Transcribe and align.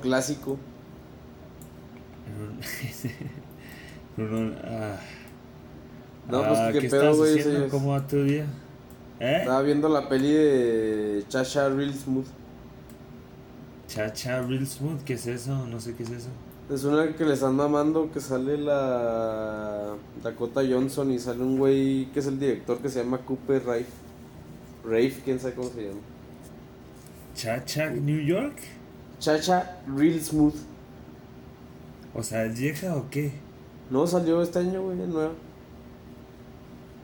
clásico. 0.00 0.58
Uno, 4.16 4.52
ah. 4.64 4.96
No, 6.28 6.46
pues, 6.46 6.58
Ah, 6.58 6.70
¿qué 6.72 6.80
¿qué 6.80 6.88
pedo, 6.88 7.16
güey? 7.16 7.68
¿Cómo 7.68 7.90
va 7.92 8.06
tu 8.06 8.22
día? 8.24 8.46
¿Eh? 9.18 9.36
Estaba 9.40 9.62
viendo 9.62 9.88
la 9.88 10.08
peli 10.08 10.32
de 10.32 11.24
Chacha 11.28 11.68
Real 11.68 11.92
Smooth. 11.92 12.26
Chacha 13.88 14.40
Real 14.42 14.66
Smooth, 14.66 15.02
¿qué 15.02 15.14
es 15.14 15.26
eso? 15.26 15.66
No 15.66 15.80
sé 15.80 15.94
qué 15.94 16.04
es 16.04 16.10
eso. 16.10 16.28
Es 16.70 16.84
una 16.84 17.14
que 17.16 17.24
le 17.24 17.34
están 17.34 17.56
mamando 17.56 18.12
que 18.12 18.20
sale 18.20 18.56
la 18.56 19.96
Dakota 20.22 20.60
Johnson 20.68 21.10
y 21.10 21.18
sale 21.18 21.42
un 21.42 21.58
güey 21.58 22.06
que 22.12 22.20
es 22.20 22.26
el 22.26 22.38
director 22.38 22.78
que 22.78 22.88
se 22.88 23.02
llama 23.02 23.18
Cooper 23.18 23.64
Rafe. 23.64 23.86
Rafe, 24.84 25.16
quién 25.24 25.40
sabe 25.40 25.54
cómo 25.54 25.68
se 25.70 25.88
llama. 25.88 26.00
Chacha 27.34 27.90
New 27.90 28.20
York. 28.20 28.56
Chacha 29.20 29.78
Real 29.86 30.20
Smooth. 30.20 30.54
O 32.14 32.22
sea, 32.22 32.44
¿es 32.46 32.58
vieja 32.58 32.96
o 32.96 33.08
qué? 33.10 33.32
No, 33.90 34.06
salió 34.06 34.42
este 34.42 34.58
año, 34.58 34.82
güey, 34.82 34.96
nueva. 34.96 35.30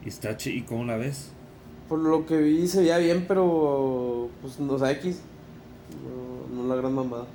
¿Y 0.05 0.09
está 0.09 0.37
chi- 0.37 0.51
¿Y 0.59 0.63
cómo 0.63 0.85
la 0.85 0.97
ves? 0.97 1.29
Por 1.89 2.01
lo 2.01 2.27
que 2.27 2.37
vi 2.39 2.67
se 2.67 2.81
veía 2.81 2.99
bien, 2.99 3.25
pero 3.29 4.29
pues 4.43 4.59
no 4.59 4.79
sé, 4.79 4.91
X. 4.93 5.21
No, 6.53 6.63
no 6.63 6.69
la 6.69 6.75
gran 6.81 6.95
mamada. 6.95 7.27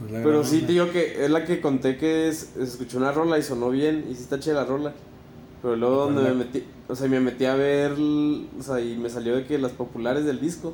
Pues 0.00 0.10
la 0.10 0.22
Pero 0.22 0.42
sí, 0.44 0.62
digo 0.62 0.90
que 0.90 1.24
es 1.24 1.30
la 1.30 1.44
que 1.44 1.60
conté 1.60 1.96
que 1.96 2.28
es, 2.28 2.56
escuché 2.56 2.96
una 2.96 3.12
rola 3.12 3.38
y 3.38 3.42
sonó 3.42 3.70
bien, 3.70 4.06
y 4.10 4.14
sí 4.14 4.22
está 4.22 4.40
chida 4.40 4.54
la 4.54 4.64
rola. 4.64 4.92
Pero 5.60 5.76
luego 5.76 6.04
¿Cuál 6.04 6.14
donde 6.16 6.28
la- 6.30 6.34
me 6.36 6.44
metí, 6.44 6.64
o 6.88 6.96
sea, 6.96 7.08
me 7.08 7.20
metí 7.20 7.44
a 7.44 7.54
ver, 7.54 7.92
o 7.92 8.62
sea, 8.62 8.80
y 8.80 8.96
me 8.96 9.08
salió 9.10 9.36
de 9.36 9.44
que 9.44 9.58
las 9.58 9.72
populares 9.72 10.24
del 10.24 10.40
disco. 10.40 10.72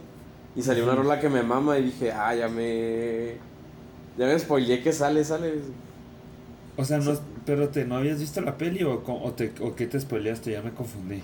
Y 0.58 0.62
salió 0.62 0.82
una 0.82 0.96
rola 0.96 1.20
que 1.20 1.28
me 1.28 1.44
mama 1.44 1.78
y 1.78 1.84
dije, 1.84 2.10
ah, 2.10 2.34
ya 2.34 2.48
me... 2.48 3.36
Ya 4.18 4.26
me 4.26 4.36
spoileé 4.36 4.82
que 4.82 4.92
sale, 4.92 5.22
sale. 5.22 5.54
O 6.76 6.84
sea, 6.84 6.98
no, 6.98 7.12
pero 7.46 7.68
te, 7.68 7.84
¿no 7.84 7.96
habías 7.96 8.18
visto 8.18 8.40
la 8.40 8.58
peli 8.58 8.82
o, 8.82 9.00
o, 9.06 9.32
te, 9.34 9.52
o 9.60 9.76
qué 9.76 9.86
te 9.86 10.00
spoileaste? 10.00 10.50
Ya 10.50 10.60
me 10.60 10.72
confundí. 10.72 11.18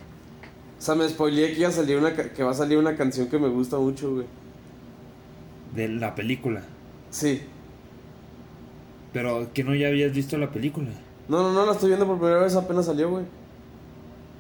O 0.79 0.81
sea, 0.81 0.95
me 0.95 1.09
spoileé 1.09 1.53
que, 1.53 1.59
iba 1.59 1.69
a 1.69 1.73
salir 1.73 1.97
una, 1.97 2.15
que 2.15 2.45
va 2.45 2.53
a 2.53 2.55
salir 2.55 2.79
una 2.79 2.97
canción 2.97 3.27
que 3.27 3.41
me 3.41 3.49
gusta 3.49 3.77
mucho, 3.77 4.15
güey. 4.15 4.27
De 5.75 5.89
la 5.89 6.15
película. 6.15 6.62
Sí. 7.11 7.43
Pero 9.12 9.53
que 9.53 9.65
no 9.65 9.75
ya 9.75 9.89
habías 9.89 10.12
visto 10.12 10.39
la 10.39 10.53
película. 10.53 10.91
No, 11.27 11.43
no, 11.43 11.53
no, 11.53 11.67
la 11.67 11.73
estoy 11.73 11.89
viendo 11.89 12.07
por 12.07 12.19
primera 12.19 12.39
vez, 12.39 12.55
apenas 12.55 12.87
salió, 12.87 13.11
güey. 13.11 13.25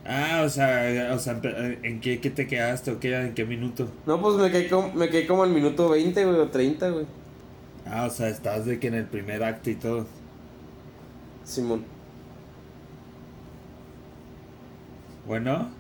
Ah, 0.06 0.42
o 0.44 0.48
sea, 0.50 1.10
o 1.14 1.18
sea, 1.18 1.40
empe- 1.40 1.78
¿en 1.82 2.00
qué, 2.00 2.20
qué 2.20 2.28
te 2.30 2.46
quedaste 2.46 2.90
o 2.90 3.00
qué, 3.00 3.16
en 3.16 3.34
qué 3.34 3.44
minuto? 3.46 3.88
No, 4.06 4.20
pues 4.20 4.36
me 4.36 4.50
quedé 4.50 4.68
como, 4.68 4.92
me 4.92 5.08
quedé 5.08 5.26
como 5.26 5.42
al 5.44 5.50
minuto 5.50 5.88
20, 5.88 6.24
güey, 6.26 6.36
o 6.40 6.48
30, 6.48 6.90
güey. 6.90 7.06
Ah, 7.86 8.04
o 8.06 8.10
sea, 8.10 8.28
estás 8.28 8.66
de 8.66 8.78
que 8.78 8.88
en 8.88 8.94
el 8.94 9.06
primer 9.06 9.42
acto 9.42 9.70
y 9.70 9.76
todo. 9.76 10.06
Simón. 11.44 11.84
Bueno, 15.26 15.70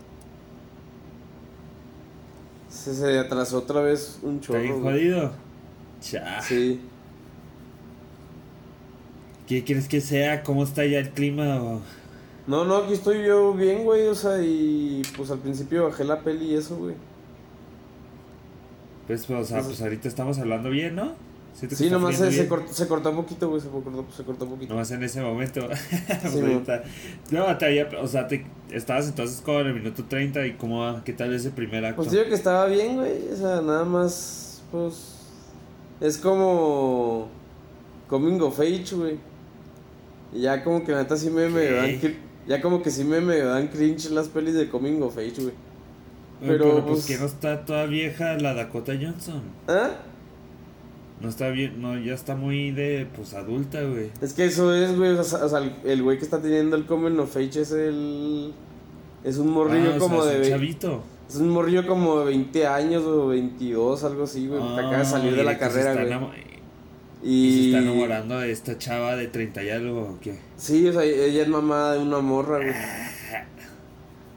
Se, 2.68 2.94
se 2.94 3.18
atrasó 3.18 3.58
otra 3.58 3.80
vez 3.82 4.18
un 4.22 4.36
¿está 4.36 4.46
chorro. 4.46 4.80
güey. 4.80 4.80
jodido? 4.80 5.32
Cha. 6.00 6.40
Sí. 6.40 6.80
¿Qué 9.46 9.62
quieres 9.64 9.86
que 9.88 10.00
sea? 10.00 10.42
¿Cómo 10.42 10.64
está 10.64 10.84
ya 10.86 10.98
el 10.98 11.10
clima? 11.10 11.62
o- 11.62 11.82
No, 12.46 12.64
no, 12.64 12.76
aquí 12.76 12.92
estoy 12.92 13.24
yo 13.24 13.54
bien, 13.54 13.84
güey, 13.84 14.06
o 14.06 14.14
sea, 14.14 14.42
y 14.42 15.02
pues 15.16 15.30
al 15.30 15.38
principio 15.38 15.84
bajé 15.84 16.04
la 16.04 16.20
peli 16.20 16.52
y 16.52 16.54
eso, 16.54 16.76
güey. 16.76 16.94
Pues, 19.06 19.26
pues, 19.26 19.40
o 19.40 19.44
sea, 19.44 19.62
pues 19.62 19.80
ahorita 19.80 20.08
estamos 20.08 20.38
hablando 20.38 20.70
bien, 20.70 20.94
¿no? 20.94 21.12
¿Sientes 21.54 21.78
que 21.78 21.84
Sí, 21.84 21.90
nomás 21.90 22.16
se, 22.16 22.32
se, 22.32 22.48
cortó, 22.48 22.72
se 22.72 22.88
cortó 22.88 23.10
un 23.10 23.16
poquito, 23.16 23.48
güey, 23.48 23.60
se 23.60 23.68
cortó, 23.68 24.06
se 24.14 24.24
cortó 24.24 24.44
un 24.44 24.50
poquito. 24.52 24.72
Nomás 24.74 24.90
en 24.90 25.02
ese 25.04 25.22
momento. 25.22 25.60
Pues 26.22 26.34
ahorita- 26.34 26.82
no, 27.30 27.56
te 27.58 27.66
había, 27.66 27.88
o 28.02 28.08
sea, 28.08 28.26
te, 28.26 28.44
estabas 28.70 29.08
entonces 29.08 29.40
como 29.40 29.60
en 29.60 29.68
el 29.68 29.74
minuto 29.74 30.04
30 30.04 30.46
y 30.46 30.54
cómo 30.54 30.80
va, 30.80 31.04
¿qué 31.04 31.12
tal 31.12 31.32
ese 31.32 31.50
primer 31.50 31.84
acto? 31.84 32.02
Pues 32.02 32.10
digo 32.10 32.24
que 32.24 32.34
estaba 32.34 32.66
bien, 32.66 32.96
güey, 32.96 33.28
o 33.32 33.36
sea, 33.36 33.60
nada 33.60 33.84
más, 33.84 34.62
pues, 34.72 35.18
es 36.00 36.18
como 36.18 37.28
Coming 38.08 38.40
of 38.40 38.58
Age, 38.58 38.94
güey. 38.96 39.18
Y 40.32 40.40
ya 40.42 40.64
como 40.64 40.84
que 40.84 40.90
la 40.92 40.98
neta 40.98 41.16
sí 41.16 41.30
me, 41.30 41.48
me 41.48 41.70
dan, 41.70 42.00
ya 42.46 42.60
como 42.60 42.82
que 42.82 42.90
sí 42.90 43.04
me, 43.04 43.20
me 43.20 43.38
dan 43.38 43.68
cringe 43.68 44.10
las 44.10 44.28
pelis 44.28 44.54
de 44.54 44.68
Coming 44.68 45.00
of 45.02 45.16
Age, 45.18 45.34
güey. 45.42 45.54
Pero, 46.40 46.58
pero, 46.58 46.72
pues, 46.84 46.84
pues- 46.86 47.06
que 47.06 47.18
no 47.18 47.26
está 47.26 47.64
toda 47.64 47.86
vieja 47.86 48.34
la 48.38 48.54
Dakota 48.54 48.92
Johnson. 49.00 49.42
¿Ah? 49.68 49.90
No 51.20 51.28
está 51.28 51.48
bien, 51.48 51.80
no, 51.80 51.96
ya 51.98 52.12
está 52.12 52.34
muy 52.36 52.70
de, 52.72 53.06
pues, 53.16 53.32
adulta, 53.34 53.80
güey. 53.82 54.10
Es 54.20 54.34
que 54.34 54.44
eso 54.44 54.74
es, 54.74 54.96
güey, 54.96 55.12
o 55.12 55.22
sea, 55.24 55.44
o 55.44 55.48
sea, 55.48 55.60
el- 55.84 56.02
güey 56.02 56.18
que 56.18 56.24
está 56.24 56.42
teniendo 56.42 56.76
el 56.76 56.84
Coming 56.86 57.18
of 57.18 57.34
Age 57.36 57.60
es 57.62 57.72
el... 57.72 58.52
Es 59.22 59.38
un 59.38 59.50
morrillo 59.50 59.92
Ah, 59.94 59.98
como 59.98 60.22
sea, 60.22 60.32
de... 60.32 60.40
es 60.42 60.46
un 60.48 60.52
chavito. 60.54 61.02
Es 61.30 61.36
un 61.36 61.48
morrillo 61.48 61.86
como 61.86 62.18
de 62.18 62.26
20 62.26 62.66
años 62.66 63.04
o 63.04 63.28
22, 63.28 64.04
algo 64.04 64.24
así, 64.24 64.46
güey. 64.48 64.60
que 64.60 64.80
acaba 64.80 64.98
de 64.98 65.04
salir 65.06 65.32
Ah, 65.32 65.36
de 65.36 65.42
y 65.42 65.44
la 65.46 65.58
carrera, 65.58 65.94
güey. 66.18 66.53
Y 67.24 67.46
Y... 67.46 67.52
se 67.52 67.66
está 67.68 67.78
enamorando 67.78 68.38
de 68.38 68.52
esta 68.52 68.78
chava 68.78 69.16
de 69.16 69.26
30 69.28 69.62
y 69.62 69.70
algo, 69.70 70.02
¿o 70.02 70.20
qué? 70.20 70.38
Sí, 70.56 70.86
o 70.86 70.92
sea, 70.92 71.02
ella 71.04 71.42
es 71.42 71.48
mamá 71.48 71.92
de 71.92 72.00
una 72.00 72.20
morra, 72.20 72.58
güey. 72.58 72.74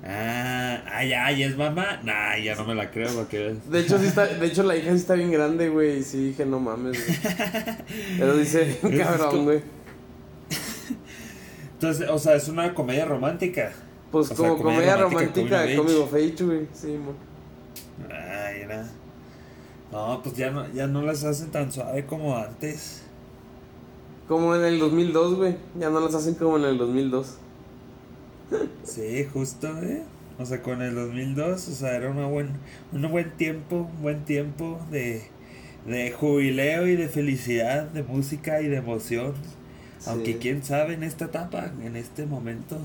Ah, 0.10 0.84
ah, 0.86 1.04
ya, 1.04 1.30
ya 1.32 1.48
es 1.48 1.58
mamá. 1.58 2.00
Nah, 2.04 2.38
ya 2.38 2.56
no 2.56 2.64
me 2.64 2.74
la 2.76 2.90
creo 2.92 3.10
porque. 3.14 3.58
De 3.70 3.80
hecho, 3.82 4.00
sí 4.00 4.06
está, 4.06 4.26
de 4.26 4.48
hecho, 4.48 4.64
la 4.64 4.78
hija 4.78 4.92
sí 4.92 4.98
está 4.98 5.16
bien 5.16 5.32
grande, 5.32 5.68
güey. 5.68 6.00
Y 6.00 6.04
sí 6.04 6.28
dije, 6.28 6.46
no 6.46 6.62
mames, 6.62 7.06
güey. 7.06 7.20
Pero 8.18 8.38
dice, 8.38 8.80
cabrón, 8.98 9.44
güey. 9.44 9.62
Entonces, 11.74 12.10
o 12.10 12.18
sea, 12.18 12.36
es 12.36 12.48
una 12.48 12.74
comedia 12.74 13.06
romántica. 13.06 13.74
Pues 14.12 14.32
o 14.32 14.36
sea, 14.36 14.38
como 14.38 14.64
comedia 14.64 14.94
comedia 14.94 14.96
romántica, 14.98 15.66
romántica 15.76 16.00
of 16.00 16.14
Age, 16.14 16.44
güey. 16.44 16.68
Sí, 16.74 16.88
mo. 16.88 17.14
Ay, 18.10 18.62
era. 18.62 18.88
No, 19.92 20.22
pues 20.22 20.36
ya 20.36 20.52
no, 20.52 20.68
ya 20.74 20.88
no 20.88 21.02
las 21.02 21.24
hacen 21.24 21.52
tan 21.52 21.72
suave 21.72 22.06
como 22.06 22.36
antes. 22.38 23.04
Como 24.28 24.54
en 24.56 24.64
el 24.64 24.80
2002, 24.80 25.36
güey. 25.36 25.58
Ya 25.80 25.90
no 25.90 26.00
las 26.00 26.14
hacen 26.14 26.36
como 26.36 26.58
en 26.58 26.66
el 26.66 26.78
2002. 26.78 27.38
Sí, 28.84 29.26
justo, 29.32 29.68
¿eh? 29.82 30.04
O 30.40 30.46
sea, 30.46 30.62
con 30.62 30.82
el 30.82 30.94
2002, 30.96 31.68
o 31.68 31.72
sea, 31.72 31.96
era 31.96 32.10
una 32.12 32.28
buen, 32.28 32.52
un 32.92 33.10
buen 33.12 33.32
tiempo, 33.38 33.90
un 33.96 34.02
buen 34.02 34.24
tiempo 34.26 34.80
de, 34.92 35.24
de 35.86 36.12
jubileo 36.12 36.88
y 36.88 36.96
de 36.96 37.10
felicidad, 37.10 37.86
de 37.90 38.04
música 38.04 38.62
y 38.62 38.68
de 38.68 38.78
emoción. 38.78 39.34
Aunque 40.06 40.34
Sí. 40.34 40.40
quién 40.40 40.64
sabe 40.64 40.94
en 40.94 41.04
esta 41.04 41.26
etapa, 41.26 41.72
en 41.82 41.96
este 41.96 42.26
momento, 42.26 42.78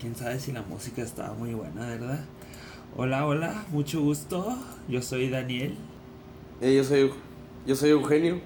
quién 0.00 0.16
sabe 0.16 0.40
si 0.40 0.52
la 0.52 0.62
música 0.62 1.02
estaba 1.02 1.34
muy 1.34 1.54
buena, 1.54 1.86
¿verdad? 1.86 2.20
Hola, 2.96 3.26
hola, 3.26 3.64
mucho 3.70 4.00
gusto. 4.02 4.58
Yo 4.88 5.00
soy 5.02 5.28
Daniel. 5.30 5.76
Eh, 6.60 6.74
yo 6.74 6.84
soy, 6.84 7.12
yo 7.66 7.76
soy 7.76 7.90
Eugenio. 7.90 8.40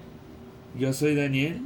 Yo 0.77 0.93
soy 0.93 1.15
Daniel. 1.15 1.61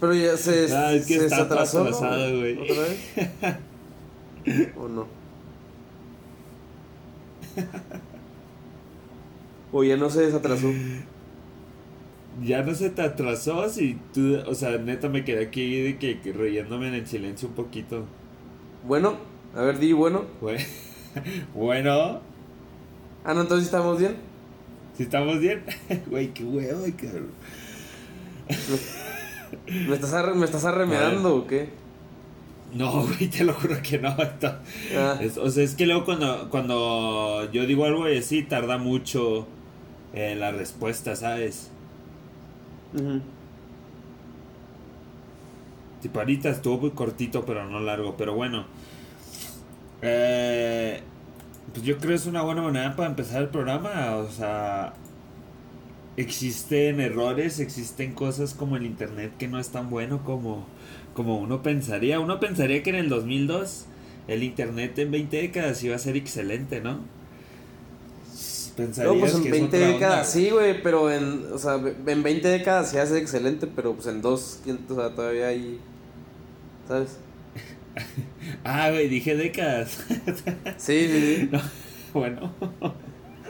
Pero 0.00 0.14
ya 0.14 0.36
se, 0.36 0.74
Ah, 0.74 0.92
es 0.92 1.06
que 1.06 1.18
se 1.18 1.26
está 1.26 1.42
atrasó, 1.42 1.78
¿no, 1.78 1.84
atrasado, 1.90 2.38
güey. 2.38 2.58
¿Otra 2.58 2.82
vez? 2.82 4.68
¿O 4.76 4.88
no? 4.88 5.06
O 9.72 9.82
ya 9.84 9.96
no 9.96 10.10
se 10.10 10.22
desatrasó. 10.26 10.68
Ya 12.42 12.62
no 12.62 12.74
se 12.74 12.90
te 12.90 13.02
atrasó 13.02 13.68
si 13.68 13.98
tú, 14.12 14.36
o 14.46 14.54
sea, 14.54 14.76
neta 14.78 15.08
me 15.08 15.24
quedé 15.24 15.44
aquí 15.46 15.80
de 15.82 15.98
que, 15.98 16.20
que 16.20 16.32
riéndome 16.32 16.88
en 16.88 16.94
el 16.94 17.06
silencio 17.06 17.48
un 17.48 17.54
poquito. 17.54 18.04
Bueno, 18.86 19.16
a 19.54 19.62
ver, 19.62 19.78
di 19.78 19.92
bueno. 19.92 20.24
Bue- 20.40 20.64
Bueno, 21.54 22.20
Ah, 23.24 23.32
no, 23.34 23.42
entonces 23.42 23.66
estamos 23.66 23.98
bien. 23.98 24.16
si 24.96 25.04
estamos 25.04 25.38
bien. 25.38 25.62
Güey, 26.10 26.34
qué 26.34 26.44
huevo, 26.44 26.84
cabrón. 27.00 27.30
¿Me 29.88 29.94
estás, 29.94 30.12
arre- 30.12 30.34
me 30.34 30.44
estás 30.44 30.64
arremedando 30.64 31.36
o 31.36 31.46
qué? 31.46 31.68
No, 32.74 33.02
güey, 33.06 33.28
te 33.28 33.44
lo 33.44 33.54
juro 33.54 33.76
que 33.82 33.98
no. 33.98 34.08
esto- 34.22 34.58
Ah, 34.96 35.18
es- 35.20 35.38
o 35.38 35.48
sea, 35.50 35.62
es 35.64 35.74
que 35.74 35.86
luego 35.86 36.04
cuando, 36.04 36.50
cuando 36.50 37.48
yo 37.52 37.64
digo 37.66 37.84
algo 37.84 38.08
y 38.08 38.18
así, 38.18 38.42
tarda 38.42 38.78
mucho 38.78 39.46
eh, 40.12 40.34
la 40.34 40.50
respuesta, 40.50 41.14
¿sabes? 41.16 41.70
Ujú. 42.94 43.20
Tipo, 46.02 46.20
ahorita 46.20 46.50
estuvo 46.50 46.78
muy 46.78 46.90
cortito, 46.90 47.44
pero 47.46 47.68
no 47.68 47.80
largo. 47.80 48.16
Pero 48.16 48.34
bueno. 48.34 48.66
Eh, 50.02 51.00
pues 51.72 51.84
yo 51.84 51.96
creo 51.96 52.10
que 52.10 52.14
es 52.16 52.26
una 52.26 52.42
buena 52.42 52.62
manera 52.62 52.94
para 52.96 53.08
empezar 53.08 53.42
el 53.42 53.48
programa. 53.48 54.16
O 54.16 54.30
sea, 54.30 54.92
existen 56.16 57.00
errores, 57.00 57.58
existen 57.60 58.12
cosas 58.12 58.54
como 58.54 58.76
el 58.76 58.86
internet 58.86 59.32
que 59.38 59.48
no 59.48 59.58
es 59.58 59.70
tan 59.70 59.90
bueno 59.90 60.22
como, 60.24 60.66
como 61.14 61.38
uno 61.38 61.62
pensaría. 61.62 62.20
Uno 62.20 62.40
pensaría 62.40 62.82
que 62.82 62.90
en 62.90 62.96
el 62.96 63.08
2002 63.08 63.86
el 64.28 64.42
internet 64.42 64.98
en 64.98 65.10
20 65.10 65.36
décadas 65.36 65.82
iba 65.84 65.96
a 65.96 65.98
ser 65.98 66.16
excelente, 66.16 66.80
¿no? 66.80 66.98
Pensarías 68.76 69.14
no, 69.14 69.20
pues 69.20 69.34
en 69.34 69.50
20 69.50 69.78
décadas 69.78 70.30
sí, 70.30 70.50
güey, 70.50 70.82
pero 70.82 71.10
en, 71.10 71.52
o 71.52 71.58
sea, 71.58 71.80
en 72.06 72.22
20 72.22 72.48
décadas 72.48 72.90
se 72.90 73.00
hace 73.00 73.18
excelente, 73.18 73.68
pero 73.68 73.94
pues 73.94 74.06
en 74.08 74.20
dos, 74.20 74.60
o 74.88 74.94
sea, 74.94 75.14
todavía 75.14 75.48
hay, 75.48 75.78
¿sabes? 76.88 77.18
ah, 78.64 78.90
güey, 78.90 79.08
dije 79.08 79.36
décadas. 79.36 80.04
sí, 80.76 81.08
sí, 81.08 81.48
sí. 81.50 81.50
bueno. 82.12 82.52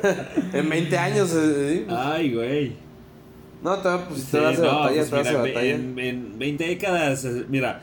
en 0.52 0.68
20 0.68 0.98
años, 0.98 1.32
eh, 1.34 1.86
Ay, 1.88 2.34
güey. 2.34 2.76
No, 3.62 3.78
todavía, 3.78 4.08
pues, 4.08 4.24
te 4.26 4.38
vas 4.38 4.58
a 4.58 4.62
batalla, 4.62 5.04
pues, 5.08 5.32
batalla. 5.32 5.74
En, 5.74 5.98
en 5.98 6.38
20 6.38 6.66
décadas, 6.66 7.24
eh, 7.24 7.46
mira, 7.48 7.82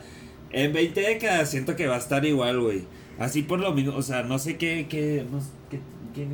en 0.52 0.72
20 0.72 1.00
décadas 1.00 1.50
siento 1.50 1.74
que 1.74 1.88
va 1.88 1.96
a 1.96 1.98
estar 1.98 2.24
igual, 2.24 2.60
güey. 2.60 2.84
Así 3.18 3.42
por 3.42 3.58
lo 3.58 3.72
mismo, 3.72 3.96
o 3.96 4.02
sea, 4.02 4.22
no 4.22 4.38
sé 4.38 4.56
qué, 4.56 4.86
qué, 4.88 5.26
no, 5.30 5.40
qué, 5.70 5.80
quién 6.14 6.32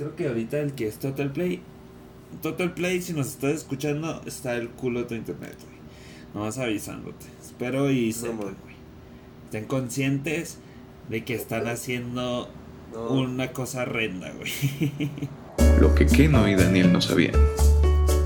creo 0.00 0.16
que 0.16 0.28
ahorita 0.28 0.58
el 0.60 0.72
que 0.72 0.88
es 0.88 0.98
Total 0.98 1.30
Play, 1.30 1.60
Total 2.40 2.72
Play, 2.72 3.02
si 3.02 3.12
nos 3.12 3.26
estás 3.26 3.52
escuchando, 3.52 4.22
está 4.24 4.56
el 4.56 4.70
culo 4.70 5.00
de 5.00 5.06
tu 5.06 5.14
internet, 5.14 5.56
güey. 5.62 5.78
No 6.32 6.40
vas 6.40 6.56
avisándote. 6.56 7.26
Espero 7.42 7.90
y 7.90 8.10
sepan, 8.14 8.38
güey. 8.38 8.76
Estén 9.44 9.66
conscientes 9.66 10.56
de 11.10 11.22
que 11.24 11.34
están 11.34 11.68
haciendo 11.68 12.48
una 13.10 13.52
cosa 13.52 13.82
horrenda, 13.82 14.32
güey. 14.32 15.20
Lo 15.80 15.94
que 15.94 16.06
Keno 16.06 16.48
y 16.48 16.54
Daniel 16.54 16.92
no 16.94 17.02
sabían 17.02 17.34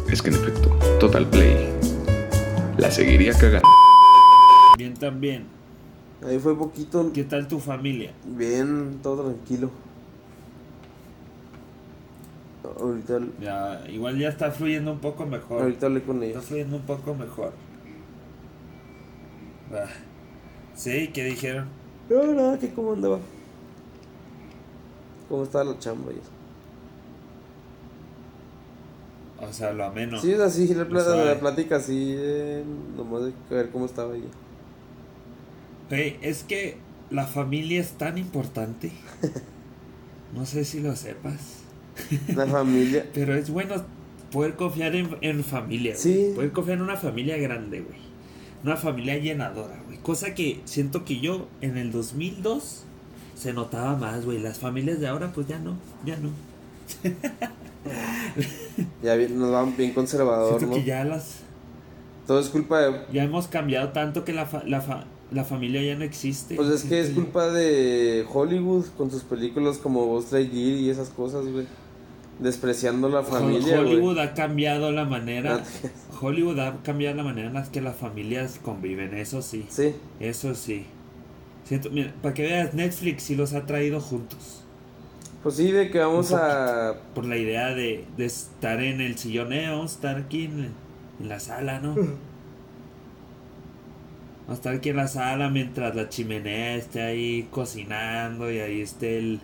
es 0.09 0.23
que 0.23 0.29
en 0.29 0.37
efecto, 0.37 0.69
Total 1.00 1.29
Play 1.29 1.56
la 2.79 2.88
seguiría 2.93 3.32
cagando. 3.32 3.69
Bien 4.79 4.94
también. 4.94 5.47
Ahí 6.25 6.38
fue 6.38 6.56
poquito. 6.56 7.11
¿Qué 7.12 7.25
tal 7.25 7.49
tu 7.49 7.59
familia? 7.59 8.12
Bien, 8.25 9.00
todo 9.03 9.25
tranquilo. 9.25 9.71
Ahorita. 12.78 13.20
Ya, 13.40 13.84
igual 13.88 14.19
ya 14.19 14.28
está 14.28 14.50
fluyendo 14.50 14.93
un 14.93 14.99
poco 15.00 15.26
mejor. 15.26 15.62
Ahorita 15.62 15.87
hablé 15.87 16.02
con 16.02 16.22
ella. 16.22 16.34
Está 16.34 16.43
fluyendo 16.43 16.76
un 16.76 16.82
poco 16.82 17.14
mejor. 17.14 17.52
Va. 19.72 19.87
Sí, 20.75 21.08
¿qué 21.12 21.25
dijeron? 21.25 21.69
No, 22.08 22.25
nada, 22.34 22.58
que 22.58 22.72
cómo 22.72 22.93
andaba. 22.93 23.19
¿Cómo 25.28 25.44
estaba 25.44 25.64
la 25.64 25.78
chamba 25.78 26.12
y 26.12 26.16
eso? 26.16 26.31
O 29.49 29.52
sea, 29.52 29.72
lo 29.72 29.84
ameno. 29.84 30.20
Sí, 30.20 30.32
es 30.32 30.40
así, 30.40 30.72
la, 30.75 30.84
la 30.84 31.40
plática 31.40 31.76
así, 31.76 32.14
eh, 32.16 32.64
nomás 32.96 33.25
de 33.25 33.32
ver 33.50 33.70
cómo 33.70 33.87
estaba 33.87 34.14
ella. 34.14 34.28
Hey, 35.90 36.19
es 36.22 36.44
que 36.44 36.78
la 37.11 37.26
familia 37.26 37.81
es 37.81 37.93
tan 37.93 38.19
importante. 38.19 38.93
No 40.34 40.46
sé 40.46 40.64
si 40.64 40.81
lo 40.81 40.96
sepas. 40.96 41.63
La 42.35 42.46
familia. 42.46 43.06
Pero 43.14 43.35
es 43.35 43.50
bueno 43.50 43.75
poder 44.31 44.56
confiar 44.56 44.94
en, 44.96 45.17
en 45.20 45.44
familia. 45.44 45.94
Sí. 45.96 46.32
Poder 46.35 46.52
confiar 46.52 46.79
en 46.79 46.85
una 46.85 46.96
familia 46.96 47.37
grande, 47.37 47.81
güey. 47.81 47.99
Una 48.64 48.76
familia 48.76 49.19
llenadora, 49.19 49.82
güey. 49.87 49.99
Cosa 49.99 50.35
que 50.35 50.61
siento 50.64 51.05
que 51.05 51.20
yo 51.20 51.49
en 51.61 51.76
el 51.76 51.93
2002 51.93 52.85
se 53.35 53.52
notaba 53.52 53.96
más, 53.96 54.25
güey. 54.25 54.38
Las 54.38 54.58
familias 54.58 55.00
de 55.00 55.08
ahora, 55.08 55.32
pues 55.32 55.46
ya 55.46 55.58
no, 55.58 55.76
ya 56.05 56.17
no. 56.17 56.31
ya 59.02 59.17
nos 59.29 59.50
van 59.50 59.76
bien 59.76 59.93
conservador, 59.93 60.58
siento 60.58 60.76
que 60.76 60.85
ya 60.85 61.05
las. 61.05 61.40
Todo 62.26 62.40
es 62.40 62.49
culpa 62.49 62.81
de. 62.81 63.00
Ya 63.12 63.25
hemos 63.25 63.49
cambiado 63.49 63.90
tanto 63.90 64.25
que 64.25 64.32
la, 64.32 64.49
la, 64.67 65.06
la 65.31 65.44
familia 65.44 65.82
ya 65.82 65.94
no 65.94 66.05
existe. 66.05 66.55
Pues 66.55 66.69
es 66.69 66.85
que 66.85 67.00
es 67.00 67.11
culpa 67.11 67.49
de 67.49 68.25
Hollywood 68.32 68.87
con 68.97 69.11
sus 69.11 69.23
películas 69.23 69.79
como 69.79 70.06
Buzz 70.06 70.32
Lightyear 70.32 70.79
y 70.79 70.90
esas 70.90 71.11
cosas, 71.11 71.47
güey. 71.47 71.67
Despreciando 72.39 73.09
la 73.09 73.23
familia. 73.23 73.81
Hollywood 73.81 74.19
ha 74.19 74.35
cambiado 74.35 74.91
la 74.91 75.05
manera. 75.05 75.63
Hollywood 76.21 76.59
ha 76.59 76.83
cambiado 76.83 77.17
la 77.17 77.23
manera 77.23 77.49
en 77.49 77.55
la 77.55 77.65
que 77.71 77.81
las 77.81 77.97
familias 77.97 78.61
conviven, 78.63 79.15
eso 79.15 79.43
sí. 79.43 79.67
Sí. 79.69 79.95
Eso 80.21 80.55
sí. 80.55 80.85
Siento, 81.65 81.91
mira, 81.91 82.13
para 82.23 82.35
que 82.35 82.43
veas, 82.43 82.75
Netflix 82.75 83.25
sí 83.25 83.37
los 83.37 83.55
ha 83.55 83.67
traído 83.67 84.01
juntos. 84.01 84.63
Pues 85.43 85.57
sí, 85.57 85.71
de 85.71 85.91
que 85.91 85.99
vamos 85.99 86.33
a. 86.33 86.95
Por 87.15 87.27
la 87.27 87.37
idea 87.37 87.75
de, 87.75 88.05
de 88.17 88.25
estar 88.25 88.83
en 88.83 89.01
el 89.01 89.17
silloneo, 89.19 89.85
estar 89.85 90.17
aquí 90.17 90.45
en, 90.45 90.73
en 91.21 91.29
la 91.29 91.39
sala, 91.41 91.81
¿no? 91.81 91.95
Vamos 94.47 94.59
a 94.59 94.61
estar 94.61 94.75
aquí 94.75 94.91
en 94.91 94.97
la 94.97 95.09
sala 95.09 95.49
mientras 95.49 95.95
la 95.97 96.11
chimenea 96.11 96.77
esté 96.77 97.01
ahí 97.01 97.49
cocinando 97.51 98.53
y 98.53 98.59
ahí 98.59 98.83
esté 98.83 99.19
el 99.19 99.41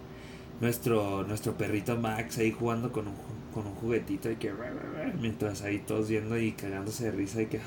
nuestro 0.61 1.25
nuestro 1.25 1.55
perrito 1.55 1.97
Max 1.97 2.39
ahí 2.39 2.53
jugando 2.53 2.93
con 2.93 3.09
un, 3.09 3.15
con 3.53 3.67
un 3.67 3.75
juguetito 3.75 4.31
y 4.31 4.37
que 4.37 4.53
mientras 5.21 5.63
ahí 5.63 5.79
todos 5.79 6.09
viendo 6.09 6.39
y 6.39 6.53
cagándose 6.53 7.05
de 7.05 7.11
risa 7.13 7.43
y 7.43 7.47
que 7.47 7.61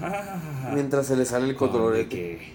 mientras 0.73 1.07
se 1.07 1.15
le 1.15 1.25
sale 1.25 1.49
el 1.49 1.55
control 1.55 2.07
que 2.07 2.53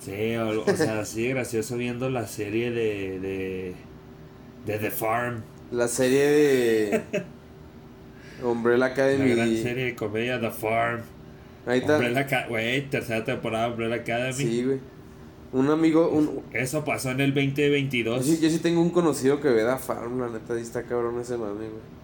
sí 0.00 0.36
o, 0.36 0.64
sea 0.76 1.00
así 1.00 1.28
gracioso 1.28 1.76
viendo 1.76 2.10
la 2.10 2.26
serie 2.26 2.70
de 2.70 3.18
de 3.18 3.74
de 4.66 4.78
The 4.78 4.90
Farm 4.90 5.42
la 5.70 5.88
serie 5.88 6.26
de 6.26 7.02
Umbrella 8.42 8.86
Academy 8.86 9.30
la 9.30 9.36
gran 9.36 9.56
serie 9.56 9.84
de 9.86 9.94
comedia 9.94 10.38
The 10.38 10.50
Farm 10.50 11.00
Ahí 11.66 11.78
está. 11.78 11.94
Umbrella 11.94 12.46
güey, 12.48 12.82
tercera 12.90 13.24
temporada 13.24 13.64
de 13.64 13.70
Umbrella 13.70 13.96
Academy. 13.96 14.34
Sí, 14.34 14.64
güey. 14.64 14.80
Un 15.54 15.70
amigo, 15.70 16.08
un... 16.08 16.42
Eso 16.52 16.84
pasó 16.84 17.12
en 17.12 17.20
el 17.20 17.32
2022. 17.32 18.26
Yo 18.26 18.34
sí, 18.34 18.40
yo 18.42 18.50
sí 18.50 18.58
tengo 18.58 18.82
un 18.82 18.90
conocido 18.90 19.40
que 19.40 19.48
ve 19.50 19.62
da 19.62 19.78
Farm, 19.78 20.18
la 20.18 20.28
neta, 20.28 20.54
ahí 20.54 20.62
está 20.62 20.82
cabrón 20.82 21.20
ese 21.20 21.36
mami, 21.36 21.66
güey. 21.66 21.94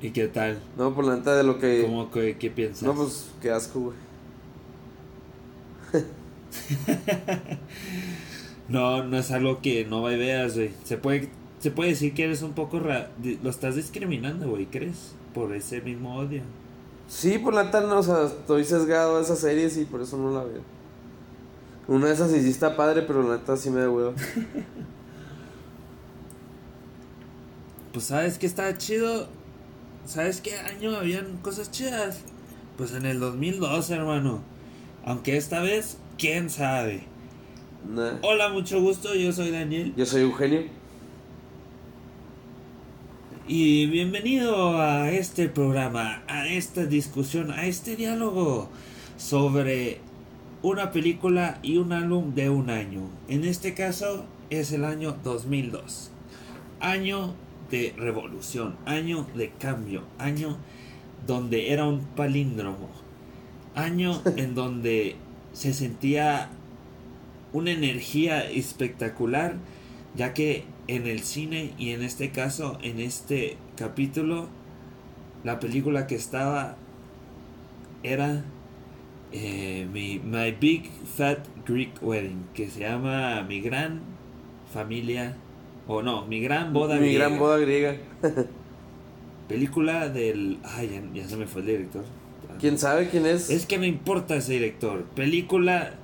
¿Y 0.00 0.12
qué 0.12 0.28
tal? 0.28 0.58
No, 0.78 0.94
por 0.94 1.04
la 1.04 1.16
neta 1.16 1.36
de 1.36 1.42
lo 1.42 1.58
que... 1.58 1.82
¿Cómo 1.82 2.10
que 2.10 2.38
qué 2.38 2.50
piensas? 2.50 2.82
No, 2.84 2.94
pues 2.94 3.26
qué 3.42 3.50
asco, 3.50 3.80
güey. 3.80 3.96
no, 8.70 9.04
no 9.04 9.18
es 9.18 9.30
algo 9.30 9.60
que 9.60 9.84
no 9.84 10.02
veas, 10.02 10.54
güey. 10.54 10.70
Se 10.84 10.96
puede, 10.96 11.28
se 11.58 11.70
puede 11.70 11.90
decir 11.90 12.14
que 12.14 12.24
eres 12.24 12.40
un 12.40 12.54
poco... 12.54 12.80
Lo 12.80 13.50
estás 13.50 13.76
discriminando, 13.76 14.48
güey, 14.48 14.64
¿crees? 14.64 15.12
Por 15.34 15.54
ese 15.54 15.82
mismo 15.82 16.16
odio. 16.16 16.40
Sí, 17.08 17.36
por 17.36 17.52
la 17.52 17.70
tal, 17.70 17.90
no, 17.90 17.98
o 17.98 18.02
sea, 18.02 18.24
estoy 18.24 18.64
sesgado 18.64 19.18
a 19.18 19.20
esas 19.20 19.38
series 19.38 19.76
y 19.76 19.84
por 19.84 20.00
eso 20.00 20.16
no 20.16 20.30
la 20.30 20.44
veo. 20.44 20.73
Una 21.86 22.06
de 22.06 22.14
esas 22.14 22.30
sí, 22.30 22.48
está 22.48 22.76
padre, 22.76 23.02
pero 23.02 23.22
la 23.22 23.36
neta 23.36 23.56
sí 23.56 23.70
me 23.70 23.80
da 23.80 23.90
huevo. 23.90 24.14
pues 27.92 28.06
sabes 28.06 28.38
que 28.38 28.46
está 28.46 28.76
chido. 28.78 29.28
¿Sabes 30.06 30.40
qué 30.40 30.56
año 30.56 30.96
habían 30.96 31.38
cosas 31.38 31.70
chidas? 31.70 32.20
Pues 32.76 32.94
en 32.94 33.06
el 33.06 33.20
2002, 33.20 33.90
hermano. 33.90 34.42
Aunque 35.04 35.36
esta 35.36 35.60
vez, 35.60 35.98
quién 36.18 36.48
sabe. 36.48 37.04
Hola, 38.22 38.48
mucho 38.48 38.80
gusto, 38.80 39.14
yo 39.14 39.30
soy 39.32 39.50
Daniel. 39.50 39.92
Yo 39.94 40.06
soy 40.06 40.22
Eugenio. 40.22 40.62
Y 43.46 43.86
bienvenido 43.86 44.80
a 44.80 45.10
este 45.10 45.50
programa, 45.50 46.22
a 46.26 46.48
esta 46.48 46.86
discusión, 46.86 47.50
a 47.50 47.66
este 47.66 47.94
diálogo 47.94 48.70
sobre 49.18 50.00
una 50.64 50.92
película 50.92 51.58
y 51.62 51.76
un 51.76 51.92
álbum 51.92 52.34
de 52.34 52.48
un 52.48 52.70
año. 52.70 53.02
En 53.28 53.44
este 53.44 53.74
caso 53.74 54.24
es 54.48 54.72
el 54.72 54.86
año 54.86 55.14
2002. 55.22 56.10
Año 56.80 57.34
de 57.70 57.94
revolución, 57.98 58.74
año 58.86 59.26
de 59.34 59.50
cambio, 59.50 60.04
año 60.16 60.56
donde 61.26 61.70
era 61.70 61.84
un 61.84 62.00
palíndromo. 62.00 62.88
Año 63.74 64.22
en 64.36 64.54
donde 64.54 65.16
se 65.52 65.74
sentía 65.74 66.48
una 67.52 67.72
energía 67.72 68.48
espectacular, 68.48 69.56
ya 70.16 70.32
que 70.32 70.64
en 70.88 71.06
el 71.06 71.20
cine 71.20 71.74
y 71.76 71.90
en 71.90 72.02
este 72.02 72.30
caso, 72.30 72.78
en 72.80 73.00
este 73.00 73.58
capítulo, 73.76 74.48
la 75.44 75.60
película 75.60 76.06
que 76.06 76.14
estaba 76.14 76.76
era 78.02 78.44
eh, 79.32 79.86
mi, 79.92 80.20
My 80.20 80.52
Big 80.52 80.90
Fat 81.16 81.38
Greek 81.66 81.90
Wedding, 82.02 82.46
que 82.54 82.70
se 82.70 82.80
llama 82.80 83.42
Mi 83.42 83.60
Gran 83.60 84.00
Familia, 84.72 85.36
o 85.86 86.02
no, 86.02 86.26
Mi 86.26 86.40
Gran 86.40 86.72
Boda 86.72 86.94
mi 86.96 87.00
Griega. 87.08 87.28
Mi 87.28 87.34
Gran 87.34 87.38
Boda 87.40 87.58
Griega. 87.58 87.96
película 89.48 90.08
del... 90.08 90.58
Ay, 90.64 91.00
ya, 91.14 91.28
se 91.28 91.36
me 91.36 91.46
fue 91.46 91.60
el 91.62 91.66
director. 91.68 92.04
¿Quién 92.60 92.78
sabe 92.78 93.08
quién 93.08 93.26
es? 93.26 93.50
Es 93.50 93.66
que 93.66 93.78
me 93.78 93.86
importa 93.86 94.36
ese 94.36 94.52
director. 94.52 95.04
Película. 95.16 95.94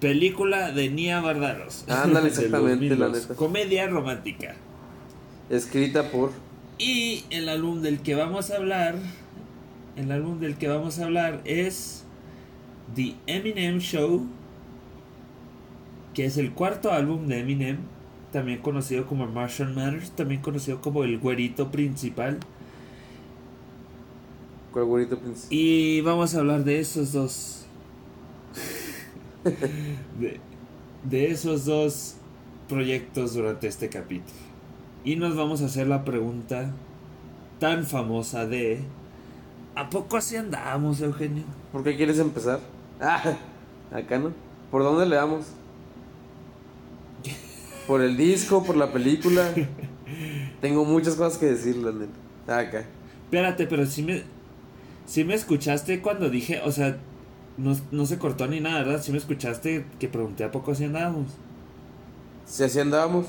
Película 0.00 0.72
de 0.72 0.90
Nia 0.90 1.20
Bardaros. 1.20 1.84
Ándale, 1.88 2.20
Del 2.30 2.44
exactamente, 2.44 2.96
la 2.96 3.06
2002. 3.06 3.22
neta. 3.22 3.34
Comedia 3.34 3.86
romántica. 3.88 4.54
Escrita 5.48 6.10
por. 6.10 6.32
Y 6.78 7.24
el 7.30 7.48
álbum 7.48 7.80
del 7.80 8.00
que 8.00 8.14
vamos 8.14 8.50
a 8.50 8.56
hablar, 8.56 8.96
el 9.96 10.12
álbum 10.12 10.38
del 10.38 10.56
que 10.56 10.68
vamos 10.68 10.98
a 10.98 11.04
hablar 11.04 11.40
es 11.46 12.04
The 12.94 13.14
Eminem 13.26 13.78
Show, 13.78 14.26
que 16.14 16.24
es 16.26 16.36
el 16.36 16.52
cuarto 16.52 16.92
álbum 16.92 17.26
de 17.26 17.40
Eminem, 17.40 17.78
también 18.32 18.60
conocido 18.60 19.06
como 19.06 19.26
Martian 19.26 19.74
Matters, 19.74 20.10
también 20.12 20.40
conocido 20.40 20.80
como 20.80 21.04
el 21.04 21.18
güerito 21.18 21.70
principal. 21.70 22.38
¿Cuál 24.72 24.84
güerito 24.84 25.18
príncipe? 25.18 25.54
Y 25.54 26.00
vamos 26.02 26.34
a 26.34 26.40
hablar 26.40 26.64
de 26.64 26.80
esos 26.80 27.12
dos. 27.12 27.66
de, 30.20 30.40
de 31.04 31.30
esos 31.30 31.64
dos 31.64 32.16
proyectos 32.68 33.34
durante 33.34 33.68
este 33.68 33.88
capítulo. 33.88 34.38
Y 35.04 35.16
nos 35.16 35.36
vamos 35.36 35.62
a 35.62 35.66
hacer 35.66 35.86
la 35.86 36.04
pregunta 36.04 36.72
tan 37.58 37.84
famosa 37.84 38.46
de 38.46 38.84
¿A 39.76 39.90
poco 39.90 40.16
así 40.16 40.36
andamos, 40.36 41.02
Eugenio? 41.02 41.44
¿Por 41.70 41.84
qué 41.84 41.94
quieres 41.96 42.18
empezar? 42.18 42.60
Ah, 43.00 43.36
acá 43.92 44.18
no. 44.18 44.32
¿Por 44.70 44.82
dónde 44.82 45.06
le 45.06 45.16
damos? 45.16 45.46
¿Por 47.86 48.02
el 48.02 48.16
disco? 48.16 48.64
¿Por 48.64 48.76
la 48.76 48.92
película? 48.92 49.52
Tengo 50.60 50.84
muchas 50.84 51.14
cosas 51.14 51.38
que 51.38 51.46
decirle, 51.46 51.92
neta. 51.92 52.12
Ah, 52.48 52.58
acá. 52.58 52.84
Espérate, 53.24 53.66
pero 53.66 53.86
si 53.86 54.02
me 54.02 54.22
si 55.06 55.24
me 55.24 55.34
escuchaste 55.34 56.02
cuando 56.02 56.28
dije, 56.28 56.60
o 56.64 56.72
sea, 56.72 56.96
no, 57.56 57.76
no 57.92 58.06
se 58.06 58.18
cortó 58.18 58.46
ni 58.48 58.60
nada, 58.60 58.82
¿verdad? 58.82 59.02
Si 59.02 59.12
me 59.12 59.18
escuchaste 59.18 59.86
que 59.98 60.08
pregunté 60.08 60.44
a 60.44 60.50
poco 60.50 60.72
así 60.72 60.84
andábamos. 60.84 61.28
Si 62.44 62.64
así 62.64 62.80
andábamos. 62.80 63.26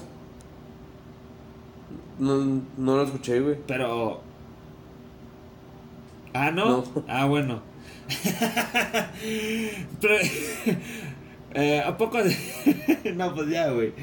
No, 2.19 2.61
no 2.77 2.97
lo 2.97 3.03
escuché, 3.03 3.39
güey. 3.39 3.57
Pero. 3.67 4.21
Ah, 6.33 6.51
¿no? 6.51 6.65
No. 6.69 6.83
Ah, 7.07 7.25
bueno. 7.25 7.61
Pero. 10.01 10.15
eh, 11.53 11.81
¿A 11.85 11.97
poco? 11.97 12.19
no, 13.15 13.35
pues 13.35 13.49
ya, 13.49 13.69
güey. 13.71 13.93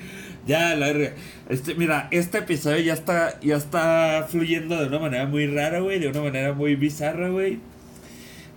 Ya, 0.47 0.75
la 0.77 0.87
verga. 0.93 1.15
Este, 1.49 1.75
mira, 1.75 2.09
este 2.11 2.39
episodio 2.39 2.79
ya 2.81 2.93
está, 2.95 3.41
ya 3.41 3.57
está 3.57 4.27
fluyendo 4.29 4.77
de 4.79 4.89
una 4.89 4.99
manera 4.99 5.27
muy 5.27 5.47
rara, 5.47 5.81
güey. 5.81 5.99
De 5.99 6.09
una 6.09 6.21
manera 6.23 6.53
muy 6.53 6.77
bizarra, 6.77 7.29
güey. 7.31 7.61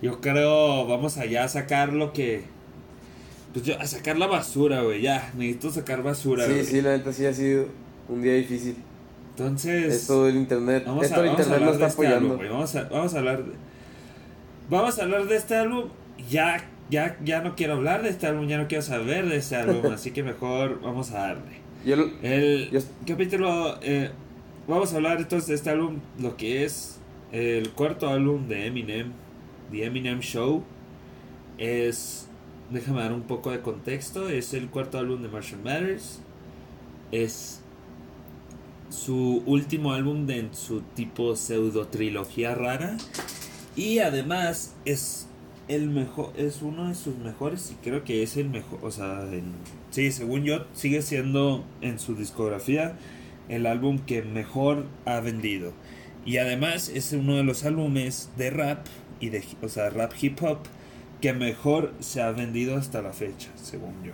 Yo 0.02 0.20
creo, 0.20 0.86
vamos 0.86 1.16
allá 1.16 1.44
a 1.44 1.48
sacar 1.48 1.92
lo 1.92 2.12
que. 2.12 2.42
Pues 3.54 3.64
yo, 3.64 3.80
a 3.80 3.86
sacar 3.86 4.18
la 4.18 4.26
basura, 4.26 4.82
güey. 4.82 5.00
Ya, 5.00 5.32
necesito 5.36 5.70
sacar 5.70 6.02
basura, 6.02 6.44
Sí, 6.46 6.52
güey. 6.52 6.64
sí, 6.64 6.82
la 6.82 6.90
neta 6.96 7.12
sí 7.12 7.24
ha 7.24 7.32
sido 7.32 7.66
un 8.08 8.20
día 8.22 8.34
difícil. 8.34 8.76
Entonces. 9.30 9.94
Esto 9.94 10.26
del 10.26 10.36
internet. 10.36 10.82
Vamos 10.86 11.04
Esto 11.04 11.20
a, 11.20 11.22
del 11.22 11.30
vamos 11.30 11.46
internet 11.46 11.72
está 11.72 11.86
este 11.86 11.94
apoyando. 12.02 12.36
güey. 12.36 12.48
Vamos 12.50 12.74
a, 12.76 12.82
vamos 12.84 13.14
a 13.14 13.18
hablar 13.18 13.44
de. 13.44 13.52
Vamos 14.70 14.98
a 14.98 15.02
hablar 15.04 15.26
de 15.26 15.36
este 15.36 15.54
álbum. 15.56 15.88
Ya, 16.30 16.68
ya, 16.90 17.16
ya 17.24 17.42
no 17.42 17.54
quiero 17.56 17.74
hablar 17.74 18.02
de 18.02 18.10
este 18.10 18.26
álbum, 18.26 18.46
ya 18.48 18.58
no 18.58 18.68
quiero 18.68 18.82
saber 18.82 19.26
de 19.28 19.36
este 19.36 19.56
álbum, 19.56 19.92
así 19.92 20.10
que 20.10 20.22
mejor 20.22 20.80
vamos 20.82 21.10
a 21.12 21.18
darle. 21.18 21.58
Lo- 21.84 22.10
El 22.22 22.70
capítulo. 23.06 23.78
eh, 23.82 24.10
vamos 24.66 24.92
a 24.92 24.96
hablar 24.96 25.18
entonces 25.18 25.48
de 25.48 25.54
este 25.54 25.70
álbum, 25.70 25.98
lo 26.18 26.36
que 26.36 26.64
es 26.64 26.98
el 27.32 27.70
cuarto 27.70 28.08
álbum 28.08 28.48
de 28.48 28.66
Eminem, 28.66 29.12
The 29.70 29.84
Eminem 29.84 30.20
Show. 30.20 30.64
Es. 31.58 32.24
Déjame 32.70 33.00
dar 33.00 33.12
un 33.14 33.22
poco 33.22 33.50
de 33.50 33.60
contexto. 33.60 34.28
Es 34.28 34.52
el 34.52 34.68
cuarto 34.68 34.98
álbum 34.98 35.22
de 35.22 35.28
Martial 35.28 35.60
Matters. 35.64 36.20
Es 37.12 37.62
su 38.90 39.42
último 39.46 39.92
álbum 39.92 40.26
de 40.26 40.38
en 40.40 40.54
su 40.54 40.82
tipo 40.82 41.34
pseudo 41.36 41.86
trilogía 41.86 42.54
rara. 42.54 42.96
Y 43.78 44.00
además 44.00 44.74
es 44.84 45.26
el 45.68 45.88
mejor, 45.88 46.32
es 46.36 46.62
uno 46.62 46.88
de 46.88 46.94
sus 46.94 47.16
mejores 47.18 47.70
y 47.70 47.74
creo 47.76 48.02
que 48.02 48.22
es 48.22 48.36
el 48.36 48.48
mejor, 48.50 48.80
o 48.82 48.90
sea, 48.90 49.22
en- 49.30 49.52
sí, 49.90 50.10
según 50.10 50.42
yo 50.44 50.66
sigue 50.74 51.00
siendo 51.02 51.64
en 51.80 51.98
su 51.98 52.14
discografía 52.16 52.96
el 53.48 53.66
álbum 53.66 53.98
que 54.00 54.22
mejor 54.22 54.86
ha 55.04 55.20
vendido. 55.20 55.72
Y 56.24 56.38
además 56.38 56.88
es 56.88 57.12
uno 57.12 57.36
de 57.36 57.44
los 57.44 57.64
álbumes 57.64 58.30
de 58.36 58.50
rap 58.50 58.86
y 59.20 59.28
de, 59.28 59.44
o 59.62 59.68
sea, 59.68 59.90
rap 59.90 60.12
hip 60.20 60.42
hop 60.42 60.58
que 61.20 61.32
mejor 61.32 61.92
se 62.00 62.20
ha 62.20 62.30
vendido 62.32 62.76
hasta 62.76 63.00
la 63.00 63.12
fecha, 63.12 63.48
según 63.62 63.94
yo. 64.04 64.12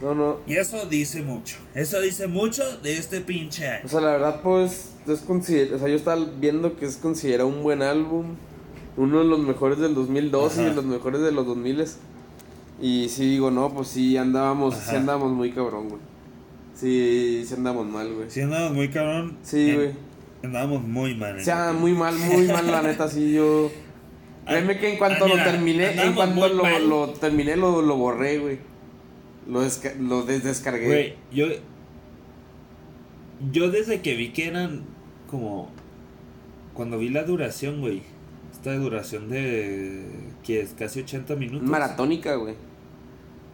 No, 0.00 0.14
no. 0.14 0.38
Y 0.46 0.56
eso 0.56 0.84
dice 0.86 1.22
mucho. 1.22 1.56
Eso 1.74 2.00
dice 2.00 2.26
mucho 2.28 2.62
de 2.82 2.98
este 2.98 3.20
pinche 3.20 3.66
año. 3.66 3.82
O 3.86 3.88
sea, 3.88 4.00
la 4.00 4.12
verdad, 4.12 4.40
pues, 4.42 4.92
es 5.08 5.20
consider- 5.20 5.72
o 5.74 5.78
sea, 5.78 5.88
yo 5.88 5.96
estaba 5.96 6.22
viendo 6.38 6.76
que 6.76 6.84
es 6.86 6.96
considerado 6.98 7.48
un 7.48 7.62
buen 7.62 7.82
álbum. 7.82 8.36
Uno 8.96 9.18
de 9.18 9.24
los 9.26 9.40
mejores 9.40 9.78
del 9.78 9.94
2012 9.94 10.62
y 10.62 10.64
de 10.66 10.74
los 10.74 10.84
mejores 10.84 11.20
de 11.20 11.32
los 11.32 11.46
2000. 11.46 11.84
Y 12.80 13.08
sí 13.08 13.24
digo, 13.30 13.50
no, 13.50 13.72
pues 13.72 13.88
sí 13.88 14.16
andábamos, 14.16 14.74
sí 14.74 14.94
andábamos 14.96 15.32
muy 15.32 15.50
cabrón, 15.52 15.88
güey. 15.88 16.00
Sí, 16.74 17.44
sí 17.46 17.54
andamos 17.54 17.86
mal, 17.86 18.12
güey. 18.14 18.30
Si 18.30 18.40
andábamos 18.40 18.74
muy 18.74 18.88
cabrón. 18.88 19.36
Sí, 19.42 19.74
güey. 19.74 19.90
Andábamos 20.42 20.82
muy 20.82 21.14
mal. 21.14 21.36
O 21.38 21.40
sea, 21.40 21.72
muy 21.72 21.92
mal, 21.92 22.14
muy 22.18 22.46
mal, 22.52 22.70
la 22.70 22.82
neta, 22.82 23.08
sí, 23.08 23.32
yo... 23.32 23.70
Créeme 24.46 24.78
que 24.78 24.92
en 24.92 24.98
cuanto 24.98 25.24
Ah, 25.24 25.28
lo 25.28 25.34
terminé, 25.42 26.00
en 26.04 26.12
cuanto 26.14 26.48
lo, 26.48 26.78
lo 26.78 27.08
terminé, 27.14 27.56
lo, 27.56 27.82
lo 27.82 27.96
borré, 27.96 28.38
güey. 28.38 28.58
Lo, 29.48 29.64
desca- 29.64 29.96
lo 29.98 30.22
des- 30.22 30.44
descargué. 30.44 30.86
Güey, 30.86 31.14
yo. 31.32 31.46
Yo 33.52 33.70
desde 33.70 34.00
que 34.02 34.14
vi 34.14 34.28
que 34.30 34.46
eran 34.46 34.82
como. 35.30 35.68
Cuando 36.74 36.98
vi 36.98 37.08
la 37.08 37.24
duración, 37.24 37.80
güey. 37.80 38.02
Esta 38.66 38.80
duración 38.80 39.28
de. 39.28 40.02
que 40.42 40.60
es 40.60 40.74
casi 40.76 40.98
80 41.00 41.36
minutos. 41.36 41.68
Maratónica, 41.68 42.34
güey. 42.34 42.54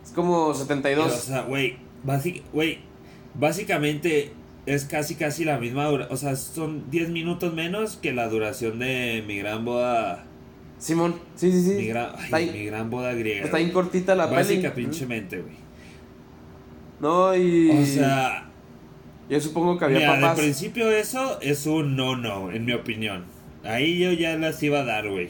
Es 0.03 0.11
como 0.13 0.55
72. 0.55 1.13
O 1.13 1.17
sea, 1.19 1.43
güey. 1.43 1.77
básic- 2.03 2.41
Güey. 2.55 2.79
Básicamente 3.35 4.33
es 4.65 4.87
casi 4.87 5.15
casi 5.17 5.45
la 5.45 5.59
misma 5.59 5.85
dura. 5.87 6.09
O 6.11 6.17
sea, 6.17 6.35
son 6.37 6.91
10 6.91 7.11
minutos 7.11 7.53
menos 7.53 7.97
que 7.97 8.13
la 8.15 8.27
duración 8.29 8.79
de 8.79 9.23
mi 9.27 9.37
gran 9.37 9.67
boda. 9.67 10.25
Simón, 10.79 11.17
sí, 11.35 11.53
sí, 11.53 11.63
sí. 11.63 11.75
Mi 11.77 11.87
gran, 11.89 12.13
ay, 12.17 12.31
ahí- 12.33 12.51
mi 12.51 12.65
gran 12.65 12.89
boda 12.89 13.13
griega. 13.13 13.45
está 13.45 13.59
bien 13.59 13.71
cortita 13.71 14.15
la 14.15 14.25
Básica 14.27 14.73
peli. 14.73 14.87
pinchemente, 14.87 15.43
güey. 15.43 15.57
No, 17.01 17.37
y. 17.37 17.69
O 17.71 17.85
sea, 17.85 18.49
Yo 19.29 19.41
supongo 19.41 19.79
que 19.79 19.85
había 19.85 19.99
Mira, 19.99 20.15
de 20.17 20.21
papás. 20.23 20.39
principio 20.41 20.91
eso 20.91 21.39
es 21.43 21.67
un 21.67 21.97
no-no, 21.97 22.51
en 22.51 22.65
mi 22.65 22.73
opinión. 22.73 23.25
Ahí 23.65 23.99
yo 23.99 24.13
ya 24.13 24.37
las 24.37 24.63
iba 24.63 24.81
a 24.81 24.85
dar, 24.85 25.09
güey. 25.09 25.29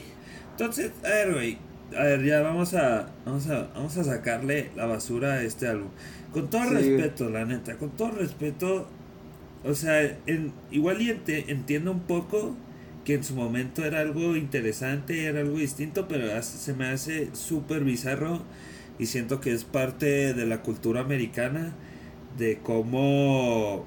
Entonces, 0.52 0.92
a 1.04 1.08
ver, 1.08 1.32
güey. 1.34 1.58
A 1.96 2.04
ver, 2.04 2.24
ya 2.24 2.40
vamos 2.40 2.72
a, 2.74 3.10
vamos 3.26 3.48
a 3.48 3.68
vamos 3.74 3.96
a 3.98 4.04
sacarle 4.04 4.70
la 4.76 4.86
basura 4.86 5.34
a 5.34 5.42
este 5.42 5.66
álbum. 5.68 5.88
Con 6.32 6.48
todo 6.48 6.64
Sí. 6.68 6.74
respeto, 6.74 7.28
la 7.28 7.44
neta, 7.44 7.76
con 7.76 7.90
todo 7.90 8.12
respeto. 8.12 8.88
O 9.64 9.74
sea, 9.74 10.02
en, 10.26 10.52
igual 10.70 11.02
y 11.02 11.10
ente- 11.10 11.44
entiendo 11.48 11.92
un 11.92 12.00
poco 12.00 12.56
que 13.04 13.14
en 13.14 13.24
su 13.24 13.34
momento 13.34 13.84
era 13.84 14.00
algo 14.00 14.36
interesante, 14.36 15.26
era 15.26 15.40
algo 15.40 15.58
distinto, 15.58 16.08
pero 16.08 16.32
hace- 16.34 16.56
se 16.58 16.72
me 16.72 16.86
hace 16.86 17.28
súper 17.34 17.84
bizarro 17.84 18.42
y 18.98 19.06
siento 19.06 19.40
que 19.40 19.52
es 19.52 19.64
parte 19.64 20.32
de 20.34 20.46
la 20.46 20.62
cultura 20.62 21.00
americana 21.02 21.72
de 22.38 22.58
cómo 22.62 23.84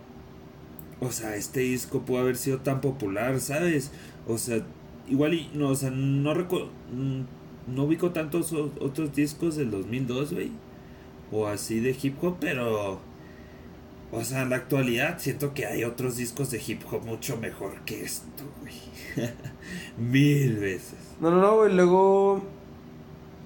o 1.01 1.11
sea, 1.11 1.35
este 1.35 1.59
disco 1.61 2.01
pudo 2.05 2.19
haber 2.19 2.37
sido 2.37 2.59
tan 2.59 2.79
popular, 2.81 3.39
¿sabes? 3.41 3.91
O 4.27 4.37
sea, 4.37 4.65
igual 5.07 5.33
y 5.33 5.49
no, 5.53 5.69
o 5.69 5.75
sea, 5.75 5.91
no 5.91 6.33
recuerdo 6.33 6.69
no 7.67 7.83
ubico 7.83 8.11
tantos 8.11 8.53
otros 8.53 9.13
discos 9.13 9.55
del 9.55 9.71
2002, 9.71 10.33
güey, 10.33 10.51
o 11.31 11.47
así 11.47 11.79
de 11.79 11.95
hip 11.99 12.23
hop, 12.23 12.37
pero 12.39 12.99
o 14.11 14.23
sea, 14.23 14.43
en 14.43 14.51
la 14.51 14.57
actualidad 14.57 15.17
siento 15.19 15.53
que 15.53 15.65
hay 15.65 15.83
otros 15.83 16.17
discos 16.17 16.51
de 16.51 16.61
hip 16.65 16.81
hop 16.91 17.03
mucho 17.05 17.37
mejor 17.37 17.81
que 17.85 18.03
esto, 18.03 18.43
güey. 18.61 18.73
Mil 19.97 20.57
veces. 20.57 20.99
No, 21.19 21.31
no, 21.31 21.41
no, 21.41 21.55
güey. 21.57 21.73
Luego. 21.73 22.41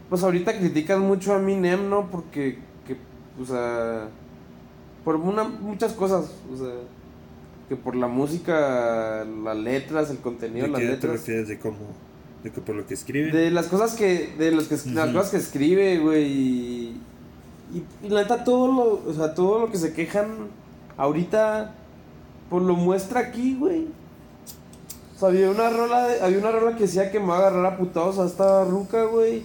Pues 0.10 0.24
ahorita 0.24 0.58
critican 0.58 1.02
mucho 1.02 1.34
a 1.34 1.38
Eminem, 1.38 1.90
¿no? 1.90 2.10
Porque. 2.12 2.60
Que, 2.86 2.98
o 3.42 3.46
sea. 3.46 4.10
Por 5.04 5.16
una, 5.16 5.44
muchas 5.44 5.94
cosas. 5.94 6.36
O 6.52 6.58
sea. 6.58 6.74
Que 7.70 7.76
por 7.76 7.96
la 7.96 8.08
música, 8.08 9.24
las 9.24 9.58
letras, 9.58 10.10
el 10.10 10.18
contenido, 10.18 10.66
¿De 10.66 10.72
las 10.72 10.82
qué 10.82 10.88
te 10.88 10.92
letras. 10.94 11.12
refieres? 11.14 11.48
¿De 11.48 11.60
cómo? 11.60 11.78
¿De 12.44 12.52
que 12.52 12.62
por 12.62 12.76
lo 12.76 12.88
que 12.88 12.96
escriben? 12.96 13.32
De 13.32 13.52
las 13.52 13.68
cosas 13.68 13.94
que. 13.94 14.34
De 14.40 14.52
los 14.52 14.68
que, 14.68 14.76
las 14.92 15.10
cosas 15.10 15.30
que 15.30 15.38
escribe, 15.38 16.00
güey. 16.00 16.24
Y, 16.26 17.02
y, 17.74 18.10
la 18.10 18.24
neta, 18.24 18.44
todo 18.44 18.68
lo. 18.68 19.10
O 19.10 19.14
sea, 19.14 19.36
todo 19.36 19.60
lo 19.60 19.72
que 19.72 19.78
se 19.78 19.94
quejan 19.94 20.48
ahorita. 20.98 21.76
Pues 22.50 22.64
lo 22.64 22.74
muestra 22.74 23.20
aquí, 23.20 23.56
güey. 23.56 23.88
O 25.16 25.20
sea, 25.20 25.30
había 25.30 25.52
una 25.52 25.70
rola, 25.70 26.08
había 26.24 26.40
una 26.40 26.52
rola 26.52 26.76
que 26.76 26.86
decía 26.86 27.12
que 27.12 27.20
me 27.20 27.28
va 27.28 27.36
a 27.36 27.40
agarrar 27.40 27.66
a 27.74 27.78
putados 27.78 28.18
a 28.18 28.26
esta 28.26 28.66
ruca, 28.66 29.04
güey. 29.04 29.44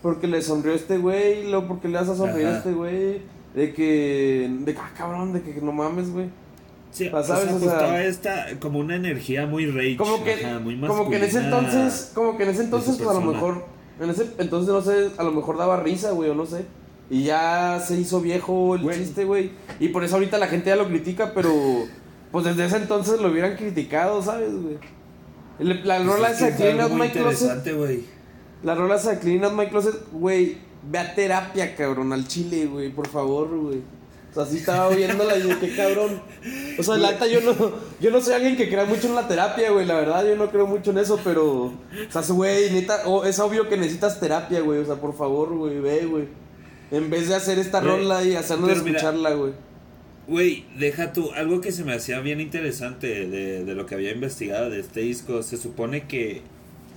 Porque 0.00 0.26
le 0.26 0.40
sonrió 0.40 0.72
este 0.72 0.96
güey, 0.96 1.40
y 1.40 1.50
luego 1.50 1.68
porque 1.68 1.88
le 1.88 1.98
vas 1.98 2.08
a 2.08 2.16
sonreír 2.16 2.46
a 2.46 2.56
este 2.56 2.72
güey. 2.72 3.20
De 3.54 3.74
que, 3.74 4.50
de 4.60 4.72
que, 4.72 4.80
ah, 4.80 4.92
cabrón, 4.96 5.34
de 5.34 5.42
que 5.42 5.60
no 5.60 5.72
mames, 5.72 6.10
güey. 6.10 6.30
Sí, 6.90 7.08
o 7.12 7.22
sea, 7.22 7.36
o 7.38 7.58
pues 7.58 8.06
esta, 8.06 8.46
como 8.58 8.80
una 8.80 8.96
energía 8.96 9.46
muy 9.46 9.66
rage, 9.66 9.96
Como 9.96 10.24
que, 10.24 10.34
ajá, 10.44 10.58
muy 10.58 10.78
como 10.80 11.08
que 11.08 11.16
en 11.16 11.22
ese 11.22 11.38
entonces, 11.38 12.10
como 12.14 12.36
que 12.36 12.42
en 12.42 12.48
ese 12.50 12.64
entonces, 12.64 12.96
pues 12.96 13.08
a 13.08 13.14
lo 13.14 13.20
mejor, 13.20 13.64
en 14.00 14.10
ese 14.10 14.26
entonces, 14.38 14.72
no 14.72 14.82
sé, 14.82 15.10
a 15.16 15.22
lo 15.22 15.30
mejor 15.30 15.56
daba 15.56 15.76
risa, 15.80 16.10
güey, 16.10 16.30
o 16.30 16.34
no 16.34 16.46
sé. 16.46 16.64
Y 17.08 17.24
ya 17.24 17.80
se 17.84 17.96
hizo 17.98 18.20
viejo 18.20 18.74
el 18.76 18.82
Güey. 18.82 18.98
chiste, 18.98 19.24
güey. 19.24 19.50
Y 19.78 19.88
por 19.88 20.04
eso 20.04 20.14
ahorita 20.16 20.38
la 20.38 20.46
gente 20.48 20.70
ya 20.70 20.76
lo 20.76 20.86
critica, 20.88 21.32
pero 21.34 21.52
pues 22.32 22.44
desde 22.44 22.66
ese 22.66 22.76
entonces 22.76 23.20
lo 23.20 23.28
hubieran 23.30 23.56
criticado, 23.56 24.22
¿sabes, 24.22 24.52
güey? 24.54 24.78
El- 25.58 25.86
La 25.86 25.96
Pues 25.96 26.06
rola 26.06 26.30
esa 26.30 26.46
de 26.46 26.56
Clean 26.56 26.80
Out 26.80 26.92
My 26.92 27.08
Closet, 27.10 27.76
güey. 27.76 28.04
la 28.62 28.74
rola 28.74 28.96
esa 28.96 29.10
de 29.12 29.18
Clean 29.18 29.44
Out 29.44 29.54
My 29.54 29.66
Closet, 29.66 29.94
güey, 30.12 30.56
ve 30.90 30.98
a 30.98 31.14
terapia, 31.14 31.74
cabrón, 31.76 32.12
al 32.12 32.26
chile, 32.26 32.66
güey, 32.66 32.90
por 32.90 33.06
favor, 33.08 33.48
güey. 33.48 33.82
O 34.30 34.34
sea, 34.34 34.46
sí 34.46 34.58
estaba 34.58 34.94
viéndola 34.94 35.36
y 35.36 35.42
dije, 35.42 35.58
qué 35.58 35.76
cabrón. 35.76 36.22
O 36.78 36.82
sea, 36.82 36.96
la 36.96 37.10
neta, 37.12 37.26
yo 37.26 37.40
no, 37.40 37.72
yo 38.00 38.10
no 38.12 38.20
soy 38.20 38.34
alguien 38.34 38.56
que 38.56 38.68
crea 38.68 38.84
mucho 38.84 39.08
en 39.08 39.16
la 39.16 39.26
terapia, 39.26 39.70
güey. 39.70 39.86
La 39.86 39.94
verdad, 39.94 40.24
yo 40.24 40.36
no 40.36 40.50
creo 40.50 40.66
mucho 40.66 40.92
en 40.92 40.98
eso, 40.98 41.18
pero. 41.24 41.64
O 41.64 41.72
sea, 42.10 42.22
güey, 42.32 42.70
neta, 42.70 43.02
oh, 43.06 43.24
es 43.24 43.40
obvio 43.40 43.68
que 43.68 43.76
necesitas 43.76 44.20
terapia, 44.20 44.60
güey. 44.60 44.78
O 44.78 44.86
sea, 44.86 44.96
por 44.96 45.16
favor, 45.16 45.52
güey, 45.56 45.80
ve, 45.80 46.06
güey. 46.06 46.28
En 46.92 47.10
vez 47.10 47.28
de 47.28 47.34
hacer 47.34 47.58
esta 47.58 47.80
Güey, 47.80 47.92
rola 47.92 48.24
y 48.24 48.36
hacernos 48.36 48.70
escucharla, 48.70 49.30
güey. 49.34 49.52
Güey, 50.28 50.64
deja 50.78 51.12
tú, 51.12 51.32
algo 51.32 51.60
que 51.60 51.72
se 51.72 51.82
me 51.82 51.92
hacía 51.92 52.20
bien 52.20 52.40
interesante 52.40 53.26
de, 53.26 53.64
de 53.64 53.74
lo 53.74 53.86
que 53.86 53.96
había 53.96 54.12
investigado 54.12 54.70
de 54.70 54.78
este 54.80 55.00
disco, 55.00 55.42
se 55.42 55.56
supone 55.56 56.06
que 56.06 56.42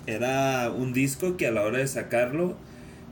era 0.06 0.72
un 0.72 0.94
disco 0.94 1.38
que 1.38 1.48
a 1.48 1.52
la 1.52 1.64
hora 1.64 1.80
de 1.80 1.88
sacarlo 1.88 2.56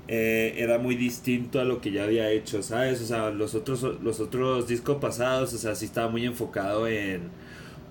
eh, 0.08 0.56
era 0.58 0.78
muy 0.78 0.96
distinto 0.96 1.60
a 1.60 1.64
lo 1.64 1.82
que 1.82 1.92
ya 1.92 2.04
había 2.04 2.30
hecho, 2.32 2.62
¿sabes? 2.64 3.02
O 3.02 3.06
sea, 3.06 3.30
los 3.30 3.56
otros, 3.56 3.84
los 4.02 4.20
otros 4.20 4.68
discos 4.68 4.98
pasados, 4.98 5.54
o 5.54 5.58
sea, 5.58 5.76
sí 5.76 5.86
estaba 5.86 6.10
muy 6.10 6.26
enfocado 6.26 6.88
en 6.88 7.30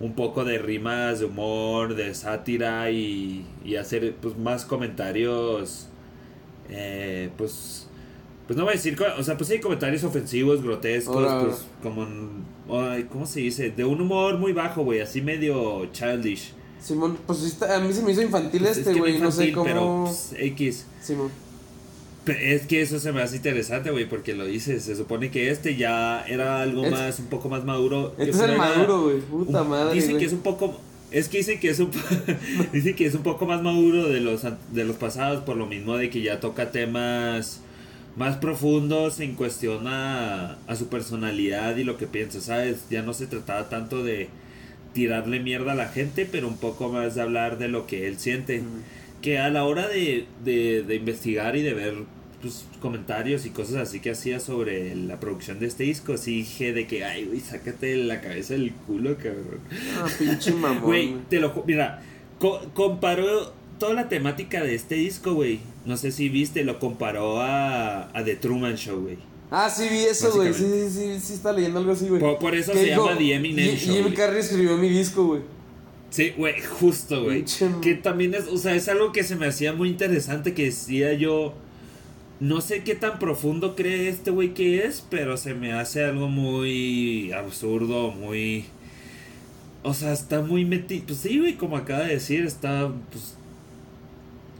un 0.01 0.15
poco 0.15 0.45
de 0.45 0.59
rimas 0.59 1.21
de 1.21 1.27
humor, 1.27 1.95
de 1.95 2.15
sátira 2.15 2.91
y, 2.91 3.47
y 3.65 3.77
hacer 3.77 4.15
pues 4.21 4.37
más 4.37 4.65
comentarios, 4.65 5.89
eh, 6.69 7.31
pues... 7.37 7.87
Pues 8.47 8.57
no 8.57 8.65
voy 8.65 8.73
a 8.73 8.77
decir, 8.77 8.99
o 9.17 9.23
sea, 9.23 9.37
pues 9.37 9.49
hay 9.51 9.61
comentarios 9.61 10.03
ofensivos, 10.03 10.61
grotescos, 10.61 11.45
pues 11.45 11.67
como, 11.85 12.05
ay, 12.69 13.05
¿cómo 13.05 13.25
se 13.25 13.39
dice? 13.39 13.71
De 13.71 13.85
un 13.85 14.01
humor 14.01 14.39
muy 14.39 14.53
bajo, 14.53 14.83
güey, 14.83 15.01
así 15.01 15.23
medio 15.23 15.87
childish. 15.93 16.53
Simón, 16.83 17.19
pues 17.27 17.63
a 17.63 17.79
mí 17.79 17.93
se 17.93 18.03
me 18.03 18.13
hizo 18.13 18.23
infantil 18.23 18.63
Pues, 18.63 18.73
es 18.73 18.79
este, 18.79 18.95
que 18.95 18.99
güey. 18.99 19.19
No 19.19 19.31
sé 19.31 19.53
cómo. 19.53 19.65
Pero, 19.65 20.05
pues, 20.07 20.35
X. 20.37 20.87
Simón. 21.01 21.31
Es 22.27 22.67
que 22.67 22.83
eso 22.83 22.99
se 23.01 23.13
me 23.13 23.23
hace 23.23 23.37
interesante, 23.37 23.91
güey, 23.91 24.09
porque 24.09 24.35
lo 24.35 24.45
dices. 24.45 24.83
Se 24.85 24.95
supone 24.95 25.31
que 25.31 25.51
este 25.51 25.77
ya 25.77 26.23
era 26.29 26.61
algo 26.61 26.85
Es- 26.85 26.91
más, 26.93 27.19
un 27.19 27.27
poco 27.27 27.49
más 27.49 27.65
maduro. 27.65 28.15
Este 28.19 28.31
es 28.31 28.41
el 28.41 28.57
maduro, 28.57 29.03
güey. 29.05 29.21
Puta 29.21 29.63
un- 29.63 29.69
madre. 29.71 29.95
Dicen 29.95 30.19
que 30.19 30.27
es 30.27 30.33
un 30.33 30.41
poco. 30.43 30.81
Es 31.11 31.29
que 31.29 31.39
dicen 31.39 31.59
que 31.59 31.71
es 31.71 31.81
un, 31.81 31.91
dicen 32.73 32.95
que 32.95 33.07
es 33.07 33.15
un 33.15 33.23
poco 33.23 33.45
más 33.47 33.63
maduro 33.63 34.09
de 34.09 34.21
los, 34.21 34.43
de 34.73 34.85
los 34.85 34.97
pasados, 34.97 35.43
por 35.43 35.57
lo 35.57 35.67
mismo 35.67 35.97
de 35.97 36.09
que 36.11 36.23
ya 36.23 36.39
toca 36.41 36.71
temas 36.71 37.63
más 38.17 38.37
profundos 38.37 39.19
en 39.21 39.35
cuestión 39.35 39.87
a, 39.89 40.59
a 40.69 40.77
su 40.77 40.89
personalidad 40.89 41.77
y 41.79 41.85
lo 41.85 41.97
que 41.97 42.07
piensa, 42.07 42.41
¿sabes? 42.41 42.85
Ya 42.91 43.03
no 43.03 43.13
se 43.15 43.27
trataba 43.27 43.69
tanto 43.69 44.05
de 44.05 44.29
tirarle 44.93 45.41
mierda 45.41 45.73
a 45.73 45.77
la 45.77 45.89
gente, 45.89 46.29
pero 46.31 46.47
un 46.49 46.59
poco 46.59 46.89
más 46.91 47.15
de 47.17 47.23
hablar 47.23 47.59
de 47.59 47.69
lo 47.69 47.87
que 47.87 48.07
él 48.07 48.19
siente. 48.19 48.63
Que 49.23 49.39
a 49.39 49.51
la 49.51 49.65
hora 49.65 49.89
de, 49.89 50.27
de, 50.45 50.83
de 50.83 50.95
investigar 50.95 51.57
y 51.57 51.63
de 51.63 51.75
ver 51.75 51.95
pues, 52.41 52.65
comentarios 52.81 53.45
y 53.47 53.51
cosas 53.51 53.77
así 53.77 54.01
que 54.01 54.11
hacía 54.11 54.41
sobre 54.41 54.95
la 54.95 55.21
producción 55.21 55.59
de 55.61 55.67
este 55.67 55.85
disco, 55.85 56.17
sí 56.17 56.37
dije 56.39 56.73
de 56.73 56.87
que, 56.87 57.05
ay, 57.05 57.25
güey, 57.27 57.41
sácate 57.41 57.97
la 57.97 58.21
cabeza 58.21 58.55
del 58.55 58.73
culo, 58.73 59.17
cabrón. 59.17 59.61
Ah, 59.97 60.07
pinche 60.19 60.53
mamón. 60.55 60.83
Güey, 60.83 61.15
te 61.29 61.41
lo 61.41 61.53
mira, 61.67 62.03
co- 62.39 62.61
comparó 62.75 63.53
toda 63.79 63.95
la 63.95 64.09
temática 64.09 64.63
de 64.63 64.75
este 64.75 64.95
disco, 64.97 65.35
güey. 65.35 65.61
No 65.87 65.97
sé 65.97 66.13
si 66.13 66.29
viste, 66.29 66.65
lo 66.65 66.79
comparó 66.79 67.41
a, 67.41 68.11
a 68.17 68.25
The 68.25 68.37
Truman 68.37 68.77
Show, 68.77 69.01
güey. 69.03 69.19
Ah, 69.51 69.69
sí, 69.69 69.89
vi 69.91 69.99
eso, 70.05 70.33
güey. 70.33 70.53
Sí, 70.55 70.63
sí, 70.65 70.91
sí, 70.91 71.21
sí, 71.21 71.33
está 71.35 71.53
leyendo 71.53 71.81
algo 71.81 71.93
así, 71.93 72.07
güey. 72.09 72.21
Por, 72.21 72.39
por 72.39 72.55
eso 72.55 72.73
se 72.73 72.85
dijo, 72.85 73.07
llama 73.07 73.19
The 73.19 73.35
Eminem 73.35 73.77
"Jim- 73.77 73.95
Show. 73.95 74.05
Jim. 74.05 74.15
Carrey 74.15 74.39
escribió 74.41 74.77
mi 74.77 74.89
disco, 74.89 75.25
güey. 75.27 75.43
Sí, 76.11 76.33
güey, 76.37 76.61
justo, 76.61 77.25
güey. 77.25 77.45
Que 77.83 77.95
también 77.95 78.35
es, 78.35 78.47
o 78.49 78.59
sea, 78.59 78.75
es 78.75 78.89
algo 78.89 79.13
que 79.13 79.23
se 79.25 79.37
me 79.37 79.47
hacía 79.47 79.73
muy 79.73 79.89
interesante 79.89 80.55
que 80.55 80.67
decía 80.67 81.13
yo. 81.15 81.55
No 82.41 82.63
sé 82.63 82.83
qué 82.85 82.95
tan 82.95 83.19
profundo 83.19 83.77
cree 83.77 84.09
este 84.09 84.31
güey 84.31 84.55
que 84.55 84.87
es, 84.87 85.05
pero 85.11 85.37
se 85.37 85.53
me 85.55 85.75
hace 85.75 86.03
algo 86.03 86.29
muy 86.29 87.33
absurdo, 87.33 88.13
muy. 88.13 88.65
O 89.83 89.93
sea, 89.93 90.13
está 90.13 90.41
muy 90.41 90.65
metido. 90.65 91.05
Pues 91.07 91.19
sí, 91.19 91.39
güey, 91.39 91.57
como 91.57 91.77
acaba 91.77 92.05
de 92.05 92.15
decir, 92.15 92.47
está. 92.47 92.91
Pues. 93.13 93.37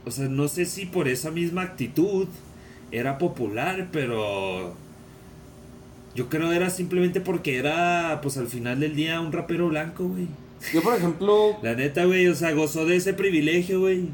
O 0.05 0.11
sea, 0.11 0.27
no 0.27 0.47
sé 0.47 0.65
si 0.65 0.85
por 0.85 1.07
esa 1.07 1.31
misma 1.31 1.63
actitud 1.63 2.27
era 2.91 3.17
popular, 3.17 3.89
pero. 3.91 4.75
Yo 6.13 6.29
creo 6.29 6.51
era 6.51 6.69
simplemente 6.69 7.19
porque 7.21 7.57
era, 7.57 8.19
pues 8.21 8.37
al 8.37 8.47
final 8.47 8.79
del 8.79 8.95
día, 8.95 9.21
un 9.21 9.31
rapero 9.31 9.69
blanco, 9.69 10.07
güey. 10.07 10.27
Yo, 10.71 10.83
por 10.83 10.95
ejemplo, 10.95 11.57
La 11.63 11.73
neta, 11.73 12.05
güey, 12.05 12.27
o 12.27 12.35
sea, 12.35 12.51
gozó 12.51 12.85
de 12.85 12.97
ese 12.97 13.13
privilegio, 13.13 13.79
güey. 13.79 14.09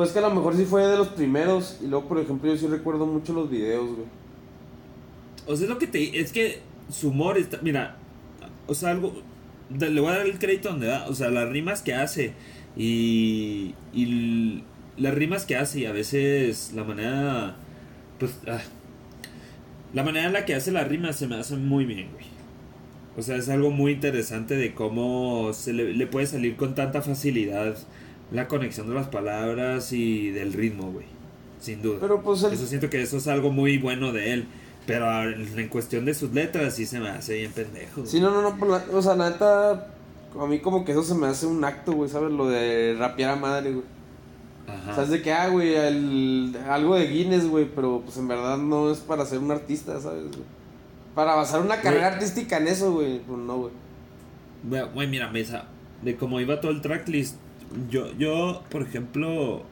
Pues 0.00 0.12
que 0.12 0.18
a 0.18 0.22
lo 0.22 0.30
mejor 0.30 0.56
sí 0.56 0.64
fue 0.64 0.86
de 0.86 0.96
los 0.96 1.08
primeros. 1.08 1.76
Y 1.82 1.86
luego, 1.86 2.08
por 2.08 2.18
ejemplo, 2.18 2.50
yo 2.50 2.56
sí 2.56 2.66
recuerdo 2.66 3.04
mucho 3.04 3.34
los 3.34 3.50
videos, 3.50 3.84
güey. 3.84 4.08
O 5.46 5.54
sea, 5.54 5.64
es 5.64 5.68
lo 5.68 5.76
que 5.76 5.86
te. 5.86 6.18
Es 6.18 6.32
que 6.32 6.62
su 6.88 7.10
humor 7.10 7.36
está. 7.36 7.58
Mira, 7.60 7.98
o 8.66 8.72
sea, 8.72 8.92
algo. 8.92 9.12
Le 9.68 10.00
voy 10.00 10.10
a 10.10 10.16
dar 10.16 10.26
el 10.26 10.38
crédito 10.38 10.70
donde 10.70 10.86
da. 10.86 11.06
O 11.06 11.14
sea, 11.14 11.28
las 11.28 11.50
rimas 11.50 11.82
que 11.82 11.92
hace. 11.92 12.32
Y. 12.78 13.74
Y 13.92 14.64
las 14.96 15.12
rimas 15.12 15.44
que 15.44 15.56
hace 15.56 15.80
y 15.80 15.84
a 15.84 15.92
veces 15.92 16.72
la 16.74 16.84
manera. 16.84 17.56
Pues. 18.18 18.38
ah, 18.46 18.62
la 19.92 20.02
manera 20.02 20.28
en 20.28 20.32
la 20.32 20.46
que 20.46 20.54
hace 20.54 20.72
las 20.72 20.88
rimas 20.88 21.16
se 21.16 21.26
me 21.26 21.36
hace 21.36 21.56
muy 21.56 21.84
bien, 21.84 22.08
güey. 22.14 22.24
O 23.18 23.22
sea, 23.22 23.36
es 23.36 23.50
algo 23.50 23.70
muy 23.70 23.92
interesante 23.92 24.56
de 24.56 24.72
cómo 24.72 25.52
se 25.52 25.74
le 25.74 26.06
puede 26.06 26.24
salir 26.24 26.56
con 26.56 26.74
tanta 26.74 27.02
facilidad 27.02 27.76
la 28.32 28.48
conexión 28.48 28.88
de 28.88 28.94
las 28.94 29.08
palabras 29.08 29.92
y 29.92 30.30
del 30.30 30.52
ritmo, 30.52 30.90
güey. 30.92 31.06
Sin 31.60 31.82
duda. 31.82 31.98
Pero 32.00 32.22
pues 32.22 32.42
el, 32.42 32.52
Eso 32.54 32.66
siento 32.66 32.88
que 32.88 33.02
eso 33.02 33.16
es 33.18 33.26
algo 33.28 33.50
muy 33.50 33.78
bueno 33.78 34.12
de 34.12 34.32
él. 34.32 34.46
Pero 34.86 35.06
en 35.30 35.68
cuestión 35.68 36.04
de 36.06 36.14
sus 36.14 36.32
letras 36.32 36.74
sí 36.74 36.86
se 36.86 36.98
me 37.00 37.10
hace 37.10 37.34
bien 37.34 37.52
pendejo. 37.52 38.06
Sí, 38.06 38.18
no, 38.20 38.30
no, 38.30 38.40
no, 38.42 38.56
por 38.56 38.68
la- 38.68 38.84
o 38.92 39.02
sea, 39.02 39.14
la 39.14 39.30
neta, 39.30 39.72
a 40.40 40.46
mí 40.46 40.58
como 40.60 40.84
que 40.84 40.92
eso 40.92 41.02
se 41.02 41.14
me 41.14 41.26
hace 41.26 41.46
un 41.46 41.62
acto, 41.64 41.92
güey, 41.92 42.08
¿sabes? 42.10 42.32
Lo 42.32 42.48
de 42.48 42.96
rapear 42.98 43.32
a 43.32 43.36
madre, 43.36 43.72
güey. 43.72 43.84
Ajá. 44.66 44.92
O 44.92 44.94
sea, 44.94 45.04
es 45.04 45.10
de 45.10 45.20
que, 45.22 45.32
ah, 45.32 45.48
güey, 45.48 45.74
el- 45.74 46.56
algo 46.68 46.94
de 46.96 47.06
Guinness, 47.08 47.46
güey, 47.46 47.66
pero 47.74 48.00
pues 48.04 48.16
en 48.16 48.26
verdad 48.26 48.56
no 48.56 48.90
es 48.90 48.98
para 48.98 49.26
ser 49.26 49.38
un 49.38 49.50
artista, 49.50 50.00
¿sabes? 50.00 50.22
güey? 50.28 50.44
Para 51.14 51.34
basar 51.34 51.60
una 51.60 51.80
carrera 51.80 52.06
Güey. 52.08 52.14
artística 52.14 52.56
en 52.56 52.68
eso, 52.68 52.92
güey, 52.92 53.18
pues 53.20 53.38
no, 53.38 53.58
güey. 53.58 53.72
Güey, 54.64 54.82
güey, 54.94 55.08
mira, 55.08 55.28
mesa. 55.30 55.64
De 56.02 56.16
cómo 56.16 56.40
iba 56.40 56.60
todo 56.60 56.72
el 56.72 56.80
tracklist. 56.80 57.36
Yo, 57.88 58.12
yo, 58.18 58.62
por 58.70 58.82
ejemplo, 58.82 59.64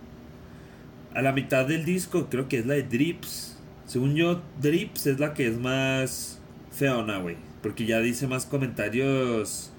a 1.15 1.23
la 1.23 1.33
mitad 1.33 1.67
del 1.67 1.85
disco 1.85 2.29
creo 2.31 2.49
que 2.49 2.59
es 2.59 2.67
la 2.67 2.75
de 2.75 2.85
Drips. 2.85 3.57
Según 3.87 4.15
yo, 4.15 4.41
Drips 4.61 5.07
es 5.07 5.19
la 5.19 5.35
que 5.35 5.49
es 5.49 5.59
más 5.59 6.41
feona, 6.71 7.19
güey. 7.19 7.37
Porque 7.63 7.87
ya 7.87 7.99
dice 8.01 8.29
más 8.29 8.47
comentarios 8.47 9.73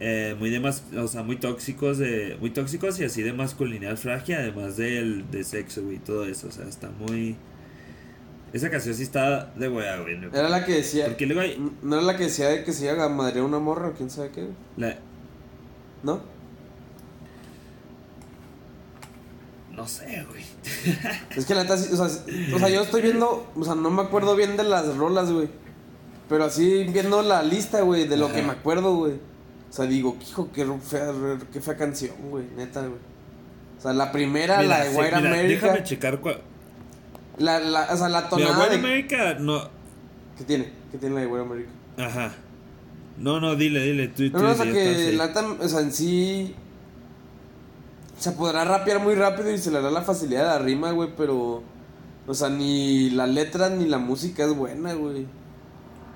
eh, 0.00 0.34
muy 0.38 0.50
de 0.50 0.60
más, 0.60 0.82
o 0.96 1.06
sea, 1.06 1.22
muy 1.22 1.36
tóxicos 1.36 1.98
de, 1.98 2.36
muy 2.40 2.50
tóxicos 2.50 2.98
y 2.98 3.04
así 3.04 3.22
de 3.22 3.32
masculinidad 3.32 3.96
frágil, 3.96 4.34
además 4.34 4.76
del 4.76 5.30
de 5.30 5.44
sexo, 5.44 5.82
güey, 5.84 5.98
todo 5.98 6.26
eso, 6.26 6.48
o 6.48 6.50
sea, 6.50 6.66
está 6.66 6.90
muy 6.90 7.36
esa 8.52 8.68
canción 8.68 8.94
sí 8.94 9.04
está 9.04 9.46
de 9.56 9.68
wea, 9.68 10.00
güey. 10.00 10.18
¿no? 10.18 10.28
Era 10.28 10.48
la 10.48 10.64
que 10.64 10.72
decía, 10.72 11.06
Porque 11.06 11.26
luego 11.26 11.40
hay 11.40 11.56
no 11.82 11.96
era 11.96 12.04
la 12.04 12.16
que 12.16 12.24
decía 12.24 12.48
de 12.48 12.64
que 12.64 12.72
se 12.72 12.84
iba 12.84 13.02
a 13.04 13.08
madrear 13.08 13.44
una 13.44 13.58
morra 13.58 13.88
o 13.88 13.92
quién 13.92 14.10
sabe 14.10 14.30
qué, 14.30 14.48
la, 14.76 14.98
¿no? 16.02 16.20
No 19.72 19.88
sé, 19.88 20.24
güey. 20.28 20.44
Es 21.36 21.46
que 21.46 21.54
la 21.54 21.62
neta, 21.62 21.76
sí, 21.76 21.92
o 21.92 21.96
sea, 21.96 22.08
sí- 22.08 22.52
o 22.54 22.58
sea, 22.58 22.68
yo 22.68 22.82
estoy 22.82 23.02
viendo, 23.02 23.50
o 23.56 23.64
sea, 23.64 23.74
no 23.74 23.90
me 23.90 24.02
acuerdo 24.02 24.36
bien 24.36 24.56
de 24.56 24.64
las 24.64 24.96
rolas, 24.96 25.30
güey. 25.30 25.48
Pero 26.28 26.44
así 26.44 26.84
viendo 26.84 27.22
la 27.22 27.42
lista, 27.42 27.80
güey, 27.82 28.06
de 28.06 28.16
lo 28.16 28.26
Ajá. 28.26 28.34
que 28.34 28.42
me 28.42 28.52
acuerdo, 28.52 28.94
güey. 28.96 29.14
O 29.14 29.72
sea, 29.72 29.86
digo, 29.86 30.16
hijo, 30.20 30.50
qué 30.52 30.66
fea, 30.82 31.12
qué 31.52 31.60
fea 31.60 31.76
canción, 31.76 32.14
güey, 32.30 32.44
neta, 32.56 32.80
güey. 32.80 33.00
O 33.78 33.80
sea, 33.82 33.92
la 33.92 34.12
primera, 34.12 34.58
Mira, 34.58 34.78
la 34.78 34.84
de 34.84 34.90
sí, 34.90 34.96
White 34.96 35.16
mira, 35.16 35.28
America. 35.30 35.66
Déjame 35.66 35.84
checar 35.84 36.20
cuál. 36.20 36.40
La, 37.38 37.58
la, 37.58 37.88
o 37.92 37.96
sea, 37.96 38.08
la 38.08 38.18
Mira, 38.20 38.30
tonada 38.30 38.58
White 38.58 38.70
de... 38.70 38.78
America, 38.78 39.34
no. 39.40 39.68
¿Qué 40.38 40.44
tiene? 40.44 40.72
¿Qué 40.90 40.98
tiene 40.98 41.14
la 41.16 41.20
de 41.22 41.26
White 41.26 41.46
America? 41.46 41.70
Ajá. 41.98 42.34
No, 43.18 43.40
no, 43.40 43.56
dile, 43.56 43.82
dile. 43.82 44.08
Tú, 44.08 44.24
No, 44.24 44.30
tú 44.30 44.38
no, 44.44 44.50
o 44.50 44.54
sea, 44.54 44.72
que 44.72 45.12
la 45.12 45.24
o 45.60 45.68
sea, 45.68 45.80
en 45.80 45.92
sí... 45.92 46.54
se 48.22 48.32
podrá 48.32 48.64
rapear 48.64 49.00
muy 49.00 49.14
rápido 49.14 49.50
y 49.50 49.58
se 49.58 49.70
le 49.70 49.76
dará 49.78 49.90
la 49.90 50.02
facilidad 50.02 50.42
de 50.42 50.48
la 50.48 50.58
rima, 50.58 50.90
güey, 50.92 51.10
pero. 51.16 51.62
O 52.26 52.34
sea, 52.34 52.48
ni 52.48 53.10
la 53.10 53.26
letra 53.26 53.68
ni 53.68 53.86
la 53.86 53.98
música 53.98 54.44
es 54.44 54.54
buena, 54.56 54.94
güey. 54.94 55.26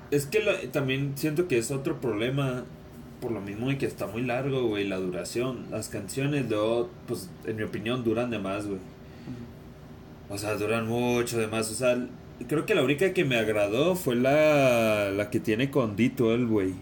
Es 0.09 0.25
que 0.25 0.39
lo- 0.39 0.57
también 0.71 1.13
siento 1.15 1.47
que 1.47 1.57
es 1.57 1.69
otro 1.71 1.99
problema. 1.99 2.63
Por 3.19 3.31
lo 3.31 3.41
mismo 3.41 3.67
de 3.69 3.77
que 3.79 3.87
está 3.87 4.05
muy 4.07 4.21
largo, 4.21 4.67
güey, 4.67 4.87
la 4.87 4.97
duración. 4.97 5.65
Las 5.71 5.89
canciones, 5.89 6.47
luego, 6.49 6.89
pues, 7.07 7.29
en 7.45 7.55
mi 7.57 7.63
opinión, 7.63 8.03
duran 8.03 8.29
de 8.29 8.37
más, 8.39 8.67
güey. 8.67 8.79
O 10.29 10.37
sea, 10.37 10.55
duran 10.55 10.87
mucho 10.87 11.37
de 11.39 11.47
más. 11.47 11.71
O 11.71 11.73
sea, 11.73 11.97
creo 12.47 12.65
que 12.65 12.75
la 12.75 12.83
única 12.83 13.13
que 13.13 13.25
me 13.25 13.37
agradó 13.37 13.95
fue 13.95 14.15
la, 14.15 15.09
la 15.11 15.29
que 15.29 15.39
tiene 15.39 15.71
con 15.71 15.95
D12, 15.97 16.47
güey. 16.47 16.73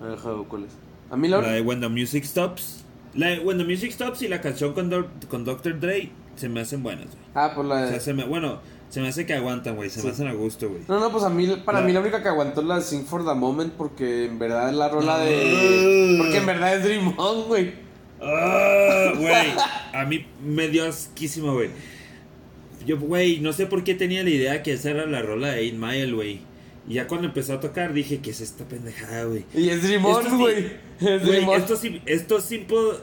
A 0.00 0.06
ver, 0.06 0.18
¿cuál 0.48 0.64
es? 0.64 0.70
A 1.10 1.16
mí 1.16 1.28
la. 1.28 1.40
La 1.40 1.52
de 1.52 1.60
When 1.60 1.80
the 1.80 1.88
Music 1.88 2.24
Stops. 2.24 2.83
La 3.14 3.38
When 3.40 3.58
the 3.58 3.64
Music 3.64 3.92
Stops 3.92 4.22
y 4.22 4.28
la 4.28 4.40
canción 4.40 4.72
con, 4.74 4.90
Dor- 4.90 5.08
con 5.28 5.44
Dr. 5.44 5.78
Dre 5.78 6.10
se 6.36 6.48
me 6.48 6.60
hacen 6.60 6.82
buenas, 6.82 7.06
güey. 7.06 7.18
Ah, 7.34 7.52
pues 7.54 7.66
la 7.68 7.74
O 7.74 7.78
de. 7.82 7.88
sea, 7.90 8.00
se 8.00 8.12
me, 8.14 8.24
bueno, 8.24 8.60
se 8.88 9.00
me 9.00 9.08
hace 9.08 9.24
que 9.24 9.34
aguantan, 9.34 9.76
güey. 9.76 9.88
Se 9.90 10.00
Sí. 10.00 10.06
me 10.06 10.12
hacen 10.12 10.26
a 10.26 10.32
gusto, 10.32 10.68
güey. 10.68 10.82
No, 10.88 10.98
no, 10.98 11.10
pues 11.12 11.22
a 11.24 11.30
mí, 11.30 11.46
para 11.64 11.80
La- 11.80 11.86
mí 11.86 11.92
la 11.92 12.00
única 12.00 12.22
que 12.22 12.28
aguantó 12.28 12.60
es 12.60 12.66
la 12.66 12.76
de 12.76 12.82
Sing 12.82 13.04
for 13.06 13.24
the 13.24 13.34
Moment 13.34 13.72
porque 13.74 14.26
en 14.26 14.38
verdad 14.38 14.68
es 14.70 14.74
la 14.74 14.88
rola 14.88 15.18
No. 15.18 15.24
de... 15.24 16.14
Porque 16.18 16.36
en 16.38 16.46
verdad 16.46 16.76
es 16.76 16.84
Dream 16.84 17.14
On, 17.16 17.44
güey. 17.46 17.72
Ah, 18.20 19.12
güey. 19.16 19.52
A 19.94 20.04
mí 20.06 20.26
me 20.44 20.68
dio 20.68 20.86
asquísimo, 20.88 21.52
güey. 21.54 21.70
Yo, 22.86 22.98
güey, 22.98 23.40
no 23.40 23.52
sé 23.52 23.66
por 23.66 23.82
qué 23.84 23.94
tenía 23.94 24.22
la 24.24 24.30
idea 24.30 24.62
que 24.62 24.72
esa 24.72 24.90
era 24.90 25.06
la 25.06 25.22
rola 25.22 25.48
de 25.52 25.68
8 25.68 25.76
Mile, 25.78 26.12
güey. 26.12 26.40
Y 26.88 26.94
ya 26.94 27.06
cuando 27.06 27.26
empezó 27.28 27.54
a 27.54 27.60
tocar 27.60 27.92
dije, 27.94 28.18
¿qué 28.20 28.30
es 28.30 28.40
esta 28.40 28.64
pendejada, 28.68 29.24
güey? 29.24 29.44
Y 29.54 29.70
es 29.70 29.82
Dream 29.82 30.04
Estos 30.04 30.26
On, 30.26 30.30
ti- 30.30 30.42
güey. 30.42 30.66
Estos, 31.56 31.80
estos, 32.06 32.52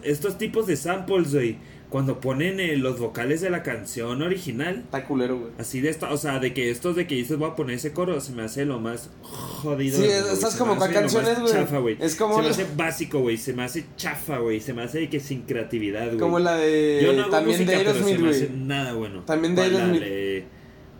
estos 0.03 0.37
tipos 0.37 0.67
de 0.67 0.75
samples, 0.77 1.33
güey, 1.33 1.57
cuando 1.89 2.21
ponen 2.21 2.59
eh, 2.61 2.77
los 2.77 2.99
vocales 2.99 3.41
de 3.41 3.49
la 3.49 3.63
canción 3.63 4.21
original, 4.21 4.83
Está 4.85 5.03
culero, 5.05 5.39
güey. 5.39 5.51
así 5.57 5.81
de 5.81 5.89
esta, 5.89 6.11
o 6.13 6.17
sea, 6.17 6.39
de 6.39 6.53
que 6.53 6.69
estos 6.71 6.95
de 6.95 7.05
que 7.05 7.15
dices 7.15 7.37
voy 7.37 7.49
a 7.49 7.55
poner 7.55 7.75
ese 7.75 7.91
coro, 7.91 8.21
se 8.21 8.31
me 8.31 8.43
hace 8.43 8.63
lo 8.65 8.79
más 8.79 9.09
jodido. 9.23 9.97
Sí, 9.99 10.05
estás 10.05 10.55
como 10.55 10.73
me 10.73 10.77
cuál 10.77 10.91
hace 10.91 10.95
lo 10.95 11.01
canción 11.01 11.23
más 11.23 11.31
es, 11.33 11.39
güey. 11.41 11.53
chafa, 11.53 11.77
güey. 11.79 11.97
Es 11.99 12.15
como 12.15 12.35
Se 12.37 12.41
me 12.43 12.47
hace 12.49 12.65
básico, 12.77 13.19
güey, 13.19 13.37
se 13.37 13.53
me 13.53 13.63
hace 13.63 13.85
chafa, 13.97 14.37
güey, 14.37 14.61
se 14.61 14.73
me 14.73 14.83
hace 14.83 14.99
de 14.99 15.09
que 15.09 15.19
sin 15.19 15.41
creatividad, 15.41 16.05
güey. 16.05 16.17
Como 16.19 16.39
la 16.39 16.55
de... 16.55 17.01
Yo 17.03 17.13
no 17.13 17.23
hago 17.23 17.31
también 17.31 17.59
música, 17.59 17.77
de 17.77 17.77
Aerosmith, 17.89 18.19
me 18.19 18.29
hace 18.29 18.45
güey. 18.47 18.59
nada 18.59 18.93
bueno. 18.93 19.23
También 19.25 19.55
de 19.55 19.61
¿Cuál, 19.63 19.73
la 19.73 19.79
Aerosmith. 19.79 20.43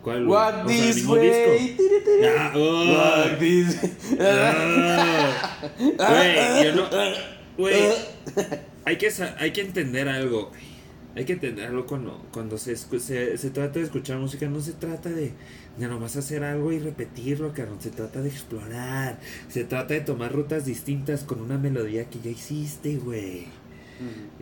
¿Cuál? 0.02 0.26
Walk 0.26 0.66
this 0.66 1.06
way. 1.06 1.76
Walk 2.54 3.38
this... 3.38 3.80
Güey, 5.96 6.64
yo 6.64 6.74
no. 6.74 6.88
Güey, 7.56 7.74
hay 8.84 8.96
que, 8.96 9.12
hay 9.38 9.50
que 9.52 9.60
entender 9.60 10.08
algo. 10.08 10.50
Hay 11.14 11.26
que 11.26 11.34
entenderlo 11.34 11.86
cuando, 11.86 12.26
cuando 12.32 12.56
se, 12.56 12.74
se, 12.74 13.36
se 13.36 13.50
trata 13.50 13.78
de 13.78 13.84
escuchar 13.84 14.18
música. 14.18 14.48
No 14.48 14.60
se 14.60 14.72
trata 14.72 15.10
de, 15.10 15.32
de 15.76 15.88
nomás 15.88 16.16
hacer 16.16 16.42
algo 16.42 16.72
y 16.72 16.78
repetirlo, 16.78 17.52
cabrón. 17.52 17.76
Se 17.80 17.90
trata 17.90 18.22
de 18.22 18.30
explorar. 18.30 19.20
Se 19.48 19.64
trata 19.64 19.92
de 19.94 20.00
tomar 20.00 20.32
rutas 20.32 20.64
distintas 20.64 21.22
con 21.22 21.42
una 21.42 21.58
melodía 21.58 22.06
que 22.06 22.18
ya 22.20 22.30
existe, 22.30 22.96
güey. 22.96 23.46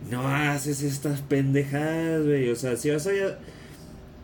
No 0.09 0.27
haces 0.27 0.81
estas 0.81 1.21
pendejadas, 1.21 2.25
güey. 2.25 2.49
O 2.49 2.55
sea, 2.55 2.77
si 2.77 2.89
vas 2.89 3.05
a. 3.05 3.11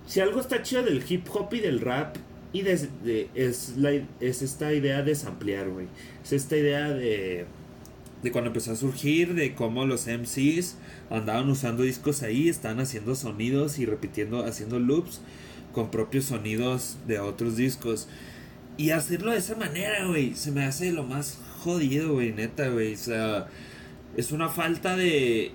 Si 0.08 0.22
algo 0.22 0.40
está 0.40 0.64
chido 0.64 0.84
del 0.84 1.04
hip 1.08 1.28
hop 1.34 1.54
y 1.54 1.60
del 1.60 1.82
rap, 1.82 2.16
y 2.54 2.62
de, 2.62 3.30
es, 3.36 3.74
la, 3.78 3.92
es 4.22 4.42
esta 4.42 4.74
idea 4.74 5.04
de 5.04 5.14
samplear, 5.16 5.70
güey. 5.70 5.88
Es 6.24 6.34
esta 6.34 6.58
idea 6.58 6.90
de. 6.90 7.46
De 8.24 8.32
cuando 8.32 8.48
empezó 8.48 8.72
a 8.72 8.76
surgir, 8.76 9.36
de 9.36 9.54
cómo 9.54 9.86
los 9.86 10.08
MCs 10.08 10.78
andaban 11.12 11.50
usando 11.50 11.84
discos 11.84 12.24
ahí, 12.24 12.50
estaban 12.50 12.80
haciendo 12.80 13.14
sonidos 13.14 13.78
y 13.78 13.86
repitiendo, 13.86 14.44
haciendo 14.44 14.80
loops 14.80 15.22
con 15.72 15.92
propios 15.92 16.26
sonidos 16.26 16.98
de 17.06 17.20
otros 17.20 17.58
discos. 17.58 18.08
Y 18.78 18.90
hacerlo 18.90 19.32
de 19.32 19.38
esa 19.38 19.56
manera, 19.56 20.08
güey, 20.08 20.34
se 20.34 20.52
me 20.52 20.64
hace 20.64 20.92
lo 20.92 21.04
más 21.04 21.40
jodido, 21.60 22.14
güey, 22.14 22.32
neta, 22.32 22.70
güey. 22.70 22.96
O 22.96 22.98
sea, 22.98 23.48
es 24.16 24.32
una 24.32 24.50
falta 24.50 24.96
de, 24.96 25.52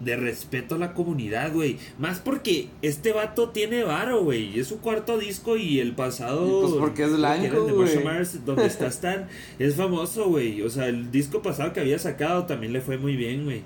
de 0.00 0.16
respeto 0.16 0.74
a 0.74 0.78
la 0.78 0.94
comunidad, 0.94 1.52
güey. 1.52 1.76
Más 1.98 2.18
porque 2.18 2.68
este 2.82 3.12
vato 3.12 3.50
tiene 3.50 3.84
varo, 3.84 4.24
güey. 4.24 4.58
Es 4.58 4.68
su 4.68 4.78
cuarto 4.80 5.18
disco 5.18 5.56
y 5.56 5.80
el 5.80 5.94
pasado. 5.94 6.62
Pues 6.62 6.74
porque 6.74 7.04
es 7.04 7.16
blanco, 7.16 7.68
güey. 7.68 7.98
Donde 8.44 8.66
está 8.66 8.86
Stan. 8.88 9.28
es 9.58 9.76
famoso, 9.76 10.28
güey. 10.28 10.62
O 10.62 10.70
sea, 10.70 10.88
el 10.88 11.10
disco 11.10 11.42
pasado 11.42 11.72
que 11.72 11.80
había 11.80 11.98
sacado 11.98 12.46
también 12.46 12.72
le 12.72 12.80
fue 12.80 12.98
muy 12.98 13.16
bien, 13.16 13.44
güey. 13.44 13.62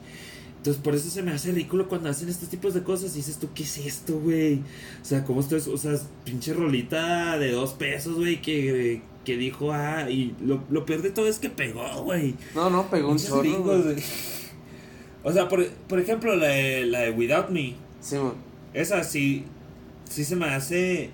Entonces, 0.57 0.83
por 0.83 0.95
eso 0.95 1.11
se 1.11 1.23
me 1.23 1.31
hace 1.31 1.53
ridículo 1.53 1.89
cuando 1.89 2.09
hacen 2.09 2.29
estos 2.29 2.49
tipos 2.49 2.73
de 2.75 2.83
cosas. 2.83 3.13
Y 3.15 3.19
dices 3.19 3.39
tú, 3.39 3.51
¿qué 3.55 3.63
es 3.63 3.79
esto, 3.79 4.19
güey? 4.19 4.57
O 5.03 5.05
sea, 5.05 5.23
¿cómo 5.25 5.41
esto 5.41 5.57
es? 5.57 5.69
O 5.69 5.77
sea, 5.77 5.93
pinche 6.25 6.55
rolita 6.55 7.39
de 7.39 7.53
dos 7.53 7.75
pesos, 7.75 8.17
güey, 8.17 8.41
que, 8.41 9.03
que 9.25 9.37
dijo, 9.37 9.73
ah, 9.73 10.11
y 10.11 10.35
lo, 10.43 10.65
lo 10.71 10.87
peor 10.87 11.03
de 11.03 11.11
todo 11.11 11.29
es 11.29 11.39
que 11.39 11.51
pegó, 11.51 12.03
güey. 12.05 12.35
No, 12.55 12.71
no, 12.71 12.89
pegó 12.89 13.11
un 13.11 13.19
chorro, 13.19 13.41
gringos, 13.41 13.83
güey. 13.83 13.95
güey. 13.95 14.05
O 15.25 15.33
sea, 15.33 15.49
por, 15.49 15.67
por 15.67 15.99
ejemplo, 15.99 16.37
la 16.37 16.49
de, 16.49 16.85
la 16.85 17.01
de 17.01 17.11
Without 17.11 17.49
Me. 17.49 17.75
Sí, 18.01 18.17
man. 18.17 18.35
Esa 18.75 19.03
sí, 19.05 19.45
sí 20.05 20.25
se 20.25 20.37
me 20.37 20.47
hace. 20.47 21.11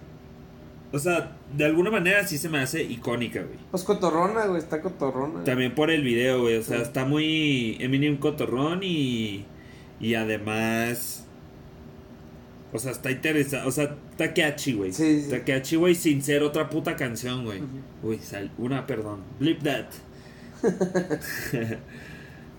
O 0.92 0.98
sea, 0.98 1.36
de 1.56 1.64
alguna 1.64 1.90
manera 1.90 2.26
sí 2.26 2.36
se 2.36 2.48
me 2.48 2.58
hace 2.58 2.82
icónica, 2.82 3.40
güey. 3.42 3.58
Pues 3.70 3.84
cotorrona, 3.84 4.46
güey, 4.46 4.58
está 4.58 4.80
cotorrona. 4.82 5.44
También 5.44 5.74
por 5.74 5.90
el 5.92 6.02
video, 6.02 6.42
güey. 6.42 6.56
O 6.56 6.62
sea, 6.62 6.78
Sí. 6.78 6.82
está 6.82 7.04
muy 7.04 7.76
Eminem 7.80 8.16
cotorrón 8.16 8.80
y. 8.82 9.44
Y 10.00 10.14
además. 10.14 11.26
O 12.72 12.78
sea, 12.80 12.90
está 12.92 13.10
interesante. 13.12 13.68
O 13.68 13.70
sea, 13.70 13.96
está 14.10 14.34
catchy, 14.34 14.72
güey. 14.72 14.92
Sí, 14.92 15.20
sí. 15.20 15.32
Está 15.32 15.44
catchy, 15.44 15.76
güey, 15.76 15.94
sin 15.94 16.20
ser 16.22 16.42
otra 16.42 16.68
puta 16.68 16.96
canción, 16.96 17.44
güey. 17.44 17.60
Ujú. 17.60 18.08
Uy, 18.10 18.18
sal, 18.18 18.50
una, 18.58 18.86
perdón. 18.86 19.20
Blip 19.38 19.62
that. 19.62 19.86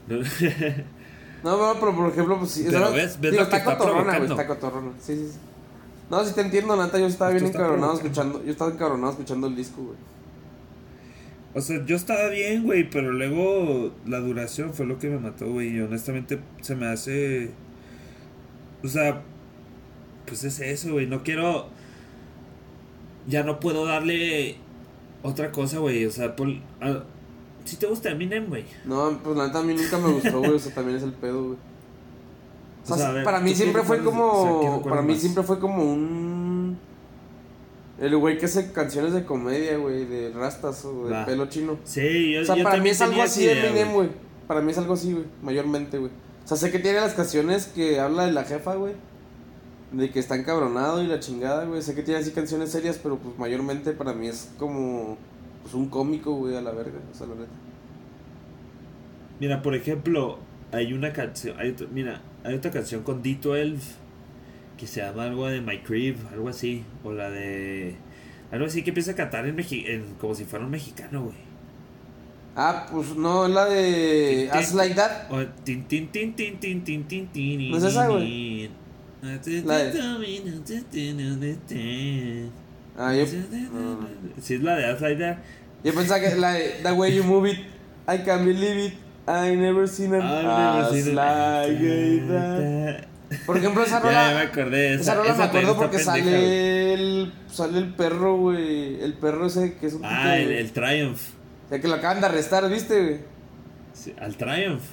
No. 1.44 1.58
No, 1.74 1.80
pero 1.80 1.96
por 1.96 2.10
ejemplo, 2.12 2.38
pues 2.40 2.52
sí. 2.52 2.66
Pero 2.70 2.92
ves- 2.92 3.20
ves 3.20 3.32
Digo, 3.32 3.44
lo 3.44 3.50
que 3.50 3.56
está 3.58 3.78
cotorrona, 3.78 4.18
güey, 4.18 4.30
está 4.32 4.48
cotorrona. 4.48 4.92
Sí, 5.00 5.16
sí, 5.16 5.28
sí. 5.34 5.40
No, 6.10 6.24
sí 6.26 6.34
te 6.36 6.42
entiendo, 6.42 6.76
Nata, 6.76 7.00
yo 7.00 7.06
estaba 7.08 7.32
bien 7.32 7.46
encabronado 7.46 7.94
escuchando, 7.94 8.44
yo 8.44 8.52
estaba 8.52 8.72
encabronado 8.72 9.12
escuchando 9.12 9.48
el 9.48 9.56
disco, 9.56 9.82
güey. 9.82 9.98
O 11.54 11.60
sea, 11.62 11.84
yo 11.86 11.96
estaba 11.96 12.28
bien, 12.30 12.64
güey, 12.64 12.90
pero 12.90 13.12
luego 13.12 13.92
la 14.06 14.20
duración 14.20 14.74
fue 14.74 14.86
lo 14.86 15.00
que 15.00 15.10
me 15.10 15.20
mató, 15.20 15.48
güey. 15.52 15.76
Y 15.76 15.82
honestamente 15.82 16.40
se 16.62 16.76
me 16.76 16.88
hace. 16.88 17.52
O 18.84 18.88
sea, 18.88 19.22
pues 20.26 20.44
es 20.46 20.60
eso, 20.62 20.94
güey. 20.94 21.08
No 21.08 21.24
quiero. 21.24 21.68
Ya 23.28 23.44
no 23.44 23.60
puedo 23.60 23.86
darle 23.86 24.56
otra 25.24 25.52
cosa, 25.52 25.80
güey. 25.80 26.06
O 26.06 26.12
sea, 26.12 26.36
por. 26.36 26.48
Si 27.66 27.76
te 27.76 27.86
gusta 27.88 28.10
Eminem, 28.12 28.48
güey. 28.48 28.66
No, 28.86 29.20
pues 29.24 29.38
la 29.38 29.48
neta 29.48 29.60
a 29.60 29.64
mí 29.64 29.74
nunca 29.74 29.98
me 29.98 30.12
gustó, 30.14 30.40
güey, 30.40 30.52
o 30.52 30.60
sea, 30.60 30.74
también 30.74 30.98
es 30.98 31.04
el 31.04 31.14
pedo, 31.14 31.44
güey. 31.44 31.58
O 32.84 32.88
sea, 32.88 32.96
O 32.96 33.00
sea, 33.00 33.10
a 33.10 33.12
ver, 33.14 33.24
para 33.24 33.40
mí 33.40 33.52
¿tú 33.52 33.58
siempre 33.58 33.84
fue 33.84 34.04
como. 34.04 34.82
Para 34.84 35.02
mí 35.02 35.14
más? 35.14 35.22
siempre 35.22 35.44
fue 35.44 35.60
como 35.60 35.84
un. 35.84 36.78
El 38.00 38.18
güey 38.18 38.40
que 38.40 38.46
hace 38.48 38.72
canciones 38.72 39.14
de 39.14 39.26
comedia, 39.26 39.78
güey, 39.78 40.06
de 40.06 40.32
rastas 40.32 40.84
o 40.86 41.06
de 41.06 41.12
Va. 41.14 41.26
pelo 41.26 41.46
chino. 41.48 41.78
Sí, 41.84 42.32
yo, 42.34 42.42
O 42.42 42.46
sea, 42.46 42.56
yo 42.56 42.64
para 42.64 42.78
mí 42.82 42.90
es 42.90 43.00
algo 43.02 43.22
así 43.22 43.46
de 43.46 43.60
Eminem, 43.68 43.94
güey. 43.94 44.10
Para 44.48 44.62
mí 44.62 44.72
es 44.72 44.78
algo 44.80 44.96
así, 44.96 45.14
güey, 45.14 45.26
mayormente, 45.44 46.00
güey. 46.00 46.12
O 46.44 46.48
sea, 46.48 46.58
sé 46.58 46.72
que 46.72 46.80
tiene 46.80 47.00
las 47.00 47.14
canciones 47.14 47.68
que 47.68 48.00
habla 48.00 48.26
de 48.26 48.32
la 48.32 48.44
jefa, 48.44 48.74
güey. 48.76 48.94
De 49.92 50.10
que 50.10 50.20
está 50.20 50.36
encabronado 50.36 51.04
y 51.04 51.08
la 51.08 51.20
chingada, 51.20 51.66
güey. 51.66 51.82
Sé 51.84 51.94
que 51.94 52.02
tiene 52.02 52.20
así 52.22 52.32
canciones 52.32 52.72
serias, 52.72 52.98
pero 53.02 53.18
pues 53.18 53.38
mayormente 53.38 53.92
para 53.92 54.14
mí 54.14 54.28
es 54.28 54.50
como. 54.58 55.18
Pues 55.64 55.74
un 55.74 55.88
cómico, 55.90 56.34
güey, 56.36 56.56
a 56.56 56.62
la 56.62 56.72
verga. 56.72 57.00
O 57.12 57.16
sea, 57.16 57.28
la 57.28 57.36
neta. 57.36 57.52
Mira, 59.40 59.62
por 59.62 59.76
ejemplo, 59.76 60.40
hay 60.72 60.94
una 60.94 61.14
canción, 61.14 61.60
hay 61.60 61.76
mira, 61.92 62.22
hay 62.44 62.54
otra 62.56 62.72
canción 62.72 63.04
con 63.04 63.24
D12 63.24 63.78
que 64.78 64.88
se 64.88 65.02
llama 65.02 65.26
algo 65.26 65.48
de 65.48 65.62
My 65.62 65.80
Crib, 65.80 66.16
algo 66.32 66.50
así, 66.50 66.84
o 67.04 67.12
la 67.12 67.30
de 67.30 67.96
algo 68.52 68.66
así 68.66 68.84
que 68.84 68.90
empieza 68.92 69.12
a 69.12 69.16
cantar 69.16 69.48
en, 69.48 69.56
Mexi- 69.56 69.88
en 69.88 70.16
como 70.20 70.36
si 70.36 70.46
fuera 70.46 70.66
un 70.66 70.72
mexicano, 70.72 71.24
güey. 71.24 71.38
Ah, 72.56 72.86
pues 72.92 73.16
no, 73.16 73.46
es 73.46 73.52
la 73.54 73.66
de. 73.66 74.50
As. 74.52 74.74
Like 74.74 74.96
That. 74.96 75.30
Tin 75.64 75.86
tin 75.86 76.08
tin 76.12 76.34
tin 76.36 76.60
tin 76.60 76.84
tin 76.84 77.04
tin 77.08 77.28
tin. 77.28 77.72
¿No 77.72 77.78
es 77.78 77.84
esa, 77.86 78.08
güey? 78.08 78.70
La 79.66 79.78
Ah, 82.98 83.14
yo. 83.14 83.26
no. 83.72 84.08
Sí, 84.42 84.56
es 84.56 84.64
la 84.64 84.76
de 84.76 84.86
As 84.86 85.02
Like 85.02 85.22
That. 85.24 85.38
Yo 85.84 85.94
pensaba 85.94 86.20
que 86.20 86.36
la 86.36 86.54
de 86.54 86.80
The 86.84 86.92
Way 86.92 87.16
You 87.16 87.24
Move 87.24 87.50
It. 87.52 87.60
I 88.08 88.18
can't 88.24 88.46
believe 88.46 88.88
it. 88.88 88.94
I 89.28 89.56
never 89.56 89.88
seen 89.88 90.14
it. 90.14 90.22
I've 90.22 90.44
never 90.44 90.82
As 90.82 90.90
seen 90.92 91.08
it. 91.08 91.14
like 91.14 92.26
that. 92.28 93.08
Por 93.46 93.58
ejemplo, 93.58 93.84
esa 93.84 94.00
rola. 94.02 94.12
Ya, 94.12 94.30
ya 94.32 94.36
me 94.36 94.42
acordé. 94.42 94.94
Esa 94.96 95.16
rola 95.16 95.30
me 95.30 95.34
esa 95.36 95.44
acuerdo 95.46 95.70
también 95.74 95.90
porque 95.90 95.98
pendeja, 96.04 96.12
sale 96.36 96.94
el, 96.94 97.34
sale 97.50 97.78
el 97.78 97.94
perro, 97.94 98.38
güey. 98.38 99.02
El 99.02 99.14
perro 99.14 99.46
ese 99.48 99.76
que 99.76 99.88
es 99.88 99.94
un 99.94 100.02
Ah, 100.04 100.38
el, 100.38 100.52
el 100.52 100.72
Triumph. 100.72 101.20
O 101.66 101.70
sea, 101.70 101.80
que 101.80 101.88
lo 101.88 101.96
acaban 101.96 102.20
de 102.20 102.26
arrestar, 102.28 102.68
¿viste, 102.70 103.02
güey? 103.02 103.20
Sí, 103.94 104.14
al 104.20 104.36
Triumph. 104.36 104.84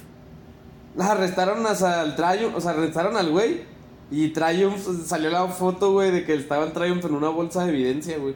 Arrestaron 0.97 1.65
hasta 1.67 2.01
al 2.01 2.15
Triumph, 2.15 2.55
o 2.55 2.61
sea, 2.61 2.71
arrestaron 2.71 3.15
al 3.17 3.29
güey. 3.29 3.61
Y 4.11 4.29
Triumph 4.29 4.79
salió 5.05 5.29
la 5.29 5.47
foto, 5.47 5.91
güey, 5.91 6.11
de 6.11 6.25
que 6.25 6.33
estaba 6.33 6.65
el 6.65 6.71
Triumph 6.73 7.05
en 7.05 7.13
una 7.13 7.29
bolsa 7.29 7.63
de 7.65 7.69
evidencia, 7.69 8.17
güey. 8.17 8.33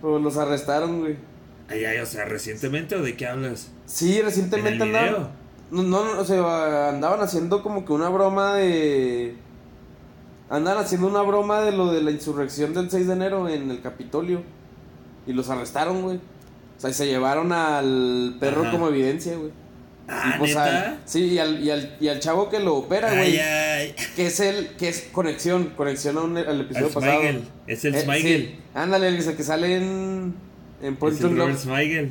Pero 0.00 0.18
los 0.18 0.36
arrestaron, 0.36 1.00
güey. 1.00 1.16
Ay, 1.68 1.84
ay, 1.84 1.98
o 1.98 2.06
sea, 2.06 2.24
recientemente 2.24 2.96
o 2.96 3.02
de 3.02 3.16
qué 3.16 3.26
hablas? 3.26 3.70
Sí, 3.86 4.20
recientemente 4.22 4.82
¿En 4.84 4.90
el 4.90 4.96
andaban. 4.96 5.08
video? 5.08 5.30
No, 5.70 5.82
no, 5.82 6.20
o 6.20 6.24
sea, 6.24 6.88
andaban 6.88 7.20
haciendo 7.20 7.62
como 7.62 7.84
que 7.84 7.92
una 7.92 8.08
broma 8.08 8.54
de. 8.54 9.36
Andaban 10.50 10.82
haciendo 10.82 11.08
una 11.08 11.20
broma 11.22 11.60
de 11.60 11.72
lo 11.72 11.92
de 11.92 12.02
la 12.02 12.10
insurrección 12.10 12.72
del 12.72 12.90
6 12.90 13.06
de 13.06 13.12
enero 13.12 13.48
en 13.48 13.70
el 13.70 13.82
Capitolio. 13.82 14.42
Y 15.26 15.34
los 15.34 15.50
arrestaron, 15.50 16.00
güey. 16.02 16.16
O 16.16 16.80
sea, 16.80 16.88
y 16.90 16.94
se 16.94 17.06
llevaron 17.06 17.52
al 17.52 18.36
perro 18.40 18.62
Ajá. 18.62 18.70
como 18.70 18.88
evidencia, 18.88 19.36
güey. 19.36 19.50
Ah, 20.10 20.32
y, 20.34 20.38
pues, 20.38 20.50
¿neta? 20.50 20.88
al- 20.92 20.98
sí, 21.04 21.24
y 21.26 21.38
al, 21.38 21.62
y, 21.62 21.70
al, 21.70 21.96
y 22.00 22.08
al 22.08 22.18
chavo 22.20 22.48
que 22.48 22.58
lo 22.60 22.76
opera, 22.76 23.12
güey. 23.14 23.32
Que 24.16 24.26
es 24.26 24.40
el. 24.40 24.68
Que 24.78 24.88
es 24.88 25.08
conexión. 25.12 25.72
Conexión 25.76 26.16
a 26.16 26.22
un- 26.22 26.36
al 26.38 26.60
episodio 26.62 26.88
pasado. 26.88 27.20
Smigel. 27.20 27.42
Es 27.66 27.84
el 27.84 27.94
Eh, 27.94 28.00
Smigel. 28.00 28.40
sí. 28.46 28.58
Ándale, 28.74 29.08
el 29.08 29.36
que 29.36 29.42
sale 29.42 29.76
en. 29.76 30.34
En 30.82 30.92
Es 30.94 30.98
Point 30.98 31.20
el. 31.20 31.36
Robert 31.36 31.58
Smigel. 31.58 32.10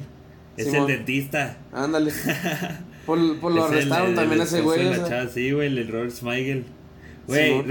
Es 0.57 0.65
Simón. 0.65 0.81
el 0.91 0.97
dentista. 0.97 1.57
Ándale. 1.73 2.11
Por, 3.07 3.39
por 3.39 3.53
lo 3.53 3.65
Es 3.65 3.71
arrestaron 3.71 4.09
el- 4.09 4.15
también 4.15 4.41
el 4.41 4.47
ese 4.47 4.61
güey. 4.61 4.79
Sí, 5.33 5.51
güey, 5.51 5.67
el 5.67 5.87
Robert 5.87 6.11
Smigel. 6.11 6.65
Güey, 7.25 7.63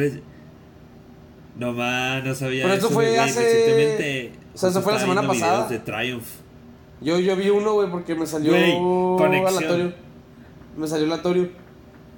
no 1.59 1.73
más, 1.73 2.25
no 2.25 2.35
sabía 2.35 2.65
Pero 2.65 2.75
eso 2.75 2.91
fue 2.91 3.07
güey, 3.07 3.17
hace- 3.19 4.33
o 4.55 4.59
sea, 4.59 4.71
eso 4.71 4.83
fue 4.83 4.93
la 4.95 4.99
semana 5.01 5.27
pasada. 5.27 5.69
de 5.69 5.79
Triumph. 5.79 6.25
Yo, 7.01 7.19
yo 7.19 7.37
vi 7.37 7.51
uno, 7.51 7.75
güey, 7.75 7.91
porque 7.91 8.15
me 8.15 8.27
salió 8.27 8.53
Güey, 8.53 8.73
conexión. 9.19 9.57
aleatorio. 9.57 10.06
Me 10.77 10.87
salió 10.89 11.07
aleatorio. 11.07 11.49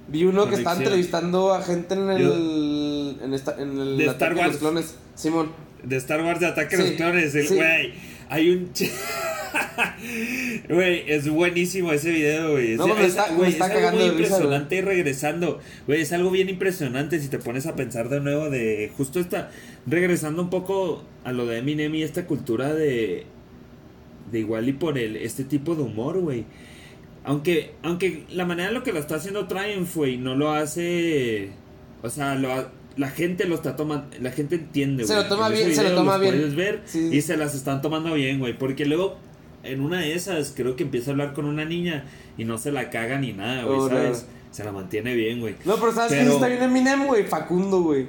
Vi 0.07 0.23
uno 0.23 0.45
que 0.45 0.51
Conexión. 0.51 0.77
entrevistando 0.77 1.53
a 1.53 1.61
gente 1.61 1.93
en 1.93 2.09
el. 2.09 3.17
En, 3.23 3.33
esta, 3.33 3.55
en 3.61 3.77
el 3.79 3.97
De 3.97 4.05
Star 4.07 4.33
de 4.33 4.39
Wars. 4.41 4.51
los 4.53 4.59
clones. 4.59 4.95
Simón. 5.15 5.51
De 5.83 5.95
Star 5.97 6.21
Wars 6.23 6.39
de 6.39 6.47
Ataque 6.47 6.75
a 6.75 6.79
Sí, 6.79 6.83
los 6.85 6.93
Clones, 6.93 7.35
el 7.35 7.47
sí. 7.47 7.55
güey. 7.55 7.93
Hay 8.29 8.49
un. 8.49 8.71
Güey, 10.69 11.03
es 11.11 11.27
buenísimo 11.29 11.91
ese 11.91 12.11
video, 12.11 12.51
güey. 12.51 12.75
No, 12.75 12.85
Es- 12.97 13.07
está- 13.09 13.27
está 13.27 13.47
es 13.47 13.61
algo 13.61 13.73
cagando 13.75 13.99
muy 14.01 14.09
de 14.09 14.17
risa, 14.17 14.23
impresionante 14.35 14.75
y 14.75 14.81
regresando. 14.81 15.59
Güey, 15.87 16.01
es 16.01 16.11
algo 16.13 16.29
bien 16.31 16.49
impresionante 16.49 17.19
si 17.19 17.27
te 17.29 17.39
pones 17.39 17.65
a 17.65 17.75
pensar 17.75 18.09
de 18.09 18.19
nuevo 18.19 18.49
de. 18.49 18.91
Justo 18.97 19.19
esta. 19.19 19.51
Regresando 19.87 20.41
un 20.41 20.49
poco 20.49 21.03
a 21.23 21.31
lo 21.31 21.45
de 21.45 21.57
Eminem 21.59 21.93
y 21.95 22.03
esta 22.03 22.25
cultura 22.25 22.73
de. 22.73 23.25
De 24.31 24.39
igual 24.39 24.69
y 24.69 24.73
por 24.73 24.97
el, 24.99 25.15
este 25.17 25.43
tipo 25.43 25.75
de 25.75 25.81
humor, 25.83 26.19
güey. 26.19 26.45
Aunque, 27.29 27.73
aunque 27.83 28.25
la 28.31 28.45
manera 28.45 28.69
en 28.69 28.73
lo 28.75 28.83
que 28.83 28.91
lo 28.91 28.99
está 28.99 29.15
haciendo 29.15 29.47
Triumph, 29.47 29.95
güey, 29.95 30.17
no 30.17 30.35
lo 30.35 30.51
hace. 30.51 31.49
O 32.01 32.09
sea, 32.09 32.33
lo, 32.35 32.51
ha- 32.53 32.71
la 32.97 33.09
gente 33.09 33.45
lo 33.45 33.55
está 33.55 33.75
tomando. 33.75 34.07
La 34.19 34.31
gente 34.31 34.55
entiende, 34.55 35.05
Se 35.05 35.13
güey. 35.13 35.23
lo 35.23 35.29
toma 35.29 35.49
bien, 35.49 35.73
se 35.75 35.83
lo 35.83 35.93
toma 35.95 36.17
bien. 36.17 36.33
Puedes 36.35 36.55
ver 36.55 36.81
Sí. 36.85 37.09
y 37.13 37.21
se 37.21 37.37
las 37.37 37.53
están 37.53 37.81
tomando 37.81 38.13
bien, 38.15 38.39
güey. 38.39 38.57
Porque 38.57 38.85
luego, 38.85 39.17
en 39.63 39.81
una 39.81 39.99
de 39.99 40.15
esas, 40.15 40.53
creo 40.55 40.75
que 40.75 40.83
empieza 40.83 41.11
a 41.11 41.13
hablar 41.13 41.33
con 41.33 41.45
una 41.45 41.65
niña 41.65 42.05
y 42.37 42.45
no 42.45 42.57
se 42.57 42.71
la 42.71 42.89
caga 42.89 43.19
ni 43.19 43.33
nada, 43.33 43.63
güey, 43.63 43.77
Oh, 43.79 43.89
¿sabes? 43.89 44.25
no. 44.27 44.39
Se 44.53 44.63
la 44.63 44.71
mantiene 44.71 45.13
bien, 45.13 45.39
güey. 45.39 45.55
No, 45.65 45.75
pero 45.75 45.93
¿sabes 45.93 46.13
Pero- 46.13 46.25
sí 46.29 46.35
está 46.35 46.47
bien 46.47 46.63
Eminem, 46.63 47.05
güey? 47.05 47.23
Facundo, 47.25 47.81
güey. 47.83 48.07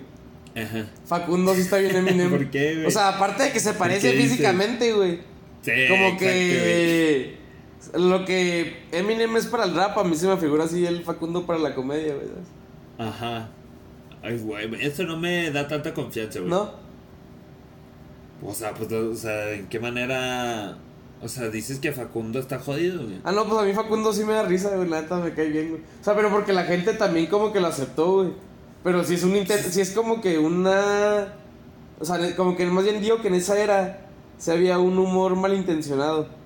Ajá. 0.56 0.87
Facundo 1.04 1.54
sí 1.54 1.61
está 1.61 1.76
bien 1.76 1.94
Eminem. 1.94 2.30
¿Por 2.30 2.50
qué, 2.50 2.74
güey? 2.76 2.87
O 2.87 2.90
sea, 2.90 3.09
aparte 3.11 3.42
de 3.42 3.52
que 3.52 3.61
se 3.61 3.74
parece 3.74 4.12
físicamente, 4.14 4.92
güey. 4.94 5.18
Sí, 5.62 5.72
Como 5.90 6.04
exacto, 6.06 6.18
que. 6.24 7.39
Lo 7.95 8.25
que 8.25 8.85
Eminem 8.93 9.37
es 9.37 9.47
para 9.47 9.64
el 9.64 9.75
rap, 9.75 9.97
a 9.97 10.05
mí 10.05 10.14
se 10.14 10.29
me 10.29 10.37
figura 10.37 10.64
así 10.64 10.85
el 10.87 11.03
Facundo 11.03 11.47
para 11.47 11.59
la 11.59 11.75
comedia, 11.75 12.14
güey. 12.14 12.29
Ajá. 12.99 13.49
Ay, 14.23 14.38
güey, 14.38 14.69
eso 14.85 15.05
no 15.05 15.16
me 15.16 15.51
da 15.51 15.66
tanta 15.66 15.95
confianza, 15.95 16.40
güey. 16.40 16.51
¿No? 16.51 16.71
O 18.43 18.55
sea, 18.55 18.73
pues, 18.75 18.90
o 18.93 19.14
sea, 19.14 19.51
¿en 19.53 19.66
qué 19.69 19.81
manera? 19.81 20.77
O 21.23 21.29
sea, 21.29 21.49
dices 21.49 21.79
que 21.79 21.93
Facundo 21.93 22.38
está 22.38 22.59
jodido, 22.59 23.03
güey. 23.03 23.21
Ah, 23.25 23.33
no, 23.33 23.47
pues 23.47 23.61
a 23.61 23.64
mí 23.64 23.73
Facundo 23.73 24.12
sí 24.12 24.25
me 24.25 24.33
da 24.35 24.43
risa, 24.43 24.75
güey. 24.77 24.88
La 24.88 25.03
neta 25.03 25.16
me 25.16 25.33
cae 25.35 25.49
bien, 25.49 25.71
güey. 25.71 25.83
O 26.01 26.05
sea, 26.05 26.14
pero 26.14 26.31
porque 26.31 26.53
la 26.53 26.64
gente 26.64 26.95
también 26.95 27.27
como 27.27 27.53
que 27.53 27.61
lo 27.61 27.66
aceptó, 27.66 28.14
güey. 28.14 28.33
Pero 28.83 29.05
sí 29.05 29.14
es 29.14 29.25
un 29.25 29.37
intento, 29.37 29.69
sí 29.69 29.81
es 29.81 29.90
como 29.93 30.21
que 30.21 30.38
una. 30.38 31.35
O 31.99 32.05
sea, 32.05 32.35
como 32.37 32.57
que 32.57 32.64
más 32.66 32.85
bien 32.85 33.01
digo 33.03 33.21
que 33.21 33.29
en 33.29 33.35
esa 33.35 33.59
era 33.59 34.07
se 34.38 34.53
había 34.53 34.79
un 34.79 34.99
humor 34.99 35.37
malintencionado. 35.37 36.39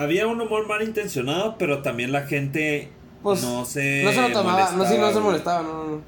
Había 0.00 0.26
un 0.26 0.40
humor 0.40 0.66
malintencionado, 0.66 1.56
pero 1.58 1.82
también 1.82 2.10
la 2.10 2.22
gente 2.22 2.88
Pues, 3.22 3.42
no 3.42 3.66
se. 3.66 4.02
No 4.02 4.10
se 4.12 4.22
lo 4.22 4.32
tomaba, 4.32 4.72
no, 4.72 4.86
sí, 4.86 4.96
no 4.96 5.12
se 5.12 5.20
molestaba, 5.20 5.62
no, 5.62 5.74
no, 5.74 5.84
no. 5.96 6.02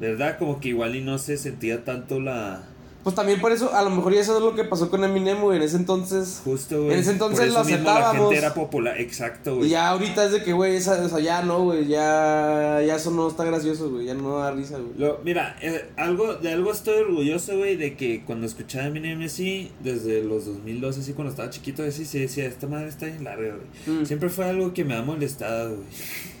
¿Verdad? 0.00 0.36
Como 0.36 0.58
que 0.58 0.70
igual 0.70 0.96
y 0.96 1.00
no 1.00 1.18
se 1.18 1.36
sentía 1.36 1.84
tanto 1.84 2.18
la. 2.18 2.64
Pues 3.04 3.14
también 3.14 3.38
por 3.38 3.52
eso, 3.52 3.74
a 3.74 3.82
lo 3.82 3.90
mejor 3.90 4.14
ya 4.14 4.20
eso 4.22 4.34
es 4.38 4.42
lo 4.42 4.54
que 4.54 4.64
pasó 4.64 4.88
con 4.88 5.04
Eminem, 5.04 5.42
güey. 5.42 5.58
En 5.58 5.62
ese 5.62 5.76
entonces. 5.76 6.40
Justo, 6.42 6.82
güey. 6.84 6.94
En 6.94 7.00
ese 7.00 7.10
entonces 7.10 7.52
lo 7.52 7.62
mismo 7.62 7.84
la 7.84 7.92
aceptábamos. 7.98 8.22
gente 8.30 8.38
era 8.38 8.54
popular. 8.54 8.98
Exacto, 8.98 9.52
Y 9.52 9.56
güey. 9.58 9.68
ya 9.68 9.88
ahorita 9.90 10.24
es 10.24 10.32
de 10.32 10.42
que, 10.42 10.54
güey, 10.54 10.74
esa, 10.76 11.04
o 11.04 11.08
sea, 11.10 11.20
ya 11.20 11.42
no, 11.42 11.64
güey. 11.64 11.86
Ya, 11.86 12.80
ya 12.84 12.96
eso 12.96 13.10
no 13.10 13.28
está 13.28 13.44
gracioso, 13.44 13.90
güey. 13.90 14.06
Ya 14.06 14.14
no 14.14 14.38
da 14.38 14.52
risa, 14.52 14.78
güey. 14.78 14.94
Lo, 14.96 15.20
mira, 15.22 15.54
eh, 15.60 15.84
algo, 15.96 16.34
de 16.36 16.50
algo 16.50 16.72
estoy 16.72 17.02
orgulloso, 17.02 17.58
güey, 17.58 17.76
de 17.76 17.94
que 17.94 18.24
cuando 18.24 18.46
escuchaba 18.46 18.86
Eminem 18.86 19.20
así, 19.22 19.70
desde 19.80 20.24
los 20.24 20.46
2012, 20.46 21.00
así 21.00 21.12
cuando 21.12 21.30
estaba 21.30 21.50
chiquito, 21.50 21.82
así 21.82 22.06
se 22.06 22.20
decía, 22.20 22.46
esta 22.46 22.66
madre 22.66 22.88
está 22.88 23.04
bien 23.04 23.22
larga, 23.22 23.54
güey. 23.54 23.98
Mm. 23.98 24.06
Siempre 24.06 24.30
fue 24.30 24.46
algo 24.46 24.72
que 24.72 24.82
me 24.82 24.94
ha 24.96 25.02
molestado, 25.02 25.76
güey. 25.76 25.86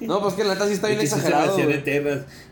No, 0.00 0.20
pues 0.20 0.34
que 0.34 0.44
la 0.44 0.54
neta 0.54 0.66
sí 0.66 0.74
está 0.74 0.88
bien 0.88 0.98
se 1.00 1.06
exagerado. 1.06 1.56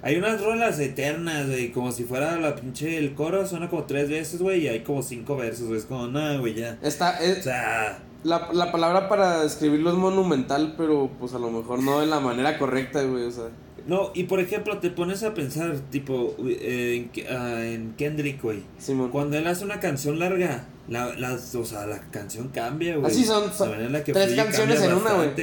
Hay 0.03 0.17
unas 0.17 0.41
rolas 0.43 0.79
eternas, 0.79 1.49
güey, 1.49 1.71
como 1.73 1.93
si 1.93 2.05
fuera 2.05 2.39
la 2.39 2.55
pinche, 2.57 2.99
el 2.99 3.15
coro 3.15 3.47
suena 3.47 3.69
como 3.69 3.85
tres 3.85 4.02
veces, 4.09 4.41
güey, 4.43 4.63
y 4.65 4.69
hay 4.69 4.81
como 4.81 5.03
cinco 5.03 5.37
versos, 5.37 5.67
güey, 5.69 5.79
es 5.79 5.85
como, 5.87 6.07
nada, 6.09 6.39
güey, 6.39 6.55
ya. 6.55 6.79
Está, 6.83 7.19
O 7.21 7.23
es, 7.25 7.45
sea, 7.45 8.03
la, 8.25 8.49
la 8.53 8.71
palabra 8.73 9.09
para 9.09 9.43
describirlo 9.43 9.91
es 9.91 9.97
monumental, 9.97 10.75
pero 10.77 11.11
pues 11.19 11.35
a 11.35 11.39
lo 11.39 11.51
mejor 11.51 11.83
no 11.83 12.01
de 12.01 12.07
la 12.07 12.21
manera 12.21 12.59
correcta, 12.59 13.03
güey. 13.03 13.25
O 13.25 13.31
sea, 13.31 13.45
no, 13.87 14.13
y 14.15 14.25
por 14.25 14.39
ejemplo, 14.39 14.79
te 14.79 14.91
pones 14.91 15.25
a 15.25 15.35
pensar, 15.35 15.77
tipo, 15.91 16.37
eh, 16.47 17.09
en, 17.17 17.27
ah, 17.37 17.65
en 17.65 17.95
Kendrick, 17.99 18.41
güey. 18.41 18.63
Simón. 18.79 19.11
Cuando 19.11 19.37
él 19.37 19.47
hace 19.49 19.65
una 19.65 19.81
canción 19.81 20.21
larga, 20.21 20.67
la, 20.89 21.13
la, 21.17 21.33
o 21.35 21.65
sea, 21.65 21.87
la 21.87 22.01
canción 22.13 22.49
cambia, 22.55 22.97
güey. 22.97 23.11
Así 23.11 23.25
son- 23.25 23.53
son 23.53 23.71
La 23.71 23.73
manera 23.73 23.87
en 23.89 23.93
la 23.93 24.05
que 24.05 24.13
tres 24.13 24.27
fluye 24.27 24.43
canciones 24.45 24.81
en 24.83 24.93
una, 24.95 25.13
güey. 25.15 25.35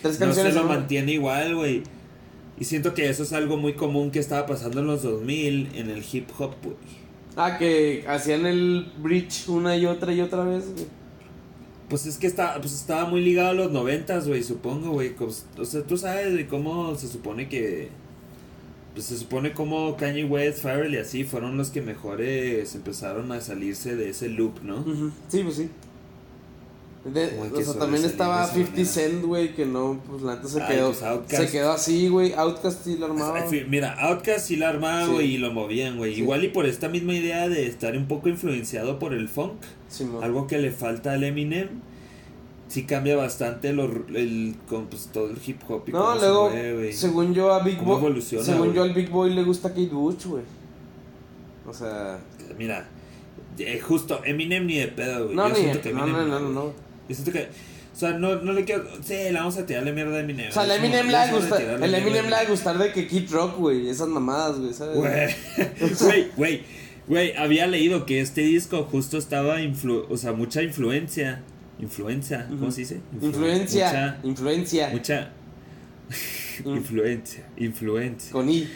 Tres 0.00 0.20
no 0.20 0.26
canciones 0.26 0.52
se 0.54 0.60
lo 0.60 0.66
una. 0.66 0.74
mantiene 0.76 1.12
igual, 1.12 1.56
güey. 1.56 1.82
Y 2.60 2.64
siento 2.64 2.94
que 2.94 3.08
eso 3.08 3.24
es 3.24 3.32
algo 3.32 3.56
muy 3.56 3.72
común 3.74 4.10
que 4.12 4.18
estaba 4.20 4.46
pasando 4.46 4.78
en 4.80 4.86
los 4.86 5.02
2000 5.02 5.70
en 5.74 5.90
el 5.90 6.04
hip 6.12 6.28
hop, 6.38 6.54
güey. 6.62 6.76
Ah, 7.38 7.56
que 7.56 8.04
hacían 8.08 8.46
el 8.46 8.90
bridge 8.98 9.48
una 9.48 9.76
y 9.76 9.86
otra 9.86 10.12
y 10.12 10.20
otra 10.20 10.42
vez, 10.42 10.64
güey. 10.74 10.86
Pues 11.88 12.04
es 12.04 12.18
que 12.18 12.26
está, 12.26 12.60
pues 12.60 12.74
estaba 12.74 13.08
muy 13.08 13.20
ligado 13.22 13.50
a 13.50 13.54
los 13.54 13.70
noventas, 13.70 14.26
güey, 14.26 14.42
supongo, 14.42 14.90
güey. 14.90 15.14
O 15.56 15.64
sea, 15.64 15.84
tú 15.84 15.96
sabes 15.96 16.46
cómo 16.50 16.96
se 16.96 17.06
supone 17.06 17.48
que... 17.48 17.90
Pues 18.92 19.06
se 19.06 19.16
supone 19.16 19.52
como 19.52 19.96
Kanye 19.96 20.24
West, 20.24 20.62
Pharrell 20.62 20.94
y 20.94 20.96
así 20.96 21.22
fueron 21.22 21.56
los 21.56 21.70
que 21.70 21.80
mejores 21.80 22.74
empezaron 22.74 23.30
a 23.30 23.40
salirse 23.40 23.94
de 23.94 24.10
ese 24.10 24.28
loop, 24.28 24.60
¿no? 24.64 24.84
Sí, 25.28 25.42
pues 25.44 25.54
sí. 25.54 25.70
De- 27.04 27.38
o 27.54 27.62
sea, 27.62 27.74
también 27.78 28.04
estaba 28.04 28.42
esa 28.44 28.52
50 28.54 28.70
manera. 28.72 28.88
Cent, 28.92 29.24
güey, 29.24 29.54
que 29.54 29.64
no, 29.64 30.00
pues 30.06 30.22
la 30.22 30.34
neta 30.34 30.48
se 30.48 30.60
Ay, 30.60 30.74
quedó. 30.76 30.92
pues, 30.92 31.40
se 31.40 31.50
quedó 31.50 31.72
así, 31.72 32.08
güey. 32.08 32.32
Outcast 32.34 32.84
sí 32.84 32.96
lo 32.98 33.06
armaba. 33.06 33.44
Mira, 33.68 33.94
Outkast 34.08 34.46
sí 34.48 34.56
la 34.56 34.68
armaba, 34.70 35.06
Sí. 35.18 35.22
y 35.24 35.38
lo 35.38 35.52
movían, 35.52 35.96
güey. 35.96 36.14
Sí. 36.16 36.20
Igual 36.22 36.44
y 36.44 36.48
por 36.48 36.66
esta 36.66 36.88
misma 36.88 37.14
idea 37.14 37.48
de 37.48 37.66
estar 37.66 37.96
un 37.96 38.06
poco 38.08 38.28
influenciado 38.28 38.98
por 38.98 39.14
el 39.14 39.28
funk, 39.28 39.52
algo 40.22 40.46
que 40.48 40.58
le 40.58 40.70
falta 40.72 41.12
al 41.12 41.22
Eminem, 41.24 41.68
sí 42.66 42.82
cambia 42.84 43.16
bastante 43.16 43.72
lo, 43.72 43.84
el, 43.84 44.56
con 44.68 44.88
pues, 44.88 45.08
todo 45.12 45.30
el 45.30 45.38
hip 45.46 45.62
hop 45.68 45.84
y 45.86 45.92
No, 45.92 46.14
se 46.14 46.20
luego, 46.20 46.50
mueve, 46.50 46.74
güey. 46.74 46.92
según 46.92 47.32
yo 47.32 47.54
a 47.54 47.62
Big 47.62 47.78
¿Cómo 47.78 47.98
Boy, 48.00 48.20
según 48.20 48.74
yo 48.74 48.82
al 48.82 48.92
Big 48.92 49.08
Boy 49.08 49.32
le 49.34 49.44
gusta 49.44 49.70
Kate 49.70 49.86
Bush, 49.86 50.26
güey. 50.26 50.42
O 51.66 51.72
sea, 51.72 52.18
Mira, 52.58 52.86
eh, 53.58 53.80
justo, 53.80 54.20
Eminem 54.24 54.66
ni 54.66 54.78
de 54.78 54.88
pedo, 54.88 55.24
güey. 55.26 55.36
no, 55.36 55.48
Yo 55.48 55.54
ni, 55.54 55.60
siento 55.60 55.80
que 55.80 55.92
no, 55.92 56.02
Eminem 56.02 56.28
no, 56.28 56.40
no, 56.40 56.40
no, 56.40 56.50
no. 56.50 56.87
Yo 57.08 57.14
siento 57.14 57.32
que, 57.32 57.48
o 57.94 57.96
sea, 57.98 58.12
no, 58.12 58.36
no 58.36 58.52
le 58.52 58.64
quiero, 58.64 58.84
sí, 59.02 59.14
le 59.14 59.32
vamos 59.32 59.56
a 59.56 59.66
tirarle 59.66 59.92
mierda 59.92 60.16
a 60.16 60.20
Eminem. 60.20 60.48
O 60.50 60.52
sea, 60.52 60.64
el 60.64 60.70
Eminem 60.72 61.06
le 61.06 61.12
ya 61.12 61.18
va 61.18 61.22
a 61.24 61.26
es 61.26 61.32
hora 61.32 61.40
de 61.40 61.40
gustar, 61.48 61.58
tirarle 61.58 61.86
el 61.86 61.94
Eminem 61.94 62.24
le 62.26 62.30
va 62.30 62.38
a 62.38 62.44
gustar 62.44 62.78
de 62.78 62.92
que 62.92 63.06
Kid 63.08 63.30
Rock, 63.30 63.56
güey, 63.58 63.88
esas 63.88 64.08
mamadas, 64.08 64.58
güey, 64.58 64.72
¿sabes? 64.72 64.96
Güey, 66.00 66.30
güey, 66.36 66.62
güey, 67.08 67.32
había 67.36 67.66
leído 67.66 68.04
que 68.06 68.20
este 68.20 68.42
disco 68.42 68.84
justo 68.84 69.16
estaba, 69.18 69.60
influ 69.62 70.06
o 70.10 70.16
sea, 70.16 70.32
mucha 70.32 70.62
influencia, 70.62 71.42
influencia, 71.80 72.46
¿cómo 72.48 72.70
se 72.70 72.82
dice? 72.82 73.00
Influ- 73.18 73.26
Influencia, 73.28 74.18
influencia, 74.22 74.88
Mucha, 74.90 75.30
mucha 76.64 76.68
influencia, 76.78 77.44
influencia, 77.56 78.32
con 78.32 78.48
I. 78.50 78.68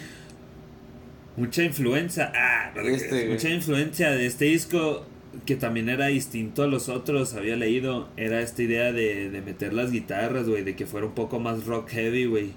mucha 1.36 1.62
influencia, 1.62 2.32
ah, 2.34 2.72
Este, 2.84 3.28
mucha 3.28 3.48
influencia 3.50 4.10
de 4.10 4.26
este 4.26 4.46
disco 4.46 5.06
que 5.46 5.56
también 5.56 5.88
era 5.88 6.06
distinto 6.06 6.62
a 6.62 6.66
los 6.66 6.88
otros, 6.88 7.34
había 7.34 7.56
leído, 7.56 8.08
era 8.16 8.40
esta 8.42 8.62
idea 8.62 8.92
de, 8.92 9.30
de 9.30 9.40
meter 9.42 9.72
las 9.72 9.90
guitarras, 9.90 10.48
güey, 10.48 10.62
de 10.64 10.76
que 10.76 10.86
fuera 10.86 11.06
un 11.06 11.12
poco 11.14 11.40
más 11.40 11.64
rock 11.66 11.88
heavy, 11.90 12.26
güey. 12.26 12.50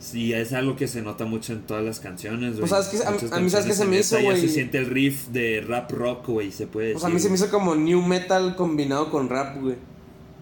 Sí, 0.00 0.32
es 0.34 0.52
algo 0.52 0.76
que 0.76 0.86
se 0.86 1.00
nota 1.00 1.24
mucho 1.24 1.52
en 1.54 1.62
todas 1.62 1.82
las 1.84 1.98
canciones, 2.00 2.58
güey. 2.58 2.68
Pues, 2.68 2.70
¿sabes 2.70 2.88
qué? 2.88 2.96
A- 2.98 3.08
a 3.08 3.12
mí, 3.12 3.18
¿sabes 3.20 3.40
canciones 3.66 3.76
se 3.78 3.84
me 3.86 3.98
hizo, 3.98 4.20
güey? 4.20 4.40
se 4.40 4.48
siente 4.48 4.76
el 4.78 4.86
riff 4.86 5.28
de 5.28 5.64
rap 5.66 5.90
rock, 5.92 6.26
güey, 6.28 6.52
se 6.52 6.66
puede 6.66 6.92
Pues 6.92 7.04
a 7.04 7.06
decir, 7.08 7.14
mí 7.14 7.20
se 7.22 7.28
me 7.30 7.34
hizo 7.36 7.48
como 7.50 7.74
new 7.74 8.02
metal 8.02 8.54
combinado 8.56 9.10
con 9.10 9.28
rap, 9.30 9.56
güey. 9.62 9.76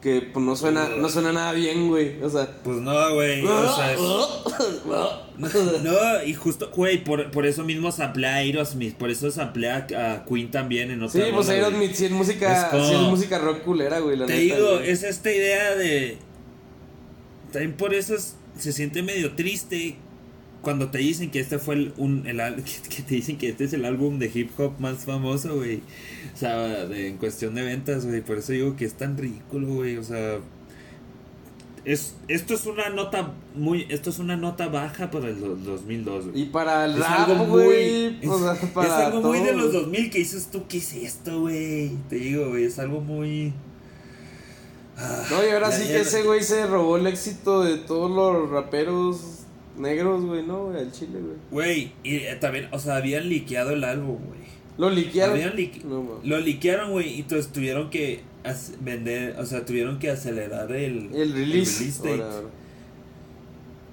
Que 0.02 0.20
pues 0.20 0.44
no 0.44 0.56
suena, 0.56 0.88
no 0.98 1.08
suena 1.08 1.32
nada 1.32 1.52
bien, 1.52 1.86
güey. 1.88 2.20
O 2.22 2.28
sea. 2.28 2.48
Pues 2.64 2.78
no, 2.78 3.14
güey, 3.14 3.46
o 3.46 3.74
sea, 3.76 3.92
es- 3.92 4.00
No, 5.82 6.22
y 6.26 6.34
justo, 6.34 6.70
güey, 6.74 7.02
por, 7.04 7.30
por 7.30 7.46
eso 7.46 7.62
mismo 7.64 7.90
samplea 7.92 8.32
a 8.34 8.36
Aerosmith, 8.38 8.96
por 8.96 9.10
eso 9.10 9.30
samplea 9.30 9.86
a, 9.96 10.12
a 10.12 10.24
Queen 10.24 10.50
también 10.50 10.90
en 10.90 11.02
otra 11.02 11.24
Sí, 11.24 11.30
pues. 11.32 11.48
Aerosmith 11.48 11.94
sí 11.94 12.06
es 12.06 12.10
música, 12.10 12.52
Es 12.52 12.64
como- 12.70 12.84
sí 12.86 12.94
es 12.94 13.00
música 13.00 13.38
rock 13.38 13.62
culera, 13.62 14.00
güey, 14.00 14.16
la 14.16 14.26
Te 14.26 14.32
neta, 14.34 14.56
digo, 14.56 14.76
güey. 14.78 14.90
es 14.90 15.02
esta 15.04 15.30
idea 15.32 15.74
de... 15.76 16.18
También 17.52 17.74
por 17.74 17.94
eso 17.94 18.14
es- 18.14 18.34
se 18.58 18.72
siente 18.72 19.02
medio 19.02 19.34
triste 19.34 19.96
cuando 20.62 20.88
te 20.90 20.98
dicen 20.98 21.30
que 21.30 21.40
este 21.40 21.58
fue 21.58 21.74
el, 21.74 21.92
un, 21.96 22.26
el 22.26 22.36
que, 22.64 22.88
que 22.96 23.02
te 23.02 23.14
dicen 23.16 23.36
que 23.36 23.48
este 23.50 23.64
es 23.64 23.72
el 23.72 23.84
álbum 23.84 24.18
de 24.18 24.30
hip 24.32 24.50
hop 24.58 24.72
más 24.78 25.04
famoso, 25.04 25.56
güey. 25.56 25.82
O 26.34 26.36
sea, 26.36 26.86
de- 26.86 27.08
en 27.08 27.16
cuestión 27.18 27.54
de 27.54 27.62
ventas, 27.62 28.06
güey. 28.06 28.20
Por 28.22 28.38
eso 28.38 28.52
digo 28.52 28.76
que 28.76 28.84
es 28.84 28.94
tan 28.94 29.18
ridículo, 29.18 29.66
güey. 29.74 29.96
O 29.98 30.04
sea, 30.04 30.38
es, 31.84 32.14
esto 32.28 32.54
es 32.54 32.64
una 32.66 32.90
nota 32.90 33.32
muy, 33.56 33.86
esto 33.88 34.10
es 34.10 34.20
una 34.20 34.36
nota 34.36 34.68
baja 34.68 35.10
para 35.10 35.28
el 35.28 35.40
do- 35.40 35.56
2002, 35.56 36.28
güey. 36.28 36.42
Y 36.42 36.44
para 36.46 36.84
el 36.84 36.92
Es 36.92 36.98
rap, 37.00 37.28
algo 37.30 37.44
muy. 37.44 38.18
es, 38.22 38.28
para 38.72 38.86
es 38.86 38.92
algo 39.06 39.20
muy 39.20 39.40
de 39.40 39.52
los 39.52 39.72
güey. 39.72 39.82
2000 39.82 40.10
que 40.10 40.18
dices 40.20 40.48
tú, 40.52 40.62
¿qué 40.68 40.78
es 40.78 40.92
esto, 40.94 41.40
güey? 41.40 41.90
Te 42.08 42.16
digo, 42.16 42.50
güey, 42.50 42.64
es 42.64 42.78
algo 42.78 43.00
muy. 43.00 43.52
Ah, 44.96 45.24
No, 45.30 45.44
y 45.44 45.50
ahora 45.50 45.72
sí 45.72 45.88
que 45.88 46.00
ese 46.02 46.22
güey 46.22 46.42
se 46.44 46.66
robó 46.66 46.98
el 46.98 47.06
éxito 47.08 47.64
de 47.64 47.78
todos 47.78 48.10
los 48.10 48.50
raperos 48.50 49.31
negros, 49.78 50.24
güey, 50.24 50.46
¿no? 50.46 50.66
güey? 50.66 50.78
Al 50.78 50.92
chile, 50.92 51.18
güey. 51.20 51.36
Güey, 51.50 51.92
y 52.04 52.16
eh, 52.16 52.36
también, 52.40 52.68
o 52.72 52.78
sea, 52.78 52.96
habían 52.96 53.28
liqueado 53.28 53.70
el 53.72 53.84
álbum, 53.84 54.18
güey. 54.26 54.40
Lo 54.78 54.88
liquearon. 54.90 55.34
Habían 55.36 55.54
lique- 55.56 55.82
No. 55.84 56.20
Lo 56.24 56.40
liquearon, 56.40 56.90
güey, 56.92 57.14
y 57.16 57.20
entonces 57.20 57.52
tuvieron 57.52 57.90
que 57.90 58.20
vender, 58.80 59.36
o 59.38 59.44
sea, 59.46 59.64
tuvieron 59.64 59.98
que 59.98 60.10
acelerar 60.10 60.72
el, 60.72 61.14
El 61.14 61.32
release. 61.32 61.84
date. 61.98 62.10
ahora, 62.22 62.34
ahora. 62.36 62.48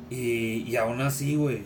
Y, 0.09 0.63
y 0.67 0.75
aún 0.75 1.01
así, 1.01 1.35
güey. 1.35 1.61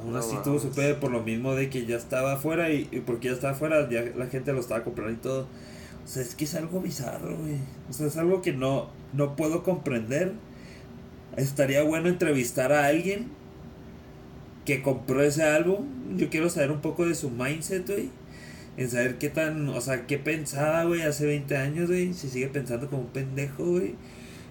Aún 0.00 0.12
No 0.12 0.18
así 0.18 0.34
tuvo 0.42 0.58
su 0.58 0.70
pedo 0.70 0.98
por 0.98 1.10
lo 1.12 1.22
mismo 1.22 1.54
de 1.54 1.70
que 1.70 1.86
ya 1.86 1.96
estaba 1.96 2.32
afuera 2.32 2.70
y, 2.70 2.88
y 2.90 3.00
porque 3.00 3.28
ya 3.28 3.34
estaba 3.34 3.52
afuera, 3.52 3.88
ya 3.88 4.02
la 4.16 4.26
gente 4.26 4.52
lo 4.52 4.60
estaba 4.60 4.82
comprando 4.82 5.12
y 5.12 5.16
todo. 5.16 5.42
O 6.04 6.06
sea, 6.08 6.22
es 6.22 6.34
que 6.34 6.44
es 6.44 6.54
algo 6.56 6.80
bizarro, 6.80 7.36
güey. 7.36 7.56
O 7.88 7.92
sea, 7.92 8.06
es 8.08 8.16
algo 8.16 8.42
que 8.42 8.52
no, 8.52 8.88
no 9.12 9.36
puedo 9.36 9.62
comprender. 9.62 10.32
Estaría 11.36 11.82
bueno 11.84 12.08
entrevistar 12.08 12.72
a 12.72 12.86
alguien 12.86 13.28
que 14.64 14.82
compró 14.82 15.22
ese 15.22 15.42
álbum. 15.42 16.16
Yo 16.16 16.28
quiero 16.30 16.48
saber 16.50 16.70
un 16.70 16.80
poco 16.80 17.06
de 17.06 17.14
su 17.14 17.30
mindset, 17.30 17.86
güey. 17.86 18.10
En 18.76 18.90
saber 18.90 19.18
qué 19.18 19.28
tan, 19.28 19.68
o 19.68 19.80
sea, 19.80 20.06
qué 20.06 20.18
pensaba, 20.18 20.84
güey, 20.84 21.02
hace 21.02 21.26
20 21.26 21.56
años, 21.56 21.88
güey. 21.88 22.12
Si 22.12 22.28
sigue 22.28 22.48
pensando 22.48 22.88
como 22.88 23.02
un 23.02 23.08
pendejo, 23.08 23.64
güey. 23.64 23.94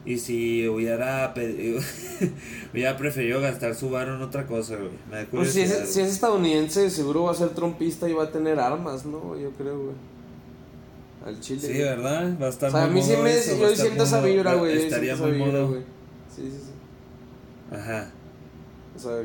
Y 0.05 0.17
si 0.17 0.67
hubiera, 0.67 1.33
hubiera 2.73 2.97
preferido 2.97 3.39
gastar 3.39 3.73
su 3.75 3.89
varo 3.89 4.15
en 4.15 4.21
otra 4.21 4.45
cosa, 4.45 4.75
güey. 4.75 4.91
Me 5.09 5.17
da 5.17 5.25
Pues 5.31 5.53
si 5.53 5.61
es, 5.61 5.71
si 5.89 6.01
es 6.01 6.09
estadounidense, 6.11 6.89
seguro 6.89 7.23
va 7.23 7.31
a 7.31 7.35
ser 7.35 7.49
trompista 7.49 8.09
y 8.09 8.13
va 8.13 8.25
a 8.25 8.31
tener 8.31 8.59
armas, 8.59 9.05
¿no? 9.05 9.37
Yo 9.39 9.51
creo, 9.51 9.77
güey. 9.77 9.95
Al 11.25 11.39
chile. 11.39 11.61
Sí, 11.61 11.67
güey. 11.67 11.79
¿verdad? 11.83 12.37
Va 12.41 12.47
a 12.47 12.49
estar 12.49 12.69
O 12.69 12.71
sea, 12.73 12.83
a 12.83 12.87
muy 12.87 12.95
mí 12.95 13.01
sí 13.01 13.15
me. 13.15 13.33
eso, 13.33 13.55
a 13.55 13.69
yo 13.69 13.75
siento 13.75 14.03
esa 14.03 14.21
vibra, 14.21 14.55
güey. 14.55 14.77
Estaría 14.77 15.15
muy 15.15 15.31
modo. 15.33 15.69
güey. 15.69 15.81
Sí, 16.33 16.41
sí, 16.51 16.59
sí. 16.65 17.75
Ajá. 17.75 18.11
O 18.95 18.99
sea. 18.99 19.21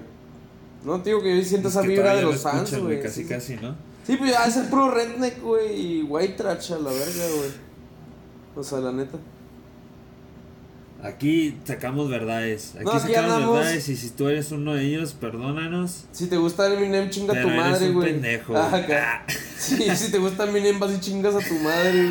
No, 0.89 1.03
te 1.03 1.11
digo 1.11 1.23
que 1.23 1.37
yo 1.37 1.45
siento 1.45 1.69
Es 1.69 1.75
esa 1.75 1.83
vibra 1.83 2.17
de 2.17 2.23
los 2.23 2.41
fans, 2.41 2.75
güey. 2.81 3.01
Casi, 3.03 3.23
sí, 3.23 3.29
casi, 3.29 3.57
¿no? 3.57 3.77
Sí, 4.07 4.17
pues 4.17 4.31
ya 4.33 4.45
es 4.47 4.57
el 4.57 4.69
puro 4.69 4.91
redneck, 4.91 5.43
güey, 5.43 5.99
y 5.99 6.03
white 6.03 6.33
trash 6.35 6.73
a 6.73 6.79
la 6.79 6.91
verga, 6.91 7.25
güey. 7.37 7.51
O 8.57 8.63
sea, 8.63 8.79
la 8.81 8.91
neta. 8.93 9.19
Aquí 11.03 11.59
sacamos 11.65 12.09
verdades. 12.09 12.73
Aquí 12.75 12.85
No, 12.85 12.91
aquí 12.93 13.01
sacamos 13.13 13.33
andamos- 13.35 13.57
verdades 13.59 13.89
y 13.89 13.97
si 13.97 14.11
tú 14.11 14.29
eres 14.29 14.51
uno 14.51 14.75
de 14.75 14.85
ellos, 14.87 15.13
perdónanos. 15.13 16.07
Si 16.11 16.27
te 16.27 16.37
gusta 16.39 16.73
Eminem, 16.73 17.11
chinga 17.11 17.35
a 17.39 17.43
tu 17.43 17.49
eres 17.49 17.61
madre, 17.61 17.91
güey. 17.93 18.13
pendejo, 18.13 18.57
Ah, 18.57 18.75
acá. 18.75 19.25
Sí, 19.59 19.77
si 19.95 20.11
te 20.11 20.19
gusta 20.19 20.49
Eminem, 20.49 20.81
vas 20.81 20.93
y 20.93 21.01
chingas 21.01 21.35
a 21.35 21.41
tu 21.47 21.55
madre, 21.61 22.09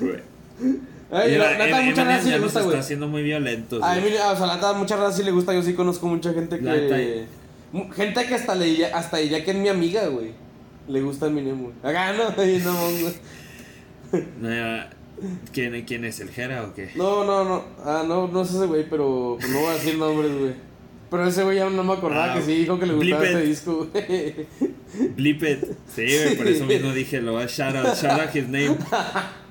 güey. 0.00 0.20
Ay, 1.16 1.30
Mira, 1.32 1.50
la 1.52 1.64
neta, 1.64 1.80
Em- 1.80 1.86
mucha 1.86 2.04
raza 2.04 2.22
sí 2.24 2.30
le 2.30 2.38
gusta, 2.40 2.58
está 2.58 2.68
güey. 2.70 2.80
haciendo 2.80 3.08
muy 3.08 3.22
violentos. 3.22 3.82
A. 3.82 3.96
Eminem, 3.96 4.20
o 4.32 4.36
sea, 4.36 4.46
la 4.46 4.54
neta, 4.56 4.72
mucha 4.72 4.96
raza 4.96 5.16
sí 5.16 5.22
le 5.22 5.30
gusta. 5.30 5.54
Yo 5.54 5.62
sí 5.62 5.74
conozco 5.74 6.06
mucha 6.08 6.32
gente 6.32 6.58
que. 6.58 6.64
neta- 6.64 7.28
Gente 7.94 8.26
que 8.26 8.34
hasta, 8.34 8.54
le, 8.54 8.86
hasta 8.86 9.16
diría 9.18 9.44
que 9.44 9.50
es 9.52 9.56
mi 9.56 9.68
amiga, 9.68 10.06
güey. 10.08 10.32
Le 10.88 11.00
gusta 11.00 11.26
Eminem, 11.26 11.60
güey. 11.62 11.74
Acá 11.82 12.12
no, 12.16 12.24
no, 12.24 12.32
güey. 12.32 13.14
No, 14.40 14.84
¿Quién, 15.52 15.84
¿Quién 15.84 16.04
es 16.04 16.20
el 16.20 16.30
Jera 16.30 16.64
o 16.64 16.74
qué? 16.74 16.90
No, 16.96 17.24
no, 17.24 17.44
no. 17.44 17.64
Ah, 17.84 18.04
no, 18.06 18.26
no 18.28 18.42
es 18.42 18.50
ese 18.50 18.66
güey, 18.66 18.84
pero 18.90 19.36
pues, 19.40 19.50
no 19.52 19.60
voy 19.60 19.68
a 19.70 19.72
decir 19.74 19.96
nombres, 19.96 20.32
güey. 20.38 20.52
Pero 21.10 21.26
ese 21.28 21.44
güey 21.44 21.58
ya 21.58 21.70
no 21.70 21.84
me 21.84 21.92
acordaba 21.92 22.32
Ah, 22.32 22.34
que 22.36 22.42
sí 22.42 22.54
dijo 22.56 22.78
que 22.78 22.86
le 22.86 22.94
gustaba 22.94 23.24
este 23.24 23.40
disco, 23.42 23.88
güey. 23.92 24.46
Blip 25.16 25.42
it. 25.44 25.64
Sí, 25.94 26.02
güey, 26.06 26.36
por 26.36 26.46
eso 26.48 26.64
mismo 26.66 26.92
dije, 26.92 27.20
lo 27.20 27.32
voy 27.32 27.44
a 27.44 27.46
shout 27.46 27.76
out, 27.76 27.94
shout 27.96 28.20
out 28.20 28.34
his 28.34 28.48
name. 28.48 28.76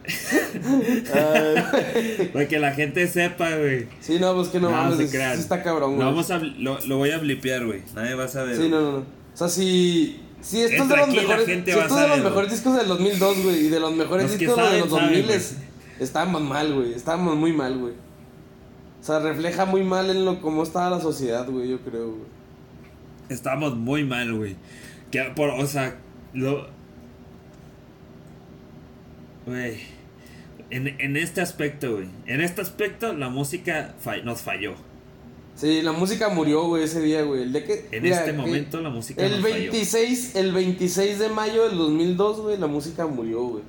Para 2.33 2.47
que 2.47 2.59
la 2.59 2.71
gente 2.73 3.07
sepa, 3.07 3.55
güey. 3.55 3.87
sí, 4.01 4.19
no, 4.19 4.33
pues 4.35 4.49
que 4.49 4.59
no, 4.59 4.69
No, 4.69 4.75
mames. 4.77 4.97
se 4.97 5.09
crean. 5.15 5.37
está 5.37 5.63
cabrón, 5.63 5.91
Lo, 5.91 5.95
güey. 5.97 6.07
vamos 6.07 6.29
a, 6.31 6.39
lo, 6.39 6.79
lo 6.81 6.97
voy 6.97 7.11
a 7.11 7.17
blipear, 7.17 7.65
güey. 7.65 7.81
Nadie 7.95 8.15
va 8.15 8.25
a 8.25 8.27
saber. 8.27 8.57
Sí, 8.57 8.69
no, 8.69 8.81
no, 8.81 8.91
no. 8.91 8.97
O 8.99 9.05
sea, 9.37 9.47
si. 9.49 10.19
Si 10.41 10.59
esto 10.61 10.83
es 10.83 10.89
de 10.89 10.97
los 10.97 11.07
mejores. 11.07 11.45
Si 11.45 11.51
va 11.53 11.57
a 11.57 11.59
esto 11.59 11.71
es 11.71 11.75
de 11.75 11.85
los 11.85 11.89
saber, 12.09 12.23
mejores 12.23 12.51
discos 12.51 12.75
del 12.75 12.87
2002, 12.87 13.43
güey. 13.43 13.65
Y 13.65 13.69
de 13.69 13.79
los 13.79 13.93
mejores 13.95 14.29
Los 14.29 14.37
discos 14.39 14.57
de 14.57 14.79
los 14.79 14.89
saben, 14.89 14.89
2000 14.89 15.25
güey. 15.25 15.39
estábamos 15.99 16.41
mal, 16.41 16.73
güey. 16.73 16.93
Estábamos 16.93 17.35
muy 17.37 17.53
mal, 17.53 17.77
güey. 17.77 17.93
O 18.99 19.05
sea, 19.05 19.19
refleja 19.19 19.65
muy 19.65 19.83
mal 19.83 20.09
en 20.09 20.25
lo 20.25 20.41
cómo 20.41 20.63
estaba 20.63 20.89
la 20.89 20.99
sociedad, 21.01 21.47
güey, 21.49 21.69
yo 21.69 21.79
creo, 21.79 22.07
güey. 22.11 22.27
Estábamos 23.29 23.75
muy 23.77 24.03
mal, 24.03 24.33
güey. 24.33 24.55
Que 25.11 25.23
por, 25.35 25.49
o 25.49 25.65
sea, 25.65 25.95
lo. 26.33 26.67
Güey. 29.45 29.77
En, 30.75 30.88
en 30.99 31.17
este 31.17 31.41
aspecto, 31.41 31.93
güey. 31.93 32.07
En 32.25 32.41
este 32.41 32.62
aspecto, 32.62 33.13
la 33.13 33.29
música 33.29 33.93
nos 34.23 34.41
falló. 34.41 34.73
Sí, 35.55 35.81
la 35.83 35.91
música 35.91 36.29
murió, 36.29 36.63
güey, 36.67 36.83
ese 36.83 36.99
día, 37.01 37.21
güey. 37.21 37.43
El 37.43 37.53
día 37.53 37.63
que. 37.65 37.88
En 37.91 38.01
mira, 38.03 38.17
este 38.19 38.31
que- 38.31 38.38
momento, 38.38 38.81
la 38.81 38.89
música 38.89 39.21
El 39.23 39.33
nos 39.33 39.41
falló. 39.41 39.53
26, 39.71 40.36
el 40.36 40.51
26 40.51 41.19
de 41.19 41.29
mayo 41.29 41.69
del 41.69 41.77
2002, 41.77 42.39
güey, 42.41 42.57
la 42.57 42.67
música 42.67 43.05
murió, 43.05 43.41
güey. 43.43 43.63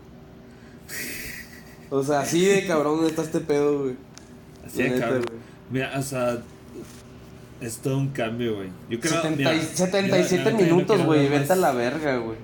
O 1.91 2.03
sea, 2.03 2.21
así 2.21 2.45
de 2.45 2.67
cabrón 2.67 3.05
está 3.07 3.23
este 3.23 3.41
pedo, 3.41 3.83
güey. 3.83 3.97
Así 4.67 4.83
de 4.83 4.99
cabrón. 4.99 5.25
Mira, 5.71 5.93
o 5.99 6.03
sea. 6.03 6.39
Es 7.61 7.79
todo 7.79 7.99
un 7.99 8.09
cambio, 8.09 8.57
güey. 8.57 8.69
Yo 8.91 8.99
creo 9.01 9.13
70 9.23 9.37
mira, 9.37 9.55
y- 9.55 9.61
yo, 9.61 9.67
77 9.77 10.37
la 10.45 10.51
neta, 10.51 10.59
yo 10.65 10.71
no 10.71 10.75
minutos, 10.77 11.05
güey. 11.05 11.29
Vete 11.29 11.53
a 11.53 11.57
la 11.57 11.73
verga, 11.73 12.17
güey. 12.19 12.37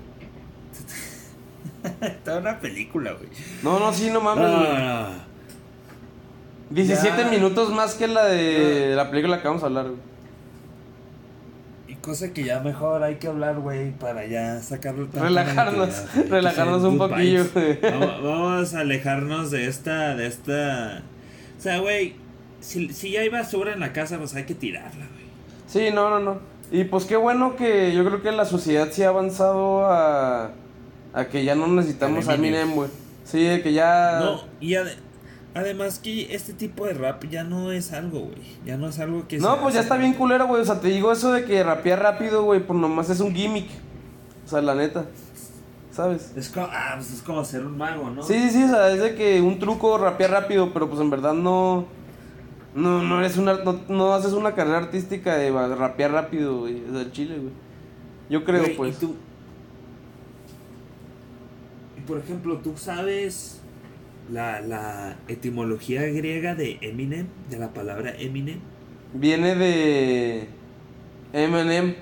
Está 2.07 2.37
una 2.37 2.59
película, 2.59 3.13
güey. 3.13 3.29
No, 3.63 3.79
no, 3.79 3.93
sí, 3.93 4.09
no 4.11 4.21
mames, 4.21 4.49
güey. 4.49 4.69
no, 4.73 5.09
no. 5.09 5.31
17 6.71 7.17
Ya. 7.23 7.29
minutos 7.29 7.69
más 7.71 7.95
que 7.95 8.07
la 8.07 8.25
de 8.25 8.93
la 8.95 9.09
película 9.11 9.41
que 9.41 9.47
vamos 9.47 9.61
a 9.63 9.65
hablar, 9.67 9.85
güey. 9.87 9.97
Y 11.89 11.95
cosa 11.95 12.31
que 12.33 12.43
ya 12.45 12.61
mejor 12.61 13.03
hay 13.03 13.15
que 13.15 13.27
hablar, 13.27 13.59
güey, 13.59 13.91
para 13.91 14.25
ya 14.25 14.61
sacarlo 14.61 15.07
Relajarnos, 15.13 15.89
güey. 16.15 16.27
relajarnos 16.29 16.83
un 16.83 16.97
poquillo, 16.97 17.43
vibes. 17.43 17.53
güey. 17.53 17.79
Vamos, 17.91 18.23
vamos 18.23 18.73
a 18.73 18.79
alejarnos 18.79 19.51
de 19.51 19.67
esta, 19.67 20.15
de 20.15 20.27
esta... 20.27 21.03
O 21.57 21.61
sea, 21.61 21.79
güey, 21.79 22.15
si, 22.61 22.93
si 22.93 23.11
ya 23.11 23.19
hay 23.21 23.29
basura 23.29 23.73
en 23.73 23.81
la 23.81 23.91
casa, 23.91 24.17
pues 24.17 24.33
hay 24.35 24.45
que 24.45 24.55
tirarla, 24.55 25.05
güey. 25.13 25.25
Sí, 25.67 25.93
no, 25.93 26.09
no, 26.09 26.19
no. 26.19 26.39
Y 26.71 26.85
pues 26.85 27.03
qué 27.03 27.17
bueno 27.17 27.57
que 27.57 27.93
yo 27.93 28.05
creo 28.05 28.21
que 28.21 28.31
la 28.31 28.45
sociedad 28.45 28.87
sí 28.91 29.03
ha 29.03 29.09
avanzado 29.09 29.85
a, 29.85 30.51
a 31.13 31.25
que 31.25 31.43
ya 31.43 31.55
no 31.55 31.67
necesitamos 31.67 32.27
a 32.27 32.35
Eminem. 32.35 32.73
Güey. 32.73 32.89
Sí, 33.23 33.43
de 33.43 33.61
que 33.61 33.73
ya... 33.73 34.19
No, 34.19 34.41
y 34.59 34.73
ade- 34.73 34.97
además 35.53 35.99
que 35.99 36.33
este 36.33 36.53
tipo 36.53 36.85
de 36.85 36.93
rap 36.93 37.23
ya 37.29 37.43
no 37.43 37.71
es 37.71 37.93
algo, 37.93 38.21
güey. 38.21 38.41
Ya 38.65 38.77
no 38.77 38.87
es 38.89 38.99
algo 38.99 39.27
que... 39.27 39.37
No, 39.37 39.61
pues 39.61 39.75
ya 39.75 39.81
está 39.81 39.97
bien 39.97 40.13
culero, 40.13 40.47
güey. 40.47 40.61
O 40.61 40.65
sea, 40.65 40.79
te 40.79 40.87
digo 40.89 41.11
eso 41.11 41.31
de 41.31 41.45
que 41.45 41.63
rapear 41.63 42.01
rápido, 42.01 42.43
güey, 42.43 42.59
pues 42.65 42.79
nomás 42.79 43.09
es 43.09 43.19
un 43.19 43.33
gimmick. 43.33 43.67
O 44.45 44.49
sea, 44.49 44.61
la 44.61 44.75
neta. 44.75 45.05
¿Sabes? 45.91 46.31
Es 46.37 46.49
como, 46.49 46.67
ah, 46.71 46.93
pues 46.95 47.11
es 47.11 47.21
como 47.21 47.43
ser 47.43 47.65
un 47.65 47.77
mago, 47.77 48.09
¿no? 48.09 48.23
Sí, 48.23 48.33
sí, 48.33 48.49
sí, 48.51 48.63
o 48.63 48.67
sea, 48.69 48.89
es 48.91 49.01
de 49.01 49.13
que 49.13 49.41
un 49.41 49.59
truco 49.59 49.97
rapear 49.97 50.31
rápido, 50.31 50.71
pero 50.73 50.89
pues 50.89 51.01
en 51.01 51.09
verdad 51.09 51.33
no. 51.33 51.85
No, 52.73 53.03
no 53.03 53.19
eres 53.19 53.35
una. 53.35 53.55
No, 53.55 53.81
no 53.89 54.13
haces 54.13 54.31
una 54.31 54.55
carrera 54.55 54.77
artística 54.77 55.35
de 55.35 55.51
rapear 55.51 56.11
rápido, 56.11 56.59
güey. 56.59 56.77
Es 56.85 56.93
del 56.93 57.11
chile, 57.11 57.37
güey. 57.37 57.51
Yo 58.29 58.45
creo, 58.45 58.63
pues. 58.77 58.95
Y 58.95 58.99
tú... 59.01 59.15
Por 62.11 62.19
ejemplo, 62.19 62.57
¿tú 62.57 62.73
sabes 62.75 63.61
la, 64.29 64.59
la 64.59 65.15
etimología 65.29 66.01
griega 66.07 66.55
de 66.55 66.77
Eminem? 66.81 67.27
De 67.49 67.57
la 67.57 67.71
palabra 67.71 68.13
Eminem. 68.19 68.59
Viene 69.13 69.55
de. 69.55 70.49
Eminem, 71.31 71.95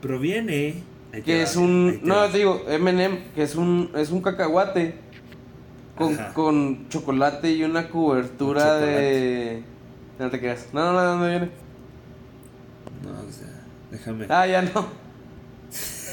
Proviene. 0.00 0.84
que 1.24 1.42
es 1.42 1.56
un... 1.56 1.98
No, 2.04 2.28
te 2.28 2.38
digo, 2.38 2.62
Eminem, 2.68 3.32
que 3.34 3.42
es 3.42 3.56
un, 3.56 3.90
es 3.96 4.12
un 4.12 4.22
cacahuate 4.22 4.94
con, 5.96 6.16
con 6.32 6.88
chocolate 6.88 7.50
y 7.50 7.64
una 7.64 7.90
cobertura 7.90 8.76
de... 8.76 9.64
No 10.20 10.30
te 10.30 10.38
creas. 10.38 10.68
No, 10.72 10.84
no, 10.84 10.92
no, 10.92 11.00
¿de 11.00 11.06
dónde 11.08 11.28
viene? 11.28 11.50
No, 13.02 13.28
o 13.28 13.32
sea, 13.32 13.64
déjame. 13.90 14.26
Ah, 14.28 14.46
ya 14.46 14.62
no. 14.62 15.07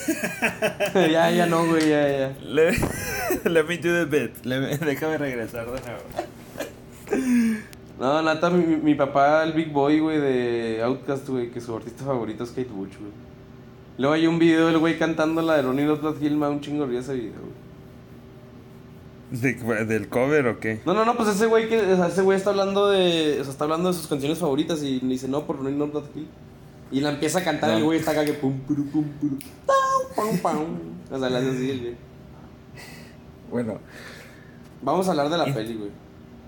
ya, 1.11 1.31
ya 1.31 1.45
no, 1.47 1.65
güey, 1.65 1.89
ya, 1.89 2.07
ya. 2.09 2.33
Let, 2.43 2.75
let 3.45 3.63
me 3.65 3.77
do 3.77 3.91
the 3.93 4.05
bit. 4.05 4.45
Let 4.45 4.61
me- 4.61 4.77
déjame 4.85 5.17
regresar 5.17 5.65
de 5.65 5.81
nuevo. 5.81 7.55
No, 7.99 8.21
nata, 8.21 8.49
mi, 8.49 8.75
mi 8.77 8.95
papá, 8.95 9.43
el 9.43 9.53
Big 9.53 9.71
Boy, 9.71 9.99
güey, 9.99 10.19
de 10.19 10.81
Outcast, 10.83 11.27
güey, 11.29 11.49
que 11.51 11.61
su 11.61 11.75
artista 11.75 12.03
favorito 12.03 12.43
es 12.43 12.49
Kate 12.49 12.69
Bush, 12.69 12.97
güey. 12.99 13.11
Luego 13.97 14.13
hay 14.13 14.27
un 14.27 14.37
video 14.37 14.67
del 14.67 14.77
güey 14.77 14.99
cantando 14.99 15.41
la 15.41 15.55
de 15.55 15.61
Ronnie 15.61 15.85
Not 15.85 16.01
Blood 16.01 16.21
Hill, 16.21 16.35
me 16.35 16.45
da 16.45 16.51
un 16.51 16.59
chingo 16.61 16.85
risa 16.85 17.13
ese 17.13 17.15
video, 17.15 17.39
güey. 17.39 17.65
¿De- 19.41 19.85
¿Del 19.85 20.07
cover 20.09 20.47
o 20.47 20.59
qué? 20.59 20.81
No, 20.85 20.93
no, 20.93 21.05
no, 21.05 21.15
pues 21.15 21.29
ese 21.29 21.45
güey 21.47 21.69
que, 21.69 21.79
o 21.81 21.95
sea, 21.95 22.07
ese 22.07 22.21
güey 22.21 22.37
está 22.37 22.49
hablando 22.49 22.89
de, 22.89 23.37
o 23.39 23.43
sea, 23.43 23.51
está 23.51 23.63
hablando 23.63 23.87
de 23.89 23.95
sus 23.97 24.07
canciones 24.07 24.37
favoritas 24.39 24.83
y 24.83 24.99
dice, 24.99 25.27
no, 25.29 25.45
por 25.45 25.57
Ronnie 25.57 25.71
Hill. 26.15 26.27
Y 26.91 27.01
la 27.01 27.09
empieza 27.09 27.39
a 27.39 27.43
cantar 27.43 27.71
No. 27.71 27.77
el 27.77 27.83
güey 27.83 27.99
está 27.99 28.11
acá 28.11 28.23
que 28.25 28.33
pum, 28.33 28.59
pum, 28.61 28.87
pum, 28.89 29.03
pum, 29.19 29.39
pam, 30.15 30.37
pam. 30.39 30.65
O 31.11 31.19
sea, 31.19 31.29
le 31.29 31.37
hace 31.37 31.49
así 31.49 31.69
el 31.71 31.79
güey. 31.81 31.95
Bueno. 33.51 33.79
Vamos 34.81 35.07
a 35.07 35.11
hablar 35.11 35.29
de 35.29 35.37
la 35.37 35.45
peli, 35.53 35.73
güey. 35.75 35.89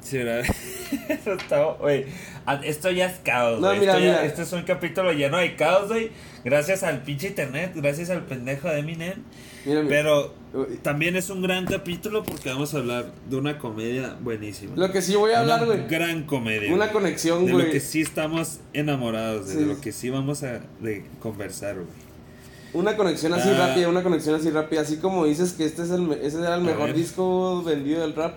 Sí, 0.02 0.18
¿verdad? 0.18 0.46
Eso 1.10 1.34
está, 1.34 1.64
güey. 1.80 2.06
ah, 2.46 2.62
Esto 2.64 2.92
ya 2.92 3.08
es 3.08 3.20
caos, 3.20 3.60
No, 3.60 3.68
güey. 3.68 3.80
mira, 3.80 3.94
esto, 3.94 4.06
ya- 4.06 4.12
mira. 4.12 4.26
esto 4.26 4.42
es 4.44 4.54
un 4.54 4.64
capítulo 4.64 5.12
lleno 5.12 5.38
de 5.38 5.56
caos, 5.56 5.88
güey. 5.90 6.12
Gracias 6.46 6.84
al 6.84 7.02
pinche 7.02 7.28
internet, 7.28 7.72
gracias 7.76 8.10
al 8.10 8.24
pendejo 8.26 8.70
de 8.70 8.80
Eminem. 8.80 9.24
Mira, 9.66 9.82
mira. 9.84 9.90
Pero 9.90 10.34
también 10.82 11.16
es 11.16 11.30
un 11.30 11.42
gran 11.42 11.66
capítulo 11.66 12.24
porque 12.24 12.50
vamos 12.50 12.74
a 12.74 12.78
hablar 12.78 13.12
de 13.30 13.36
una 13.36 13.60
comedia 13.60 14.16
buenísima. 14.22 14.76
Lo 14.76 14.92
que 14.92 15.02
sí 15.02 15.16
voy 15.16 15.32
a 15.34 15.42
hablar, 15.42 15.64
Una 15.64 15.76
güey. 15.76 15.88
gran 15.88 16.24
comedia. 16.24 16.70
Una 16.74 16.86
güey. 16.86 16.94
conexión, 16.94 17.46
De 17.46 17.52
lo 17.52 17.58
güey. 17.60 17.72
que 17.72 17.80
sí 17.80 18.02
estamos 18.02 18.60
enamorados, 18.74 19.48
de 19.50 19.56
Sí. 19.56 19.66
lo 19.66 19.80
que 19.82 19.92
sí 19.92 20.10
vamos 20.10 20.44
a 20.44 20.62
de 20.82 21.06
conversar, 21.22 21.76
güey. 21.76 21.88
Una 22.74 22.96
conexión 22.96 23.34
así 23.34 23.50
Ah. 23.50 23.68
rápida, 23.70 23.90
una 23.90 24.04
conexión 24.04 24.36
así 24.36 24.50
rápida. 24.50 24.82
Así 24.82 24.98
como 24.98 25.26
dices 25.26 25.54
que 25.54 25.66
este 25.66 25.84
es 25.84 25.90
el, 25.90 26.12
ese 26.14 26.38
era 26.40 26.56
el 26.56 26.62
A 26.62 26.64
mejor 26.64 26.88
ver. 26.88 26.96
disco 26.96 27.64
vendido 27.64 28.02
del 28.02 28.14
rap. 28.14 28.36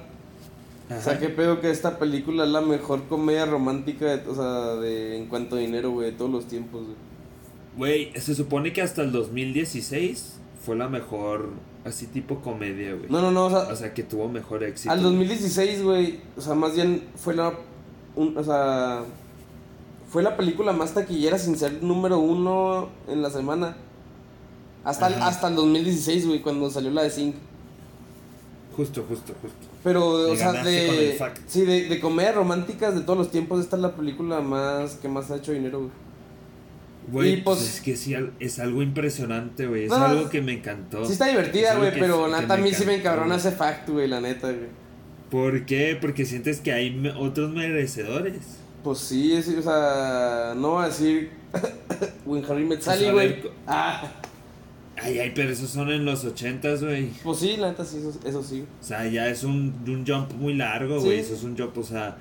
O 0.97 1.01
sea, 1.01 1.21
qué 1.21 1.29
pedo 1.29 1.61
que 1.61 1.71
esta 1.71 1.99
película 2.01 2.43
es 2.45 2.51
la 2.51 2.61
mejor 2.63 3.05
comedia 3.05 3.47
romántica, 3.47 4.07
de- 4.07 4.29
o 4.29 4.35
sea, 4.35 4.75
de, 4.81 5.17
en 5.19 5.27
cuanto 5.27 5.55
a 5.55 5.61
dinero, 5.61 5.91
güey, 5.93 6.11
de 6.11 6.17
todos 6.17 6.31
los 6.33 6.47
tiempos, 6.49 6.83
güey. 7.77 8.09
Güey, 8.11 8.21
se 8.21 8.35
supone 8.35 8.73
que 8.73 8.83
hasta 8.83 9.03
el 9.03 9.13
2016 9.13 10.41
fue 10.65 10.77
la 10.77 10.89
mejor, 10.89 11.51
así 11.85 12.07
tipo 12.07 12.41
comedia, 12.41 12.95
güey. 12.95 13.09
No, 13.11 13.21
no, 13.23 13.31
no, 13.31 13.47
o 13.47 13.51
sea, 13.51 13.61
O 13.73 13.77
sea, 13.77 13.95
que 13.95 14.03
tuvo 14.03 14.29
mejor 14.29 14.63
éxito. 14.65 14.91
al 14.93 15.03
2016, 15.03 15.83
güey, 15.83 16.21
o 16.37 16.41
sea, 16.41 16.55
más 16.55 16.75
bien 16.75 17.05
fue 17.17 17.35
la, 17.35 17.53
un- 18.17 18.37
o 18.37 18.45
sea, 18.45 19.03
fue 20.09 20.23
la 20.23 20.37
película 20.37 20.73
más 20.73 20.93
taquillera 20.95 21.39
sin 21.39 21.57
ser 21.57 21.83
número 21.83 22.19
uno 22.19 22.89
en 23.09 23.23
la 23.23 23.31
semana. 23.31 23.77
Hasta, 24.85 25.09
el, 25.09 25.15
hasta 25.15 25.49
el 25.49 25.55
2016, 25.57 26.27
güey, 26.27 26.41
cuando 26.41 26.71
salió 26.71 26.91
la 26.91 27.03
de 27.03 27.11
Zinc. 27.11 27.35
Justo, 28.77 29.05
justo, 29.09 29.35
justo. 29.43 29.59
Pero, 29.85 30.31
o 30.33 30.37
sea, 30.37 30.53
de, 30.65 31.19
sí, 31.47 31.63
de, 31.65 31.89
de 31.89 32.01
comedias 32.01 32.35
románticas 32.35 32.95
de 32.95 33.01
todos 33.03 33.19
los 33.19 33.31
tiempos, 33.31 33.61
esta 33.61 33.77
es 33.77 33.83
la 33.83 33.95
película 33.95 34.41
más 34.41 34.95
que 34.97 35.09
más 35.09 35.31
ha 35.31 35.37
hecho 35.37 35.53
dinero, 35.53 35.79
güey. 35.81 35.91
Güey, 37.09 37.43
pues, 37.43 37.59
pues- 37.59 37.75
es 37.77 37.81
que 37.81 37.97
sí, 37.97 38.15
es 38.39 38.59
algo 38.59 38.83
impresionante, 38.83 39.67
güey. 39.67 39.85
Es 39.85 39.91
No, 39.91 39.97
algo 39.97 40.29
que 40.31 40.43
me 40.43 40.53
encantó. 40.53 41.05
Sí 41.05 41.13
está 41.13 41.27
Es 41.27 41.33
divertida, 41.33 41.75
güey, 41.77 41.93
pero 41.99 42.27
que 42.27 42.41
neta 42.41 42.55
a 42.55 42.57
mí 42.59 42.73
sí 42.73 42.85
me 42.85 42.97
encabrona 42.97 43.37
ese 43.37 43.51
fact, 43.53 43.89
güey, 43.89 44.07
la 44.09 44.21
neta, 44.21 44.49
güey. 44.49 44.69
¿Por 45.31 45.65
qué? 45.67 45.97
Porque 46.01 46.25
sientes 46.27 46.61
que 46.61 46.73
hay 46.73 46.91
me- 46.95 47.11
otros 47.13 47.51
merecedores. 47.53 48.39
Pues 48.85 48.99
sí, 48.99 49.33
es, 49.35 49.49
o 49.49 49.63
sea, 49.63 50.55
no 50.57 50.71
voy 50.73 50.85
a 50.85 50.89
decir 50.89 51.31
When 52.27 52.45
Harry 52.49 52.65
Met 52.65 52.81
Sally, 52.83 53.11
güey. 53.11 53.37
Ah, 53.67 54.03
Ay, 55.03 55.19
ay, 55.19 55.33
pero 55.35 55.49
esos 55.51 55.71
son 55.71 55.91
en 55.91 56.05
los 56.05 56.25
ochentas, 56.27 56.83
güey. 56.85 57.09
pues 57.23 57.39
sí, 57.39 57.57
la 57.57 57.69
neta 57.71 57.85
sí, 57.87 57.97
eso, 57.99 58.13
eso 58.25 58.43
sí. 58.43 58.65
O 58.81 58.85
sea, 58.85 59.07
ya 59.07 59.29
es 59.29 59.45
un, 59.45 59.75
un 59.87 60.05
jump 60.07 60.33
muy 60.35 60.53
largo, 60.55 60.99
Sí. 61.01 61.07
güey. 61.07 61.19
Eso 61.21 61.35
es 61.35 61.43
un 61.43 61.57
jump, 61.57 61.77
o 61.79 61.83
sea. 61.83 62.19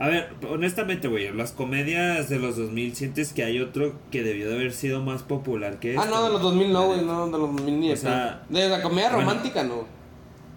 A 0.00 0.06
ver, 0.08 0.28
honestamente, 0.48 1.08
güey, 1.08 1.32
las 1.34 1.50
comedias 1.52 2.28
de 2.28 2.38
los 2.38 2.56
2000 2.56 2.94
sientes 2.94 3.32
que 3.32 3.42
hay 3.42 3.58
otro 3.58 3.94
que 4.12 4.22
debió 4.22 4.48
de 4.48 4.54
haber 4.54 4.72
sido 4.72 5.02
más 5.02 5.22
popular 5.24 5.80
que 5.80 5.96
Ah, 5.98 6.06
no, 6.08 6.22
de 6.24 6.30
los 6.30 6.40
2000 6.42 6.72
no, 6.72 6.86
güey, 6.86 7.04
no, 7.04 7.26
de 7.26 7.32
los 7.32 7.40
2000 7.56 7.80
ni 7.80 7.90
O 7.92 7.96
sea. 7.96 8.44
De 8.48 8.68
la 8.68 8.80
comedia 8.80 9.08
bueno. 9.12 9.28
romántica, 9.28 9.64
no. 9.64 9.86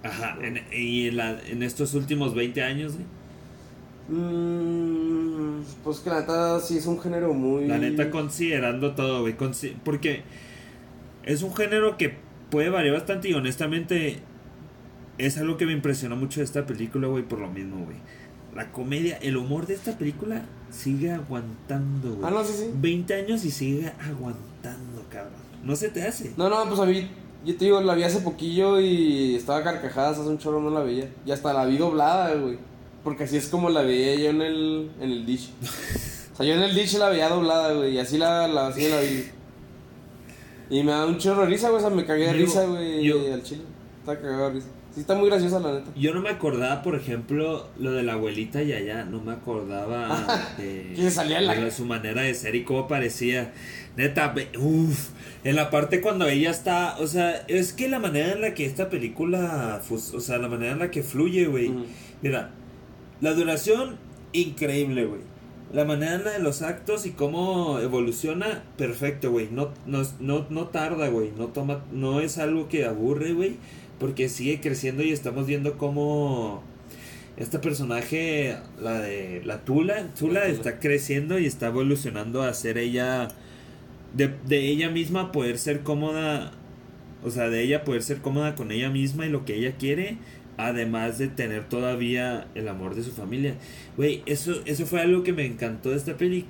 Ajá, 0.04 0.38
en- 0.42 0.62
y 0.72 1.08
en, 1.08 1.18
la, 1.18 1.40
en 1.48 1.64
estos 1.64 1.94
últimos 1.96 2.36
20 2.36 2.62
años, 2.64 2.94
güey. 2.94 3.06
Mm, 4.10 5.62
pues 5.84 6.00
que 6.00 6.10
la 6.10 6.20
neta 6.22 6.60
sí 6.60 6.78
es 6.78 6.86
un 6.86 7.00
género 7.02 7.34
muy... 7.34 7.68
La 7.68 7.78
neta, 7.78 8.10
considerando 8.12 8.94
todo, 8.94 9.22
güey. 9.22 9.36
consi- 9.38 9.74
porque 9.84 10.22
es 11.24 11.42
un 11.44 11.56
género 11.56 11.98
que 11.98 12.16
puede 12.50 12.70
variar 12.70 12.94
bastante 12.96 13.30
y 13.30 13.34
honestamente 13.34 14.18
es 15.18 15.38
algo 15.38 15.58
que 15.58 15.66
me 15.66 15.74
impresionó 15.74 16.16
mucho 16.16 16.40
de 16.42 16.46
esta 16.46 16.66
película, 16.66 17.08
güey, 17.08 17.24
por 17.24 17.40
lo 17.40 17.48
mismo, 17.50 17.86
güey. 17.86 17.98
La 18.56 18.72
comedia, 18.72 19.18
el 19.18 19.38
humor 19.38 19.66
de 19.68 19.76
esta 19.76 19.98
película 19.98 20.44
sigue 20.70 21.12
aguantando, 21.12 22.16
güey. 22.16 22.26
Ah, 22.26 22.32
no, 22.32 22.44
sí, 22.44 22.54
sí. 22.58 22.70
20 22.74 23.14
años 23.14 23.46
y 23.46 23.52
sigue 23.52 23.92
aguantando, 24.00 25.04
cabrón. 25.10 25.34
No 25.64 25.76
se 25.76 25.90
te 25.90 26.04
hace. 26.04 26.34
No, 26.38 26.50
no, 26.50 26.66
pues 26.68 26.80
a 26.80 26.86
mí, 26.86 27.08
yo 27.46 27.56
te 27.56 27.66
digo, 27.66 27.80
la 27.82 27.96
vi 27.96 28.04
hace 28.04 28.20
poquillo 28.20 28.80
y 28.80 29.36
estaba 29.36 29.64
carcajadas, 29.64 30.18
hace 30.20 30.28
un 30.30 30.38
chorro 30.38 30.60
no 30.60 30.70
la 30.70 30.82
veía. 30.82 31.10
Y 31.26 31.32
hasta 31.32 31.54
la 31.54 31.66
vi 31.66 31.78
doblada, 31.78 32.34
güey. 32.36 32.58
Porque 33.04 33.24
así 33.24 33.38
es 33.38 33.48
como 33.48 33.70
la 33.70 33.82
veía 33.82 34.16
yo 34.16 34.30
en 34.32 34.42
el, 34.42 34.92
en 35.00 35.10
el 35.12 35.26
dish. 35.26 35.52
O 36.34 36.36
sea, 36.38 36.46
yo 36.46 36.54
en 36.54 36.62
el 36.62 36.76
dish 36.76 36.98
la 36.98 37.10
veía 37.10 37.30
doblada, 37.30 37.74
güey, 37.74 37.94
y 37.96 38.00
así 38.00 38.18
la, 38.18 38.48
la, 38.48 38.68
así 38.68 38.88
la 38.90 39.00
vi. 39.02 39.26
Y 40.70 40.84
me 40.84 40.92
da 40.92 41.06
un 41.06 41.18
chorro 41.18 41.42
de 41.42 41.48
risa, 41.48 41.70
güey, 41.70 41.80
o 41.84 41.88
sea, 41.88 41.96
me 41.96 42.06
cagué 42.06 42.28
de 42.28 42.34
risa, 42.34 42.66
güey, 42.66 43.04
yo- 43.04 43.34
al 43.34 43.44
chile. 43.44 43.62
Estaba 44.00 44.20
cagado 44.20 44.48
de 44.48 44.54
risa. 44.56 44.68
Sí, 44.94 45.00
está 45.02 45.16
muy 45.16 45.30
graciosa, 45.30 45.60
la 45.62 45.74
neta. 45.74 45.92
Yo 45.96 46.14
no 46.14 46.22
me 46.22 46.30
acordaba, 46.30 46.82
por 46.82 46.96
ejemplo, 46.96 47.68
lo 47.80 47.92
de 47.92 48.04
la 48.04 48.14
abuelita 48.14 48.62
y 48.62 48.74
allá. 48.74 49.06
No 49.06 49.22
me 49.22 49.32
acordaba 49.32 50.26
de, 50.58 50.94
Que 50.96 51.10
salía 51.10 51.40
en 51.40 51.48
la- 51.48 51.56
de 51.56 51.72
su 51.72 51.86
manera 51.86 52.24
de 52.24 52.34
ser 52.34 52.56
y 52.56 52.64
cómo 52.64 52.88
parecía. 52.88 53.54
Neta, 53.96 54.34
uff. 54.60 55.10
En 55.44 55.56
la 55.56 55.70
parte 55.70 56.02
cuando 56.02 56.28
ella 56.28 56.52
está. 56.52 56.98
O 57.00 57.08
sea, 57.08 57.44
es 57.48 57.72
que 57.74 57.88
la 57.88 58.00
manera 58.00 58.34
en 58.34 58.42
la 58.42 58.54
que 58.54 58.66
esta 58.66 58.90
película. 58.90 59.82
O 59.90 60.20
sea, 60.20 60.38
la 60.40 60.48
manera 60.50 60.74
en 60.74 60.80
la 60.80 60.92
que 60.92 61.04
fluye, 61.04 61.46
güey. 61.48 61.72
Mira, 62.22 62.52
la 63.22 63.34
duración, 63.34 63.98
increíble, 64.34 65.06
güey. 65.06 65.22
La 65.74 65.86
manera 65.86 66.16
en 66.16 66.26
la 66.26 66.32
de 66.32 66.40
los 66.40 66.64
actos 66.64 67.06
y 67.06 67.12
cómo 67.12 67.80
evoluciona, 67.80 68.64
perfecto, 68.78 69.32
güey. 69.32 69.48
No, 69.52 69.70
no, 69.86 70.02
no, 70.20 70.46
no 70.50 70.68
tarda, 70.68 71.08
güey. 71.08 71.32
No, 71.38 71.46
toma, 71.48 71.86
no 71.94 72.20
es 72.20 72.38
algo 72.38 72.68
que 72.68 72.84
aburre, 72.86 73.32
güey. 73.32 73.56
Porque 74.02 74.28
sigue 74.30 74.60
creciendo 74.60 75.04
y 75.04 75.12
estamos 75.12 75.46
viendo 75.46 75.78
cómo 75.78 76.64
este 77.38 77.60
personaje, 77.60 78.58
la 78.82 79.00
de 79.00 79.44
la 79.46 79.64
Tula, 79.64 80.08
Tula 80.16 80.42
La 80.42 80.46
Tula. 80.48 80.48
está 80.48 80.80
creciendo 80.80 81.38
y 81.38 81.46
está 81.46 81.68
evolucionando 81.68 82.42
a 82.42 82.52
ser 82.56 82.80
ella, 82.80 83.28
de, 84.16 84.34
de 84.48 84.68
ella 84.70 84.90
misma 84.90 85.32
poder 85.32 85.60
ser 85.60 85.82
cómoda, 85.82 86.52
o 87.24 87.30
sea, 87.30 87.50
de 87.50 87.62
ella 87.62 87.84
poder 87.84 88.02
ser 88.02 88.22
cómoda 88.22 88.56
con 88.56 88.72
ella 88.72 88.90
misma 88.90 89.28
y 89.28 89.30
lo 89.30 89.46
que 89.46 89.56
ella 89.56 89.74
quiere, 89.78 90.18
además 90.58 91.20
de 91.20 91.28
tener 91.28 91.70
todavía 91.70 92.48
el 92.56 92.68
amor 92.68 92.96
de 92.96 93.04
su 93.04 93.12
familia. 93.12 93.54
Güey, 93.98 94.24
eso, 94.26 94.62
eso 94.66 94.88
fue 94.88 95.02
algo 95.02 95.22
que 95.22 95.32
me 95.32 95.46
encantó 95.46 95.92
de 95.92 95.98
esta 95.98 96.18
peli, 96.18 96.46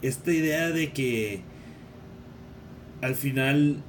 esta 0.00 0.32
idea 0.32 0.70
de 0.70 0.92
que 0.92 1.40
al 3.02 3.16
final 3.16 3.82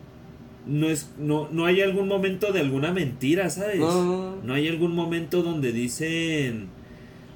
no 0.68 0.90
es 0.90 1.10
no, 1.20 1.48
no 1.52 1.66
hay 1.66 1.82
algún 1.82 2.08
momento 2.08 2.52
de 2.52 2.60
alguna 2.62 2.92
mentira, 2.92 3.50
¿sabes? 3.50 3.80
No, 3.80 4.36
no, 4.44 4.54
hay 4.54 4.68
algún 4.68 4.94
momento 4.96 5.42
donde 5.44 5.72
dicen 5.72 6.68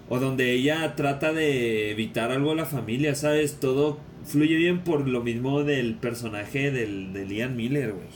o 0.09 0.19
donde 0.19 0.53
ella 0.53 0.95
trata 0.95 1.31
de 1.33 1.91
evitar 1.91 2.31
algo 2.31 2.51
a 2.51 2.55
la 2.55 2.65
familia, 2.65 3.13
¿sabes? 3.15 3.59
Todo 3.59 3.99
fluye 4.25 4.55
bien 4.55 4.83
por 4.83 5.07
lo 5.07 5.21
mismo 5.21 5.63
del 5.63 5.95
personaje 5.95 6.71
del, 6.71 7.13
de 7.13 7.25
Liam 7.25 7.55
Miller, 7.55 7.93
güey. 7.93 8.07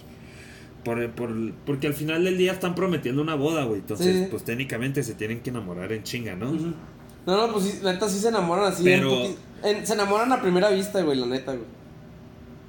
Por, 0.84 1.12
por, 1.12 1.30
porque 1.66 1.88
al 1.88 1.94
final 1.94 2.26
del 2.26 2.38
día 2.38 2.52
están 2.52 2.76
prometiendo 2.76 3.22
una 3.22 3.36
boda, 3.36 3.64
güey. 3.64 3.80
Entonces, 3.80 4.24
Sí. 4.24 4.28
pues 4.30 4.44
técnicamente 4.44 5.02
se 5.04 5.14
tienen 5.14 5.40
que 5.42 5.50
enamorar 5.52 5.92
en 5.94 6.04
chinga, 6.04 6.36
¿no? 6.36 6.52
No, 6.52 7.48
no, 7.48 7.54
pues 7.54 7.66
sí, 7.66 7.80
la 7.84 7.94
neta 7.94 8.10
sí 8.10 8.20
se 8.20 8.28
enamoran 8.30 8.66
así. 8.66 8.84
Pero- 8.84 9.28
en- 9.64 9.88
se 9.88 9.94
enamoran 9.94 10.30
a 10.34 10.42
primera 10.42 10.70
vista, 10.72 11.02
güey, 11.04 11.18
la 11.18 11.28
neta, 11.28 11.54
güey. 11.54 11.64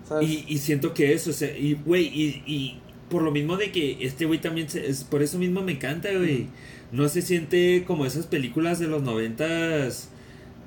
¿Sabes? 0.09 0.29
Y, 0.29 0.45
y 0.49 0.59
siento 0.59 0.93
que 0.95 1.13
eso, 1.13 1.31
o 1.31 1.33
sea, 1.33 1.57
y 1.57 1.75
güey, 1.75 2.05
y, 2.07 2.43
y 2.47 2.79
por 3.09 3.23
lo 3.23 3.31
mismo 3.31 3.57
de 3.57 3.71
que 3.73 3.99
este 4.01 4.25
güey 4.27 4.41
también, 4.41 4.69
se- 4.69 4.87
es, 4.87 5.05
por 5.05 5.23
eso 5.23 5.39
mismo 5.39 5.63
me 5.63 5.73
encanta, 5.73 6.09
güey. 6.13 6.47
No 6.93 7.09
se 7.09 7.23
siente 7.23 7.85
como 7.87 8.07
esas 8.07 8.27
películas 8.27 8.79
de 8.79 8.87
los 8.87 9.03
noventas 9.03 10.11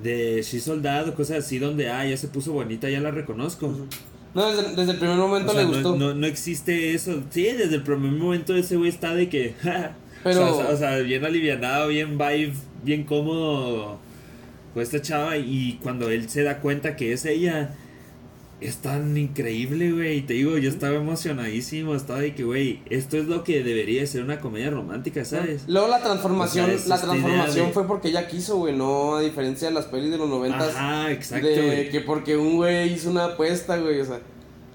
de 0.02 0.42
sí 0.42 0.60
soldado, 0.60 1.14
cosas 1.14 1.44
así 1.44 1.58
donde, 1.58 1.88
ah, 1.88 2.06
ya 2.06 2.16
se 2.16 2.28
puso 2.28 2.52
bonita, 2.52 2.88
ya 2.90 3.00
la 3.00 3.10
reconozco. 3.10 3.74
No, 4.34 4.52
desde, 4.54 4.76
desde 4.76 4.92
el 4.92 4.98
primer 4.98 5.16
momento 5.16 5.50
O 5.50 5.54
sea, 5.54 5.62
le 5.62 5.68
gustó. 5.68 5.96
No, 5.96 6.14
no 6.14 6.26
existe 6.26 6.92
eso. 6.94 7.22
Sí, 7.30 7.44
desde 7.44 7.76
el 7.76 7.82
primer 7.82 8.12
momento 8.12 8.54
ese 8.54 8.76
güey 8.76 8.90
está 8.90 9.14
de 9.14 9.28
que. 9.28 9.54
Pero- 10.24 10.52
o, 10.54 10.56
sea, 10.60 10.68
o 10.70 10.76
sea, 10.76 10.98
bien 10.98 11.24
alivianado, 11.24 11.88
bien 11.88 12.18
vibe, 12.18 12.52
bien 12.84 13.04
cómodo 13.04 13.98
con 14.74 14.82
esta 14.82 15.00
chava. 15.00 15.36
Y 15.38 15.78
cuando 15.82 16.10
él 16.10 16.28
se 16.28 16.42
da 16.42 16.58
cuenta 16.60 16.94
que 16.96 17.12
es 17.12 17.24
ella, 17.24 17.74
es 18.60 18.78
tan 18.78 19.16
increíble, 19.16 19.92
güey. 19.92 20.22
Te 20.22 20.34
digo, 20.34 20.58
yo 20.58 20.68
estaba 20.68 20.96
emocionadísimo. 20.96 21.94
Estaba 21.94 22.20
de 22.20 22.34
que, 22.34 22.42
güey, 22.44 22.80
esto 22.90 23.16
es 23.16 23.26
lo 23.26 23.44
que 23.44 23.62
debería 23.62 24.06
ser 24.06 24.22
una 24.24 24.40
comedia 24.40 24.70
romántica, 24.70 25.24
¿sabes? 25.24 25.64
Luego 25.68 25.86
la 25.88 26.02
transformación, 26.02 26.64
O 26.64 26.68
sea, 26.68 26.76
es 26.76 26.86
la 26.88 27.00
transformación 27.00 27.66
de- 27.68 27.72
fue 27.72 27.86
porque 27.86 28.08
ella 28.08 28.26
quiso, 28.26 28.56
güey, 28.56 28.74
no 28.76 29.16
a 29.16 29.20
diferencia 29.20 29.68
de 29.68 29.74
las 29.74 29.86
pelis 29.86 30.10
de 30.10 30.18
los 30.18 30.28
noventas. 30.28 30.74
Ajá, 30.74 31.12
exacto, 31.12 31.46
de 31.46 31.62
güey. 31.66 31.90
que 31.90 32.00
porque 32.00 32.36
un 32.36 32.56
güey 32.56 32.92
hizo 32.94 33.10
una 33.10 33.26
apuesta, 33.26 33.76
güey, 33.78 34.00
o 34.00 34.04
sea. 34.04 34.20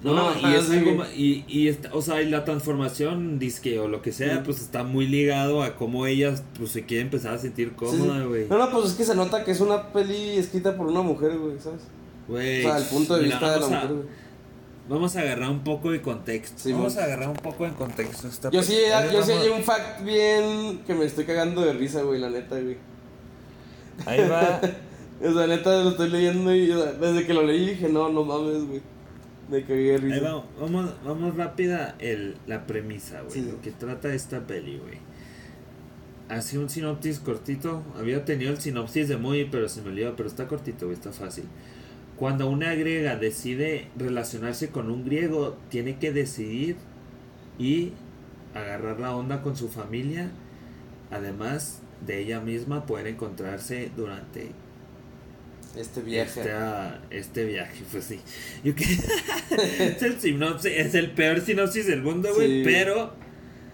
No, 0.02 0.32
y 0.38 0.54
es 0.54 0.68
algo 0.70 1.02
y, 1.16 1.44
y 1.48 1.68
esta- 1.68 1.88
o 1.94 2.02
sea, 2.02 2.20
y 2.20 2.28
la 2.28 2.44
transformación, 2.44 3.38
disque 3.38 3.78
o 3.78 3.88
lo 3.88 4.02
que 4.02 4.12
sea, 4.12 4.34
Sí. 4.36 4.40
pues 4.44 4.60
está 4.60 4.82
muy 4.84 5.06
ligado 5.06 5.62
a 5.62 5.76
cómo 5.76 6.06
ella 6.06 6.34
pues 6.58 6.70
se 6.72 6.84
quiere 6.84 7.02
empezar 7.04 7.32
a 7.34 7.38
sentir 7.38 7.72
cómoda, 7.72 8.20
sí. 8.20 8.26
güey. 8.28 8.46
No, 8.50 8.58
no, 8.58 8.70
pues 8.70 8.90
es 8.90 8.92
que 8.96 9.04
se 9.04 9.14
nota 9.14 9.44
que 9.44 9.52
es 9.52 9.60
una 9.60 9.92
peli 9.94 10.36
escrita 10.36 10.76
por 10.76 10.88
una 10.88 11.00
mujer, 11.00 11.38
güey, 11.38 11.58
¿sabes? 11.58 11.80
Güey. 12.28 12.64
O 12.64 12.68
sea, 12.68 12.78
el 12.78 12.84
punto 12.84 13.16
de 13.16 13.22
mira, 13.22 13.38
vista 13.38 13.52
de 13.52 13.60
la 13.60 13.66
vamos 13.66 13.72
a- 13.72 13.80
mujer, 13.82 13.96
güey. 13.96 14.24
Vamos 14.86 15.16
a 15.16 15.20
agarrar 15.20 15.50
un 15.50 15.64
poco 15.64 15.90
de 15.92 16.02
contexto. 16.02 16.58
Sí, 16.62 16.72
vamos 16.72 16.96
a 16.98 17.04
agarrar 17.04 17.28
un 17.30 17.36
poco 17.36 17.64
de 17.64 17.72
contexto. 17.72 18.28
Esta 18.28 18.50
Yo 18.50 18.62
sí, 18.62 18.76
yo 19.12 19.22
sí 19.22 19.32
hay 19.32 19.48
un 19.48 19.62
fact 19.62 20.04
bien 20.04 20.82
que 20.86 20.94
me 20.94 21.06
estoy 21.06 21.24
cagando 21.24 21.62
de 21.62 21.72
risa, 21.72 22.02
güey, 22.02 22.20
la 22.20 22.28
neta, 22.28 22.60
güey. 22.60 22.76
Ahí 24.06 24.28
va. 24.28 24.60
O 25.22 25.32
sea, 25.32 25.46
neta 25.46 25.82
lo 25.84 25.90
estoy 25.90 26.10
leyendo 26.10 26.54
y 26.54 26.70
o 26.72 26.82
sea, 26.82 26.92
desde 26.92 27.24
que 27.24 27.32
lo 27.32 27.44
leí 27.44 27.64
dije, 27.66 27.88
no, 27.88 28.08
no 28.10 28.24
mames, 28.24 28.66
güey. 28.66 28.82
Me 29.48 29.62
cagué 29.62 29.92
de 29.92 29.98
risa. 29.98 30.14
Ahí 30.16 30.20
va. 30.20 30.44
Vamos, 30.60 30.90
vamos 31.04 31.36
rápida 31.36 31.94
el, 32.00 32.36
la 32.48 32.66
premisa, 32.66 33.20
güey. 33.22 33.32
Sí. 33.32 33.48
Lo 33.50 33.60
que 33.62 33.70
trata 33.70 34.12
esta 34.12 34.40
peli, 34.40 34.76
güey. 34.76 34.98
Así 36.28 36.56
un 36.56 36.68
sinopsis 36.68 37.20
cortito. 37.20 37.82
Había 37.96 38.24
tenido 38.24 38.50
el 38.50 38.60
sinopsis 38.60 39.08
de 39.08 39.16
muy, 39.16 39.44
pero 39.44 39.68
se 39.68 39.82
me 39.82 39.90
olvidó. 39.90 40.14
Pero 40.16 40.28
está 40.28 40.48
cortito, 40.48 40.86
güey, 40.86 40.98
está 40.98 41.12
fácil. 41.12 41.44
Cuando 42.16 42.48
una 42.48 42.74
griega 42.74 43.16
decide 43.16 43.88
relacionarse 43.96 44.68
con 44.68 44.90
un 44.90 45.04
griego, 45.04 45.58
tiene 45.68 45.98
que 45.98 46.12
decidir 46.12 46.76
y 47.58 47.92
agarrar 48.54 49.00
la 49.00 49.14
onda 49.16 49.42
con 49.42 49.56
su 49.56 49.68
familia. 49.68 50.30
Además 51.10 51.80
de 52.06 52.20
ella 52.20 52.40
misma 52.40 52.86
poder 52.86 53.06
encontrarse 53.08 53.90
durante 53.96 54.50
Este 55.76 56.00
viaje. 56.02 56.40
este, 56.40 56.52
este 57.10 57.44
viaje, 57.44 57.82
pues 57.90 58.04
sí. 58.04 58.20
Es, 58.64 60.02
el 60.02 60.20
sinopsis, 60.20 60.72
es 60.72 60.94
el 60.94 61.10
peor 61.12 61.40
sinopsis 61.40 61.86
del 61.86 62.02
mundo, 62.02 62.30
güey. 62.34 62.58
Sí. 62.58 62.62
Pero 62.64 63.12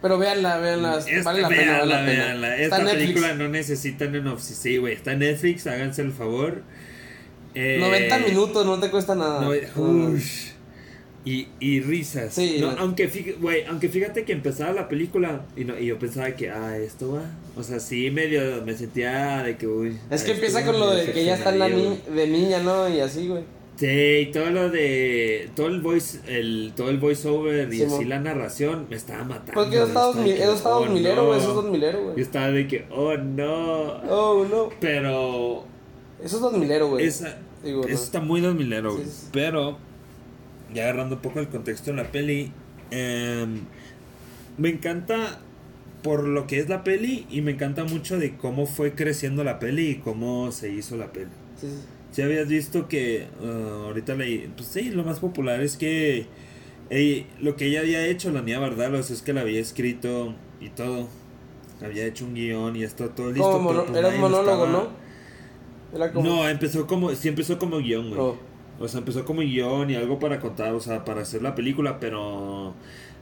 Pero 0.01 0.19
véanla, 0.19 0.59
véanla, 0.59 0.99
esta- 0.99 1.23
vale 1.25 1.43
la 1.43 1.49
pena, 1.49 1.73
vale 1.79 1.87
la 1.87 2.01
véanla, 2.03 2.07
pena. 2.13 2.25
véanla. 2.25 2.57
Está 2.57 2.79
Esta 2.79 2.91
película 2.93 3.35
no 3.35 3.49
necesita 3.49 4.11
sinopsis. 4.11 4.57
Sí, 4.57 4.77
güey. 4.79 4.95
Está 4.95 5.13
en 5.13 5.19
Netflix, 5.21 5.67
háganse 5.67 6.01
el 6.03 6.13
favor. 6.13 6.63
Eh, 7.55 7.79
90 7.81 8.19
minutos, 8.19 8.65
no 8.67 8.79
te 8.79 8.91
cuesta 8.91 9.15
nada. 9.15 9.41
no, 9.43 9.55
y, 11.25 11.49
y 11.61 11.81
risas. 11.81 12.33
Sí, 12.33 12.57
No, 12.61 12.73
la- 12.73 12.81
aunque, 12.81 13.11
fí- 13.11 13.37
güey, 13.39 13.65
aunque 13.65 13.89
fíjate 13.91 14.25
que 14.25 14.33
empezaba 14.33 14.73
la 14.73 14.89
película 14.89 15.43
y, 15.55 15.65
no, 15.65 15.79
y 15.79 15.87
yo 15.87 15.99
pensaba 15.99 16.31
que, 16.31 16.49
ah, 16.51 16.79
esto 16.79 17.13
va. 17.13 17.23
O 17.57 17.63
sea, 17.63 17.79
sí, 17.79 18.11
medio 18.11 18.63
me 18.65 18.75
sentía 18.75 19.43
de 19.43 19.57
que, 19.59 19.67
uy. 19.67 19.99
Es 20.11 20.23
que 20.23 20.33
empieza 20.33 20.65
con 20.65 20.81
lo 20.81 20.91
de 20.93 21.13
que 21.13 21.21
ella 21.21 21.35
está 21.35 21.53
la 21.53 21.69
ni 21.69 22.01
de 22.15 22.27
niña, 22.27 22.63
¿no? 22.63 22.89
Y 22.89 23.01
así, 23.01 23.29
güey. 23.29 23.43
Sí, 23.77 23.87
y 23.87 24.27
todo 24.33 24.51
lo 24.51 24.71
de. 24.71 25.51
Todo 25.57 25.67
el 25.69 25.81
voice, 25.81 26.21
el, 26.27 26.73
todo 26.77 26.89
el 26.91 26.99
voiceover 26.99 27.73
y 27.73 27.79
Sí, 27.79 27.85
así 27.85 28.05
la 28.05 28.19
narración 28.19 28.87
me 28.91 28.97
estaba 28.97 29.25
matando. 29.25 29.71
Que 29.71 29.77
eso 29.77 29.87
está 29.87 30.07
güey, 30.09 30.39
dos 30.39 30.63
oh, 30.65 30.85
milero, 30.87 31.27
güey. 31.27 31.39
no. 31.39 31.43
Eso 31.43 31.49
es 31.49 31.55
dos 31.55 31.65
milero, 31.71 31.99
Yo 31.99 32.05
güey. 32.13 32.21
estaba 32.21 32.51
de 32.51 32.67
que, 32.69 32.87
oh 32.91 33.17
no. 33.17 33.93
Oh, 34.11 34.47
no. 34.51 34.69
Pero. 34.81 35.65
Eso 36.23 36.37
es 36.37 36.43
dos 36.43 36.53
milero, 36.57 36.89
güey. 36.89 37.07
Esa, 37.07 37.39
Digo, 37.65 37.81
eso 37.83 37.89
no. 37.99 38.05
está 38.05 38.21
muy 38.21 38.41
dos 38.41 38.55
milero, 38.55 38.91
Sí, 38.93 38.97
güey. 38.99 39.09
sí. 39.09 39.27
Pero. 39.33 39.79
Ya 40.75 40.85
agarrando 40.85 41.17
un 41.17 41.23
poco 41.23 41.41
el 41.41 41.49
contexto 41.49 41.91
de 41.91 41.97
la 41.97 42.11
peli. 42.13 42.53
em, 42.93 43.61
me 44.59 44.69
encanta 44.69 45.39
por 46.03 46.25
lo 46.27 46.47
que 46.47 46.59
es 46.59 46.69
la 46.69 46.83
peli 46.85 47.27
y 47.31 47.41
me 47.41 47.53
encanta 47.53 47.85
mucho 47.85 48.19
de 48.19 48.37
cómo 48.37 48.67
fue 48.67 48.95
creciendo 48.95 49.45
la 49.45 49.59
peli 49.59 49.89
y 49.91 49.95
cómo 49.97 50.51
se 50.53 50.71
hizo 50.73 50.97
la 50.97 51.13
peli. 51.13 51.31
Sí, 51.61 51.67
sí. 51.69 51.77
Si 52.13 52.23
habías 52.23 52.49
visto 52.49 52.89
que 52.89 53.27
ah, 53.43 53.85
ahorita 53.87 54.15
leí, 54.15 54.51
pues 54.57 54.69
sí, 54.69 54.91
lo 54.91 55.05
más 55.05 55.21
popular 55.21 55.61
es 55.61 55.77
que 55.77 56.27
ey, 56.91 57.27
lo 57.41 57.55
que 57.57 57.67
ella 57.67 57.81
había 57.81 58.05
hecho, 58.07 58.31
la 58.33 58.43
niña 58.43 58.59
Bardalos, 58.59 59.11
es 59.11 59.23
que 59.23 59.33
la 59.33 59.43
había 59.43 59.61
escrito 59.61 60.35
y 60.61 60.71
todo. 60.71 61.07
Había 61.83 62.05
hecho 62.07 62.25
un 62.25 62.35
guion 62.35 62.77
y 62.77 62.83
está 62.83 63.09
todo 63.15 63.31
listo. 63.31 63.51
Como 63.53 63.71
pero 63.71 63.87
pues 63.87 63.99
era 63.99 64.09
un 64.09 64.15
lo 64.15 64.21
monólogo, 64.21 64.65
estaba- 64.67 64.71
¿no? 64.71 64.89
Era 65.95 66.13
como. 66.13 66.29
No, 66.29 66.49
empezó 66.49 66.87
como, 66.87 67.11
sí 67.15 67.29
empezó 67.29 67.59
como 67.59 67.79
guion, 67.79 68.09
güey. 68.11 68.21
Oh. 68.21 68.37
O 68.79 68.89
sea, 68.89 68.99
empezó 69.01 69.25
como 69.25 69.43
guion 69.43 69.91
y 69.91 69.95
algo 69.95 70.19
para 70.19 70.41
contar, 70.41 70.73
o 70.75 70.81
sea, 70.81 71.05
para 71.05 71.23
hacer 71.23 71.43
la 71.43 71.55
película, 71.55 72.01
pero 72.01 72.75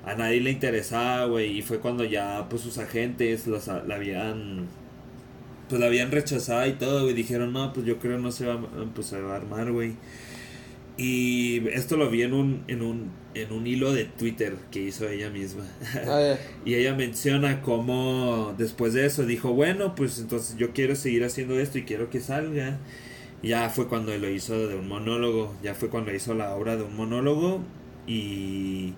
a 0.04 0.14
nadie 0.14 0.40
le 0.40 0.50
interesaba, 0.52 1.24
güey. 1.26 1.58
Y 1.58 1.62
fue 1.62 1.78
cuando 1.80 2.04
ya, 2.04 2.46
pues, 2.48 2.62
sus 2.62 2.78
agentes 2.78 3.46
los, 3.48 3.66
la 3.66 3.94
habían, 3.96 4.66
pues, 5.68 5.80
la 5.80 5.86
habían 5.88 6.12
rechazado 6.12 6.66
y 6.66 6.72
todo, 6.74 7.02
güey. 7.02 7.14
Dijeron, 7.14 7.52
no, 7.52 7.72
pues, 7.72 7.86
yo 7.86 7.98
creo 7.98 8.18
no 8.18 8.30
se 8.30 8.46
va, 8.46 8.54
a- 8.54 8.94
pues, 8.94 9.08
se 9.08 9.20
va 9.20 9.32
a 9.32 9.36
armar, 9.36 9.72
güey. 9.72 9.94
Y 10.96 11.66
esto 11.68 11.96
lo 11.96 12.10
vi 12.10 12.22
en 12.22 12.32
un, 12.34 12.64
en 12.66 12.82
un, 12.82 13.10
en 13.42 13.52
un 13.52 13.66
hilo 13.66 13.92
de 13.92 14.04
Twitter 14.04 14.54
que 14.70 14.80
hizo 14.80 15.08
ella 15.08 15.30
misma. 15.30 15.64
Y 16.64 16.74
ella 16.74 16.94
menciona 16.94 17.62
cómo 17.62 18.54
después 18.58 18.92
de 18.92 19.06
eso 19.06 19.24
dijo, 19.24 19.52
bueno, 19.52 19.94
pues 19.94 20.18
entonces 20.18 20.56
yo 20.56 20.72
quiero 20.72 20.96
seguir 20.96 21.24
haciendo 21.24 21.58
esto 21.58 21.78
y 21.78 21.84
quiero 21.84 22.10
que 22.10 22.20
salga. 22.20 22.78
Ya 23.42 23.70
fue 23.70 23.88
cuando 23.88 24.16
lo 24.16 24.28
hizo 24.28 24.66
de 24.68 24.74
un 24.74 24.88
monólogo, 24.88 25.54
ya 25.62 25.74
fue 25.74 25.88
cuando 25.88 26.12
hizo 26.12 26.34
la 26.34 26.54
obra 26.54 26.76
de 26.76 26.82
un 26.82 26.96
monólogo 26.96 27.60
y, 28.06 28.94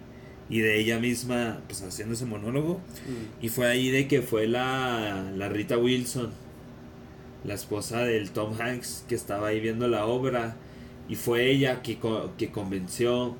y 0.48 0.60
de 0.60 0.80
ella 0.80 0.98
misma 0.98 1.60
pues 1.66 1.82
haciendo 1.82 2.14
ese 2.14 2.24
monólogo. 2.24 2.74
Mm. 2.74 3.44
Y 3.44 3.48
fue 3.50 3.68
ahí 3.68 3.90
de 3.90 4.08
que 4.08 4.22
fue 4.22 4.48
la, 4.48 5.30
la 5.36 5.48
Rita 5.48 5.76
Wilson, 5.76 6.30
la 7.44 7.54
esposa 7.54 8.04
del 8.04 8.30
Tom 8.30 8.58
Hanks, 8.58 9.04
que 9.08 9.14
estaba 9.14 9.48
ahí 9.48 9.60
viendo 9.60 9.88
la 9.88 10.06
obra. 10.06 10.56
Y 11.08 11.16
fue 11.16 11.50
ella 11.50 11.82
que, 11.82 11.98
que 12.38 12.50
convenció 12.50 13.36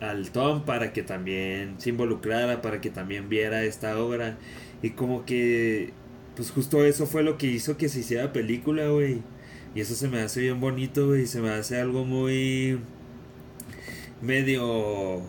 al 0.00 0.30
Tom 0.30 0.64
para 0.64 0.92
que 0.92 1.02
también 1.02 1.76
se 1.80 1.90
involucrara, 1.90 2.62
para 2.62 2.80
que 2.80 2.90
también 2.90 3.28
viera 3.28 3.64
esta 3.64 3.98
obra. 3.98 4.38
Y 4.82 4.90
como 4.90 5.24
que, 5.24 5.92
pues 6.36 6.50
justo 6.50 6.84
eso 6.84 7.06
fue 7.06 7.22
lo 7.22 7.38
que 7.38 7.46
hizo 7.46 7.76
que 7.76 7.88
se 7.88 8.00
hiciera 8.00 8.32
película, 8.32 8.88
güey. 8.88 9.22
Y 9.74 9.80
eso 9.80 9.94
se 9.94 10.08
me 10.08 10.20
hace 10.20 10.40
bien 10.40 10.60
bonito, 10.60 11.06
güey. 11.08 11.26
Se 11.26 11.40
me 11.40 11.50
hace 11.50 11.80
algo 11.80 12.04
muy... 12.04 12.78
medio... 14.20 15.22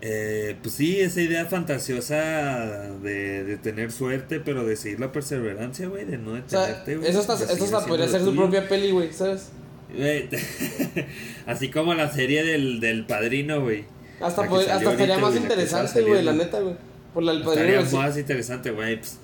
eh, 0.00 0.56
pues 0.62 0.74
sí, 0.74 1.00
esa 1.00 1.20
idea 1.20 1.46
fantasiosa 1.46 2.90
de, 3.02 3.44
de 3.44 3.58
tener 3.58 3.92
suerte, 3.92 4.40
pero 4.40 4.64
de 4.66 4.76
seguir 4.76 5.00
la 5.00 5.12
perseverancia, 5.12 5.88
güey, 5.88 6.04
de 6.06 6.18
no 6.18 6.32
O 6.32 6.48
sea, 6.48 6.66
detenerte, 6.66 6.96
güey. 6.96 7.10
eso, 7.10 7.20
está, 7.20 7.36
de 7.36 7.44
eso 7.54 7.64
hasta 7.64 7.86
podría 7.86 8.08
ser 8.08 8.22
su 8.22 8.34
propia 8.34 8.68
peli, 8.68 8.90
güey, 8.92 9.12
¿sabes? 9.12 9.52
Así 11.46 11.68
como 11.70 11.94
la 11.94 12.10
serie 12.12 12.44
del, 12.44 12.80
del 12.80 13.06
padrino, 13.06 13.60
güey. 13.62 13.84
Hasta, 14.20 14.42
La 14.42 14.48
que 14.48 14.54
pod- 14.54 14.58
salió 14.64 14.74
hasta 14.76 14.90
estaría 14.92 15.18
más 15.18 15.36
interesante, 15.36 16.02
güey, 16.02 16.22
la 16.22 16.32
neta, 16.32 16.60
güey. 16.60 16.74
Por 17.14 17.22
la 17.22 17.32
del 17.32 17.42
padrino. 17.42 17.66
Estaría 17.66 17.86
sí. 17.90 17.96
más 17.96 18.18
interesante, 18.18 18.70
güey. 18.70 18.96
pues, 18.98 19.18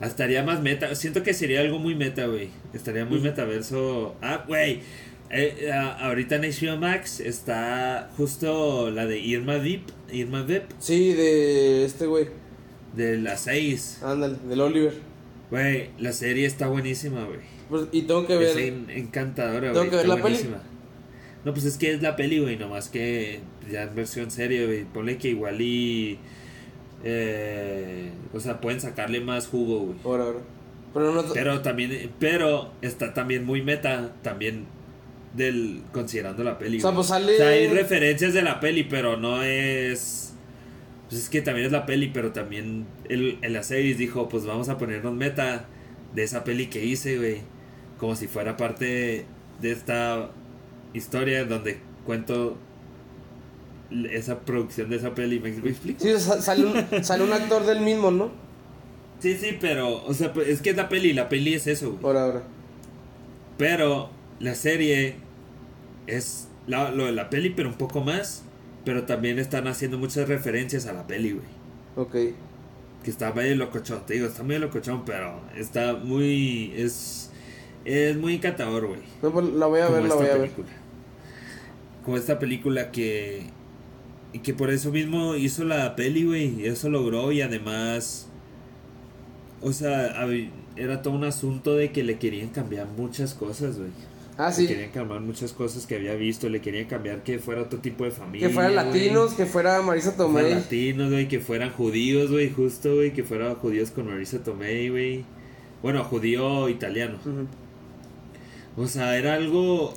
estaría 0.00 0.42
más 0.42 0.60
meta. 0.62 0.94
Siento 0.94 1.22
que 1.22 1.34
sería 1.34 1.60
algo 1.60 1.78
muy 1.78 1.94
meta, 1.94 2.26
güey. 2.26 2.48
Estaría 2.72 3.04
muy 3.04 3.20
metaverso. 3.20 4.16
Ah, 4.22 4.44
güey. 4.46 4.80
eh, 5.30 5.70
ah, 5.72 5.98
ahorita 6.06 6.36
en 6.36 6.42
HBO 6.42 6.76
Max 6.78 7.20
está 7.20 8.10
justo 8.16 8.90
la 8.90 9.06
de 9.06 9.18
Irma 9.18 9.56
Vip. 9.56 9.88
Irma 10.12 10.42
Vip. 10.42 10.62
Sí, 10.78 11.12
de 11.14 11.84
este 11.84 12.06
güey. 12.06 12.28
De 12.94 13.18
las 13.18 13.40
6. 13.42 14.00
Ándale, 14.04 14.36
del 14.48 14.60
Oliver. 14.60 14.94
Güey, 15.50 15.90
la 15.98 16.12
serie 16.12 16.46
está 16.46 16.68
buenísima, 16.68 17.24
güey. 17.24 17.40
Pues, 17.68 17.84
y 17.92 18.02
tengo 18.02 18.26
que 18.26 18.34
Es 18.34 18.54
ver. 18.54 18.64
en- 18.64 18.90
encantadora, 18.90 19.72
¿Tengo 19.72 19.90
que 19.90 19.96
ver 19.96 20.08
la 20.08 20.22
peli? 20.22 20.38
No, 21.44 21.52
pues 21.52 21.64
es 21.64 21.76
que 21.78 21.92
es 21.92 22.02
la 22.02 22.16
peli, 22.16 22.38
güey. 22.40 22.56
Nomás 22.56 22.88
que 22.88 23.40
ya 23.70 23.82
en 23.84 23.94
versión 23.94 24.30
seria, 24.30 24.64
güey. 24.66 24.84
Ponle 24.84 25.16
que 25.18 25.28
igual 25.28 25.60
y. 25.60 26.18
Eh, 27.04 28.10
o 28.32 28.40
sea, 28.40 28.60
pueden 28.60 28.80
sacarle 28.80 29.20
más 29.20 29.46
jugo, 29.46 29.80
güey. 29.80 29.98
Ahora, 30.04 30.24
ahora. 30.24 30.38
Pero 30.94 31.12
no. 31.12 31.22
Pero 31.32 31.60
también, 31.60 32.10
pero 32.18 32.72
está 32.82 33.12
también 33.14 33.44
muy 33.44 33.62
meta, 33.62 34.12
también 34.22 34.64
del 35.34 35.82
considerando 35.92 36.42
la 36.42 36.58
peli. 36.58 36.78
O 36.78 36.80
sea, 36.80 36.92
pues 36.92 37.06
sale- 37.08 37.34
O 37.34 37.36
sea, 37.36 37.48
hay 37.48 37.68
referencias 37.68 38.32
de 38.34 38.42
la 38.42 38.58
peli, 38.60 38.84
pero 38.84 39.16
no 39.16 39.42
es. 39.42 40.34
Pues 41.08 41.22
es 41.22 41.28
que 41.28 41.42
también 41.42 41.66
es 41.66 41.72
la 41.72 41.86
peli, 41.86 42.10
pero 42.12 42.32
también 42.32 42.86
el, 43.08 43.38
el 43.42 43.54
Acevis 43.56 43.98
dijo, 43.98 44.28
pues 44.28 44.44
vamos 44.46 44.68
a 44.68 44.78
ponernos 44.78 45.14
meta 45.14 45.66
de 46.14 46.24
esa 46.24 46.42
peli 46.42 46.66
que 46.66 46.84
hice, 46.84 47.18
güey. 47.18 47.42
Como 47.98 48.14
si 48.16 48.26
fuera 48.26 48.56
parte 48.56 49.24
de 49.60 49.72
esta 49.72 50.30
historia 50.92 51.44
donde 51.44 51.78
cuento 52.04 52.56
esa 54.10 54.40
producción 54.40 54.90
de 54.90 54.96
esa 54.96 55.14
peli. 55.14 55.38
¿Me, 55.40 55.50
explico? 55.50 56.00
Sí, 56.02 56.12
sa- 56.18 56.40
sale 56.42 56.66
un, 56.66 57.04
sale 57.04 57.24
un 57.24 57.32
actor 57.32 57.64
del 57.64 57.80
mismo, 57.80 58.10
¿no? 58.10 58.30
Sí, 59.20 59.36
sí, 59.36 59.56
pero, 59.60 60.04
o 60.04 60.12
sea, 60.12 60.32
pues, 60.32 60.48
es 60.48 60.60
que 60.60 60.70
es 60.70 60.76
la 60.76 60.88
peli, 60.88 61.12
la 61.12 61.28
peli 61.28 61.54
es 61.54 61.66
eso, 61.66 61.92
güey. 61.92 62.04
Ahora, 62.04 62.24
ahora. 62.24 62.42
Pero 63.58 64.10
la 64.40 64.54
serie 64.54 65.16
es 66.06 66.48
la- 66.66 66.90
lo 66.90 67.06
de 67.06 67.12
la 67.12 67.30
peli, 67.30 67.50
pero 67.50 67.68
un 67.68 67.76
poco 67.76 68.00
más. 68.00 68.42
Pero 68.84 69.04
también 69.04 69.38
están 69.40 69.66
haciendo 69.66 69.98
muchas 69.98 70.28
referencias 70.28 70.86
a 70.86 70.92
la 70.92 71.06
peli, 71.06 71.32
güey. 71.32 71.46
Ok. 71.96 72.12
Que 73.02 73.10
está 73.10 73.32
medio 73.32 73.56
locochón, 73.56 74.04
te 74.06 74.14
digo, 74.14 74.26
está 74.26 74.42
medio 74.44 74.60
locochón, 74.60 75.04
pero 75.04 75.40
está 75.56 75.94
muy. 75.94 76.72
Es, 76.76 77.25
es 77.86 78.16
muy 78.16 78.34
encantador, 78.34 78.86
güey. 78.86 79.00
No, 79.22 79.30
pues 79.30 79.46
la 79.46 79.66
voy 79.66 79.80
a 79.80 79.88
ver, 79.88 80.02
la 80.04 80.14
voy 80.14 80.26
a 80.26 80.30
ver. 80.36 80.40
película. 80.50 80.66
Como 82.04 82.16
esta 82.16 82.38
película 82.38 82.90
que. 82.90 83.44
Y 84.32 84.40
que 84.40 84.52
por 84.54 84.70
eso 84.70 84.90
mismo 84.90 85.34
hizo 85.36 85.64
la 85.64 85.96
peli, 85.96 86.24
güey. 86.24 86.60
Y 86.60 86.66
eso 86.66 86.88
logró 86.90 87.32
y 87.32 87.40
además. 87.40 88.28
O 89.62 89.72
sea, 89.72 90.26
era 90.76 91.00
todo 91.02 91.14
un 91.14 91.24
asunto 91.24 91.74
de 91.74 91.90
que 91.92 92.02
le 92.04 92.18
querían 92.18 92.48
cambiar 92.50 92.86
muchas 92.88 93.34
cosas, 93.34 93.78
güey. 93.78 93.90
Ah, 94.38 94.48
Le 94.48 94.54
sí. 94.54 94.66
querían 94.66 94.90
cambiar 94.90 95.20
muchas 95.20 95.52
cosas 95.54 95.86
que 95.86 95.94
había 95.96 96.14
visto. 96.14 96.48
Le 96.50 96.60
querían 96.60 96.84
cambiar 96.86 97.22
que 97.22 97.38
fuera 97.38 97.62
otro 97.62 97.78
tipo 97.78 98.04
de 98.04 98.10
familia. 98.10 98.48
Que 98.48 98.52
fueran 98.52 98.74
latinos, 98.74 99.32
que 99.32 99.46
fuera 99.46 99.80
Marisa 99.80 100.10
Que 100.10 100.16
fueran 100.16 100.34
Tomei. 100.34 100.54
latinos, 100.54 101.10
güey. 101.10 101.26
Que 101.28 101.40
fueran 101.40 101.70
judíos, 101.70 102.30
güey. 102.30 102.50
Justo, 102.50 102.96
güey. 102.96 103.12
Que 103.14 103.24
fueran 103.24 103.54
judíos 103.54 103.90
con 103.90 104.06
Marisa 104.06 104.42
Tomei, 104.44 104.90
güey. 104.90 105.24
Bueno, 105.82 106.04
judío 106.04 106.68
italiano. 106.68 107.16
Ujú. 107.24 107.46
O 108.76 108.86
sea, 108.86 109.16
era 109.16 109.34
algo. 109.34 109.94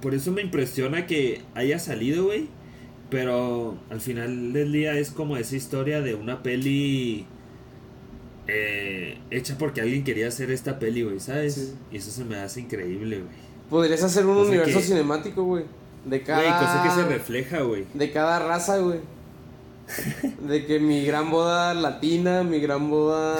Por 0.00 0.14
eso 0.14 0.32
me 0.32 0.42
impresiona 0.42 1.06
que 1.06 1.42
haya 1.54 1.78
salido, 1.78 2.24
güey. 2.24 2.48
Pero 3.10 3.76
al 3.90 4.00
final 4.00 4.52
del 4.54 4.72
día 4.72 4.94
es 4.94 5.10
como 5.10 5.36
esa 5.36 5.54
historia 5.56 6.00
de 6.00 6.14
una 6.14 6.42
peli. 6.42 7.26
eh, 8.48 9.18
hecha 9.30 9.56
porque 9.56 9.80
alguien 9.80 10.02
quería 10.04 10.26
hacer 10.28 10.50
esta 10.50 10.78
peli, 10.78 11.02
güey, 11.02 11.20
¿sabes? 11.20 11.54
Sí. 11.54 11.74
Y 11.92 11.96
eso 11.98 12.10
se 12.10 12.24
me 12.24 12.36
hace 12.36 12.60
increíble, 12.60 13.18
güey. 13.18 13.30
Podrías 13.70 14.02
hacer 14.02 14.26
un 14.26 14.36
universo 14.38 14.78
que- 14.80 14.84
cinemático, 14.84 15.44
güey. 15.44 15.64
De 16.04 16.18
Güey, 16.18 16.24
cada. 16.24 16.58
cosa 16.58 16.82
que 16.82 16.90
se 17.02 17.08
refleja, 17.08 17.60
güey. 17.60 17.84
De 17.94 18.10
cada 18.10 18.40
raza, 18.40 18.78
güey. 18.78 18.98
De 20.48 20.66
que 20.66 20.80
mi 20.80 21.04
gran 21.04 21.30
boda 21.30 21.72
latina, 21.74 22.42
mi 22.42 22.58
gran 22.60 22.90
boda 22.90 23.38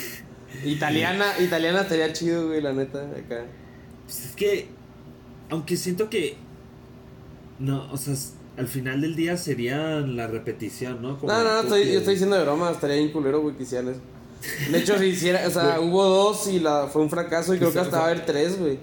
italiana, 0.64 1.24
italiana 1.40 1.80
estaría 1.82 2.12
chido, 2.12 2.48
güey, 2.48 2.60
la 2.60 2.72
neta, 2.74 3.00
acá. 3.10 3.44
Pues 4.04 4.26
es 4.26 4.36
que. 4.36 4.68
Aunque 5.50 5.76
siento 5.76 6.10
que. 6.10 6.36
No, 7.58 7.90
o 7.92 7.96
sea, 7.96 8.14
al 8.56 8.68
final 8.68 9.00
del 9.00 9.16
día 9.16 9.36
sería 9.36 10.00
la 10.00 10.26
repetición, 10.26 11.02
¿no? 11.02 11.18
Como 11.18 11.32
No, 11.32 11.42
no, 11.42 11.60
estoy, 11.60 11.92
yo 11.92 11.98
estoy 11.98 12.14
diciendo 12.14 12.36
de 12.36 12.42
broma, 12.42 12.70
estaría 12.70 12.96
bien 12.96 13.12
culero, 13.12 13.40
güey, 13.40 13.56
que 13.56 13.64
hicieran 13.64 13.88
eso. 13.88 14.00
De 14.70 14.78
hecho, 14.78 14.98
si 14.98 15.06
hiciera, 15.06 15.46
o 15.46 15.50
sea, 15.50 15.80
hubo 15.80 16.04
dos 16.04 16.46
y 16.48 16.60
la, 16.60 16.88
fue 16.88 17.02
un 17.02 17.10
fracaso 17.10 17.54
y 17.54 17.58
creo 17.58 17.72
que 17.72 17.78
hasta 17.78 17.98
va 17.98 18.04
a 18.04 18.10
haber 18.10 18.26
tres, 18.26 18.58
güey. 18.58 18.78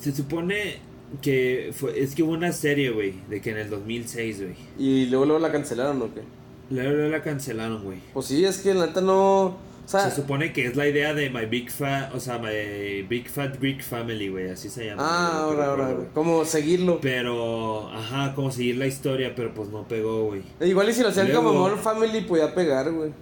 Se 0.00 0.14
supone 0.14 0.78
que 1.22 1.72
fue, 1.74 2.00
es 2.00 2.14
que 2.14 2.22
hubo 2.22 2.32
una 2.32 2.52
serie, 2.52 2.90
güey, 2.90 3.14
de 3.28 3.40
que 3.40 3.50
en 3.50 3.58
el 3.58 3.70
2006, 3.70 4.42
güey. 4.42 4.54
Y 4.78 5.06
luego, 5.06 5.26
luego 5.26 5.40
la 5.40 5.52
cancelaron, 5.52 6.00
¿o 6.02 6.12
qué? 6.12 6.22
Luego 6.70 7.08
la 7.08 7.22
cancelaron, 7.22 7.82
güey. 7.84 7.98
Pues 8.12 8.26
sí, 8.26 8.44
es 8.44 8.58
que 8.58 8.74
la 8.74 8.86
neta 8.86 9.00
no... 9.00 9.56
O 9.86 9.88
sea, 9.88 10.10
Se 10.10 10.16
supone 10.16 10.52
que 10.52 10.66
es 10.66 10.74
la 10.74 10.88
idea 10.88 11.14
de 11.14 11.30
My 11.30 11.46
Big 11.46 11.70
Fat, 11.70 12.12
o 12.12 12.18
sea, 12.18 12.38
My 12.38 13.02
Big 13.08 13.28
Fat 13.30 13.58
Greek 13.60 13.82
Family, 13.84 14.28
güey, 14.28 14.50
así 14.50 14.68
se 14.68 14.86
llama. 14.86 15.02
ah, 15.06 15.42
ahora, 15.44 15.66
ahora, 15.66 15.96
como 16.12 16.44
seguirlo. 16.44 16.98
Pero, 17.00 17.88
ajá, 17.90 18.34
como 18.34 18.50
seguir 18.50 18.76
la 18.78 18.88
historia, 18.88 19.32
pero 19.36 19.54
pues 19.54 19.68
no 19.68 19.86
pegó, 19.86 20.24
güey. 20.26 20.42
Igual 20.60 20.88
y 20.88 20.92
si 20.92 21.02
lo 21.02 21.08
hacían 21.10 21.28
como 21.28 21.50
Luego- 21.50 21.58
Modern 21.60 21.78
Family 21.80 22.22
podía 22.22 22.52
pegar, 22.52 22.90
güey. 22.92 23.12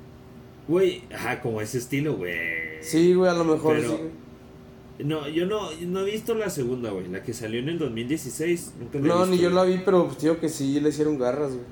Güey, 0.67 1.03
ajá, 1.15 1.43
como 1.43 1.61
ese 1.61 1.77
estilo, 1.77 2.15
güey. 2.17 2.33
Sí, 2.81 3.13
güey, 3.13 3.31
a 3.31 3.35
lo 3.35 3.45
mejor 3.45 3.77
Pero- 3.77 3.91
sí. 3.91 5.05
No, 5.05 5.29
yo 5.29 5.45
no, 5.47 5.71
no 5.83 6.01
he 6.01 6.05
visto 6.11 6.35
la 6.35 6.49
segunda, 6.49 6.91
güey, 6.91 7.09
la 7.09 7.23
que 7.23 7.35
salió 7.35 7.59
en 7.61 7.69
el 7.69 7.79
2016. 7.79 8.75
Nunca 8.79 8.99
la 9.01 9.05
he 9.05 9.09
No, 9.09 9.15
visto, 9.19 9.31
ni 9.33 9.39
yo 9.39 9.51
la 9.51 9.65
vi, 9.65 9.83
pero 9.85 10.07
pues 10.07 10.21
digo 10.23 10.39
que 10.39 10.49
sí 10.49 10.81
le 10.81 10.89
hicieron 10.91 11.19
garras, 11.19 11.51
güey. 11.53 11.65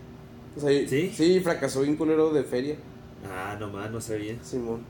O 0.57 0.61
sea, 0.61 0.89
¿Sí? 0.89 1.11
sí, 1.15 1.41
fracasó 1.41 1.81
bien 1.83 1.97
culero 1.97 2.31
de 2.33 2.43
feria, 2.45 2.77
Ah, 3.29 3.57
no 3.59 3.69
más, 3.71 3.91
no 3.91 4.01
sabía. 4.01 4.37
Simón. 4.43 4.81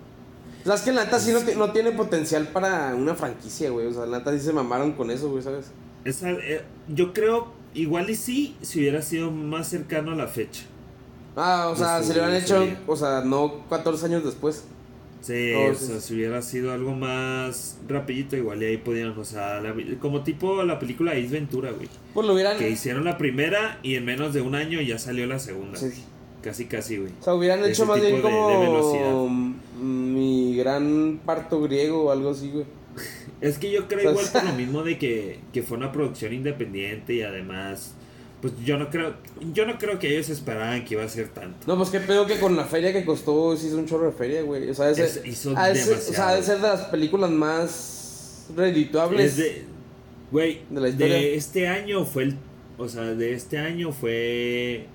O 0.62 0.64
sea, 0.64 0.74
es 0.74 0.82
que 0.82 0.92
la 0.92 1.04
neta 1.04 1.18
sí 1.18 1.32
no, 1.32 1.40
no 1.66 1.72
tiene 1.72 1.92
potencial 1.92 2.48
para 2.48 2.94
una 2.94 3.14
franquicia, 3.14 3.70
güey. 3.70 3.86
O 3.86 3.92
sea, 3.92 4.06
la 4.06 4.18
neta 4.18 4.32
sí 4.32 4.40
se 4.40 4.52
mamaron 4.52 4.92
con 4.92 5.10
eso, 5.10 5.28
güey, 5.30 5.42
¿sabes? 5.42 5.70
Esa, 6.04 6.30
eh, 6.30 6.62
yo 6.88 7.12
creo, 7.12 7.52
igual 7.74 8.10
y 8.10 8.14
sí, 8.16 8.56
si 8.62 8.80
hubiera 8.80 9.02
sido 9.02 9.30
más 9.30 9.68
cercano 9.68 10.12
a 10.12 10.14
la 10.14 10.26
fecha. 10.28 10.62
Ah, 11.36 11.68
o 11.72 11.76
sea, 11.76 11.96
Pues, 11.96 12.08
se 12.08 12.14
le 12.14 12.20
hubieran 12.20 12.42
hecho, 12.42 12.58
sería. 12.60 12.80
o 12.86 12.96
sea, 12.96 13.22
no 13.24 13.66
14 13.68 14.06
años 14.06 14.24
después. 14.24 14.64
Sí, 15.20 15.52
Oh, 15.56 15.70
o 15.70 15.74
sí, 15.74 15.86
sea, 15.86 16.00
si 16.00 16.14
hubiera 16.14 16.42
sido 16.42 16.72
algo 16.72 16.92
más 16.96 17.78
rapidito, 17.88 18.36
igual 18.36 18.60
y 18.62 18.66
ahí 18.66 18.76
podían, 18.76 19.16
o 19.16 19.24
sea, 19.24 19.60
la- 19.60 19.72
como 20.00 20.22
tipo 20.24 20.64
la 20.64 20.78
película 20.80 21.12
Ace 21.12 21.28
Ventura, 21.28 21.70
güey. 21.70 21.88
Pues 22.12 22.26
lo 22.26 22.34
hubieran... 22.34 22.58
Que 22.58 22.68
hicieron 22.70 23.04
la 23.04 23.18
primera 23.18 23.78
y 23.84 23.94
en 23.94 24.04
menos 24.04 24.34
de 24.34 24.40
un 24.40 24.56
año 24.56 24.80
ya 24.80 24.98
salió 24.98 25.26
la 25.28 25.38
segunda. 25.38 25.78
Sí. 25.78 25.92
Casi, 26.42 26.66
casi, 26.66 26.96
güey. 26.98 27.12
O 27.20 27.24
sea, 27.24 27.34
hubieran 27.34 27.60
Ese 27.60 27.70
hecho 27.70 27.86
más 27.86 28.00
bien 28.00 28.10
de- 28.12 28.16
de 28.16 28.22
como 28.22 29.28
mm, 29.28 30.14
mi 30.14 30.56
gran 30.56 31.20
parto 31.24 31.60
griego 31.62 32.04
o 32.04 32.10
algo 32.10 32.30
así, 32.30 32.50
güey. 32.50 32.64
Es 33.40 33.58
que 33.58 33.70
yo 33.72 33.88
creo 33.88 33.98
O 33.98 34.02
sea, 34.02 34.10
igual 34.12 34.26
por 34.32 34.44
lo 34.44 34.52
mismo 34.56 34.82
de 34.84 34.98
que, 34.98 35.40
que 35.52 35.62
fue 35.62 35.76
una 35.76 35.90
producción 35.92 36.32
independiente 36.32 37.14
y 37.14 37.22
además, 37.22 37.94
pues 38.40 38.52
yo 38.64 38.76
no 38.78 38.88
creo, 38.90 39.14
yo 39.52 39.66
no 39.66 39.78
creo 39.78 39.98
que 39.98 40.12
ellos 40.14 40.28
esperaban 40.30 40.84
que 40.84 40.94
iba 40.94 41.02
a 41.04 41.08
ser 41.08 41.28
tanto. 41.28 41.58
No, 41.66 41.76
pues 41.76 41.90
qué 41.90 42.00
pedo 42.00 42.26
que 42.26 42.38
con 42.38 42.56
la 42.56 42.64
feria 42.64 42.92
que 42.92 43.04
costó, 43.04 43.56
sí 43.56 43.66
hizo 43.68 43.78
un 43.78 43.86
chorro 43.86 44.06
de 44.06 44.12
feria, 44.12 44.42
güey. 44.42 44.68
O 44.70 44.74
sea, 44.74 44.90
ese, 44.90 45.04
Es- 45.04 45.22
hizo 45.24 45.54
ha 45.56 45.68
de 45.68 45.74
ser- 45.76 45.94
o 45.96 46.00
sea, 46.00 46.00
demasiado. 46.00 46.28
ha 46.28 46.34
de 46.36 46.42
ser 46.42 46.56
de 46.56 46.62
las 46.68 46.80
películas 46.86 47.30
más 47.30 48.46
redituables. 48.56 49.32
Es 49.32 49.36
de, 49.38 49.64
güey, 50.30 50.60
de 50.70 50.80
la 50.80 50.88
historia. 50.88 51.14
de 51.16 51.34
este 51.36 51.68
año 51.68 52.04
fue 52.04 52.22
el, 52.24 52.36
o 52.78 52.88
sea, 52.88 53.02
de 53.02 53.32
este 53.32 53.58
año 53.58 53.92
fue, 53.92 54.86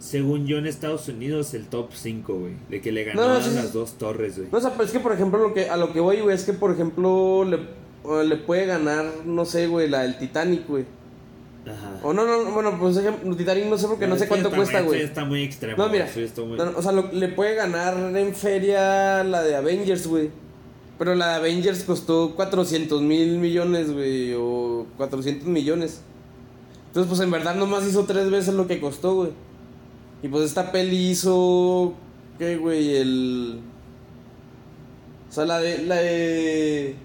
según 0.00 0.46
yo 0.46 0.56
en 0.56 0.66
Estados 0.66 1.06
Unidos, 1.08 1.52
el 1.52 1.66
top 1.66 1.90
5, 1.92 2.34
güey. 2.34 2.54
De 2.70 2.80
que 2.80 2.90
le 2.90 3.14
No, 3.14 3.28
no, 3.28 3.40
sí, 3.40 3.50
las 3.54 3.74
dos 3.74 3.92
torres, 3.98 4.38
güey. 4.38 4.48
No, 4.50 4.58
o 4.58 4.60
sea, 4.60 4.70
pero 4.72 4.84
es 4.84 4.90
que, 4.90 4.98
por 4.98 5.12
ejemplo, 5.12 5.38
lo 5.38 5.52
que, 5.52 5.68
a 5.68 5.76
lo 5.76 5.92
que 5.92 6.00
voy, 6.00 6.20
güey, 6.20 6.34
es 6.34 6.44
que, 6.44 6.54
por 6.54 6.72
ejemplo, 6.72 7.44
le, 7.44 8.36
puede 8.36 8.64
ganar, 8.64 9.04
no 9.26 9.44
sé, 9.44 9.66
güey, 9.66 9.88
la 9.90 10.02
del 10.02 10.18
Titanic, 10.18 10.66
güey. 10.66 10.86
Ajá. 11.66 12.00
O 12.02 12.14
no, 12.14 12.24
no, 12.24 12.50
bueno, 12.52 12.78
pues 12.80 12.98
Titanic 13.36 13.66
no 13.66 13.76
sé 13.76 13.86
porque 13.86 14.06
no, 14.06 14.16
sé 14.16 14.26
cuánto 14.26 14.50
cuesta, 14.50 14.80
güey. 14.80 15.02
está 15.02 15.26
muy 15.26 15.42
extremo. 15.42 15.76
No, 15.76 15.90
mira, 15.90 16.08
muy- 16.46 16.56
No, 16.56 16.64
no, 16.64 16.78
o 16.78 16.82
sea, 16.82 16.92
lo- 16.92 17.12
le 17.12 17.28
puede 17.28 17.54
ganar 17.54 18.16
en 18.16 18.34
feria 18.34 19.22
la 19.22 19.42
de 19.42 19.54
Avengers, 19.54 20.06
güey. 20.06 20.30
Pero 20.98 21.14
la 21.14 21.28
de 21.28 21.34
Avengers 21.36 21.84
costó 21.84 22.34
400 22.34 23.02
mil 23.02 23.36
millones, 23.38 23.92
güey, 23.92 24.32
o 24.34 24.86
400 24.96 25.46
millones. 25.46 26.00
Entonces, 26.88 27.08
pues 27.08 27.20
en 27.20 27.30
verdad 27.30 27.54
nomás 27.54 27.86
hizo 27.86 28.04
tres 28.04 28.30
veces 28.30 28.54
lo 28.54 28.66
que 28.66 28.80
costó, 28.80 29.14
güey. 29.14 29.30
Y 30.22 30.28
pues 30.28 30.44
esta 30.44 30.70
peli 30.70 31.10
hizo, 31.10 31.94
¿qué, 32.38 32.56
güey? 32.56 32.96
El... 32.96 33.60
O 35.28 35.32
sea, 35.32 35.44
la 35.44 35.60
de... 35.60 35.78
La 35.84 35.96
de... 35.96 36.96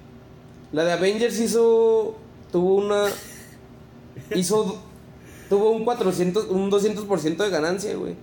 La 0.71 0.83
de 0.83 0.91
Avengers 0.91 1.39
hizo... 1.39 2.15
Tuvo 2.51 2.75
una... 2.75 3.05
Hizo... 4.35 4.77
Tuvo 5.49 5.71
un 5.71 5.85
400... 5.85 6.47
Un 6.49 6.69
200% 6.69 7.37
de 7.37 7.49
ganancia, 7.49 7.95
güey. 7.95 8.15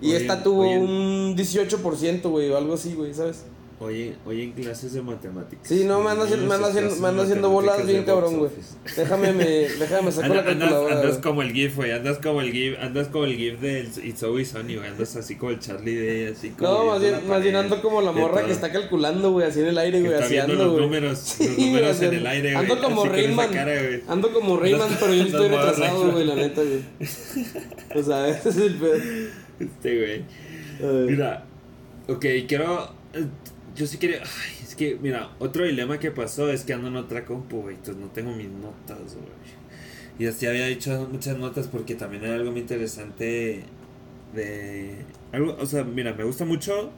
Y 0.00 0.08
Oye, 0.08 0.16
esta 0.16 0.42
tuvo 0.42 0.62
oye. 0.62 0.78
un 0.78 1.36
18%, 1.36 2.22
güey, 2.28 2.50
o 2.50 2.56
algo 2.56 2.74
así, 2.74 2.94
güey, 2.94 3.14
¿sabes? 3.14 3.44
Oye, 3.78 4.14
oye, 4.24 4.44
en 4.44 4.52
clases 4.52 4.94
de 4.94 5.02
matemáticas. 5.02 5.68
Sí, 5.68 5.84
no, 5.84 6.00
me 6.00 6.10
ando 6.10 6.24
haciendo, 6.24 6.46
me 6.46 6.54
ando 6.54 6.68
haciendo, 6.68 6.96
me 6.96 7.08
ando 7.08 7.22
haciendo 7.24 7.50
bolas 7.50 7.86
bien 7.86 8.04
cabrón, 8.04 8.38
güey. 8.38 8.50
Déjame, 8.96 9.34
me, 9.34 9.44
déjame 9.44 10.10
sacar 10.10 10.30
la 10.30 10.38
Anda- 10.38 10.50
andas, 10.52 10.68
calculadora. 10.70 11.00
andas 11.02 11.18
como 11.18 11.42
el 11.42 11.52
GIF, 11.52 11.76
güey. 11.76 11.90
Andas 11.92 12.18
como 12.18 12.40
el 12.40 12.52
GIF, 12.52 12.78
andas 12.80 13.08
como 13.08 13.24
el 13.26 13.36
GIF 13.36 13.60
de 13.60 13.80
It's 14.02 14.22
Always 14.22 14.48
Sunny, 14.48 14.76
güey. 14.76 14.88
Andas 14.88 15.14
así 15.16 15.36
como 15.36 15.52
el 15.52 15.58
Charlie 15.58 15.94
de 15.94 16.28
así 16.28 16.48
como. 16.50 16.70
No, 16.72 16.86
más 16.86 17.02
bien, 17.02 17.28
más 17.28 17.42
bien 17.42 17.54
ando 17.56 17.82
como 17.82 18.00
la 18.00 18.12
morra 18.12 18.46
que 18.46 18.52
está 18.52 18.72
calculando, 18.72 19.32
güey, 19.32 19.46
así 19.46 19.60
en 19.60 19.66
el 19.66 19.76
aire, 19.76 20.00
güey, 20.00 20.14
así 20.14 20.38
ando, 20.38 20.54
los 20.54 20.68
güey. 20.70 20.80
números, 20.82 21.36
los 21.38 21.58
números 21.58 22.00
en 22.00 22.14
el 22.14 22.26
aire, 22.26 22.52
güey. 22.54 22.64
Ando 22.64 22.82
como 22.82 23.04
Rayman. 23.04 23.50
Ando 24.08 24.32
como 24.32 24.56
Rayman, 24.56 24.88
pero 24.98 25.12
yo 25.12 25.22
estoy 25.24 25.48
retrasado, 25.48 26.12
güey, 26.12 26.24
la 26.24 26.34
neta, 26.34 26.62
güey. 26.62 26.80
O 27.94 28.02
sea, 28.02 28.26
ese 28.30 28.48
es 28.48 28.56
el 28.56 28.74
pedo. 28.76 28.94
Este, 29.60 30.24
güey. 30.80 31.06
Mira, 31.10 31.44
ok, 32.08 32.24
quiero. 32.48 32.96
Yo 33.76 33.86
sí 33.86 33.98
quería. 33.98 34.22
Ay, 34.22 34.64
es 34.64 34.74
que, 34.74 34.96
mira, 35.00 35.30
otro 35.38 35.64
dilema 35.64 35.98
que 36.00 36.10
pasó 36.10 36.50
es 36.50 36.64
que 36.64 36.72
ando 36.72 36.88
en 36.88 36.96
otra 36.96 37.24
compu, 37.24 37.62
güey. 37.62 37.74
Entonces 37.76 38.02
no 38.02 38.08
tengo 38.08 38.32
mis 38.34 38.48
notas, 38.48 38.98
güey. 39.14 39.26
Y 40.18 40.26
así 40.26 40.46
había 40.46 40.66
dicho 40.66 41.08
muchas 41.12 41.36
notas 41.38 41.68
porque 41.68 41.94
también 41.94 42.24
era 42.24 42.34
algo 42.34 42.50
muy 42.50 42.60
interesante 42.60 43.64
de. 44.34 44.94
Algo, 45.32 45.56
o 45.60 45.66
sea, 45.66 45.84
mira, 45.84 46.14
me 46.14 46.24
gusta 46.24 46.44
mucho 46.46 46.90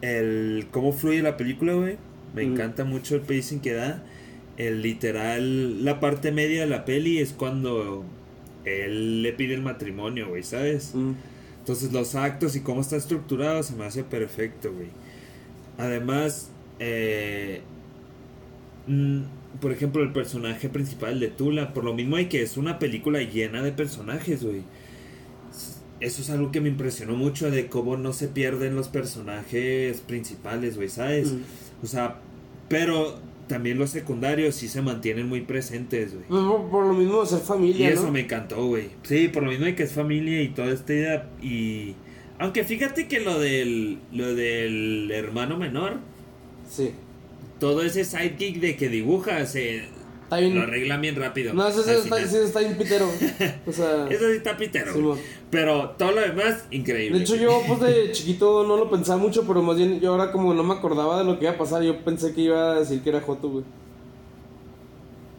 el 0.00 0.66
cómo 0.70 0.92
fluye 0.92 1.22
la 1.22 1.36
película, 1.36 1.72
güey. 1.74 1.96
Me 2.34 2.44
Mm. 2.44 2.52
encanta 2.52 2.84
mucho 2.84 3.14
el 3.16 3.22
pacing 3.22 3.60
que 3.60 3.72
da. 3.72 4.02
El 4.56 4.82
literal, 4.82 5.84
la 5.84 5.98
parte 5.98 6.30
media 6.30 6.60
de 6.60 6.66
la 6.68 6.84
peli 6.84 7.18
es 7.18 7.32
cuando 7.32 8.04
él 8.64 9.22
le 9.22 9.32
pide 9.32 9.54
el 9.54 9.62
matrimonio, 9.62 10.28
güey, 10.28 10.42
¿sabes? 10.44 10.94
Mm. 10.94 11.12
Entonces 11.60 11.92
los 11.92 12.14
actos 12.14 12.54
y 12.56 12.60
cómo 12.60 12.80
está 12.80 12.96
estructurado 12.96 13.62
se 13.62 13.74
me 13.74 13.84
hace 13.84 14.04
perfecto, 14.04 14.72
güey. 14.72 14.88
Además, 15.78 16.50
eh, 16.78 17.62
mm, 18.86 19.22
por 19.60 19.72
ejemplo, 19.72 20.02
el 20.02 20.12
personaje 20.12 20.68
principal 20.68 21.20
de 21.20 21.28
Tula, 21.28 21.72
por 21.72 21.84
lo 21.84 21.94
mismo 21.94 22.16
hay 22.16 22.26
que 22.26 22.42
es 22.42 22.56
una 22.56 22.78
película 22.78 23.20
llena 23.22 23.62
de 23.62 23.72
personajes, 23.72 24.44
güey. 24.44 24.62
Eso 26.00 26.22
es 26.22 26.30
algo 26.30 26.50
que 26.50 26.60
me 26.60 26.68
impresionó 26.68 27.14
mucho 27.14 27.50
de 27.50 27.68
cómo 27.68 27.96
no 27.96 28.12
se 28.12 28.28
pierden 28.28 28.74
los 28.74 28.88
personajes 28.88 30.00
principales, 30.00 30.76
güey, 30.76 30.88
¿sabes? 30.88 31.32
Mm. 31.32 31.84
O 31.84 31.86
sea, 31.86 32.18
pero 32.68 33.18
también 33.46 33.78
los 33.78 33.90
secundarios 33.90 34.54
sí 34.54 34.68
se 34.68 34.82
mantienen 34.82 35.28
muy 35.28 35.42
presentes, 35.42 36.14
güey. 36.14 36.26
Por, 36.26 36.86
lo 36.86 36.94
mismo 36.94 37.24
ser 37.26 37.40
Y 37.40 37.42
familia, 37.42 37.90
eso 37.90 38.04
¿no? 38.04 38.12
me 38.12 38.20
encantó, 38.20 38.66
güey. 38.66 38.90
Sí, 39.02 39.28
por 39.28 39.42
lo 39.42 39.50
mismo 39.50 39.66
de 39.66 39.74
que 39.74 39.84
es 39.84 39.92
familia 39.92 40.42
y 40.42 40.48
toda 40.48 40.72
esta 40.72 40.92
idea. 40.92 41.30
Y. 41.42 41.94
Aunque 42.38 42.64
fíjate 42.64 43.08
que 43.08 43.20
lo 43.20 43.38
del. 43.38 43.98
Lo 44.12 44.34
del 44.34 45.10
hermano 45.12 45.56
menor. 45.56 45.98
Sí. 46.68 46.92
Todo 47.60 47.82
ese 47.82 48.04
sidekick 48.04 48.60
de 48.60 48.76
que 48.76 48.88
dibuja 48.88 49.46
se. 49.46 49.84
Está 50.24 50.38
bien. 50.38 50.54
Lo 50.54 50.62
arreglan 50.62 51.00
bien 51.00 51.16
rápido. 51.16 51.54
No, 51.54 51.68
ese 51.68 51.88
al 51.88 51.98
está, 51.98 52.20
ese 52.20 52.44
está 52.44 52.60
bien 52.60 52.76
pitero. 52.76 53.08
O 53.66 53.72
sea. 53.72 54.06
Eso 54.10 54.30
sí 54.30 54.36
está 54.36 54.56
pitero. 54.56 55.16
Pero 55.50 55.90
todo 55.90 56.12
lo 56.12 56.20
demás, 56.20 56.64
increíble. 56.70 57.18
De 57.18 57.24
hecho, 57.24 57.36
yo 57.36 57.62
pues 57.68 57.80
de 57.80 58.10
chiquito 58.12 58.66
no 58.66 58.76
lo 58.76 58.90
pensaba 58.90 59.18
mucho, 59.18 59.46
pero 59.46 59.62
más 59.62 59.76
bien 59.76 60.00
yo 60.00 60.10
ahora 60.10 60.32
como 60.32 60.52
no 60.52 60.64
me 60.64 60.74
acordaba 60.74 61.18
de 61.18 61.24
lo 61.24 61.38
que 61.38 61.44
iba 61.44 61.54
a 61.54 61.58
pasar, 61.58 61.82
yo 61.82 62.02
pensé 62.04 62.34
que 62.34 62.40
iba 62.40 62.72
a 62.72 62.80
decir 62.80 63.02
que 63.02 63.10
era 63.10 63.20
Joto, 63.20 63.48
güey. 63.50 63.64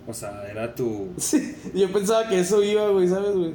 O 0.08 0.14
sea, 0.14 0.48
era 0.50 0.74
tu. 0.74 1.10
Sí, 1.18 1.56
yo 1.74 1.92
pensaba 1.92 2.30
que 2.30 2.40
eso 2.40 2.64
iba, 2.64 2.88
güey, 2.90 3.08
¿sabes, 3.08 3.36
güey? 3.36 3.54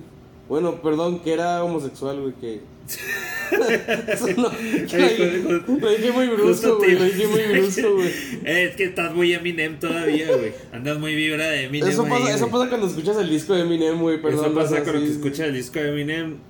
Bueno, 0.48 0.82
perdón, 0.82 1.20
que 1.20 1.32
era 1.32 1.62
homosexual, 1.62 2.20
güey, 2.20 2.34
que... 2.34 2.60
eso 4.08 4.26
lo, 4.36 4.50
dije, 4.50 6.12
muy 6.12 6.28
brusco, 6.28 6.78
güey, 6.78 6.92
lo 6.92 7.04
dije 7.04 7.26
muy 7.26 7.42
brusco, 7.42 7.94
güey. 7.94 8.08
Eh, 8.44 8.64
es 8.70 8.76
que 8.76 8.84
estás 8.84 9.14
muy 9.14 9.32
Eminem 9.32 9.78
todavía, 9.78 10.28
güey. 10.36 10.52
Andas 10.72 10.98
muy 10.98 11.14
vibra 11.14 11.48
de 11.48 11.64
Eminem. 11.64 11.88
Eso 11.88 12.04
ahí, 12.04 12.10
pasa, 12.10 12.30
eso 12.30 12.38
güey. 12.48 12.52
pasa 12.52 12.68
cuando 12.68 12.86
escuchas 12.86 13.16
el 13.18 13.30
disco 13.30 13.54
de 13.54 13.62
Eminem, 13.62 14.00
güey. 14.00 14.16
Eso 14.16 14.54
pasa 14.54 14.66
o 14.66 14.74
sea, 14.74 14.84
con 14.84 14.94
lo 14.94 15.00
sí, 15.00 15.06
que 15.06 15.12
sí. 15.12 15.18
escucha 15.18 15.46
el 15.46 15.54
disco 15.54 15.78
de 15.80 15.88
Eminem. 15.88 16.49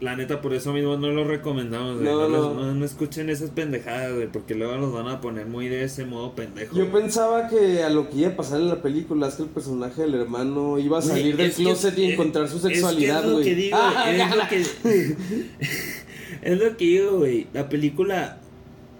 La 0.00 0.16
neta, 0.16 0.40
por 0.40 0.54
eso 0.54 0.72
mismo 0.72 0.96
no 0.96 1.08
lo 1.08 1.24
recomendamos, 1.24 1.96
güey. 1.96 2.06
No, 2.06 2.22
No, 2.22 2.28
los- 2.28 2.54
no. 2.56 2.64
no- 2.64 2.74
no 2.74 2.84
escuchen 2.86 3.28
esas 3.28 3.50
pendejadas, 3.50 4.14
güey, 4.14 4.28
porque 4.32 4.54
luego 4.54 4.76
los 4.76 4.92
van 4.94 5.08
a 5.08 5.20
poner 5.20 5.44
muy 5.46 5.68
de 5.68 5.84
ese 5.84 6.06
modo 6.06 6.34
pendejo. 6.34 6.74
Yo 6.74 6.88
güey. 6.88 7.02
pensaba 7.02 7.48
que 7.48 7.82
a 7.82 7.90
lo 7.90 8.08
que 8.08 8.16
iba 8.20 8.30
a 8.30 8.36
pasar 8.36 8.60
en 8.62 8.68
la 8.68 8.80
película 8.80 9.28
es 9.28 9.34
que 9.34 9.42
el 9.42 9.50
personaje 9.50 10.00
del 10.00 10.14
hermano 10.14 10.78
iba 10.78 10.98
a 10.98 11.00
Güey, 11.02 11.12
salir 11.12 11.36
del 11.36 11.46
es 11.50 11.56
que- 11.56 11.62
closet 11.64 11.98
y 11.98 12.04
encontrar 12.12 12.48
su 12.48 12.56
es 12.56 12.62
que 12.62 12.68
sexualidad, 12.70 13.20
Es 13.20 13.26
lo 13.26 13.32
güey. 13.34 13.44
que 13.44 13.54
digo, 13.54 13.76
Ah, 13.78 14.10
es 14.10 14.36
lo 14.36 14.48
que. 14.48 15.16
es 16.42 16.58
lo 16.58 16.76
que 16.76 16.84
digo, 16.84 17.18
güey. 17.18 17.46
La 17.52 17.68
película 17.68 18.38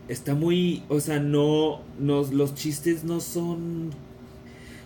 está 0.08 0.34
muy. 0.34 0.82
O 0.88 1.00
sea, 1.00 1.18
no. 1.18 1.80
Nos, 1.98 2.32
los 2.32 2.54
chistes 2.54 3.04
no 3.04 3.20
son. 3.20 3.90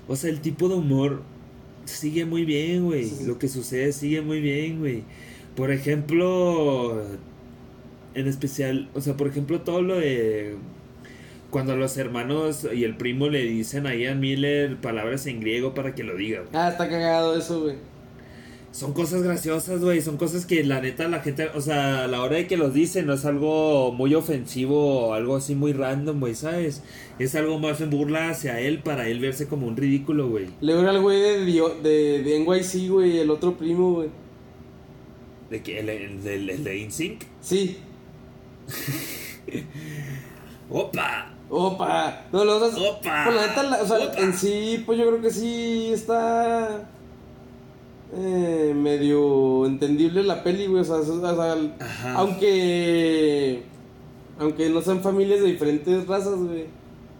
O 0.07 0.17
sea, 0.17 0.31
el 0.31 0.41
tipo 0.41 0.69
de 0.69 0.75
humor 0.77 1.23
sigue 1.87 2.25
muy 2.25 2.45
bien, 2.45 2.85
güey. 2.85 3.07
Sí. 3.09 3.25
Lo 3.27 3.39
que 3.39 3.49
sucede 3.49 3.93
sigue 3.93 4.21
muy 4.21 4.41
bien, 4.41 4.79
güey. 4.79 5.03
Por 5.57 5.71
ejemplo. 5.71 7.03
En 8.15 8.29
especial. 8.29 8.89
O 8.95 9.01
sea, 9.01 9.17
por 9.17 9.29
ejemplo, 9.29 9.61
todo 9.61 9.83
lo 9.83 9.97
de. 9.97 10.57
Cuando 11.51 11.77
los 11.77 11.97
hermanos 11.97 12.67
y 12.75 12.83
el 12.83 12.97
primo 12.97 13.29
le 13.29 13.43
dicen 13.43 13.87
a 13.87 13.95
Ian 13.95 14.19
Miller 14.19 14.77
palabras 14.79 15.27
en 15.27 15.41
griego 15.41 15.73
para 15.73 15.95
que 15.95 16.03
lo 16.03 16.17
diga, 16.17 16.41
güey. 16.41 16.51
Ah, 16.53 16.71
está 16.71 16.89
cagado 16.89 17.37
eso, 17.39 17.63
güey. 17.63 17.77
Son 18.73 18.93
cosas 18.93 19.23
graciosas, 19.23 19.81
güey. 19.81 20.01
Son 20.03 20.17
cosas 20.17 20.47
que 20.47 20.65
la 20.65 20.81
neta 20.81 21.07
la 21.07 21.21
gente, 21.21 21.47
o 21.55 21.61
sea, 21.61 22.05
a 22.05 22.09
la 22.09 22.21
hora 22.23 22.35
de 22.39 22.49
que 22.49 22.57
los 22.57 22.75
dicen 22.75 23.07
no 23.07 23.13
es 23.13 23.25
algo 23.25 23.93
muy 23.93 24.17
ofensivo 24.17 25.11
o 25.11 25.15
algo 25.15 25.37
así 25.37 25.55
muy 25.55 25.73
random, 25.73 26.19
güey, 26.19 26.35
¿sabes? 26.35 26.83
Es 27.21 27.37
algo 27.37 27.61
más 27.61 27.81
en 27.81 27.91
burla 27.91 28.31
hacia 28.31 28.59
él 28.59 28.81
para 28.81 29.07
él 29.07 29.21
verse 29.21 29.47
como 29.47 29.69
un 29.69 29.77
ridículo, 29.77 30.29
güey. 30.29 30.49
Luego 30.61 30.83
era 30.83 30.91
el 30.91 31.01
güey 31.03 31.21
de, 31.21 31.63
de, 31.85 32.23
de 32.25 32.41
NYC, 32.41 32.91
güey, 32.91 33.19
el 33.21 33.31
otro 33.31 33.57
primo, 33.57 33.93
güey. 33.95 34.09
De 35.51 35.63
que 35.63 35.79
el, 35.81 35.89
el, 35.91 36.27
el- 36.27 36.51
el 36.51 36.65
de 36.65 36.79
InSync. 36.79 37.23
Sí. 37.41 37.79
¡Opa! 40.71 41.31
Opa. 41.51 42.25
No, 42.33 42.45
los 42.45 42.63
otros. 42.63 42.81
¡Opa! 42.83 43.25
Pues 43.27 43.37
la 43.37 43.47
neta, 43.47 43.63
la- 43.65 43.83
o 43.83 43.87
sea, 43.87 43.99
¡Opa! 43.99 44.19
en 44.21 44.33
sí, 44.35 44.83
pues 44.85 44.99
yo 44.99 45.07
creo 45.09 45.21
que 45.21 45.31
sí 45.31 45.91
está. 45.93 46.89
eh, 48.17 48.73
medio 48.75 49.67
entendible 49.67 50.23
la 50.23 50.43
peli, 50.43 50.67
güey. 50.67 50.81
O 50.83 50.85
sea, 50.85 50.97
o 50.97 51.21
sea, 51.21 51.57
Ajá. 51.81 52.15
aunque. 52.15 53.63
Aunque 54.39 54.69
no 54.71 54.83
sean 54.83 55.01
familias 55.01 55.41
de 55.43 55.47
diferentes 55.47 56.07
razas, 56.07 56.37
güey. 56.39 56.65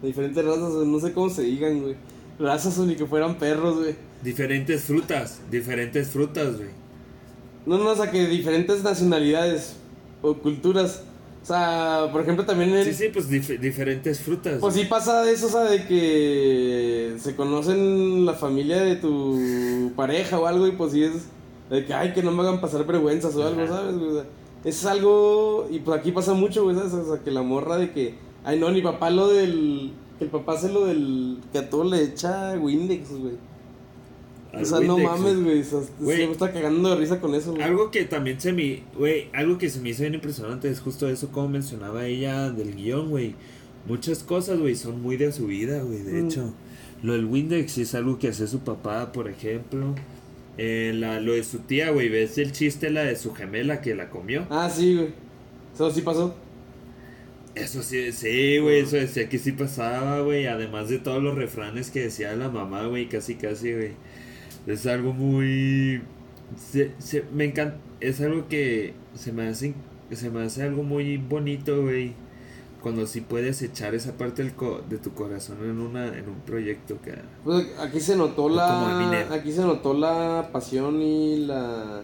De 0.01 0.07
diferentes 0.07 0.43
razas, 0.43 0.73
no 0.73 0.99
sé 0.99 1.13
cómo 1.13 1.29
se 1.29 1.43
digan, 1.43 1.81
güey. 1.81 1.95
Razas 2.39 2.77
o 2.77 2.85
ni 2.85 2.95
que 2.95 3.05
fueran 3.05 3.35
perros, 3.35 3.77
güey. 3.77 3.95
Diferentes 4.21 4.83
frutas, 4.83 5.39
diferentes 5.49 6.09
frutas, 6.09 6.57
güey. 6.57 6.69
No, 7.65 7.77
no, 7.77 7.89
o 7.89 7.95
sea, 7.95 8.11
que 8.11 8.27
diferentes 8.27 8.83
nacionalidades 8.83 9.75
o 10.21 10.35
culturas. 10.35 11.03
O 11.43 11.47
sea, 11.47 12.09
por 12.11 12.21
ejemplo, 12.21 12.45
también 12.45 12.73
en. 12.75 12.85
Sí, 12.85 12.93
sí, 12.93 13.09
pues 13.13 13.29
dif- 13.29 13.59
diferentes 13.59 14.19
frutas. 14.21 14.57
Pues 14.59 14.73
sí 14.73 14.85
pasa 14.85 15.29
eso, 15.29 15.45
o 15.47 15.49
sea, 15.49 15.61
de 15.63 15.85
que 15.85 17.15
se 17.19 17.35
conocen 17.35 18.25
la 18.25 18.33
familia 18.33 18.81
de 18.81 18.95
tu 18.95 19.91
pareja 19.95 20.39
o 20.39 20.47
algo 20.47 20.67
y 20.67 20.71
pues 20.71 20.91
sí 20.93 21.03
es 21.03 21.13
de 21.69 21.85
que, 21.85 21.93
ay, 21.93 22.13
que 22.13 22.23
no 22.23 22.31
me 22.31 22.41
hagan 22.41 22.61
pasar 22.61 22.85
vergüenzas 22.85 23.35
o 23.35 23.45
algo. 23.45 23.67
¿sabes? 23.67 23.95
O 23.95 24.13
sea, 24.13 24.25
es 24.63 24.85
algo, 24.85 25.67
y 25.69 25.79
pues 25.79 25.99
aquí 25.99 26.11
pasa 26.11 26.33
mucho, 26.33 26.63
güey, 26.63 26.75
¿sabes? 26.75 26.93
O 26.93 27.15
sea, 27.15 27.23
que 27.23 27.29
la 27.31 27.43
morra 27.43 27.77
de 27.77 27.91
que, 27.91 28.15
ay, 28.43 28.59
no, 28.59 28.71
ni 28.71 28.81
papá 28.81 29.11
lo 29.11 29.27
del, 29.27 29.91
que 30.17 30.25
el 30.25 30.31
papá 30.31 30.53
hace 30.53 30.71
lo 30.71 30.85
del, 30.87 31.37
que 31.51 31.59
a 31.59 31.69
todo 31.69 31.83
le 31.83 32.01
echa 32.03 32.53
Windex, 32.59 33.09
güey. 33.11 33.33
Al 34.55 34.61
O 34.63 34.65
sea, 34.65 34.79
no 34.79 34.97
mames, 34.97 35.43
Güey. 35.43 35.63
se 35.63 36.25
me 36.27 36.31
está 36.31 36.51
cagando 36.53 36.89
de 36.89 36.95
risa 36.95 37.19
con 37.19 37.35
eso, 37.35 37.51
güey. 37.51 37.63
Algo 37.63 37.91
que 37.91 38.05
también 38.05 38.39
se 38.39 38.53
me, 38.53 38.83
güey, 38.97 39.29
algo 39.33 39.57
que 39.57 39.69
se 39.69 39.79
me 39.81 39.89
hizo 39.89 40.01
bien 40.03 40.13
impresionante 40.13 40.69
es 40.69 40.79
justo 40.79 41.09
eso 41.09 41.29
como 41.31 41.49
mencionaba 41.49 42.05
ella 42.07 42.49
del 42.51 42.75
guion, 42.75 43.09
güey. 43.09 43.35
Muchas 43.87 44.23
cosas, 44.23 44.57
güey, 44.59 44.75
son 44.75 45.01
muy 45.01 45.17
de 45.17 45.31
su 45.31 45.47
vida, 45.47 45.81
güey, 45.83 45.99
de 46.03 46.13
Mm. 46.21 46.25
hecho. 46.27 46.53
Lo 47.03 47.13
del 47.13 47.25
Windex 47.25 47.77
es 47.77 47.93
algo 47.93 48.17
que 48.17 48.29
hace 48.29 48.47
su 48.47 48.59
papá, 48.59 49.11
por 49.11 49.27
ejemplo. 49.29 49.93
Eh, 50.57 50.93
la, 50.95 51.19
lo 51.19 51.33
de 51.33 51.43
su 51.43 51.59
tía, 51.59 51.91
güey, 51.91 52.07
ves 52.09 52.37
el 52.37 52.51
chiste, 52.53 52.89
la 52.89 53.03
de 53.03 53.15
su 53.17 53.33
gemela 53.33 53.81
que 53.81 53.93
la 53.93 54.09
comió. 54.09 54.47
Ah, 54.49 54.69
sí, 54.73 54.95
güey. 54.95 55.09
Eso 55.73 55.91
sí 55.91 56.01
pasó. 56.01 56.33
Eso 57.53 57.83
sí, 57.83 58.11
sí, 58.11 58.57
güey, 58.59 58.79
eso 58.81 58.95
decía 58.97 59.29
que 59.29 59.37
sí 59.37 59.51
pasaba, 59.53 60.21
güey. 60.21 60.47
Además 60.47 60.89
de 60.89 60.97
todos 60.99 61.21
los 61.23 61.35
refranes 61.35 61.89
que 61.91 62.01
decía 62.01 62.35
la 62.35 62.49
mamá, 62.49 62.85
güey, 62.87 63.07
casi, 63.07 63.35
casi, 63.35 63.71
güey. 63.73 63.91
Es 64.67 64.85
algo 64.87 65.13
muy... 65.13 66.01
Se, 66.57 66.91
se- 66.99 67.25
me 67.33 67.45
encanta... 67.45 67.77
Es 67.99 68.21
algo 68.21 68.47
que 68.47 68.93
se 69.15 69.31
me 69.31 69.47
hace... 69.47 69.73
Se 70.11 70.29
me 70.29 70.43
hace 70.43 70.63
algo 70.63 70.83
muy 70.83 71.17
bonito, 71.17 71.81
güey. 71.83 72.13
Cuando 72.81 73.07
sí 73.07 73.21
puedes 73.21 73.61
echar 73.63 73.95
esa 73.95 74.15
parte 74.15 74.43
del 74.43 74.53
co- 74.53 74.83
de 74.87 74.97
tu 74.99 75.11
corazón 75.13 75.57
en 75.63 75.79
una 75.79 76.07
en 76.07 76.29
un 76.29 76.39
proyecto 76.45 77.01
que... 77.01 77.15
Pues 77.43 77.65
aquí 77.79 77.99
se 77.99 78.15
notó 78.15 78.47
la 78.47 79.33
aquí 79.33 79.51
se 79.51 79.61
notó 79.61 79.95
la 79.95 80.49
pasión 80.51 81.01
y 81.01 81.37
la 81.47 82.03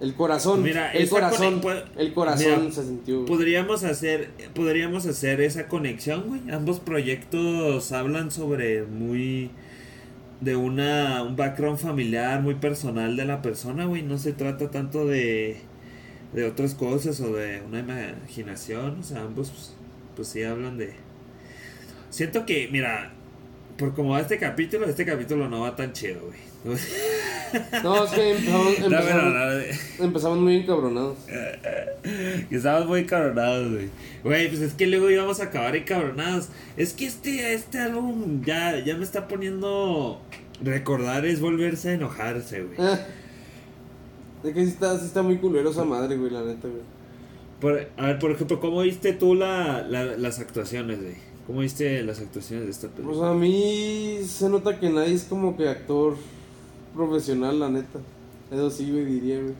el 0.00 0.14
corazón, 0.14 0.62
Mira, 0.62 0.92
el 0.92 1.08
corazón, 1.10 1.60
el 1.98 2.12
corazón 2.14 2.60
Mira, 2.60 2.72
se 2.72 2.84
sintió. 2.84 3.26
Podríamos 3.26 3.84
hacer, 3.84 4.30
podríamos 4.54 5.04
hacer 5.06 5.42
esa 5.42 5.68
conexión, 5.68 6.24
güey. 6.26 6.50
Ambos 6.50 6.80
proyectos 6.80 7.92
hablan 7.92 8.30
sobre 8.30 8.84
muy 8.84 9.50
de 10.40 10.56
una 10.56 11.22
un 11.22 11.36
background 11.36 11.78
familiar 11.78 12.42
muy 12.42 12.54
personal 12.56 13.16
de 13.16 13.24
la 13.24 13.42
persona, 13.42 13.84
güey. 13.86 14.02
No 14.02 14.18
se 14.18 14.32
trata 14.32 14.70
tanto 14.70 15.06
de 15.06 15.58
de 16.32 16.44
otras 16.44 16.74
cosas 16.74 17.20
o 17.20 17.34
de 17.34 17.60
una 17.62 17.80
imaginación, 17.80 19.00
o 19.00 19.02
sea, 19.02 19.22
ambos 19.22 19.50
pues, 19.50 19.74
pues 20.16 20.28
sí 20.28 20.42
hablan 20.44 20.78
de 20.78 20.94
Siento 22.10 22.44
que, 22.44 22.68
mira, 22.72 23.12
por 23.78 23.94
como 23.94 24.10
va 24.10 24.20
este 24.20 24.38
capítulo, 24.38 24.86
este 24.86 25.06
capítulo 25.06 25.48
no 25.48 25.60
va 25.60 25.76
tan 25.76 25.92
chido, 25.92 26.20
güey. 26.26 26.49
No, 27.82 28.04
es 28.04 28.10
que 28.12 28.30
empezamos, 28.30 28.68
empezamos, 28.78 29.04
pero 29.06 29.24
no, 29.30 30.04
empezamos 30.04 30.38
muy 30.38 30.56
encabronados. 30.56 31.16
Estábamos 32.50 32.88
muy 32.88 33.06
cabronados, 33.06 33.72
güey. 33.72 33.88
Güey, 34.22 34.48
pues 34.48 34.60
es 34.60 34.74
que 34.74 34.86
luego 34.86 35.10
íbamos 35.10 35.40
a 35.40 35.44
acabar 35.44 35.74
encabronados. 35.74 36.48
Es 36.76 36.92
que 36.92 37.06
este, 37.06 37.54
este 37.54 37.78
álbum 37.78 38.42
ya, 38.44 38.78
ya 38.84 38.96
me 38.96 39.02
está 39.04 39.26
poniendo. 39.26 40.20
Recordar 40.62 41.24
es 41.26 41.40
volverse 41.40 41.88
a 41.90 41.92
enojarse, 41.94 42.62
güey. 42.62 42.76
Ah. 42.78 42.98
Es 44.44 44.54
que 44.54 44.64
sí 44.64 44.70
está, 44.70 44.98
sí 44.98 45.04
está 45.04 45.22
muy 45.22 45.36
culero 45.36 45.68
esa 45.70 45.84
madre, 45.84 46.16
güey, 46.16 46.30
la 46.30 46.42
neta, 46.42 46.66
güey. 46.66 46.80
Por- 47.60 47.88
a 47.98 48.06
ver, 48.06 48.18
por 48.18 48.30
ejemplo, 48.30 48.58
¿cómo 48.58 48.80
viste 48.80 49.12
tú 49.12 49.34
la, 49.34 49.82
la- 49.82 50.16
las 50.16 50.38
actuaciones, 50.38 50.98
güey? 50.98 51.14
¿Cómo 51.46 51.60
viste 51.60 52.02
las 52.04 52.20
actuaciones 52.20 52.64
de 52.64 52.70
esta 52.70 52.88
película? 52.88 53.18
Pues 53.18 53.30
a 53.30 53.34
mí 53.34 54.18
se 54.26 54.48
nota 54.48 54.80
que 54.80 54.88
nadie 54.88 55.12
es 55.14 55.24
como 55.24 55.58
que 55.58 55.68
actor 55.68 56.16
profesional, 56.94 57.58
la 57.60 57.68
neta. 57.68 57.98
Eso 58.50 58.70
sí, 58.70 58.90
güey, 58.90 59.04
diría, 59.04 59.40
güey. 59.40 59.54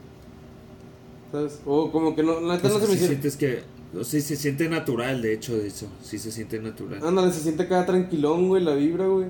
¿Sabes? 1.33 1.61
O 1.65 1.91
como 1.93 2.15
que 2.17 2.23
no, 2.23 2.41
la 2.41 2.55
neta 2.57 2.69
no 2.69 2.75
se 2.81 2.87
me 2.89 2.95
hicieron. 2.95 3.09
sientes 3.09 3.37
que... 3.37 3.63
sí, 4.03 4.21
se 4.21 4.37
siente 4.37 4.69
natural, 4.69 5.23
de 5.23 5.33
hecho, 5.35 5.57
de 5.57 5.69
eso. 5.69 5.87
Sí 6.03 6.19
se 6.19 6.33
siente 6.33 6.59
natural. 6.59 7.01
Ándale, 7.07 7.33
se 7.33 7.41
siente 7.41 7.63
acá 7.65 7.87
tranquilón, 7.87 8.49
güey, 8.49 8.63
la 8.65 8.75
vibra, 8.75 9.07
güey. 9.07 9.27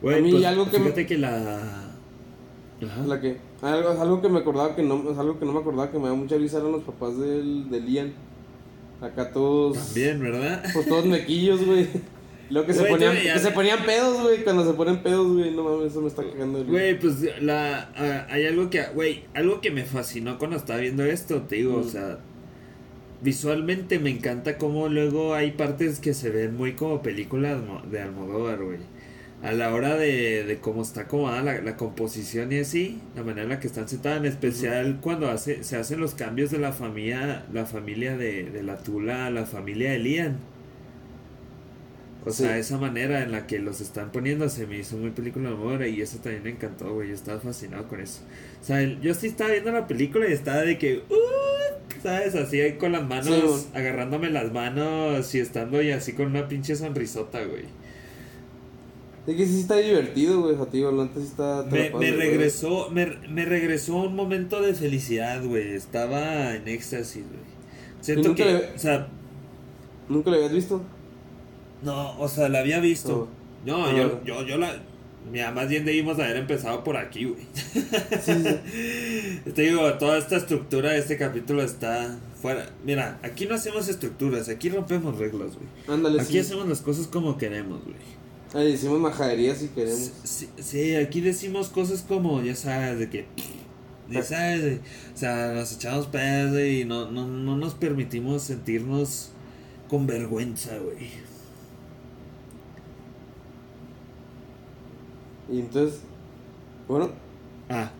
Güey, 0.00 0.18
a 0.18 0.22
mí 0.22 0.30
pues, 0.32 0.44
algo 0.44 0.64
que 0.70 0.78
me- 0.78 0.84
fíjate 0.84 1.06
que 1.06 1.18
la... 1.18 1.90
Ajá. 2.82 3.06
La 3.06 3.20
que. 3.20 3.38
Algo, 3.62 3.88
algo 3.90 4.20
que 4.20 4.28
me 4.28 4.40
acordaba 4.40 4.76
que 4.76 4.82
no. 4.82 5.10
es 5.10 5.16
Algo 5.16 5.38
que 5.38 5.46
no 5.46 5.52
me 5.52 5.60
acordaba 5.60 5.90
que 5.90 5.98
me 5.98 6.08
da 6.08 6.14
mucha 6.14 6.36
risa 6.36 6.58
eran 6.58 6.72
los 6.72 6.82
papás 6.82 7.16
del, 7.18 7.70
del 7.70 7.88
Ian. 7.88 8.12
Acá 9.00 9.32
todos. 9.32 9.78
También, 9.78 10.20
¿verdad? 10.20 10.62
Pues 10.72 10.86
todos 10.88 11.06
mequillos, 11.06 11.64
güey. 11.64 11.88
Lo 12.50 12.66
que 12.66 12.72
se 12.74 12.80
Güey, 12.80 12.92
ponían, 12.92 13.16
que 13.16 13.38
se 13.38 13.50
ponían 13.52 13.84
pedos, 13.84 14.20
güey. 14.22 14.44
Cuando 14.44 14.64
se 14.66 14.74
ponen 14.74 15.02
pedos, 15.02 15.32
güey. 15.32 15.50
No 15.50 15.64
mames, 15.64 15.92
eso 15.92 16.00
me 16.02 16.08
está 16.08 16.22
cagando. 16.22 16.64
Güey, 16.64 16.98
pues 16.98 17.16
la, 17.42 17.90
ah, 17.96 18.26
hay 18.30 18.46
algo 18.46 18.68
que, 18.70 18.82
güey, 18.94 19.24
algo 19.34 19.60
que 19.60 19.70
me 19.70 19.84
fascinó 19.84 20.38
cuando 20.38 20.56
estaba 20.56 20.80
viendo 20.80 21.04
esto, 21.04 21.42
te 21.42 21.56
digo, 21.56 21.76
o 21.76 21.80
Mm. 21.80 21.88
sea, 21.88 22.18
visualmente 23.22 23.98
me 23.98 24.10
encanta 24.10 24.58
cómo 24.58 24.88
luego 24.88 25.34
hay 25.34 25.52
partes 25.52 25.98
que 26.00 26.12
se 26.14 26.30
ven 26.30 26.56
muy 26.56 26.72
como 26.74 27.02
películas 27.02 27.60
de 27.90 28.00
Almodóvar, 28.00 28.62
güey. 28.62 28.78
A 29.42 29.52
la 29.52 29.74
hora 29.74 29.94
de, 29.96 30.44
de 30.44 30.56
cómo 30.58 30.82
está 30.82 31.02
acomodada 31.02 31.42
la, 31.42 31.60
la 31.60 31.76
composición 31.76 32.50
y 32.52 32.60
así, 32.60 33.00
la 33.14 33.22
manera 33.22 33.42
en 33.42 33.48
la 33.50 33.60
que 33.60 33.66
están 33.66 33.88
sentadas, 33.88 34.18
en 34.18 34.26
especial 34.26 34.98
cuando 35.02 35.28
hace, 35.30 35.64
se 35.64 35.76
hacen 35.76 36.00
los 36.00 36.14
cambios 36.14 36.50
de 36.50 36.58
la 36.58 36.72
familia, 36.72 37.44
la 37.52 37.66
familia 37.66 38.16
de, 38.16 38.44
de 38.50 38.62
la 38.62 38.76
Tula 38.78 39.26
a 39.26 39.30
la 39.30 39.44
familia 39.44 39.92
de 39.92 39.98
Lian. 39.98 40.38
O 42.26 42.30
Sí. 42.30 42.44
sea, 42.44 42.56
esa 42.58 42.78
manera 42.78 43.22
en 43.22 43.32
la 43.32 43.46
que 43.46 43.58
los 43.58 43.80
están 43.82 44.10
poniendo 44.10 44.48
se 44.48 44.66
me 44.66 44.78
hizo 44.78 44.96
muy 44.96 45.10
película 45.10 45.50
de 45.50 45.54
amor 45.56 45.86
y 45.86 46.00
eso 46.00 46.18
también 46.18 46.42
me 46.42 46.50
encantó, 46.50 46.94
güey. 46.94 47.08
Yo 47.08 47.14
estaba 47.14 47.38
fascinado 47.38 47.86
con 47.86 48.00
eso. 48.00 48.20
O 48.62 48.64
sea, 48.64 48.80
yo 48.82 49.12
sí 49.14 49.26
estaba 49.26 49.50
viendo 49.50 49.70
la 49.72 49.86
película 49.86 50.26
y 50.28 50.32
estaba 50.32 50.62
de 50.62 50.78
que, 50.78 51.02
"Uh", 51.10 52.00
¿sabes? 52.02 52.34
Así 52.34 52.60
ahí 52.62 52.74
con 52.78 52.92
las 52.92 53.06
manos, 53.06 53.62
Sí, 53.62 53.68
agarrándome 53.74 54.30
las 54.30 54.50
manos 54.52 55.34
y 55.34 55.38
estando 55.40 55.82
y 55.82 55.90
así 55.90 56.14
con 56.14 56.26
una 56.28 56.48
pinche 56.48 56.76
sonrisota, 56.76 57.44
güey. 57.44 57.64
Es 59.26 59.36
que 59.36 59.46
sí 59.46 59.60
está 59.60 59.76
divertido, 59.76 60.40
güey. 60.42 60.54
O 60.54 60.56
sea, 60.56 60.66
te 60.66 60.76
digo, 60.78 60.92
la 60.92 61.04
neta 61.04 61.20
sí 61.20 61.26
está. 61.26 61.64
Me, 61.70 61.88
regresó, 62.10 62.90
me, 62.90 63.06
me 63.28 63.44
regresó 63.46 63.96
un 63.96 64.14
momento 64.16 64.60
de 64.60 64.74
felicidad, 64.74 65.42
güey. 65.44 65.74
Estaba 65.74 66.54
en 66.54 66.68
éxtasis, 66.68 67.22
güey. 67.24 67.40
Siento 68.00 68.28
nunca 68.28 68.44
que, 68.44 68.52
le- 68.52 68.74
o 68.74 68.78
sea, 68.78 69.08
¿Nunca 70.08 70.28
lo 70.30 70.36
habías 70.36 70.52
visto? 70.52 70.82
No, 71.84 72.18
o 72.18 72.28
sea, 72.28 72.48
la 72.48 72.60
había 72.60 72.80
visto. 72.80 73.28
No, 73.64 73.86
Ah. 73.86 73.92
yo, 73.96 74.22
yo, 74.24 74.42
yo 74.46 74.58
la, 74.58 74.76
mira, 75.30 75.50
más 75.52 75.68
bien 75.68 75.84
debimos 75.84 76.18
haber 76.18 76.36
empezado 76.36 76.82
por 76.84 76.96
aquí, 76.96 77.24
güey. 77.24 77.46
Sí. 78.22 78.32
Te 79.54 79.62
digo, 79.62 79.92
toda 79.94 80.18
esta 80.18 80.36
estructura 80.36 80.90
de 80.92 80.98
este 80.98 81.16
capítulo 81.16 81.62
está 81.62 82.18
fuera. 82.40 82.68
Mira, 82.84 83.18
aquí 83.22 83.46
no 83.46 83.54
hacemos 83.54 83.88
estructuras, 83.88 84.48
aquí 84.48 84.68
rompemos 84.68 85.18
reglas, 85.18 85.54
güey. 85.54 85.68
Ándale, 85.88 86.20
Aquí 86.20 86.32
sí. 86.32 86.38
hacemos 86.40 86.68
las 86.68 86.80
cosas 86.80 87.06
como 87.06 87.36
queremos, 87.38 87.82
güey. 87.84 87.96
Ahí 88.54 88.72
decimos 88.72 89.00
majadería 89.00 89.54
si 89.54 89.68
queremos. 89.68 90.12
Sí, 90.22 90.48
sí, 90.60 90.94
aquí 90.94 91.20
decimos 91.20 91.68
cosas 91.70 92.02
como, 92.06 92.42
ya 92.42 92.54
sabes, 92.54 92.98
de 92.98 93.10
que. 93.10 93.26
Ya 94.10 94.22
sabes, 94.22 94.62
de- 94.62 94.80
o 95.14 95.16
sea, 95.16 95.52
nos 95.54 95.72
echamos 95.72 96.06
pedos 96.08 96.60
y 96.60 96.84
no, 96.84 97.10
no, 97.10 97.26
no 97.26 97.56
nos 97.56 97.74
permitimos 97.74 98.42
sentirnos 98.42 99.30
con 99.88 100.06
vergüenza, 100.06 100.76
güey. 100.78 101.08
Y 105.50 105.60
entonces. 105.60 106.00
Bueno, 106.88 107.10
Ah, 107.68 107.90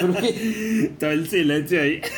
¿pero 0.00 0.14
qué? 0.20 0.90
todo 0.98 1.10
el 1.10 1.28
silencio 1.28 1.80
ahí. 1.80 2.00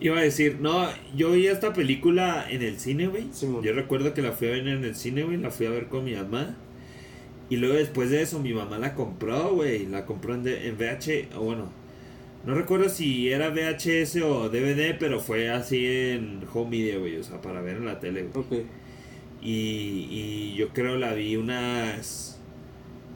Iba 0.00 0.18
a 0.18 0.22
decir, 0.22 0.58
no, 0.60 0.86
yo 1.16 1.32
vi 1.32 1.46
esta 1.46 1.72
película 1.72 2.46
en 2.50 2.62
el 2.62 2.78
cine, 2.78 3.08
güey. 3.08 3.26
Yo 3.62 3.72
recuerdo 3.72 4.14
que 4.14 4.22
la 4.22 4.32
fui 4.32 4.48
a 4.48 4.50
ver 4.52 4.66
en 4.68 4.84
el 4.84 4.94
cine, 4.94 5.24
güey. 5.24 5.36
La 5.38 5.50
fui 5.50 5.66
a 5.66 5.70
ver 5.70 5.88
con 5.88 6.04
mi 6.04 6.14
mamá. 6.14 6.56
Y 7.50 7.56
luego 7.56 7.76
después 7.76 8.10
de 8.10 8.22
eso, 8.22 8.40
mi 8.40 8.52
mamá 8.52 8.78
la 8.78 8.94
compró, 8.94 9.54
güey. 9.54 9.86
La 9.86 10.06
compró 10.06 10.34
en, 10.34 10.42
D- 10.44 10.68
en 10.68 10.76
VH. 10.76 11.28
O 11.36 11.42
bueno, 11.44 11.70
no 12.46 12.54
recuerdo 12.54 12.88
si 12.88 13.30
era 13.30 13.50
VHS 13.50 14.22
o 14.22 14.48
DVD, 14.48 14.96
pero 14.98 15.20
fue 15.20 15.50
así 15.50 15.84
en 15.84 16.42
home 16.52 16.70
media, 16.70 16.98
güey. 16.98 17.16
O 17.16 17.24
sea, 17.24 17.40
para 17.40 17.60
ver 17.60 17.76
en 17.76 17.86
la 17.86 17.98
tele, 17.98 18.28
güey. 18.32 18.46
Ok. 18.60 18.66
Y, 19.42 20.08
y 20.10 20.54
yo 20.56 20.68
creo 20.70 20.96
la 20.96 21.12
vi 21.12 21.36
unas... 21.36 22.40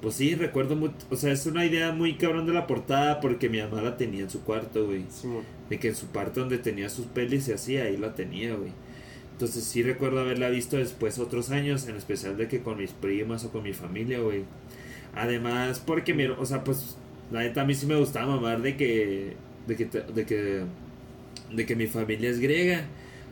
Pues 0.02 0.14
sí, 0.14 0.34
recuerdo 0.34 0.76
mucho... 0.76 0.94
O 1.10 1.16
sea, 1.16 1.32
es 1.32 1.46
una 1.46 1.64
idea 1.64 1.92
muy 1.92 2.14
cabrón 2.14 2.46
de 2.46 2.52
la 2.52 2.66
portada 2.66 3.20
porque 3.20 3.48
mi 3.48 3.60
mamá 3.60 3.82
la 3.82 3.96
tenía 3.96 4.22
en 4.22 4.30
su 4.30 4.42
cuarto, 4.42 4.86
güey. 4.86 5.04
Simón. 5.10 5.44
De 5.68 5.78
que 5.78 5.88
en 5.88 5.94
su 5.94 6.06
parte 6.06 6.40
donde 6.40 6.58
tenía 6.58 6.88
sus 6.88 7.06
pelis 7.06 7.46
y 7.48 7.52
así, 7.52 7.76
ahí 7.76 7.96
la 7.96 8.14
tenía, 8.14 8.54
güey. 8.54 8.72
Entonces 9.32 9.64
sí 9.64 9.82
recuerdo 9.82 10.20
haberla 10.20 10.50
visto 10.50 10.76
después 10.76 11.18
otros 11.18 11.50
años, 11.50 11.86
en 11.86 11.96
especial 11.96 12.36
de 12.36 12.48
que 12.48 12.60
con 12.62 12.78
mis 12.78 12.90
primas 12.90 13.44
o 13.44 13.52
con 13.52 13.62
mi 13.62 13.72
familia, 13.72 14.20
güey. 14.20 14.44
Además, 15.14 15.80
porque, 15.84 16.14
mi, 16.14 16.26
o 16.26 16.44
sea, 16.44 16.62
pues, 16.62 16.96
la 17.30 17.40
neta 17.40 17.62
a 17.62 17.64
mí 17.64 17.74
sí 17.74 17.86
me 17.86 17.96
gustaba 17.96 18.26
mamar 18.36 18.60
de 18.62 18.76
que, 18.76 19.34
de 19.66 19.76
que, 19.76 19.84
de 19.86 20.26
que, 20.26 20.64
de 21.54 21.66
que 21.66 21.76
mi 21.76 21.86
familia 21.86 22.30
es 22.30 22.40
griega. 22.40 22.84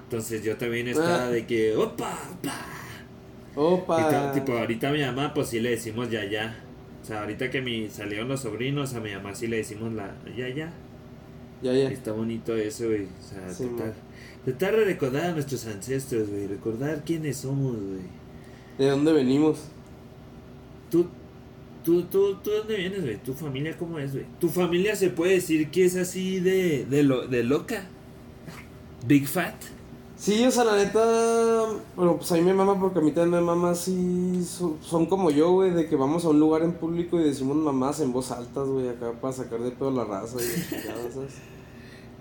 Entonces 0.05 0.43
yo 0.43 0.57
también 0.57 0.89
estaba 0.89 1.25
Ah. 1.25 1.31
de 1.31 1.47
que, 1.47 1.77
opa, 1.77 2.19
opa. 3.55 4.33
Tipo, 4.33 4.53
ahorita 4.57 4.89
a 4.89 4.93
mi 4.93 5.01
mamá, 5.03 5.35
pues 5.35 5.49
sí 5.49 5.61
le 5.61 5.71
decimos 5.71 6.11
ya, 6.11 6.25
ya. 6.25 6.57
O 7.03 7.07
sea, 7.07 7.21
ahorita 7.21 7.51
que 7.51 7.61
mi, 7.61 7.89
salieron 7.89 8.29
los 8.29 8.41
sobrinos, 8.41 8.95
a 8.95 9.01
mi 9.01 9.13
mamá 9.13 9.35
sí 9.35 9.47
le 9.47 9.59
decimos 9.59 9.93
la 9.93 10.15
ya, 10.37 10.49
ya. 10.49 10.73
Ya, 11.63 11.73
ya. 11.73 11.91
Está 11.91 12.13
bonito 12.13 12.55
eso, 12.57 12.87
güey. 12.87 13.05
O 13.05 13.23
sea, 13.23 13.53
Sí, 13.53 13.67
tratar, 13.77 13.95
tratar 14.45 14.77
de 14.77 14.85
recordar 14.85 15.25
a 15.27 15.33
nuestros 15.33 15.67
ancestros, 15.67 16.29
güey. 16.31 16.47
Recordar 16.47 17.03
quiénes 17.05 17.39
somos, 17.39 17.77
güey. 17.77 18.03
¿De 18.79 18.89
dónde 18.91 19.13
venimos? 19.13 19.59
Tú, 20.91 21.09
tú, 21.89 22.03
tú, 22.03 22.35
tú, 22.45 22.51
¿dónde 22.51 22.77
vienes, 22.77 23.01
güey? 23.03 23.17
¿Tu 23.23 23.33
familia 23.33 23.75
cómo 23.79 23.99
es, 23.99 24.13
güey? 24.13 24.27
¿Tu 24.39 24.49
familia 24.51 24.95
se 24.95 25.09
puede 25.09 25.33
decir 25.33 25.71
que 25.71 25.87
es 25.87 25.97
así 25.97 26.39
de, 26.39 26.85
de, 26.85 27.03
lo, 27.03 27.27
de 27.27 27.43
loca? 27.45 27.87
¿Big 29.07 29.27
Fat? 29.27 29.55
Sí, 30.19 30.45
o 30.45 30.51
sea, 30.51 30.65
la 30.65 30.77
neta. 30.77 31.01
Bueno, 31.97 32.17
pues 32.19 32.31
a 32.33 32.35
mí 32.35 32.43
me 32.43 32.53
mama 32.53 32.79
porque 32.79 32.99
a 32.99 33.03
mí 33.03 33.13
también 33.13 33.41
me 33.41 33.41
mama 33.41 33.71
así. 33.71 34.45
so- 34.45 34.77
Son, 34.83 35.07
como 35.07 35.31
yo, 35.31 35.51
güey, 35.53 35.71
de 35.71 35.87
que 35.89 35.97
vamos 35.97 36.27
a 36.27 36.29
un 36.29 36.39
lugar 36.41 36.63
en 36.63 36.73
público 36.75 37.19
y 37.19 37.23
decimos 37.25 37.57
mamás 37.57 38.01
en 38.01 38.13
voz 38.13 38.33
alta, 38.33 38.61
güey, 38.63 38.89
acá 38.89 39.13
para 39.21 39.33
sacar 39.33 39.61
de 39.61 39.71
pedo 39.71 39.91
la 39.91 40.05
raza 40.05 40.37
y. 40.43 40.75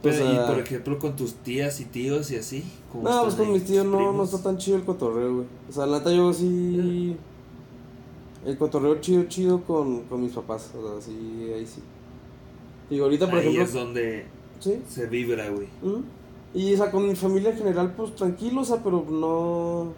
Pero, 0.01 0.15
O 0.15 0.17
sea- 0.17 0.31
y 0.31 0.47
por 0.47 0.59
ejemplo, 0.59 0.99
con 0.99 1.15
tus 1.17 1.33
tías 1.33 1.81
y 1.81 1.85
tíos 1.85 2.31
y 2.31 2.35
así. 2.37 2.63
¿cómo 2.91 3.09
No, 3.09 3.23
pues 3.23 3.33
con 3.35 3.51
mis 3.51 3.65
tíos 3.65 3.85
no, 3.85 4.13
no 4.13 4.23
está 4.23 4.41
tan 4.41 4.57
chido 4.57 4.77
el 4.77 4.83
cotorreo, 4.85 5.33
güey. 5.35 5.47
O 5.67 5.71
sea, 5.73 5.85
la 5.87 5.97
neta 5.97 6.11
yo 6.13 6.31
sí. 6.31 7.17
El 8.47 8.57
cotorreo 8.57 8.99
chido, 9.01 9.25
chido 9.25 9.61
con, 9.63 10.03
con 10.03 10.21
mis 10.21 10.31
papás. 10.31 10.71
O 10.75 10.81
sea, 10.99 11.01
sí, 11.01 11.51
ahí 11.53 11.65
sí. 11.65 11.81
Digo, 12.89 13.03
ahorita, 13.05 13.25
por 13.29 13.35
Ahí 13.39 13.47
ejemplo. 13.47 13.63
es 13.65 13.73
donde 13.73 14.25
Sí. 14.59 14.79
se 14.89 15.05
vibra, 15.07 15.49
güey. 15.49 15.67
¿Mm? 15.83 16.03
Y 16.57 16.73
o 16.73 16.77
sea, 16.77 16.89
con 16.89 17.07
mi 17.07 17.15
familia 17.15 17.51
en 17.51 17.57
general, 17.57 17.93
pues 17.95 18.15
tranquilo, 18.15 18.61
o 18.61 18.65
sea, 18.65 18.77
pero 18.83 19.05
no. 19.09 19.93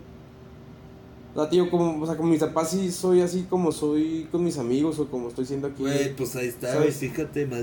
O 1.36 1.36
sea, 1.36 1.48
tío, 1.50 1.70
como, 1.70 2.02
o 2.02 2.06
sea, 2.08 2.18
con 2.18 2.30
mis 2.30 2.40
papás 2.40 2.72
sí 2.72 2.92
soy 2.92 3.22
así 3.22 3.46
como 3.50 3.72
soy 3.72 4.28
con 4.32 4.44
mis 4.44 4.58
amigos 4.58 4.98
o 5.00 5.08
como 5.08 5.30
estoy 5.30 5.46
siendo 5.46 5.68
aquí. 5.68 5.84
Güey, 5.84 6.16
pues 6.16 6.36
ahí 6.36 6.48
está, 6.48 6.76
güey, 6.78 6.92
fíjate, 6.92 7.46
más... 7.46 7.62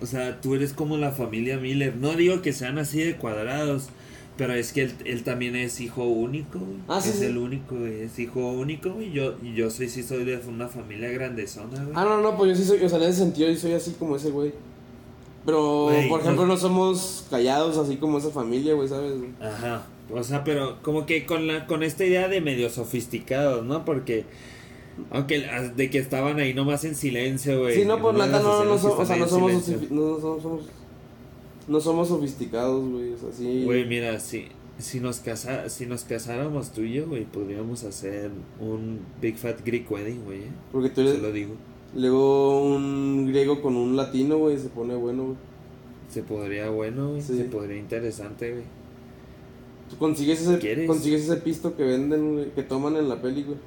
O 0.00 0.06
sea, 0.06 0.40
tú 0.40 0.54
eres 0.54 0.72
como 0.72 0.96
la 0.98 1.10
familia 1.10 1.58
Miller. 1.58 1.96
No 1.96 2.14
digo 2.14 2.42
que 2.42 2.52
sean 2.52 2.78
así 2.78 3.00
de 3.00 3.16
cuadrados, 3.16 3.88
pero 4.36 4.52
es 4.54 4.72
que 4.72 4.82
él, 4.82 4.92
él 5.04 5.22
también 5.24 5.56
es 5.56 5.80
hijo 5.80 6.04
único, 6.04 6.58
güey. 6.58 6.76
Ah, 6.88 7.00
sí, 7.00 7.10
es 7.10 7.16
sí. 7.20 7.24
el 7.26 7.38
único, 7.38 7.74
güey. 7.76 8.02
Es 8.02 8.18
hijo 8.18 8.40
único, 8.52 8.90
güey. 8.90 9.12
Yo, 9.12 9.34
y 9.42 9.54
yo 9.54 9.70
soy, 9.70 9.88
sí 9.88 10.02
soy 10.02 10.24
de 10.24 10.36
una 10.48 10.68
familia 10.68 11.10
grandezona, 11.10 11.82
güey. 11.82 11.94
Ah, 11.94 12.04
no, 12.04 12.20
no, 12.20 12.36
pues 12.36 12.50
yo 12.50 12.56
sí 12.56 12.68
soy, 12.68 12.84
o 12.84 12.88
sea, 12.88 12.98
en 12.98 13.04
ese 13.04 13.18
sentido 13.20 13.48
yo 13.50 13.56
soy 13.58 13.72
así 13.72 13.92
como 13.98 14.16
ese 14.16 14.30
güey. 14.30 14.52
Pero, 15.44 15.84
Güey, 15.84 16.08
por 16.08 16.20
ejemplo, 16.20 16.42
no- 16.44 16.54
no 16.54 16.58
somos 16.60 17.24
callados 17.30 17.76
así 17.78 17.96
como 17.98 18.18
esa 18.18 18.30
familia, 18.30 18.74
güey, 18.74 18.88
¿sabes? 18.88 19.12
Ajá. 19.40 19.86
O 20.12 20.22
sea, 20.24 20.42
pero 20.44 20.78
como 20.82 21.06
que 21.06 21.24
con 21.24 21.46
la 21.46 21.66
con 21.66 21.82
esta 21.82 22.04
idea 22.04 22.28
de 22.28 22.40
medio 22.40 22.68
sofisticados, 22.68 23.64
¿no? 23.64 23.84
Porque 23.84 24.24
aunque 25.10 25.46
de 25.76 25.90
que 25.90 25.98
estaban 25.98 26.38
ahí 26.40 26.52
nomás 26.54 26.84
en 26.84 26.94
silencio, 26.94 27.60
güey. 27.60 27.76
Sí, 27.76 27.84
no, 27.84 28.00
pues 28.00 28.16
las 28.16 28.28
no, 28.30 28.64
no, 28.64 28.78
so- 28.78 28.98
o 28.98 29.04
sea, 29.06 29.16
no 29.16 29.28
somos, 29.28 29.68
no, 29.90 30.18
no 30.18 30.40
somos, 30.40 30.64
no 31.68 31.80
somos 31.80 32.08
sofisticados, 32.08 32.88
güey, 32.88 33.12
o 33.12 33.18
sea, 33.18 33.32
sí. 33.32 33.64
Güey, 33.64 33.86
mira, 33.86 34.20
si, 34.20 34.46
si, 34.78 35.00
nos 35.00 35.18
casa, 35.20 35.68
si 35.68 35.86
nos 35.86 36.04
casáramos 36.04 36.72
tú 36.72 36.82
y 36.82 36.94
yo, 36.94 37.06
güey, 37.06 37.24
podríamos 37.24 37.84
hacer 37.84 38.30
un 38.60 39.00
Big 39.20 39.36
Fat 39.36 39.64
Greek 39.64 39.90
Wedding, 39.90 40.24
güey. 40.24 40.40
¿eh? 40.40 40.50
Porque 40.72 40.90
tú 40.90 41.06
Se 41.06 41.18
lo 41.18 41.32
digo. 41.32 41.54
luego 41.94 42.64
un 42.64 43.26
griego 43.26 43.62
con 43.62 43.76
un 43.76 43.96
latino, 43.96 44.38
güey, 44.38 44.58
se 44.58 44.68
pone 44.68 44.94
bueno, 44.94 45.24
güey. 45.24 45.36
Se 46.08 46.22
podría 46.22 46.70
bueno, 46.70 47.10
güey. 47.10 47.22
Sí. 47.22 47.36
Se 47.36 47.44
podría 47.44 47.78
interesante, 47.78 48.52
güey. 48.52 48.64
Tú 49.90 49.96
consigues 49.98 50.40
ese, 50.40 50.86
consigues 50.86 51.22
ese 51.22 51.36
pisto 51.36 51.76
que 51.76 51.84
venden, 51.84 52.34
güey, 52.34 52.50
que 52.50 52.62
toman 52.62 52.96
en 52.96 53.08
la 53.08 53.20
peli, 53.20 53.42
güey. 53.42 53.58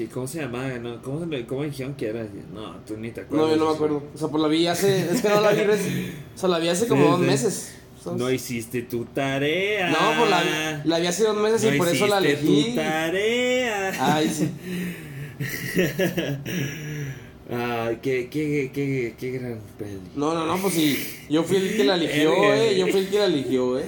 ¿Qué- 0.00 0.08
¿Cómo 0.08 0.26
se 0.26 0.40
llamaba? 0.40 0.68
No, 0.78 1.02
¿cómo, 1.02 1.26
se 1.28 1.44
¿Cómo 1.46 1.64
dijeron 1.64 1.94
que 1.94 2.06
era? 2.08 2.26
No, 2.54 2.76
tú 2.86 2.96
ni 2.96 3.10
te 3.10 3.20
No, 3.20 3.26
acuerdas. 3.26 3.50
yo 3.50 3.56
no 3.56 3.68
me 3.68 3.74
acuerdo. 3.74 4.02
O 4.14 4.18
sea, 4.18 4.28
pues 4.28 4.42
la 4.42 4.48
vi 4.48 4.66
hace. 4.66 5.10
Es 5.12 5.20
que 5.20 5.28
no 5.28 5.40
la 5.42 5.50
vi. 5.52 5.60
O 5.62 6.38
sea, 6.38 6.48
la 6.48 6.58
vi 6.58 6.68
hace 6.68 6.86
como 6.86 7.04
Sí, 7.04 7.10
dos 7.10 7.20
sí. 7.20 7.26
meses. 7.26 7.74
¿sabes? 8.02 8.18
No 8.18 8.30
hiciste 8.30 8.80
tu 8.82 9.04
tarea. 9.04 9.90
No, 9.90 9.98
pues 10.18 10.30
la, 10.30 10.82
la 10.86 10.98
vi 11.00 11.06
hace 11.06 11.24
dos 11.24 11.36
meses 11.36 11.62
No 11.64 11.74
y 11.74 11.78
por 11.78 11.88
eso 11.88 12.06
la 12.06 12.20
hiciste 12.22 12.46
elegí. 12.46 12.70
tu 12.70 12.76
tarea. 12.76 14.16
Ay, 14.16 14.28
sí. 14.30 14.50
Ay, 17.52 17.98
qué, 18.00 18.28
qué, 18.30 18.70
qué, 18.72 19.14
qué 19.18 19.30
gran 19.32 19.58
peli. 19.78 19.98
No, 20.16 20.32
no, 20.34 20.46
no, 20.46 20.56
pues 20.62 20.72
sí. 20.74 21.04
Yo 21.28 21.42
fui 21.42 21.56
el 21.56 21.76
que 21.76 21.84
la 21.84 21.96
eligió, 21.96 22.32
eh. 22.54 22.78
Yo 22.78 22.86
fui 22.88 23.00
el 23.00 23.08
que 23.10 23.18
la 23.18 23.24
eligió, 23.26 23.78
eh. 23.78 23.84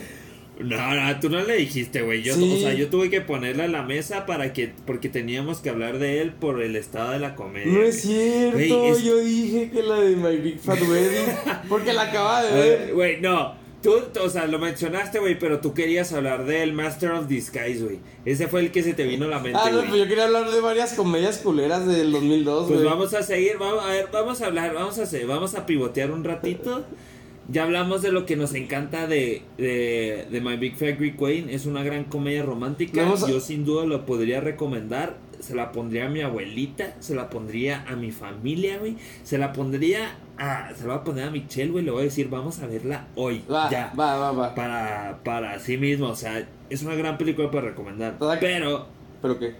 No, 0.58 0.94
no, 0.94 1.18
tú 1.20 1.28
no 1.30 1.42
le 1.42 1.56
dijiste, 1.56 2.02
güey. 2.02 2.22
Yo, 2.22 2.34
Sí. 2.34 2.52
O 2.56 2.60
sea, 2.60 2.74
yo 2.74 2.88
tuve 2.88 3.10
que 3.10 3.20
ponerla 3.20 3.64
en 3.64 3.72
la 3.72 3.82
mesa 3.82 4.26
para 4.26 4.52
que, 4.52 4.72
porque 4.86 5.08
teníamos 5.08 5.58
que 5.60 5.70
hablar 5.70 5.98
de 5.98 6.20
él 6.20 6.32
por 6.32 6.62
el 6.62 6.76
estado 6.76 7.10
de 7.12 7.18
la 7.18 7.34
comedia. 7.34 7.72
No 7.72 7.82
es 7.82 8.02
cierto. 8.02 8.84
Es- 8.86 9.02
Yo 9.02 9.16
dije 9.18 9.70
que 9.72 9.82
la 9.82 9.98
de 10.00 10.14
My 10.16 10.36
Big 10.36 10.60
Fat 10.60 10.80
Wedding. 10.88 11.34
Porque 11.68 11.92
la 11.92 12.02
acababa 12.02 12.42
de 12.44 12.52
ver. 12.52 12.94
Güey, 12.94 13.20
no. 13.20 13.60
Tú, 13.82 13.94
o 14.22 14.28
sea, 14.28 14.46
lo 14.46 14.60
mencionaste, 14.60 15.18
güey, 15.18 15.36
pero 15.36 15.58
tú 15.58 15.74
querías 15.74 16.12
hablar 16.12 16.44
del 16.44 16.72
Master 16.72 17.10
of 17.12 17.26
Disguise, 17.26 17.82
güey. 17.82 17.98
Ese 18.24 18.46
fue 18.46 18.60
el 18.60 18.70
que 18.70 18.84
se 18.84 18.94
te 18.94 19.02
vino 19.04 19.24
a 19.24 19.28
la 19.28 19.40
mente, 19.40 19.58
Ah, 19.60 19.70
no, 19.72 19.80
pues 19.80 19.94
yo 19.98 20.06
quería 20.06 20.26
hablar 20.26 20.48
de 20.52 20.60
varias 20.60 20.92
comedias 20.92 21.38
culeras 21.38 21.84
del 21.88 22.12
2002, 22.12 22.68
Pues 22.68 22.78
güey. 22.78 22.88
vamos 22.88 23.12
a 23.14 23.24
seguir, 23.24 23.56
vamos 23.58 23.82
a 23.84 23.88
ver, 23.88 24.06
vamos 24.12 24.40
a 24.40 24.46
hablar, 24.46 24.72
vamos 24.72 25.00
a 25.00 25.02
hacer, 25.02 25.26
vamos 25.26 25.56
a 25.56 25.66
pivotear 25.66 26.12
un 26.12 26.22
ratito. 26.22 26.84
Ya 27.48 27.64
hablamos 27.64 28.02
de 28.02 28.12
lo 28.12 28.24
que 28.24 28.36
nos 28.36 28.54
encanta 28.54 29.06
de, 29.06 29.42
de, 29.58 30.26
de 30.30 30.40
My 30.40 30.56
Big 30.56 30.76
Fat 30.76 30.98
Greek 30.98 31.18
Queen. 31.18 31.50
Es 31.50 31.66
una 31.66 31.82
gran 31.82 32.04
comedia 32.04 32.42
romántica. 32.42 33.02
A- 33.24 33.28
Yo 33.28 33.40
sin 33.40 33.64
duda 33.64 33.84
lo 33.84 34.06
podría 34.06 34.40
recomendar. 34.40 35.16
Se 35.40 35.56
la 35.56 35.72
pondría 35.72 36.06
a 36.06 36.08
mi 36.08 36.20
abuelita, 36.20 36.94
se 37.00 37.16
la 37.16 37.28
pondría 37.28 37.84
a 37.88 37.96
mi 37.96 38.12
familia, 38.12 38.78
güey. 38.78 38.96
Se 39.24 39.38
la 39.38 39.52
pondría 39.52 40.16
a. 40.38 40.72
Se 40.76 40.82
la 40.86 40.92
voy 40.94 41.00
a 41.00 41.04
poner 41.04 41.24
a 41.24 41.30
Michelle, 41.32 41.72
güey. 41.72 41.84
Le 41.84 41.90
voy 41.90 42.02
a 42.02 42.04
decir, 42.04 42.28
vamos 42.30 42.60
a 42.60 42.66
verla 42.68 43.08
hoy. 43.16 43.42
Va, 43.52 43.68
ya. 43.68 43.92
va, 43.98 44.16
va, 44.18 44.30
va. 44.30 44.54
Para, 44.54 45.18
para 45.24 45.58
sí 45.58 45.76
mismo. 45.78 46.06
O 46.06 46.14
sea, 46.14 46.46
es 46.70 46.82
una 46.84 46.94
gran 46.94 47.18
película 47.18 47.50
para 47.50 47.70
recomendar. 47.70 48.14
Pero 48.40 48.86
¿Pero 49.20 49.38
qué? 49.40 49.54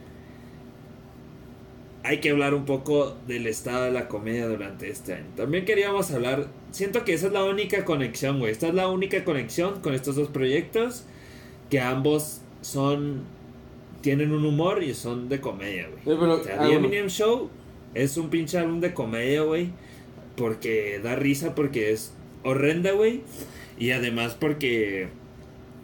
Hay 2.04 2.18
que 2.18 2.30
hablar 2.30 2.54
un 2.54 2.64
poco 2.64 3.16
del 3.26 3.46
estado 3.46 3.84
de 3.84 3.92
la 3.92 4.08
comedia 4.08 4.46
durante 4.46 4.90
este 4.90 5.14
año. 5.14 5.26
También 5.36 5.64
queríamos 5.64 6.10
hablar, 6.10 6.48
siento 6.72 7.04
que 7.04 7.14
esa 7.14 7.28
es 7.28 7.32
la 7.32 7.44
única 7.44 7.84
conexión, 7.84 8.38
güey. 8.38 8.50
Esta 8.50 8.68
es 8.68 8.74
la 8.74 8.88
única 8.88 9.24
conexión 9.24 9.80
con 9.80 9.94
estos 9.94 10.16
dos 10.16 10.28
proyectos 10.28 11.04
que 11.70 11.80
ambos 11.80 12.40
son 12.60 13.22
tienen 14.00 14.32
un 14.32 14.44
humor 14.44 14.82
y 14.82 14.94
son 14.94 15.28
de 15.28 15.40
comedia, 15.40 15.88
güey. 15.88 16.16
Eh, 16.16 16.18
O 16.18 16.42
sea, 16.44 16.56
ah, 16.60 16.66
The. 16.66 16.74
Eminem 16.74 17.06
Show 17.06 17.50
es 17.94 18.16
un 18.16 18.30
pinche 18.30 18.58
álbum 18.58 18.80
de 18.80 18.92
comedia, 18.92 19.42
güey, 19.42 19.70
porque 20.36 21.00
da 21.02 21.14
risa 21.14 21.54
porque 21.54 21.92
es 21.92 22.12
horrenda, 22.42 22.90
güey, 22.92 23.22
y 23.78 23.92
además 23.92 24.36
porque 24.38 25.08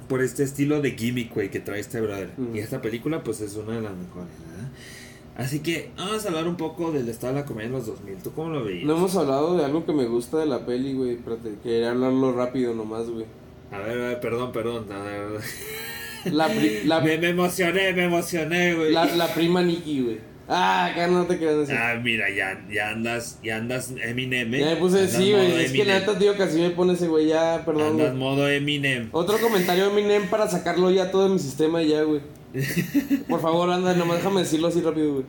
por 0.09 0.23
este 0.23 0.43
estilo 0.43 0.81
de 0.81 0.93
gimmick, 0.93 1.33
güey, 1.33 1.51
que 1.51 1.61
trae 1.61 1.81
este 1.81 2.01
brother. 2.01 2.31
Ujú. 2.37 2.57
Y 2.57 2.61
esta 2.61 2.81
película, 2.83 3.23
pues, 3.23 3.41
es 3.41 3.55
una 3.57 3.77
de 3.77 3.83
las 3.83 3.93
mejores. 3.95 4.29
Así 5.39 5.61
que 5.61 5.91
vamos 5.97 6.25
a 6.25 6.29
hablar 6.29 6.47
un 6.49 6.57
poco 6.57 6.91
del 6.93 7.09
estado 7.09 7.33
de 7.33 7.41
la 7.41 7.47
comedia 7.47 7.69
en 7.69 7.73
los 7.73 7.87
2000. 7.87 8.17
¿Tú 8.25 8.33
cómo 8.33 8.51
lo 8.51 8.65
veías? 8.65 8.85
No 8.85 8.97
hemos 8.97 9.15
hablado 9.17 9.57
de 9.57 9.65
algo 9.65 9.87
que 9.87 9.93
me 9.93 10.05
gusta 10.07 10.39
de 10.39 10.47
la 10.47 10.67
peli, 10.67 10.95
güey. 10.95 11.13
Espérate, 11.13 11.55
quería 11.63 11.93
hablarlo 11.93 12.33
rápido 12.33 12.75
nomás, 12.75 13.09
güey. 13.09 13.25
A 13.71 13.79
ver, 13.79 13.91
a 14.01 14.09
ver, 14.09 14.21
perdón, 14.21 14.51
perdón. 14.53 14.87
a 14.93 14.99
ver. 15.03 15.41
La, 16.33 16.49
pri- 16.49 16.83
la, 16.85 17.01
me, 17.05 17.19
me 17.19 17.29
emocioné, 17.31 17.93
me 17.93 18.05
emocioné, 18.05 18.75
güey. 18.75 18.93
la, 18.93 19.07
la 19.15 19.33
prima 19.33 19.63
Nikki, 19.63 20.01
güey. 20.03 20.19
Ah, 20.51 20.87
acá 20.87 21.07
no 21.09 21.25
te 21.27 21.39
quedas 21.39 21.59
decir. 21.59 21.77
Ah, 21.77 22.01
mira, 22.03 22.31
ya, 22.35 22.67
ya 22.73 22.89
andas, 22.91 23.39
ya 23.45 23.59
andas 23.59 23.93
Eminem, 24.03 24.53
¿eh? 24.55 24.61
ya 24.61 24.67
me 24.71 24.77
puse, 24.77 25.01
Andas 25.01 25.13
sí, 25.13 25.31
güey. 25.31 25.65
Es 25.65 25.73
que 25.73 25.85
neta, 25.85 26.19
tío, 26.19 26.33
así 26.43 26.59
me 26.59 26.71
pone 26.71 26.95
ese 26.95 27.07
güey. 27.07 27.27
Ya, 27.27 27.63
perdón, 27.67 27.93
Andas 28.01 28.15
modo 28.17 28.49
Eminem. 28.49 29.09
Otro 29.13 29.39
comentario 29.39 29.85
de 29.85 29.91
Eminem 29.93 30.27
para 30.31 30.49
sacarlo 30.49 30.91
ya 30.91 31.11
todo 31.13 31.25
de 31.29 31.35
mi 31.35 31.39
sistema 31.39 31.83
ya, 31.83 32.03
güey. 32.03 32.23
Por 33.29 33.41
favor, 33.41 33.71
anda, 33.71 33.95
nomás 33.95 34.19
déjame 34.19 34.41
decirlo 34.41 34.69
así 34.69 34.81
rápido, 34.81 35.13
güey. 35.15 35.25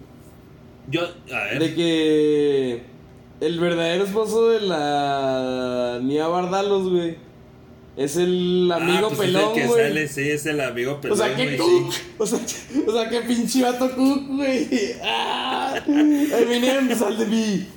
Yo, 0.90 1.02
a 1.04 1.44
ver. 1.46 1.60
De 1.60 1.76
que 1.76 2.84
el 3.42 3.60
verdadero 3.60 4.04
esposo 4.06 4.50
de 4.50 4.62
la 4.62 6.00
Nia 6.02 6.28
Bardalos, 6.28 6.90
güey. 6.90 7.18
Es 7.98 8.16
el 8.16 8.72
amigo 8.72 9.08
ah, 9.12 9.14
pues 9.14 9.20
pelón, 9.20 9.42
es 9.44 9.50
el 9.50 9.54
que 9.62 9.68
güey. 9.68 9.84
sale, 9.88 10.08
sí, 10.08 10.30
es 10.30 10.46
el 10.46 10.62
amigo 10.62 11.02
pelón, 11.02 11.20
O 11.20 11.22
sea, 11.22 11.36
que 11.36 11.58
güey, 11.58 11.58
cook. 11.58 11.92
sí. 11.92 12.02
O 12.18 12.26
sea, 12.26 12.40
o 12.88 12.92
sea, 12.94 13.10
que 13.10 13.22
pinche 13.22 13.62
vato 13.62 13.92
cook, 13.94 14.28
güey. 14.28 14.68
Ah, 15.04 15.76
Eminem, 15.86 16.96
sal 16.96 17.18
de 17.18 17.26
mí. 17.26 17.68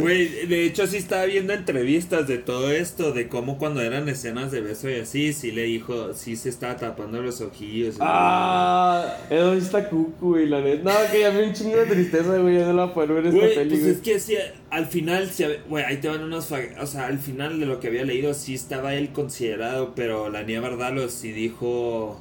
Güey, 0.00 0.46
de 0.46 0.64
hecho 0.66 0.86
sí 0.86 0.96
estaba 0.98 1.24
viendo 1.24 1.52
entrevistas 1.52 2.26
de 2.28 2.38
todo 2.38 2.70
esto, 2.70 3.12
de 3.12 3.28
cómo 3.28 3.58
cuando 3.58 3.80
eran 3.80 4.08
escenas 4.08 4.50
de 4.50 4.60
beso 4.60 4.90
y 4.90 4.96
así, 4.96 5.32
sí 5.32 5.50
le 5.52 5.62
dijo, 5.64 6.12
sí 6.14 6.36
se 6.36 6.48
estaba 6.48 6.76
tapando 6.76 7.20
los 7.22 7.40
ojillos. 7.40 7.96
Ah, 8.00 9.16
eso 9.30 9.54
está 9.54 9.88
cook, 9.88 10.20
güey, 10.20 10.46
la 10.48 10.60
neta. 10.60 10.82
No, 10.92 11.10
que 11.10 11.20
ya 11.20 11.30
me 11.32 11.46
un 11.46 11.52
chingo 11.52 11.76
de 11.76 11.86
tristeza, 11.86 12.36
güey. 12.38 12.58
Ya 12.58 12.66
no 12.66 12.72
la 12.74 12.92
puedo 12.94 13.14
ver 13.14 13.26
esta 13.26 13.38
Güey, 13.38 13.54
peli, 13.54 13.70
pues 13.70 13.80
güey. 13.80 13.92
es 13.92 14.00
que 14.00 14.20
sí, 14.20 14.36
al 14.70 14.86
final, 14.86 15.30
sí, 15.30 15.44
güey, 15.68 15.84
ahí 15.84 15.98
te 15.98 16.08
van 16.08 16.22
unos, 16.22 16.50
o 16.52 16.86
sea, 16.86 17.06
al 17.06 17.18
final 17.18 17.60
de 17.60 17.66
lo 17.66 17.80
que 17.80 17.88
había 17.88 18.04
leído 18.04 18.34
sí 18.34 18.54
estaba 18.54 18.94
él 18.94 19.10
considerado, 19.12 19.94
pero 19.94 20.30
la 20.30 20.42
Nia 20.42 20.60
Bardalos 20.60 21.12
sí 21.12 21.32
dijo, 21.32 22.20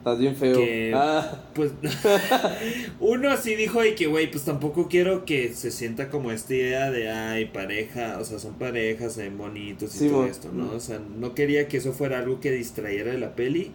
Estás 0.00 0.18
bien 0.18 0.34
feo. 0.34 0.56
que- 0.56 0.92
Ah, 0.94 1.42
pues, 1.54 1.72
uno 3.00 3.36
sí 3.36 3.54
dijo 3.54 3.84
y 3.84 3.94
que, 3.94 4.06
güey, 4.06 4.30
pues 4.30 4.44
tampoco 4.44 4.88
quiero 4.88 5.24
que 5.24 5.52
se 5.52 5.70
sienta 5.70 6.08
como 6.08 6.32
esta 6.32 6.54
idea 6.54 6.90
de, 6.90 7.10
ay, 7.10 7.46
pareja, 7.46 8.18
o 8.20 8.24
sea, 8.24 8.38
son 8.38 8.54
parejas, 8.54 9.14
son 9.14 9.36
bonitos 9.36 9.94
y 9.96 9.98
Sí, 9.98 10.08
todo 10.08 10.26
esto, 10.26 10.50
¿no? 10.52 10.72
O 10.72 10.80
sea, 10.80 10.98
no 10.98 11.34
quería 11.34 11.68
que 11.68 11.76
eso 11.78 11.92
fuera 11.92 12.18
algo 12.18 12.40
que 12.40 12.50
distrayera 12.52 13.12
de 13.12 13.18
la 13.18 13.34
peli. 13.34 13.72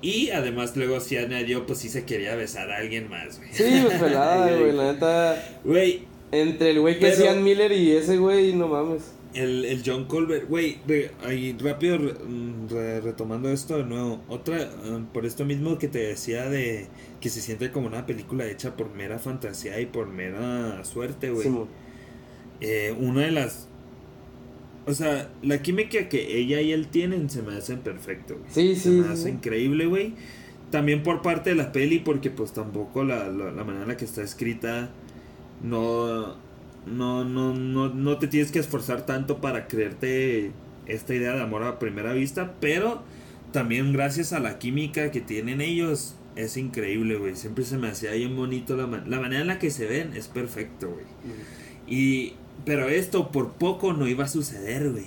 Y 0.00 0.30
además 0.30 0.76
luego 0.76 1.00
sí 1.00 1.16
añadió, 1.16 1.66
pues 1.66 1.80
sí 1.80 1.88
se 1.88 2.04
quería 2.04 2.36
besar 2.36 2.70
a 2.70 2.76
alguien 2.76 3.08
más, 3.10 3.38
güey. 3.38 3.48
sí, 3.52 3.80
pues 3.84 3.98
pelada, 4.00 4.56
güey. 4.56 4.72
La 4.72 4.92
neta, 4.92 5.58
Güey, 5.64 6.02
entre 6.30 6.70
el 6.70 6.80
güey 6.80 7.00
que 7.00 7.08
Pero- 7.10 7.24
Ian 7.24 7.42
Miller 7.42 7.72
y 7.72 7.92
ese 7.96 8.16
güey, 8.16 8.52
no 8.52 8.68
mames. 8.68 9.12
El, 9.34 9.66
el 9.66 9.82
John 9.84 10.06
Colbert, 10.06 10.48
güey, 10.48 10.78
ahí 11.24 11.54
rápido 11.60 11.98
re- 11.98 12.14
mm, 12.14 12.68
re- 12.70 13.00
retomando 13.02 13.50
esto 13.50 13.76
de 13.76 13.84
nuevo, 13.84 14.22
otra, 14.28 14.70
um, 14.90 15.04
por 15.06 15.26
esto 15.26 15.44
mismo 15.44 15.78
que 15.78 15.86
te 15.88 15.98
decía 15.98 16.48
de 16.48 16.88
que 17.20 17.28
se 17.28 17.42
siente 17.42 17.70
como 17.70 17.88
una 17.88 18.06
película 18.06 18.46
hecha 18.46 18.74
por 18.76 18.90
mera 18.94 19.18
fantasía 19.18 19.78
y 19.80 19.86
por 19.86 20.08
mera 20.08 20.82
suerte, 20.84 21.30
güey. 21.30 21.46
Sí. 21.46 21.54
Eh, 22.60 22.94
una 22.98 23.22
de 23.22 23.30
las, 23.32 23.68
o 24.86 24.94
sea, 24.94 25.30
la 25.42 25.60
química 25.62 26.08
que 26.08 26.38
ella 26.38 26.60
y 26.60 26.72
él 26.72 26.88
tienen 26.88 27.28
se 27.30 27.42
me 27.42 27.54
hacen 27.56 27.80
perfecto, 27.80 28.36
güey. 28.38 28.50
Sí, 28.50 28.74
Se 28.76 28.90
sí, 28.90 28.90
me 28.90 29.04
sí, 29.04 29.08
hace 29.12 29.22
sí. 29.24 29.28
increíble, 29.30 29.86
güey. 29.86 30.14
También 30.70 31.02
por 31.02 31.22
parte 31.22 31.50
de 31.50 31.56
la 31.56 31.72
peli, 31.72 31.98
porque 31.98 32.30
pues 32.30 32.52
tampoco 32.52 33.04
la, 33.04 33.28
la, 33.28 33.52
la 33.52 33.64
manera 33.64 33.82
en 33.82 33.88
la 33.88 33.96
que 33.96 34.04
está 34.04 34.22
escrita 34.22 34.90
no, 35.62 36.36
no, 36.88 37.24
no, 37.24 37.54
no, 37.54 37.88
no 37.94 38.18
te 38.18 38.26
tienes 38.26 38.50
que 38.50 38.58
esforzar 38.58 39.06
tanto 39.06 39.38
para 39.40 39.66
creerte 39.68 40.50
esta 40.86 41.14
idea 41.14 41.34
de 41.34 41.42
amor 41.42 41.62
a 41.64 41.78
primera 41.78 42.12
vista, 42.12 42.54
pero 42.60 43.02
también 43.52 43.92
gracias 43.92 44.32
a 44.32 44.40
la 44.40 44.58
química 44.58 45.10
que 45.10 45.20
tienen 45.20 45.60
ellos 45.60 46.14
es 46.36 46.56
increíble, 46.56 47.16
güey. 47.16 47.34
Siempre 47.36 47.64
se 47.64 47.78
me 47.78 47.88
hacía 47.88 48.12
bien 48.12 48.36
bonito 48.36 48.76
la, 48.76 48.86
man- 48.86 49.04
la 49.08 49.20
manera 49.20 49.40
en 49.42 49.48
la 49.48 49.58
que 49.58 49.70
se 49.70 49.86
ven 49.86 50.12
es 50.14 50.28
perfecto, 50.28 50.88
güey. 50.90 51.04
Y 51.86 52.34
pero 52.64 52.88
esto 52.88 53.30
por 53.30 53.52
poco 53.52 53.92
no 53.92 54.06
iba 54.08 54.24
a 54.24 54.28
suceder, 54.28 54.90
güey. 54.90 55.06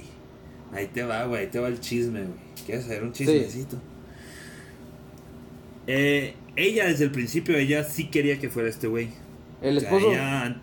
Ahí 0.74 0.88
te 0.94 1.04
va, 1.04 1.26
güey, 1.26 1.42
ahí 1.42 1.48
te 1.48 1.60
va 1.60 1.68
el 1.68 1.80
chisme, 1.80 2.22
güey. 2.22 2.40
¿Quieres 2.66 2.86
saber 2.86 3.04
un 3.04 3.12
chismecito? 3.12 3.78
Eh, 5.88 6.36
ella 6.56 6.86
desde 6.88 7.06
el 7.06 7.12
principio, 7.12 7.58
ella 7.58 7.84
sí 7.84 8.06
quería 8.10 8.40
que 8.40 8.50
fuera 8.50 8.70
este 8.70 8.88
güey. 8.88 9.10
El 9.62 9.78
O 9.78 9.80
sea, 9.80 9.90
esposo. 9.90 10.12
ella- 10.12 10.62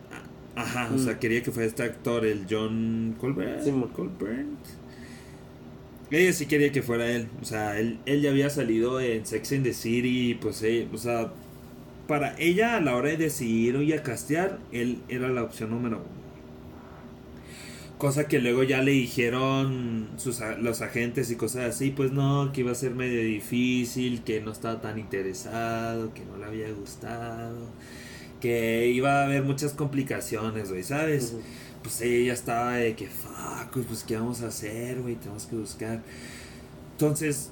ajá, 0.59 0.91
o 0.93 0.97
Mm. 0.97 0.99
sea, 0.99 1.19
quería 1.19 1.43
que 1.43 1.51
fuera 1.53 1.69
este 1.69 1.83
actor, 1.85 2.25
el 2.27 2.47
John 2.49 3.17
Colbert. 3.19 3.63
Sí, 3.63 3.73
mo. 3.73 3.89
Colbert. 3.93 4.47
Ella 6.11 6.33
sí 6.33 6.47
quería 6.47 6.73
que 6.73 6.83
fuera 6.83 7.11
él. 7.11 7.29
O 7.43 7.45
sea, 7.45 7.79
él, 7.79 7.99
él 8.07 8.23
ya 8.23 8.31
había 8.31 8.51
salido 8.51 9.01
en 9.01 9.27
Sex 9.27 9.53
and 9.53 9.65
the 9.65 9.75
City. 9.75 10.35
Pues, 10.41 10.63
eh, 10.63 10.89
o 10.93 10.97
sea, 10.97 11.33
para 12.07 12.35
ella 12.39 12.77
a 12.77 12.81
la 12.81 12.97
hora 12.97 13.11
de 13.11 13.19
decidir 13.19 13.77
y 13.77 13.93
a 13.93 14.03
castear, 14.03 14.59
él 14.73 14.99
era 15.09 15.29
la 15.29 15.43
opción 15.43 15.71
número 15.71 15.99
uno. 15.99 16.19
Cosa 17.99 18.29
que 18.29 18.39
luego 18.41 18.63
ya 18.63 18.81
le 18.81 18.93
dijeron 18.93 20.09
sus, 20.19 20.41
los 20.61 20.83
agentes 20.83 21.33
y 21.33 21.37
cosas 21.37 21.75
así, 21.75 21.91
pues 21.91 22.13
no, 22.13 22.53
que 22.53 22.61
iba 22.61 22.71
a 22.71 22.77
ser 22.77 22.95
medio 22.95 23.21
difícil, 23.23 24.23
que 24.23 24.41
no 24.41 24.53
estaba 24.53 24.81
tan 24.81 25.01
interesado, 25.01 26.15
que 26.15 26.25
no 26.25 26.37
le 26.39 26.45
había 26.45 26.71
gustado, 26.73 27.57
que 28.41 28.89
iba 28.89 29.21
a 29.21 29.25
haber 29.25 29.43
muchas 29.43 29.73
complicaciones, 29.73 30.71
güey, 30.71 30.83
¿sabes? 30.83 31.35
Pues 31.83 32.01
ella 32.01 32.33
estaba 32.33 32.75
de 32.75 32.95
que, 32.95 33.09
fuck, 33.09 33.85
pues 33.87 34.05
qué 34.05 34.17
vamos 34.17 34.43
a 34.43 34.49
hacer, 34.49 35.01
güey, 35.01 35.17
tenemos 35.17 35.47
que 35.47 35.57
buscar. 35.57 36.03
Entonces, 36.93 37.51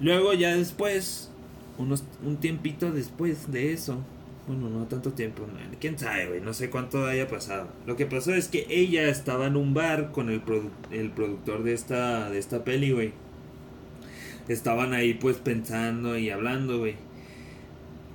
luego 0.00 0.32
ya 0.34 0.54
después, 0.56 1.30
unos, 1.78 2.04
un 2.24 2.36
tiempito 2.38 2.92
después 2.92 3.50
de 3.50 3.72
eso, 3.72 3.98
bueno, 4.46 4.68
no 4.68 4.86
tanto 4.86 5.12
tiempo, 5.12 5.46
quién 5.80 5.98
sabe, 5.98 6.28
güey, 6.28 6.40
no 6.40 6.52
sé 6.52 6.68
cuánto 6.68 7.06
haya 7.06 7.26
pasado. 7.28 7.68
Lo 7.86 7.96
que 7.96 8.04
pasó 8.04 8.34
es 8.34 8.48
que 8.48 8.66
ella 8.68 9.08
estaba 9.08 9.46
en 9.46 9.56
un 9.56 9.72
bar 9.72 10.12
con 10.12 10.28
el, 10.28 10.42
el 10.90 11.10
productor 11.10 11.62
de 11.62 11.72
esta, 11.72 12.30
de 12.30 12.38
esta 12.38 12.64
peli, 12.64 12.92
güey. 12.92 13.12
Estaban 14.48 14.92
ahí 14.92 15.14
pues 15.14 15.38
pensando 15.38 16.18
y 16.18 16.28
hablando, 16.28 16.78
güey. 16.78 16.96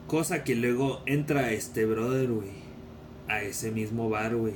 Cosa 0.09 0.43
que 0.43 0.55
luego 0.55 1.01
entra 1.05 1.51
este 1.53 1.85
brother, 1.85 2.29
güey. 2.29 2.49
A 3.27 3.43
ese 3.43 3.71
mismo 3.71 4.09
bar, 4.09 4.35
güey. 4.35 4.55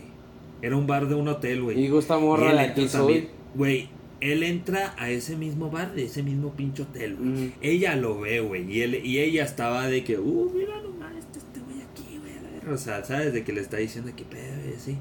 Era 0.62 0.76
un 0.76 0.88
bar 0.88 1.08
de 1.08 1.16
un 1.16 1.28
hotel, 1.28 1.62
güey. 1.62 1.80
Y 1.80 1.90
gusta 1.90 2.18
morra 2.18 2.52
él 2.64 2.90
soy. 2.90 3.00
también. 3.00 3.30
Güey, 3.56 3.90
él 4.20 4.42
entra 4.44 4.96
a 4.98 5.10
ese 5.10 5.36
mismo 5.38 5.70
bar 5.70 5.94
de 5.94 6.06
ese 6.06 6.24
mismo 6.24 6.54
pinche 6.56 6.82
hotel, 6.84 7.16
güey. 7.18 7.30
Mm. 7.30 7.52
Ella 7.62 7.96
lo 7.96 8.20
ve, 8.20 8.40
güey. 8.40 8.72
Y, 8.72 8.82
él- 8.82 9.06
y 9.06 9.20
ella 9.20 9.44
estaba 9.44 9.88
de 9.88 10.04
que, 10.04 10.18
uh, 10.18 10.52
mira 10.56 10.82
nomás, 10.82 11.14
este, 11.18 11.38
este 11.40 11.60
güey 11.60 11.82
aquí, 11.82 12.18
güey. 12.20 12.34
a 12.38 12.64
ver". 12.66 12.74
O 12.74 12.78
sea, 12.78 13.04
¿sabes? 13.04 13.32
De 13.34 13.44
que 13.44 13.54
le 13.54 13.62
está 13.62 13.78
diciendo 13.78 14.12
que 14.16 14.24
pedo 14.24 14.70
y 14.70 14.74
así. 14.76 14.98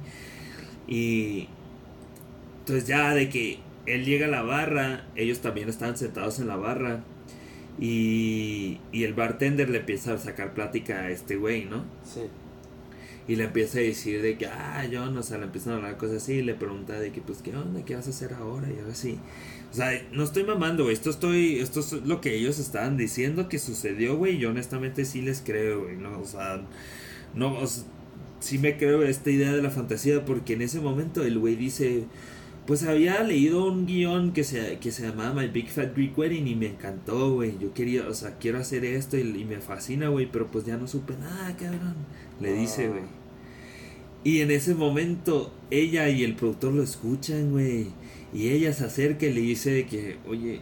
Y. 0.87 1.49
Entonces, 2.61 2.87
ya 2.87 3.15
de 3.15 3.29
que 3.29 3.59
él 3.87 4.05
llega 4.05 4.27
a 4.27 4.31
la 4.31 4.43
barra, 4.43 5.07
ellos 5.17 5.41
también 5.41 5.69
estaban 5.69 5.97
sentados 5.97 6.39
en 6.41 6.49
la 6.49 6.57
barra. 6.57 7.03
Y, 7.81 8.81
y 8.93 9.05
el 9.05 9.15
bartender 9.15 9.71
le 9.71 9.79
empieza 9.79 10.15
a 10.15 10.19
sacar 10.19 10.55
plática 10.55 11.01
a 11.01 11.11
este 11.11 11.37
güey, 11.37 11.65
¿no? 11.65 11.85
Sí. 12.05 12.21
Y 13.29 13.37
le 13.37 13.45
empieza 13.45 13.79
a 13.79 13.83
decir 13.83 14.21
de 14.21 14.37
que, 14.37 14.47
ah, 14.47 14.85
John, 14.93 15.17
o 15.17 15.23
sea, 15.23 15.39
le 15.39 15.45
empiezan 15.45 15.75
a 15.75 15.77
hablar 15.77 15.97
cosas 15.97 16.23
así, 16.23 16.35
y 16.35 16.43
le 16.43 16.55
pregunta 16.55 16.99
de 16.99 17.13
que, 17.13 17.21
pues, 17.21 17.41
¿qué 17.41 17.55
onda? 17.57 17.85
¿Qué 17.85 17.95
vas 17.95 18.07
a 18.09 18.11
hacer 18.11 18.35
ahora? 18.35 18.69
Y 18.69 18.81
ahora 18.81 18.95
sí. 18.95 19.19
O 19.71 19.75
sea, 19.75 19.91
no 20.13 20.25
estoy 20.25 20.45
mamando, 20.45 20.83
güey, 20.83 20.95
esto 20.95 21.11
estoy, 21.11 21.61
esto 21.61 21.81
es 21.81 21.93
lo 21.93 22.21
que 22.21 22.35
ellos 22.35 22.59
estaban 22.59 22.97
diciendo 22.97 23.49
que 23.49 23.59
sucedió, 23.59 24.17
güey, 24.17 24.39
yo 24.39 24.51
honestamente 24.51 25.05
sí 25.05 25.23
les 25.23 25.41
creo, 25.41 25.85
güey, 25.85 25.97
no, 25.97 26.21
o 26.21 26.27
sea, 26.27 26.63
no, 27.35 27.55
o 27.59 27.67
sea, 27.67 27.85
sí 28.41 28.59
me 28.59 28.77
creo 28.77 29.03
esta 29.03 29.31
idea 29.31 29.53
de 29.53 29.63
la 29.63 29.71
fantasía, 29.71 30.25
porque 30.25 30.55
en 30.55 30.63
ese 30.63 30.81
momento 30.81 31.23
el 31.23 31.39
güey 31.39 31.57
dice, 31.57 32.05
pues 32.67 32.85
había 32.85 33.23
leído 33.23 33.67
un 33.67 33.87
guion 33.87 34.33
que 34.33 34.45
se, 34.45 34.79
que 34.79 34.93
se 34.93 35.07
llamaba 35.09 35.41
My 35.43 35.49
Big 35.49 35.69
Fat 35.69 35.95
Greek 35.97 36.17
Wedding 36.17 36.47
y 36.47 36.55
me 36.55 36.67
encantó, 36.67 37.35
güey. 37.35 37.59
Yo 37.61 37.73
quería, 37.75 38.07
o 38.09 38.15
sea, 38.15 38.39
quiero 38.39 38.59
hacer 38.59 38.85
esto 38.85 39.17
y, 39.19 39.23
y 39.23 39.45
me 39.45 39.59
fascina, 39.61 40.09
güey, 40.09 40.31
pero 40.31 40.49
pues 40.51 40.65
ya 40.65 40.77
no 40.77 40.87
supe 40.87 41.15
nada, 41.19 41.57
cabrón. 41.57 41.95
Le 42.41 42.53
dice, 42.53 42.87
Ah. 42.87 42.91
güey. 42.91 43.03
Y 44.25 44.41
en 44.41 44.53
ese 44.53 44.75
momento 44.77 45.53
ella 45.71 46.09
y 46.09 46.23
el 46.23 46.35
productor 46.37 46.73
lo 46.73 46.83
escuchan, 46.85 47.51
güey. 47.51 47.89
Y 48.33 48.49
ella 48.51 48.73
se 48.73 48.85
acerca 48.85 49.27
y 49.27 49.33
le 49.33 49.41
dice 49.41 49.71
de 49.73 49.87
que, 49.87 50.17
oye, 50.29 50.61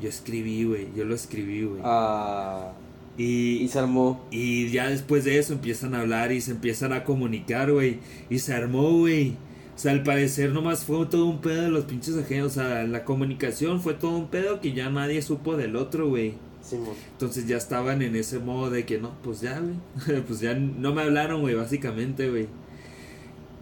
yo 0.00 0.08
escribí, 0.08 0.64
güey, 0.64 0.88
yo 0.96 1.04
lo 1.04 1.14
escribí, 1.14 1.64
güey. 1.64 1.82
Ah, 1.84 2.72
y, 3.18 3.58
y 3.58 3.68
se 3.68 3.78
armó. 3.78 4.24
y 4.30 4.70
ya 4.70 4.88
después 4.88 5.24
de 5.24 5.38
eso 5.38 5.52
empiezan 5.52 5.94
a 5.94 6.00
hablar 6.00 6.32
y 6.32 6.40
se 6.40 6.52
empiezan 6.52 6.92
a 6.94 7.04
comunicar, 7.04 7.70
güey. 7.70 7.98
Y 8.30 8.38
se 8.38 8.54
armó, 8.54 8.90
güey. 8.98 9.36
O 9.74 9.78
sea, 9.78 9.92
al 9.92 10.02
parecer 10.04 10.52
nomás 10.52 10.84
fue 10.84 11.04
todo 11.06 11.26
un 11.26 11.40
pedo 11.40 11.62
de 11.62 11.68
los 11.70 11.84
pinches 11.84 12.16
ajenos. 12.16 12.52
O 12.52 12.54
sea, 12.54 12.84
la 12.84 13.04
comunicación 13.04 13.80
fue 13.80 13.94
todo 13.94 14.16
un 14.16 14.28
pedo 14.28 14.60
que 14.60 14.72
ya 14.72 14.88
nadie 14.90 15.20
supo 15.22 15.56
del 15.56 15.74
otro, 15.76 16.08
güey. 16.08 16.34
Simón. 16.62 16.94
Entonces 17.12 17.46
ya 17.46 17.56
estaban 17.56 18.00
en 18.00 18.14
ese 18.16 18.38
modo 18.38 18.70
de 18.70 18.86
que 18.86 18.98
no, 18.98 19.12
pues 19.22 19.40
ya, 19.40 19.58
güey. 19.60 20.20
pues 20.26 20.40
ya 20.40 20.54
no 20.54 20.94
me 20.94 21.02
hablaron, 21.02 21.40
güey, 21.40 21.54
básicamente, 21.54 22.30
güey. 22.30 22.46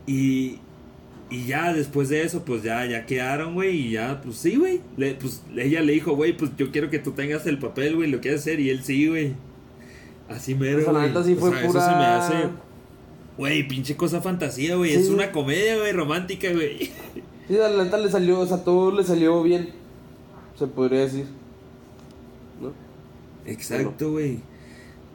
Y, 0.06 0.58
y 1.30 1.46
ya 1.46 1.72
después 1.72 2.08
de 2.10 2.22
eso, 2.22 2.44
pues 2.44 2.62
ya, 2.62 2.84
ya 2.86 3.06
quedaron, 3.06 3.54
güey. 3.54 3.76
Y 3.76 3.90
ya, 3.92 4.20
pues 4.22 4.36
sí, 4.36 4.56
güey. 4.56 4.80
Le- 4.96 5.14
Pues 5.14 5.42
ella 5.56 5.80
le 5.80 5.92
dijo, 5.94 6.14
güey, 6.14 6.36
pues 6.36 6.50
yo 6.56 6.70
quiero 6.70 6.90
que 6.90 6.98
tú 6.98 7.12
tengas 7.12 7.46
el 7.46 7.58
papel, 7.58 7.96
güey, 7.96 8.10
lo 8.10 8.20
quieres 8.20 8.40
hacer. 8.42 8.60
Y 8.60 8.70
él 8.70 8.84
sí, 8.84 9.08
güey. 9.08 9.32
Así 10.28 10.54
mero. 10.54 10.82
Sea, 10.82 10.92
la 10.92 11.06
neta 11.06 11.24
sí 11.24 11.32
O 11.34 11.36
fue 11.36 11.50
sea, 11.50 11.60
eso 11.60 11.68
pura. 11.72 11.84
se 11.90 11.96
me 11.96 12.04
hace. 12.04 12.48
Güey, 13.38 13.66
pinche 13.66 13.96
cosa 13.96 14.20
fantasía, 14.20 14.76
güey. 14.76 14.90
Sí, 14.90 15.00
es 15.00 15.08
una 15.08 15.32
comedia, 15.32 15.78
güey, 15.78 15.92
romántica, 15.92 16.52
güey. 16.52 16.90
Sí, 17.48 17.54
la 17.54 17.84
neta 17.84 17.98
le 17.98 18.10
salió, 18.10 18.40
o 18.40 18.46
sea, 18.46 18.62
todo 18.62 18.92
le 18.92 19.04
salió 19.04 19.42
bien. 19.42 19.70
Se 20.58 20.66
podría 20.66 21.00
decir. 21.00 21.26
¿No? 22.60 22.72
Exacto, 23.50 24.12
güey. 24.12 24.40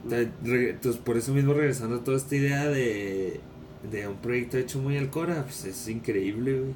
Entonces, 0.09 0.97
por 0.97 1.17
eso 1.17 1.33
mismo, 1.33 1.53
regresando 1.53 1.97
a 1.97 2.03
toda 2.03 2.17
esta 2.17 2.35
idea 2.35 2.67
de, 2.67 3.39
de 3.89 4.07
un 4.07 4.17
proyecto 4.17 4.57
hecho 4.57 4.79
muy 4.79 4.97
al 4.97 5.09
Cora, 5.09 5.43
pues 5.43 5.65
es 5.65 5.87
increíble, 5.87 6.59
güey. 6.59 6.73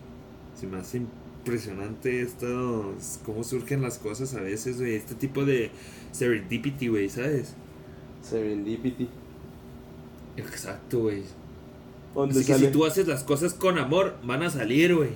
Se 0.60 0.68
me 0.68 0.78
hace 0.78 0.98
impresionante 0.98 2.22
esto, 2.22 2.94
cómo 3.26 3.44
surgen 3.44 3.82
las 3.82 3.98
cosas 3.98 4.36
a 4.36 4.42
veces, 4.42 4.80
güey. 4.80 4.96
Este 4.96 5.16
tipo 5.16 5.44
de 5.44 5.72
serendipity, 6.12 6.88
güey, 6.88 7.10
¿sabes? 7.10 7.56
Serendipity. 8.22 9.10
Exacto, 10.48 11.00
güey. 11.00 11.24
¿Dónde 12.14 12.39
Así 12.39 12.46
que 12.46 12.54
sale? 12.54 12.68
si 12.68 12.72
tú 12.72 12.86
haces 12.86 13.08
las 13.08 13.24
cosas 13.24 13.54
con 13.54 13.78
amor, 13.78 14.18
van 14.24 14.44
a 14.44 14.50
salir, 14.50 14.96
güey. 14.96 15.12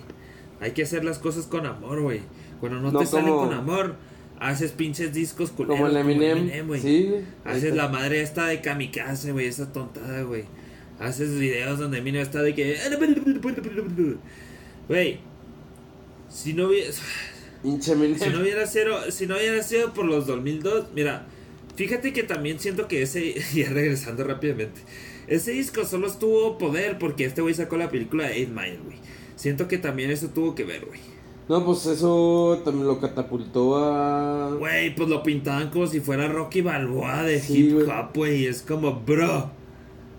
Hay 0.61 0.71
que 0.71 0.83
hacer 0.83 1.03
las 1.03 1.19
cosas 1.19 1.45
con 1.45 1.65
amor, 1.65 2.01
güey. 2.01 2.21
Cuando 2.59 2.79
no, 2.79 2.91
No 2.91 2.99
te 2.99 3.05
salen 3.05 3.33
con 3.33 3.53
amor, 3.53 3.95
haces 4.39 4.71
pinches 4.71 5.13
discos 5.13 5.51
culeros 5.51 5.77
Como 5.77 5.87
el 5.87 5.97
Eminem. 5.97 6.67
güey. 6.67 6.81
sí, 6.81 7.13
Haces 7.43 7.75
la 7.75 7.89
madre 7.89 8.21
esta 8.21 8.47
de 8.47 8.61
kamikaze, 8.61 9.31
güey, 9.33 9.47
esa 9.47 9.71
tontada, 9.73 10.21
güey. 10.23 10.45
Haces 10.99 11.37
videos 11.37 11.77
donde 11.79 11.97
Eminem 11.97 12.21
está 12.21 12.41
de 12.41 12.55
que... 12.55 12.77
Güey, 14.87 15.19
si 16.29 16.53
no 16.53 16.67
hubiera... 16.67 16.91
Si 18.19 18.29
no 18.29 18.41
hubiera 18.41 18.67
sido, 18.67 19.11
si 19.11 19.25
no 19.25 19.35
hubiera 19.35 19.63
sido 19.63 19.93
por 19.93 20.05
los 20.05 20.27
2002, 20.27 20.89
mira, 20.93 21.25
fíjate 21.75 22.13
que 22.13 22.23
también 22.23 22.59
siento 22.59 22.87
que 22.87 23.01
ese, 23.01 23.33
ya 23.53 23.69
regresando 23.69 24.23
rápidamente, 24.23 24.81
ese 25.27 25.51
disco 25.51 25.85
solo 25.85 26.07
estuvo 26.07 26.57
poder 26.57 26.97
porque 26.99 27.25
este 27.25 27.41
güey 27.41 27.53
sacó 27.53 27.77
la 27.77 27.89
película 27.89 28.27
de 28.27 28.43
8 28.43 28.51
Mile, 28.53 28.79
güey. 28.85 28.97
Siento 29.35 29.67
que 29.67 29.77
también 29.77 30.11
eso 30.11 30.29
tuvo 30.29 30.55
que 30.55 30.63
ver, 30.63 30.85
güey. 30.85 30.99
No, 31.47 31.63
pues 31.63 31.85
eso 31.85 32.59
también 32.65 32.87
lo 32.87 32.99
catapultó 32.99 33.77
a. 33.77 34.55
Güey, 34.57 34.95
pues 34.95 35.09
lo 35.09 35.21
pintaban 35.21 35.69
como 35.69 35.85
si 35.87 35.99
fuera 35.99 36.27
Rocky 36.27 36.61
Balboa 36.61 37.23
de 37.23 37.39
Sí, 37.39 37.67
hip 37.69 37.87
hop, 37.87 38.15
güey. 38.15 38.45
Es 38.45 38.61
como, 38.63 39.01
bro. 39.01 39.51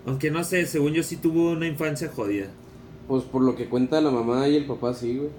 Aunque 0.05 0.31
no 0.31 0.43
sé, 0.45 0.65
según 0.65 0.93
yo 0.93 1.03
sí 1.03 1.17
tuvo 1.17 1.51
una 1.51 1.67
infancia 1.67 2.09
jodida. 2.15 2.47
Pues 3.09 3.23
por 3.23 3.41
lo 3.41 3.55
que 3.55 3.65
cuenta 3.67 3.99
la 3.99 4.09
mamá 4.11 4.47
y 4.47 4.55
el 4.55 4.65
papá, 4.65 4.93
sí, 4.93 5.17
güey. 5.17 5.29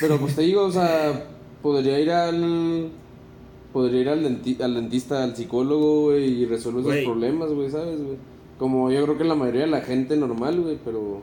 Pero 0.00 0.18
pues 0.18 0.34
te 0.34 0.42
digo, 0.42 0.64
o 0.64 0.70
sea, 0.72 1.28
podría 1.62 1.98
ir 1.98 2.10
al. 2.10 2.90
Podría 3.72 4.00
ir 4.02 4.08
al, 4.10 4.22
denti- 4.24 4.60
al 4.60 4.74
dentista, 4.74 5.24
al 5.24 5.34
psicólogo, 5.34 6.02
güey, 6.02 6.42
y 6.42 6.46
resolver 6.46 6.80
esos 6.94 7.04
problemas, 7.06 7.50
güey, 7.50 7.70
¿sabes, 7.70 8.00
güey? 8.02 8.16
Como 8.64 8.90
yo 8.90 9.04
creo 9.04 9.18
que 9.18 9.24
la 9.24 9.34
mayoría 9.34 9.60
de 9.62 9.66
la 9.66 9.82
gente 9.82 10.16
normal, 10.16 10.58
güey, 10.58 10.78
pero. 10.82 11.20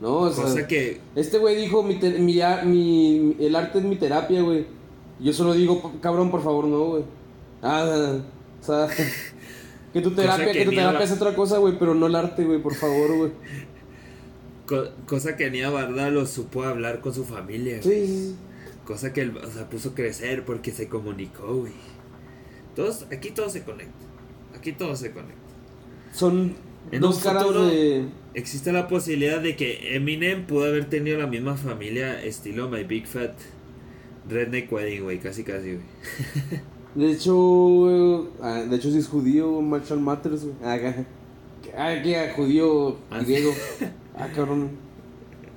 No, 0.00 0.18
o 0.18 0.32
sea. 0.32 0.44
Cosa 0.44 0.68
que, 0.68 1.00
Este 1.16 1.38
güey 1.38 1.56
dijo: 1.56 1.82
mi, 1.82 1.96
te- 1.96 2.20
mi, 2.20 2.40
a- 2.40 2.62
mi- 2.62 3.34
El 3.40 3.56
arte 3.56 3.78
es 3.80 3.84
mi 3.84 3.96
terapia, 3.96 4.40
güey. 4.40 4.66
Yo 5.18 5.32
solo 5.32 5.52
digo, 5.54 5.82
"P- 5.82 5.98
cabrón, 6.00 6.30
por 6.30 6.44
favor, 6.44 6.66
no, 6.66 6.84
güey. 6.84 7.02
Ah, 7.60 8.18
o 8.60 8.64
sea. 8.64 8.86
Que 9.92 10.00
tu 10.00 10.12
terapia, 10.12 10.46
que 10.46 10.52
que 10.52 10.64
tu 10.66 10.70
ni 10.70 10.76
terapia 10.76 11.00
es 11.02 11.10
otra 11.10 11.34
cosa, 11.34 11.58
güey, 11.58 11.76
pero 11.76 11.92
no 11.96 12.06
el 12.06 12.14
arte, 12.14 12.44
güey, 12.44 12.62
por 12.62 12.76
favor, 12.76 13.16
güey. 13.16 13.32
co- 14.66 14.90
cosa 15.08 15.36
que 15.36 15.50
Nia 15.50 15.70
Barda 15.70 16.08
lo 16.10 16.24
supo 16.26 16.62
hablar 16.62 17.00
con 17.00 17.12
su 17.12 17.24
familia. 17.24 17.82
Sí. 17.82 18.36
Cosa 18.84 19.12
que, 19.12 19.22
él, 19.22 19.36
o 19.36 19.50
sea, 19.50 19.68
puso 19.68 19.92
crecer 19.96 20.44
porque 20.44 20.70
se 20.70 20.88
comunicó, 20.88 21.52
güey. 21.56 21.72
Todos, 22.76 23.06
aquí 23.10 23.32
todo 23.32 23.50
se 23.50 23.64
conecta. 23.64 24.04
Aquí 24.56 24.70
todo 24.70 24.94
se 24.94 25.10
conecta. 25.10 25.49
Son 26.12 26.54
En 26.90 27.00
dos 27.00 27.18
caras 27.20 27.42
futuro- 27.44 27.66
de. 27.66 28.04
Existe 28.34 28.72
la 28.72 28.86
posibilidad 28.86 29.40
de 29.40 29.56
que 29.56 29.96
Eminem 29.96 30.46
pudo 30.46 30.64
haber 30.64 30.84
tenido 30.88 31.18
la 31.18 31.26
misma 31.26 31.56
familia 31.56 32.22
estilo 32.22 32.68
My 32.68 32.84
Big 32.84 33.06
Fat 33.06 33.32
Redneck 34.28 34.70
Wedding, 34.72 35.02
güey, 35.02 35.18
casi 35.18 35.42
casi, 35.44 35.74
güey. 35.74 35.80
De 36.94 37.12
hecho, 37.12 37.34
güey, 37.36 38.28
ah, 38.42 38.64
de 38.68 38.74
hecho 38.76 38.90
sí 38.90 38.98
es 38.98 39.06
judío, 39.06 39.60
Marshall 39.62 40.00
Matters, 40.00 40.42
güey. 40.44 40.56
Ah. 40.64 40.76
Ah, 41.76 42.02
que 42.02 42.16
ah, 42.16 42.32
judío 42.34 42.96
Ah, 43.10 43.20
griego. 43.20 43.52
Ah, 44.16 44.28
cabrón. 44.34 44.70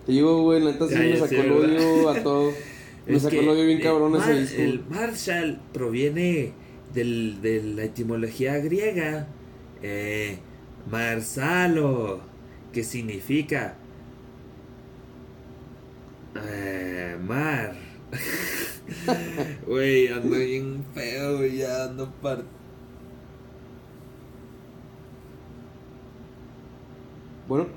Te 0.05 0.11
digo, 0.11 0.43
güey, 0.43 0.61
la 0.61 0.71
neta 0.71 0.88
sí 0.88 0.95
me 0.95 1.17
sacó 1.17 1.34
el 1.41 1.51
odio 1.51 2.09
a 2.09 2.23
todo. 2.23 2.51
Me 3.07 3.19
sacó 3.19 3.35
el 3.35 3.49
odio 3.49 3.65
bien 3.65 3.81
cabrón 3.81 4.15
ese 4.15 4.39
disco. 4.41 4.61
El 4.61 4.84
Marshall 4.89 5.59
proviene 5.73 6.53
del, 6.93 7.41
de 7.41 7.61
la 7.63 7.84
etimología 7.84 8.57
griega 8.59 9.27
eh, 9.84 10.39
Marsalo, 10.89 12.22
que 12.72 12.84
significa 12.84 13.76
eh, 16.35 17.18
mar. 17.22 17.76
Güey, 19.68 20.07
ando 20.10 20.38
bien 20.38 20.85
feo, 20.93 21.45
ya 21.45 21.85
ando 21.85 22.11
partido. 22.22 22.47
Bueno. 27.47 27.68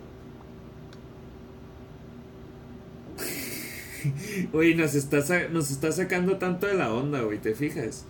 Güey, 4.52 4.74
nos 4.74 4.94
está, 4.94 5.18
nos 5.50 5.70
está 5.70 5.92
sacando 5.92 6.38
tanto 6.38 6.66
de 6.66 6.74
la 6.74 6.92
onda, 6.92 7.22
güey, 7.22 7.38
¿te 7.38 7.54
fijas? 7.54 8.06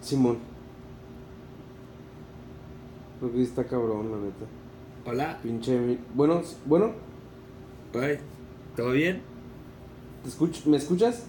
Simón. 0.00 0.47
Sí 3.20 3.42
está 3.42 3.64
cabrón, 3.64 4.10
la 4.10 4.18
neta. 4.18 4.46
Hola, 5.04 5.38
Pinche. 5.42 5.98
Bueno, 6.14 6.42
bueno, 6.66 6.92
güey, 7.92 8.18
¿todo 8.76 8.92
bien? 8.92 9.22
¿te 10.22 10.68
¿me 10.68 10.76
escuchas? 10.76 11.24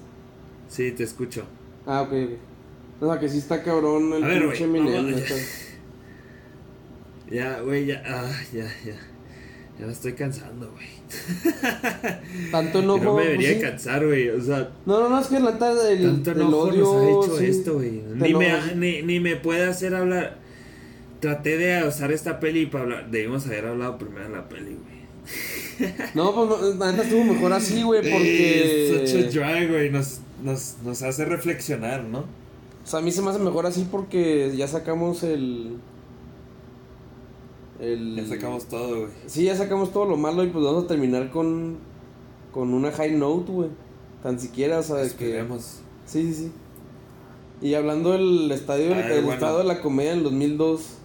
Sí, 0.67 0.91
te 0.91 1.03
escucho. 1.03 1.43
Ah, 1.85 2.01
ok, 2.03 2.11
ok. 2.11 3.01
O 3.01 3.07
sea, 3.07 3.19
que 3.19 3.29
sí 3.29 3.37
está 3.37 3.63
cabrón 3.63 4.13
el 4.13 4.23
ver, 4.23 4.41
pinche 4.41 4.67
güey, 4.67 4.81
Eminem, 4.81 5.05
vamos-. 5.13 5.23
Ya, 7.31 7.61
güey, 7.61 7.85
ya, 7.85 8.03
ah, 8.07 8.41
ya, 8.51 8.65
ya. 8.85 8.95
Ya 9.79 9.85
me 9.85 9.91
estoy 9.93 10.13
cansando, 10.13 10.71
güey. 10.71 10.87
Tanto 12.51 12.79
enojo. 12.79 13.03
no 13.03 13.13
me 13.15 13.23
pues, 13.23 13.39
debería 13.39 13.69
cansar, 13.69 14.05
güey. 14.05 14.29
O 14.29 14.41
sea, 14.41 14.71
No, 14.85 14.99
no, 14.99 15.09
no, 15.09 15.21
es 15.21 15.27
que 15.27 15.39
la 15.39 15.51
neta 15.51 15.89
el, 15.89 16.03
tanto 16.03 16.31
el 16.31 16.41
enojo 16.41 16.57
odio. 16.63 16.81
nos 16.81 16.95
ha 16.95 17.09
hecho 17.09 17.37
sí, 17.37 17.45
esto, 17.45 17.73
güey. 17.75 18.03
Ni 18.15 18.33
me, 18.33 18.75
ni, 18.75 19.01
ni 19.03 19.19
me 19.19 19.37
puede 19.37 19.65
hacer 19.65 19.95
hablar. 19.95 20.38
Traté 21.19 21.57
de 21.57 21.87
usar 21.87 22.11
esta 22.11 22.39
peli 22.39 22.65
para 22.65 22.83
hablar. 22.85 23.11
Debimos 23.11 23.45
haber 23.45 23.65
hablado 23.65 23.97
primero 23.97 24.25
de 24.29 24.35
la 24.35 24.47
peli, 24.47 24.75
güey. 24.75 24.99
No, 26.15 26.33
pues 26.33 26.75
la 26.77 26.91
neta 26.91 27.03
estuvo 27.03 27.23
mejor 27.23 27.53
así, 27.53 27.83
güey, 27.83 28.01
porque. 28.01 29.05
such 29.07 29.37
a 29.41 29.65
güey. 29.65 29.89
Nos, 29.89 30.19
nos, 30.43 30.75
nos 30.83 31.01
hace 31.03 31.25
reflexionar, 31.25 32.03
¿no? 32.03 32.19
O 32.19 32.87
sea, 32.91 32.99
a 32.99 33.01
mí 33.01 33.11
se 33.11 33.21
me 33.21 33.29
hace 33.29 33.39
mejor 33.39 33.65
así 33.65 33.87
porque 33.89 34.51
ya 34.55 34.67
sacamos 34.67 35.23
el. 35.23 35.77
El. 37.79 38.15
Ya 38.15 38.25
sacamos 38.25 38.65
todo, 38.67 39.01
güey. 39.01 39.11
Sí, 39.27 39.43
ya 39.45 39.55
sacamos 39.55 39.93
todo 39.93 40.05
lo 40.05 40.17
malo 40.17 40.43
y 40.43 40.47
pues 40.47 40.63
vamos 40.63 40.85
a 40.85 40.87
terminar 40.87 41.29
con. 41.31 41.77
Con 42.51 42.73
una 42.73 42.91
high 42.91 43.11
note, 43.15 43.51
güey. 43.51 43.69
Tan 44.23 44.39
siquiera, 44.39 44.79
o 44.79 44.83
sea, 44.83 44.97
de 44.97 45.11
que. 45.11 45.45
Sí, 46.05 46.23
sí, 46.23 46.33
sí. 46.33 46.51
Y 47.61 47.73
hablando 47.73 48.11
del 48.13 48.49
estadio, 48.51 48.93
Ah, 48.95 49.01
el 49.01 49.21
bueno. 49.21 49.33
estado 49.33 49.59
de 49.59 49.65
la 49.65 49.81
comedia 49.81 50.13
en 50.13 50.23
2002. 50.23 50.98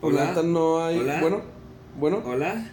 Pues 0.00 0.14
la 0.14 0.22
Hola. 0.22 0.30
neta 0.30 0.42
no 0.42 0.82
hay. 0.82 0.98
Hola. 0.98 1.20
Bueno, 1.20 1.40
bueno, 1.98 2.22
Hola. 2.24 2.70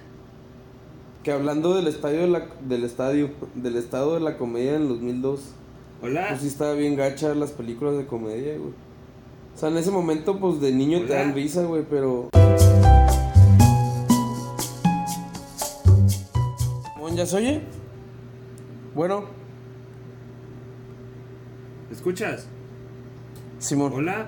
que 1.24 1.32
hablando 1.32 1.76
del 1.76 1.88
estadio 1.88 2.22
de 2.22 2.28
la, 2.28 2.48
del 2.62 2.84
estadio, 2.84 3.32
del 3.56 3.76
estado 3.76 4.14
de 4.14 4.20
la 4.22 4.38
comedia 4.38 4.76
en 4.76 4.88
2002. 4.88 5.41
Hola. 6.02 6.28
Pues 6.30 6.41
sí 6.41 6.48
estaba 6.48 6.74
bien 6.74 6.95
gacha 6.95 7.34
las 7.36 7.52
películas 7.52 7.98
de 7.98 8.06
comedia, 8.06 8.58
güey. 8.58 8.72
O 9.56 9.60
sea, 9.60 9.70
en 9.70 9.78
ese 9.78 9.91
momento, 9.91 10.40
pues 10.40 10.62
de 10.62 10.72
niño 10.72 11.02
te 11.06 11.14
dan 11.14 11.34
risa, 11.34 11.64
güey, 11.64 11.84
pero. 11.90 12.30
¿Ya 17.18 17.26
se 17.26 17.36
oye? 17.38 17.62
Bueno, 18.94 19.24
¿Me 21.90 21.95
escuchas? 21.95 22.48
Simón. 23.58 23.91
Hola. 23.91 24.28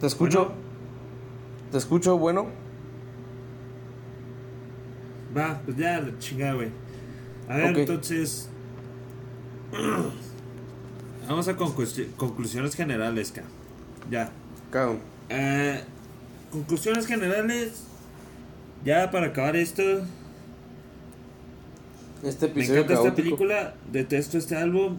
Te 0.00 0.06
escucho. 0.06 0.46
Bueno. 0.46 0.61
Te 1.72 1.78
escucho, 1.78 2.18
bueno. 2.18 2.46
Va, 5.36 5.60
pues 5.64 5.76
ya, 5.78 6.00
la 6.00 6.18
chingada, 6.18 6.52
güey. 6.54 6.68
A 7.48 7.56
ver, 7.56 7.78
entonces. 7.78 8.48
Vamos 11.28 11.48
a 11.48 11.56
conclu- 11.56 12.14
conclusiones 12.16 12.74
generales, 12.74 13.32
ca. 13.32 13.42
Ya. 14.10 14.30
Cabrón. 14.70 14.98
Eh, 15.30 15.82
conclusiones 16.50 17.06
generales. 17.06 17.84
Ya 18.84 19.10
para 19.10 19.28
acabar 19.28 19.56
esto. 19.56 19.82
Este 22.22 22.46
Me 22.46 22.52
episodio 22.52 22.82
encanta 22.82 23.02
esta 23.02 23.14
película. 23.14 23.74
Detesto 23.90 24.36
este 24.36 24.56
álbum. 24.56 24.98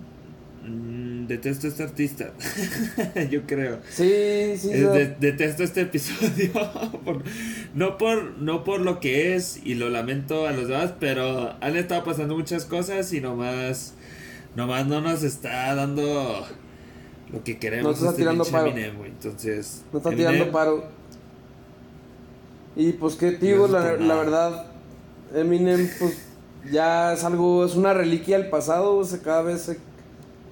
Mm, 0.63 1.27
detesto 1.27 1.67
a 1.67 1.69
este 1.69 1.83
artista. 1.83 2.31
Yo 3.31 3.43
creo. 3.45 3.79
Sí, 3.89 4.53
sí, 4.57 4.71
Es 4.71 4.91
de- 4.91 5.15
detesto 5.19 5.63
este 5.63 5.81
episodio. 5.81 6.51
por- 7.05 7.23
no, 7.73 7.97
por, 7.97 8.37
no 8.39 8.63
por 8.63 8.81
lo 8.81 8.99
que 8.99 9.35
es 9.35 9.59
y 9.63 9.75
lo 9.75 9.89
lamento 9.89 10.47
a 10.47 10.51
los 10.51 10.67
demás, 10.67 10.93
pero 10.99 11.53
han 11.61 11.75
estado 11.75 12.03
pasando 12.03 12.35
muchas 12.35 12.65
cosas 12.65 13.11
y 13.13 13.21
nomás, 13.21 13.93
nomás 14.55 14.85
no 14.87 15.01
nos 15.01 15.23
está 15.23 15.73
dando 15.75 16.45
lo 17.31 17.43
que 17.43 17.57
queremos. 17.57 17.85
No 17.85 17.91
está 17.93 18.05
este 18.09 18.21
tirando 18.21 18.43
pinche 18.43 18.57
paro. 18.57 18.67
Eminem. 18.71 19.05
Entonces, 19.05 19.83
no 19.91 19.97
está 19.99 20.09
Eminem- 20.11 20.17
tirando 20.17 20.51
paro. 20.51 20.83
Y 22.75 22.93
pues 22.93 23.15
que 23.15 23.31
te 23.33 23.45
digo, 23.45 23.67
la, 23.67 23.81
verdad, 23.81 24.65
Eminem, 25.35 25.87
pues 25.99 26.17
ya 26.71 27.13
es 27.13 27.23
algo, 27.23 27.65
es 27.65 27.75
una 27.75 27.93
reliquia 27.93 28.37
del 28.39 28.49
pasado, 28.49 28.95
o 28.95 29.03
sea, 29.05 29.19
cada 29.19 29.43
vez, 29.43 29.61
se- 29.61 29.77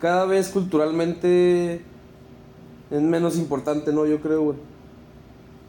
cada 0.01 0.25
vez 0.25 0.49
culturalmente 0.49 1.81
es 2.89 3.01
menos 3.01 3.37
importante, 3.37 3.93
¿no? 3.93 4.05
Yo 4.05 4.19
creo, 4.19 4.41
güey. 4.41 4.57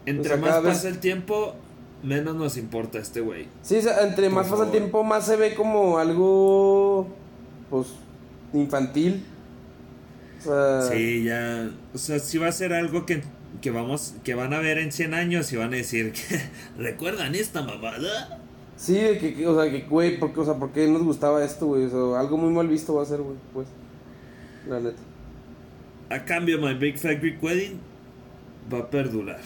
Entre 0.06 0.34
o 0.34 0.36
sea, 0.38 0.44
más 0.44 0.62
vez- 0.62 0.74
pasa 0.74 0.88
el 0.88 0.98
tiempo, 0.98 1.54
menos 2.02 2.34
nos 2.34 2.56
importa 2.56 2.98
este 2.98 3.20
güey. 3.20 3.46
Sí, 3.62 3.76
o 3.76 3.82
sea, 3.82 4.02
entre 4.06 4.26
Por 4.26 4.34
más 4.36 4.48
pasa 4.48 4.64
el 4.64 4.70
tiempo, 4.72 5.04
más 5.04 5.24
se 5.26 5.36
ve 5.36 5.54
como 5.54 5.98
algo, 5.98 7.06
pues, 7.70 7.88
infantil. 8.52 9.24
O 10.40 10.42
sea, 10.44 10.82
Sí, 10.82 11.24
ya. 11.24 11.70
O 11.94 11.98
sea, 11.98 12.18
sí 12.18 12.38
va 12.38 12.48
a 12.48 12.52
ser 12.52 12.72
algo 12.72 13.06
que, 13.06 13.22
que 13.60 13.70
vamos, 13.70 14.14
que 14.24 14.34
van 14.34 14.52
a 14.54 14.58
ver 14.58 14.78
en 14.78 14.90
100 14.90 15.14
años 15.14 15.52
y 15.52 15.56
van 15.56 15.68
a 15.72 15.76
decir 15.76 16.12
que 16.12 16.40
recuerdan 16.82 17.36
esta 17.36 17.62
mamada. 17.62 18.40
sí, 18.76 18.94
que, 19.20 19.34
que, 19.36 19.46
o 19.46 19.54
sea, 19.62 19.70
que, 19.70 19.82
güey, 19.82 20.18
¿por 20.18 20.32
qué, 20.32 20.40
o 20.40 20.44
sea, 20.44 20.54
¿por 20.54 20.70
qué 20.72 20.88
nos 20.88 21.04
gustaba 21.04 21.44
esto, 21.44 21.66
güey? 21.66 21.84
O 21.84 21.90
sea, 22.10 22.18
algo 22.20 22.36
muy 22.36 22.52
mal 22.52 22.66
visto 22.66 22.94
va 22.94 23.02
a 23.04 23.06
ser, 23.06 23.20
güey, 23.20 23.36
pues, 23.54 23.68
la 24.68 24.80
neta. 24.80 24.96
A 26.10 26.24
cambio, 26.24 26.58
My 26.60 26.74
Big 26.74 26.98
Fat 26.98 27.18
Greek 27.20 27.42
Wedding 27.42 27.78
va 28.72 28.78
a 28.80 28.90
perdurar. 28.90 29.40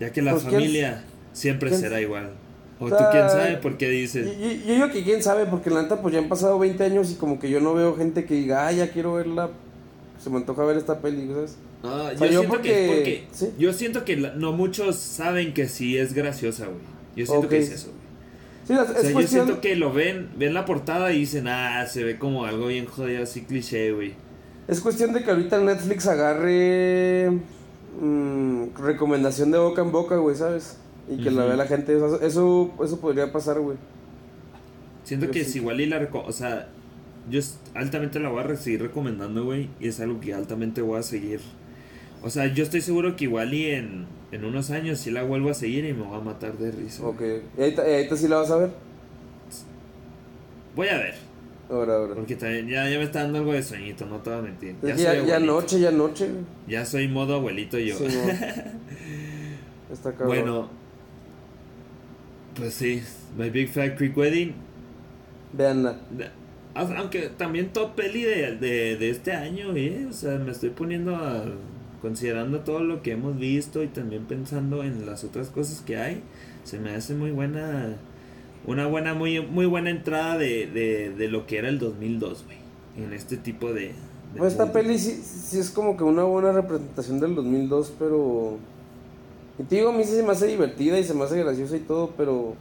Ya 0.00 0.12
que 0.12 0.22
la 0.22 0.32
Pues, 0.32 0.44
¿quién- 0.44 0.54
familia 0.60 1.04
siempre 1.32 1.68
quién- 1.70 1.80
será 1.80 2.00
igual. 2.00 2.30
O 2.80 2.86
O 2.86 2.88
tú 2.90 2.96
quién 3.12 3.28
sabe 3.30 3.56
por 3.58 3.76
qué 3.78 3.88
dices. 3.88 4.26
yo- 4.26 4.32
yo 4.66 4.74
digo 4.74 4.90
que 4.90 5.04
quién 5.04 5.22
sabe, 5.22 5.46
porque 5.46 5.70
la 5.70 5.82
neta, 5.82 6.02
pues 6.02 6.12
ya 6.12 6.20
han 6.20 6.28
pasado 6.28 6.58
20 6.58 6.82
años 6.84 7.10
y 7.12 7.14
como 7.14 7.38
que 7.38 7.48
yo 7.48 7.60
no 7.60 7.72
veo 7.72 7.96
gente 7.96 8.24
que 8.24 8.34
diga, 8.34 8.66
ah, 8.66 8.72
ya 8.72 8.90
quiero 8.90 9.14
verla, 9.14 9.50
se 10.22 10.28
me 10.28 10.36
antoja 10.38 10.64
ver 10.64 10.76
esta 10.76 11.00
peli, 11.00 11.28
¿sabes? 11.28 11.56
No, 11.82 11.98
sea, 12.04 12.14
yo, 12.14 12.24
yo 12.24 12.28
siento 12.30 12.48
porque- 12.48 12.68
que 12.68 12.84
es 12.84 12.90
porque. 12.94 13.24
sí. 13.32 13.50
Yo 13.58 13.72
siento 13.72 14.04
que 14.04 14.16
la- 14.16 14.34
no 14.34 14.52
muchos 14.52 14.96
saben 14.96 15.54
que 15.54 15.68
sí 15.68 15.96
es 15.96 16.12
graciosa, 16.14 16.64
güey. 16.66 16.78
Yo 17.14 17.26
siento 17.26 17.48
que 17.48 17.58
es 17.58 17.70
eso, 17.70 17.88
güey. 17.90 18.03
Sí, 18.66 18.72
es, 18.72 18.78
O 18.78 18.82
es 18.82 18.88
sea, 18.88 19.02
yo 19.02 19.12
cuestión... 19.12 19.44
siento 19.46 19.60
que 19.60 19.76
lo 19.76 19.92
ven, 19.92 20.30
ven 20.36 20.54
la 20.54 20.64
portada 20.64 21.12
y 21.12 21.20
dicen, 21.20 21.48
ah, 21.48 21.84
se 21.86 22.04
ve 22.04 22.18
como 22.18 22.44
algo 22.44 22.68
bien 22.68 22.86
jodido, 22.86 23.22
así 23.22 23.42
cliché, 23.42 23.92
güey. 23.92 24.14
Es 24.66 24.80
cuestión 24.80 25.12
de 25.12 25.22
que 25.22 25.30
ahorita 25.30 25.58
Netflix 25.58 26.06
agarre 26.06 27.30
mm, 28.00 28.74
recomendación 28.78 29.50
de 29.50 29.58
boca 29.58 29.82
en 29.82 29.92
boca, 29.92 30.16
güey, 30.16 30.36
¿sabes? 30.36 30.78
Y 31.08 31.22
que 31.22 31.30
la 31.30 31.44
vea 31.44 31.56
la 31.56 31.66
gente. 31.66 31.94
Eso, 31.94 32.20
eso, 32.22 32.72
eso 32.82 33.00
podría 33.00 33.30
pasar, 33.30 33.60
güey. 33.60 33.76
Siento 35.02 35.26
Yo 35.26 35.32
que 35.32 35.44
sí. 35.44 35.50
es 35.50 35.56
igual 35.56 35.80
y 35.82 35.86
la 35.86 36.08
o 36.12 36.32
sea, 36.32 36.68
yo 37.30 37.40
altamente 37.74 38.20
la 38.20 38.30
voy 38.30 38.42
a 38.42 38.56
seguir 38.56 38.82
recomendando, 38.82 39.44
güey, 39.44 39.68
y 39.80 39.88
es 39.88 40.00
algo 40.00 40.20
que 40.20 40.32
altamente 40.32 40.80
voy 40.80 40.98
a 40.98 41.02
seguir. 41.02 41.40
O 42.22 42.30
sea, 42.30 42.46
yo 42.46 42.64
estoy 42.64 42.80
seguro 42.80 43.16
que 43.16 43.24
igual 43.24 43.52
y 43.52 43.66
en, 43.66 44.06
en 44.34 44.44
unos 44.44 44.70
años 44.70 44.98
sí 44.98 45.10
la 45.10 45.22
vuelvo 45.22 45.50
a 45.50 45.54
seguir 45.54 45.84
y 45.84 45.92
me 45.92 46.02
voy 46.02 46.16
a 46.18 46.20
matar 46.20 46.56
de 46.58 46.70
risa. 46.72 47.04
Ok. 47.04 47.22
¿Y 47.56 47.60
ahorita, 47.60 47.82
ahorita 47.82 48.16
sí 48.16 48.28
la 48.28 48.36
vas 48.36 48.50
a 48.50 48.56
ver? 48.56 48.70
Voy 50.74 50.88
a 50.88 50.98
ver, 50.98 51.14
Ahora, 51.70 51.94
ahora. 51.94 52.14
porque 52.14 52.34
también 52.36 52.66
ya, 52.68 52.88
ya 52.90 52.98
me 52.98 53.04
está 53.04 53.22
dando 53.22 53.38
algo 53.38 53.52
de 53.52 53.62
sueñito, 53.62 54.06
no 54.06 54.18
te 54.18 54.30
voy 54.30 54.38
a 54.40 54.42
mentir. 54.42 54.76
Ya, 54.82 55.14
ya, 55.24 55.38
noche, 55.38 55.78
ya 55.80 55.90
noche. 55.92 56.28
Ya 56.66 56.84
soy 56.84 57.06
modo 57.08 57.36
abuelito 57.36 57.78
yo. 57.78 57.96
Sí, 57.96 58.04
no. 58.04 58.22
Está 59.92 60.10
cabrón. 60.12 60.28
bueno, 60.28 60.68
pues 62.56 62.74
sí, 62.74 63.02
My 63.38 63.50
Big 63.50 63.68
Fat 63.68 63.96
Creek 63.96 64.16
Wedding. 64.16 64.54
Veanla. 65.52 65.96
Aunque 66.74 67.28
también 67.28 67.72
top 67.72 67.94
peli 67.94 68.22
de, 68.24 68.56
de, 68.56 68.96
de 68.96 69.10
este 69.10 69.32
año, 69.32 69.76
¿eh? 69.76 70.06
O 70.10 70.12
sea, 70.12 70.38
me 70.38 70.50
estoy 70.50 70.70
poniendo 70.70 71.14
a. 71.14 71.44
Considerando 72.04 72.60
todo 72.60 72.80
lo 72.80 73.00
que 73.00 73.12
hemos 73.12 73.38
visto 73.38 73.82
y 73.82 73.86
también 73.88 74.26
pensando 74.26 74.84
en 74.84 75.06
las 75.06 75.24
otras 75.24 75.48
cosas 75.48 75.80
que 75.80 75.96
hay, 75.96 76.22
se 76.62 76.78
me 76.78 76.90
hace 76.94 77.14
muy 77.14 77.30
buena. 77.30 77.96
Una 78.66 78.86
buena, 78.86 79.14
muy, 79.14 79.40
muy 79.40 79.64
buena 79.64 79.88
entrada 79.88 80.36
de, 80.36 80.66
de, 80.66 81.14
de 81.16 81.28
lo 81.28 81.46
que 81.46 81.56
era 81.56 81.70
el 81.70 81.78
2002, 81.78 82.44
güey. 82.44 82.58
En 82.98 83.14
este 83.14 83.38
tipo 83.38 83.72
de. 83.72 83.86
de 83.88 83.94
Pues 84.36 84.52
esta 84.52 84.70
peli 84.70 84.98
sí, 84.98 85.12
sí 85.24 85.58
es 85.58 85.70
como 85.70 85.96
que 85.96 86.04
una 86.04 86.24
buena 86.24 86.52
representación 86.52 87.20
del 87.20 87.34
2002, 87.36 87.94
pero... 87.98 88.58
Y 89.58 89.62
te 89.62 89.76
digo, 89.76 89.88
a 89.88 89.92
mí 89.92 90.04
sí 90.04 90.10
se 90.14 90.22
me 90.22 90.32
hace 90.32 90.46
divertida 90.46 90.98
y 90.98 91.04
se 91.04 91.14
me 91.14 91.24
hace 91.24 91.42
graciosa 91.42 91.74
y 91.74 91.80
todo, 91.80 92.10
pero... 92.18 92.54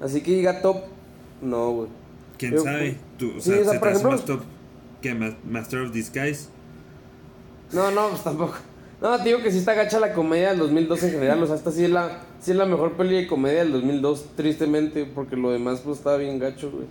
Así 0.00 0.22
que 0.22 0.30
diga 0.36 0.62
top, 0.62 0.78
no, 1.42 1.70
güey. 1.72 1.88
¿Quién 2.38 2.54
yo- 2.54 2.62
sabe? 2.64 2.96
Tú, 3.18 3.32
o 3.36 3.40
sí, 3.42 3.50
sea, 3.50 3.60
o 3.60 3.64
sea, 3.64 3.72
¿se 3.74 3.78
por 3.78 3.88
te 3.88 3.94
hace 3.94 4.00
ejemplo- 4.00 4.10
más 4.12 4.24
top 4.24 4.40
que 5.02 5.14
Ma- 5.14 5.36
Master 5.44 5.80
of 5.80 5.92
Disguise? 5.92 6.48
No, 7.72 7.90
no, 7.90 8.08
pues 8.08 8.24
tampoco. 8.24 8.54
No, 9.00 9.16
te 9.18 9.24
digo 9.24 9.42
que 9.42 9.50
sí 9.50 9.58
está 9.58 9.72
gacha 9.74 9.98
la 9.98 10.12
comedia 10.12 10.50
del 10.50 10.58
2002 10.58 11.02
en 11.04 11.10
general. 11.12 11.42
O 11.42 11.46
sea, 11.46 11.56
esta 11.56 11.70
sí 11.72 11.84
es 11.84 11.90
la, 11.90 12.20
sí 12.40 12.50
es 12.50 12.56
la 12.56 12.66
mejor 12.66 12.92
peli 12.92 13.16
de 13.16 13.26
comedia 13.26 13.60
del 13.60 13.72
2002, 13.72 14.26
tristemente, 14.36 15.06
porque 15.06 15.36
lo 15.36 15.50
demás 15.50 15.80
pues 15.82 15.98
estaba 15.98 16.16
bien 16.18 16.38
gacho, 16.38 16.70
güey. 16.70 16.84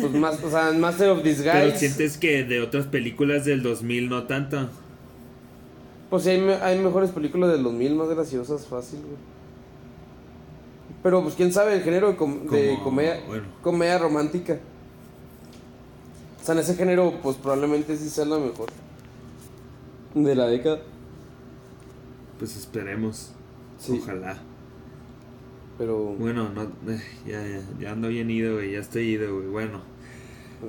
Pues 0.00 0.12
más, 0.12 0.42
o 0.42 0.50
sea, 0.50 0.72
Master 0.72 1.10
of 1.10 1.20
Pero 1.22 1.28
Disguise. 1.36 1.78
sientes 1.78 2.16
que 2.16 2.42
de 2.44 2.60
otras 2.62 2.86
películas 2.86 3.44
del 3.44 3.62
2000 3.62 4.08
no 4.08 4.24
tanto. 4.24 4.68
Pues 6.10 6.22
sí, 6.24 6.30
hay, 6.30 6.40
hay 6.62 6.78
mejores 6.78 7.10
películas 7.10 7.52
del 7.52 7.62
2000 7.62 7.94
más 7.94 8.08
graciosas, 8.08 8.66
fácil, 8.66 9.00
güey. 9.00 9.16
Pero 11.02 11.22
pues 11.22 11.34
quién 11.34 11.52
sabe, 11.52 11.74
el 11.74 11.82
género 11.82 12.08
de, 12.08 12.16
com- 12.16 12.46
de 12.48 12.70
Como- 12.70 12.84
comedia, 12.84 13.20
bueno. 13.28 13.44
comedia 13.62 13.98
romántica. 13.98 14.58
O 16.40 16.44
sea, 16.44 16.54
en 16.54 16.60
ese 16.62 16.74
género, 16.74 17.12
pues 17.22 17.36
probablemente 17.36 17.94
sí 17.96 18.08
sea 18.08 18.24
la 18.24 18.38
mejor. 18.38 18.68
De 20.14 20.34
la 20.34 20.46
década. 20.46 20.78
Pues 22.38 22.56
esperemos. 22.56 23.32
Sí. 23.78 24.00
Ojalá. 24.02 24.38
Pero. 25.78 26.14
Bueno, 26.18 26.50
no, 26.50 26.62
eh, 26.92 27.00
ya, 27.26 27.42
ya, 27.46 27.60
ya 27.80 27.92
ando 27.92 28.08
bien 28.08 28.30
ido, 28.30 28.54
güey. 28.54 28.72
Ya 28.72 28.78
estoy 28.80 29.08
ido, 29.10 29.34
güey. 29.34 29.48
Bueno. 29.48 29.80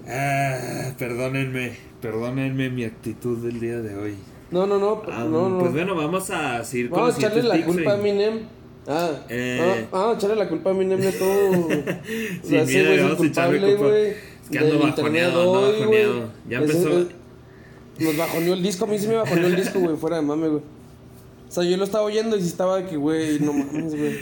Ah, 0.08 0.92
perdónenme. 0.98 1.78
Perdónenme 2.02 2.70
mi 2.70 2.84
actitud 2.84 3.38
del 3.46 3.60
día 3.60 3.80
de 3.82 3.96
hoy. 3.96 4.16
No, 4.52 4.66
no, 4.66 4.78
no. 4.78 5.02
Ah, 5.12 5.26
no, 5.30 5.50
no. 5.50 5.60
Pues 5.60 5.72
bueno, 5.72 5.96
vamos 5.96 6.30
a 6.30 6.64
seguir 6.64 6.90
con 6.90 7.00
Vamos 7.00 7.16
a 7.16 7.18
echarle 7.18 7.44
la 7.44 7.66
culpa 7.66 7.92
a. 7.92 7.98
Eminem. 8.00 8.40
Ah, 8.88 9.10
Eh. 9.30 9.86
ah, 9.86 9.88
vamos 9.92 10.16
a 10.16 10.18
echarle 10.18 10.36
la 10.36 10.50
culpa 10.50 10.70
a 10.70 10.74
Eminem 10.74 11.00
de 11.00 11.12
todo. 11.12 11.68
O 12.44 12.48
Sin 12.48 12.56
ese 12.58 12.66
miedo, 12.66 12.86
güey 12.86 12.96
es 12.96 13.00
el 13.00 13.04
vamos 13.04 13.22
a 13.22 13.26
echarle 13.26 13.76
culpa. 13.76 13.98
Es 13.98 14.50
que 14.52 14.60
ando 14.60 14.80
bajoneado, 14.80 15.40
ando 15.40 15.52
hoy, 15.52 15.80
bajoneado. 15.80 16.32
Ya 16.50 16.58
empezó. 16.60 16.90
Nos 17.98 18.18
bajoneó 18.18 18.54
el 18.54 18.62
disco, 18.64 18.86
a 18.86 18.88
mí 18.88 19.00
sí 19.00 19.08
me 19.08 19.16
bajoneó 19.16 19.48
el 19.48 19.56
disco, 19.56 19.80
güey, 19.80 19.96
fuera 19.96 20.18
de 20.18 20.22
mame, 20.22 20.48
güey. 20.50 20.62
O 21.56 21.62
sea, 21.62 21.70
yo 21.70 21.78
lo 21.78 21.86
estaba 21.86 22.04
oyendo 22.04 22.36
y 22.36 22.42
sí 22.42 22.48
estaba 22.48 22.76
de 22.82 22.86
que, 22.86 22.98
güey, 22.98 23.40
no 23.40 23.54
mames, 23.54 23.96
güey. 23.96 24.14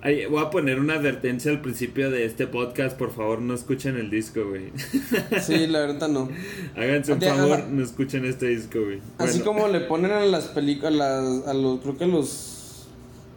Ay, 0.00 0.26
voy 0.26 0.40
a 0.40 0.50
poner 0.50 0.78
una 0.78 0.94
advertencia 0.94 1.50
al 1.50 1.60
principio 1.60 2.12
de 2.12 2.24
este 2.24 2.46
podcast. 2.46 2.96
Por 2.96 3.12
favor, 3.12 3.40
no 3.40 3.54
escuchen 3.54 3.96
el 3.96 4.08
disco, 4.08 4.44
güey. 4.48 4.70
Sí, 5.42 5.66
la 5.66 5.80
verdad 5.80 6.08
no. 6.08 6.28
Háganse 6.76 7.12
un 7.12 7.20
favor, 7.20 7.64
no 7.70 7.82
escuchen 7.82 8.24
este 8.24 8.50
disco, 8.50 8.78
güey. 8.84 9.00
Así 9.18 9.40
Bueno, 9.40 9.62
como 9.62 9.68
le 9.72 9.80
ponen 9.80 10.12
a 10.12 10.24
las 10.26 10.44
películas, 10.44 11.44
a 11.44 11.54
los, 11.54 11.80
creo 11.80 11.98
que 11.98 12.06
los, 12.06 12.86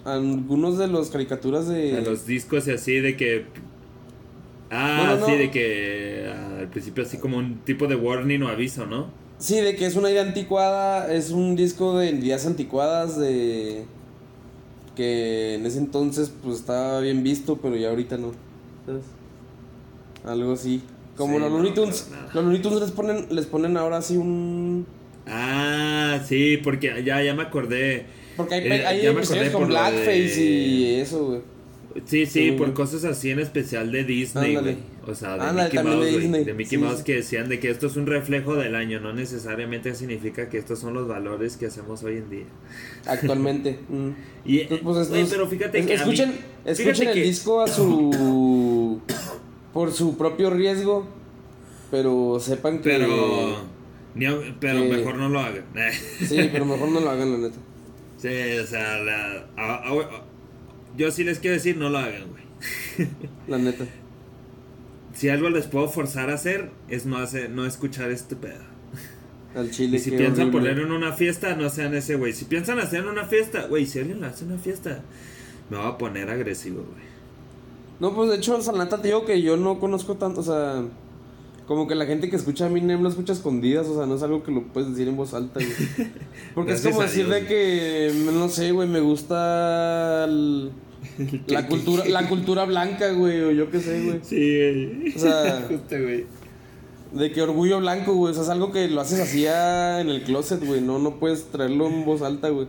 a 0.03 0.13
algunos 0.13 0.77
de 0.77 0.87
los 0.87 1.09
caricaturas 1.09 1.67
de... 1.67 1.97
A 1.97 2.01
los 2.01 2.27
discos 2.27 2.67
y 2.67 2.71
así 2.71 2.99
de 2.99 3.17
que. 3.17 3.45
Ah, 4.69 5.05
No, 5.07 5.15
no, 5.15 5.21
no. 5.21 5.25
sí, 5.25 5.37
de 5.37 5.49
que 5.49 6.31
ah, 6.31 6.57
al 6.59 6.67
principio 6.67 7.03
así 7.03 7.17
como 7.17 7.37
un 7.37 7.61
tipo 7.61 7.87
de 7.87 7.95
warning 7.95 8.43
o 8.43 8.47
aviso, 8.47 8.85
¿no? 8.85 9.24
Sí, 9.45 9.61
de 9.61 9.75
que 9.75 9.85
es 9.85 9.95
una 9.95 10.09
idea 10.09 10.23
anticuada, 10.23 11.13
es 11.13 11.29
un 11.29 11.55
disco 11.55 11.99
de 11.99 12.09
ideas 12.09 12.47
anticuadas 12.47 13.15
de 13.19 13.83
que 14.95 15.53
en 15.53 15.65
ese 15.67 15.77
entonces 15.77 16.31
pues 16.43 16.57
estaba 16.59 16.99
bien 16.99 17.21
visto, 17.21 17.57
pero 17.61 17.75
ya 17.75 17.89
ahorita 17.89 18.17
no. 18.17 18.31
¿Sabes? 18.87 19.03
Algo 20.25 20.53
así. 20.53 20.81
Como 21.15 21.35
Sí, 21.35 21.39
los 21.41 21.51
Looney 21.51 21.73
Tunes, 21.75 22.09
los 22.33 22.43
Looney 22.43 22.59
Tunes 22.61 22.79
les 22.81 22.89
ponen 22.91 23.27
les 23.29 23.45
ponen 23.45 23.77
ahora 23.77 23.97
así 23.97 24.17
un 24.17 24.87
Ah, 25.27 26.19
sí, 26.27 26.57
porque 26.63 27.03
ya, 27.05 27.21
ya 27.21 27.35
me 27.35 27.43
acordé. 27.43 28.07
porque 28.37 28.55
hay, 28.55 28.61
Eh, 28.67 28.85
hay 28.87 29.05
episodios 29.05 29.49
con 29.49 29.67
blackface 29.67 30.11
de- 30.39 30.41
y 30.43 30.95
eso, 30.95 31.23
güey. 31.27 31.41
Sí, 32.03 32.25
sí, 32.25 32.51
por 32.51 32.73
cosas 32.73 33.05
así 33.05 33.29
en 33.31 33.39
especial 33.39 33.89
de 33.91 34.03
Disney, 34.03 34.55
güey. 34.57 34.77
O 35.07 35.15
sea, 35.15 35.35
de 35.37 35.41
Ándale, 35.43 35.69
Mickey 35.69 35.83
Mouse, 35.85 36.05
de. 36.05 36.19
Disney. 36.19 36.43
De 36.43 36.53
Mickey 36.53 36.77
Sí, 36.77 36.83
Mouse 36.83 36.97
sí. 36.97 37.03
que 37.05 37.15
decían 37.15 37.47
de 37.47 37.59
que 37.61 37.69
esto 37.69 37.87
es 37.87 37.95
un 37.95 38.05
reflejo 38.05 38.55
del 38.55 38.75
año, 38.75 38.99
no 38.99 39.13
necesariamente 39.13 39.95
significa 39.95 40.49
que 40.49 40.57
estos 40.57 40.79
son 40.79 40.93
los 40.93 41.07
valores 41.07 41.55
que 41.55 41.67
hacemos 41.67 42.03
hoy 42.03 42.17
en 42.17 42.29
día. 42.29 42.45
Actualmente. 43.05 43.79
mm. 43.89 44.09
Y, 44.45 44.59
Entonces, 44.61 44.81
pues, 44.83 45.07
güey, 45.09 45.21
estos- 45.21 45.37
pero 45.37 45.47
fíjate 45.49 45.79
es- 45.79 45.85
que 45.85 45.93
a 45.93 46.05
mí- 46.05 46.13
escuchen, 46.13 46.33
fíjate 46.75 47.03
el 47.07 47.13
que- 47.13 47.21
disco 47.23 47.61
a 47.61 47.67
su 47.67 49.01
por 49.73 49.91
su 49.93 50.17
propio 50.17 50.49
riesgo, 50.49 51.07
pero 51.91 52.39
sepan 52.41 52.79
que 52.81 52.89
Pero, 52.89 53.55
pero 54.59 54.81
que- 54.83 54.89
mejor 54.89 55.15
no 55.15 55.29
lo 55.29 55.39
hagan. 55.39 55.63
sí, 56.27 56.49
pero 56.51 56.65
mejor 56.65 56.89
no 56.89 56.99
lo 56.99 57.09
hagan 57.09 57.31
la 57.31 57.37
neta. 57.47 57.57
Sí, 58.17 58.29
o 58.61 58.65
sea, 58.65 58.97
la- 58.99 59.45
a- 59.55 59.75
a- 59.75 59.91
a- 59.91 60.25
yo 60.97 61.11
sí 61.11 61.23
les 61.23 61.39
quiero 61.39 61.55
decir, 61.55 61.77
no 61.77 61.89
lo 61.89 61.97
hagan, 61.97 62.29
güey. 62.29 62.43
La 63.47 63.57
neta. 63.57 63.85
Si 65.13 65.29
algo 65.29 65.49
les 65.49 65.67
puedo 65.67 65.87
forzar 65.87 66.29
a 66.29 66.33
hacer, 66.35 66.71
es 66.89 67.05
no 67.05 67.17
hacer, 67.17 67.49
no 67.49 67.65
escuchar 67.65 68.11
este 68.11 68.35
pedo. 68.35 68.63
Al 69.55 69.71
chile 69.71 69.97
Y 69.97 69.99
si 69.99 70.11
piensan 70.11 70.49
horrible. 70.49 70.71
poner 70.71 70.79
en 70.79 70.91
una 70.91 71.13
fiesta, 71.13 71.55
no 71.55 71.69
sean 71.69 71.93
ese 71.95 72.15
güey. 72.15 72.33
Si 72.33 72.45
piensan 72.45 72.79
hacer 72.79 73.05
una 73.05 73.25
fiesta, 73.25 73.67
güey, 73.67 73.85
si 73.85 73.99
alguien 73.99 74.19
lo 74.21 74.27
hace 74.27 74.43
en 74.43 74.51
una 74.51 74.61
fiesta, 74.61 75.01
me 75.69 75.77
va 75.77 75.87
a 75.89 75.97
poner 75.97 76.29
agresivo, 76.29 76.83
güey. 76.83 77.05
No, 77.99 78.13
pues 78.13 78.29
de 78.29 78.35
hecho, 78.35 78.57
o 78.57 78.61
sea, 78.61 78.73
la 78.73 78.83
neta 78.83 79.01
te 79.01 79.07
digo 79.07 79.25
que 79.25 79.41
yo 79.41 79.55
no 79.55 79.79
conozco 79.79 80.15
tanto, 80.15 80.41
o 80.41 80.43
sea, 80.43 80.83
como 81.67 81.87
que 81.87 81.95
la 81.95 82.05
gente 82.05 82.29
que 82.29 82.35
escucha 82.35 82.65
a 82.65 82.67
Eminem 82.67 83.01
lo 83.01 83.09
escucha 83.09 83.33
a 83.33 83.35
escondidas, 83.35 83.87
o 83.87 83.95
sea, 83.97 84.05
no 84.05 84.15
es 84.15 84.23
algo 84.23 84.43
que 84.43 84.51
lo 84.51 84.63
puedes 84.67 84.91
decir 84.91 85.07
en 85.07 85.17
voz 85.17 85.33
alta, 85.33 85.59
güey. 85.59 86.09
Porque 86.55 86.73
es 86.73 86.81
como 86.81 87.01
decir 87.01 87.27
de 87.27 87.45
que, 87.45 88.11
no 88.33 88.49
sé, 88.49 88.71
güey, 88.71 88.87
me 88.87 88.99
gusta 88.99 90.25
el- 90.25 90.71
la 91.47 91.67
cultura 91.67 92.05
la 92.05 92.27
cultura 92.27 92.65
blanca, 92.65 93.11
güey, 93.13 93.41
o 93.41 93.51
yo 93.51 93.69
qué 93.71 93.79
sé, 93.79 94.03
güey. 94.03 94.19
Sí, 94.23 94.37
güey. 94.37 95.15
O 95.15 95.19
sea- 95.19 95.65
Justo, 95.67 95.95
güey. 96.01 96.25
De 97.13 97.31
que 97.31 97.41
orgullo 97.41 97.79
blanco, 97.79 98.13
güey, 98.13 98.31
o 98.31 98.33
sea, 98.33 98.43
es 98.43 98.49
algo 98.49 98.71
que 98.71 98.87
lo 98.89 98.99
haces 99.01 99.19
así 99.21 99.45
ah, 99.47 100.01
en 100.01 100.09
el 100.09 100.23
closet, 100.23 100.63
güey, 100.65 100.81
no, 100.81 100.99
no 100.99 101.15
puedes 101.19 101.45
traerlo 101.45 101.87
en 101.87 102.03
voz 102.05 102.21
alta, 102.21 102.49
güey. 102.49 102.67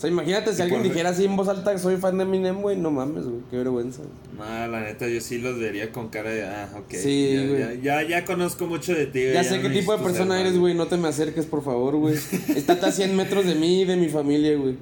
O 0.00 0.02
sea, 0.02 0.08
imagínate 0.08 0.54
si 0.54 0.62
alguien 0.62 0.82
dijera 0.82 1.10
así 1.10 1.26
en 1.26 1.36
voz 1.36 1.46
alta, 1.48 1.76
soy 1.76 1.98
fan 1.98 2.16
de 2.16 2.24
Eminem, 2.24 2.62
güey, 2.62 2.74
no 2.74 2.90
mames, 2.90 3.24
güey, 3.26 3.42
qué 3.50 3.58
vergüenza. 3.58 4.00
No, 4.34 4.66
la 4.68 4.80
neta, 4.80 5.06
yo 5.06 5.20
sí 5.20 5.36
los 5.36 5.58
vería 5.58 5.92
con 5.92 6.08
cara 6.08 6.30
de, 6.30 6.42
ah, 6.46 6.70
ok. 6.74 6.90
Sí, 6.94 7.34
ya, 7.34 7.46
güey. 7.46 7.60
ya, 7.82 8.00
ya, 8.00 8.08
ya 8.08 8.24
conozco 8.24 8.66
mucho 8.66 8.94
de 8.94 9.04
ti, 9.04 9.20
güey. 9.24 9.34
Ya 9.34 9.44
sé 9.44 9.58
no 9.58 9.62
qué 9.68 9.68
tipo 9.78 9.94
de 9.94 10.02
persona 10.02 10.40
eres, 10.40 10.56
güey. 10.56 10.72
No 10.72 10.86
te 10.86 10.96
me 10.96 11.08
acerques, 11.08 11.44
por 11.44 11.62
favor, 11.62 11.96
güey. 11.96 12.14
Estate 12.14 12.86
a 12.86 12.92
100 12.92 13.14
metros 13.14 13.44
de 13.44 13.54
mí 13.56 13.82
y 13.82 13.84
de 13.84 13.96
mi 13.96 14.08
familia, 14.08 14.56
güey. 14.56 14.76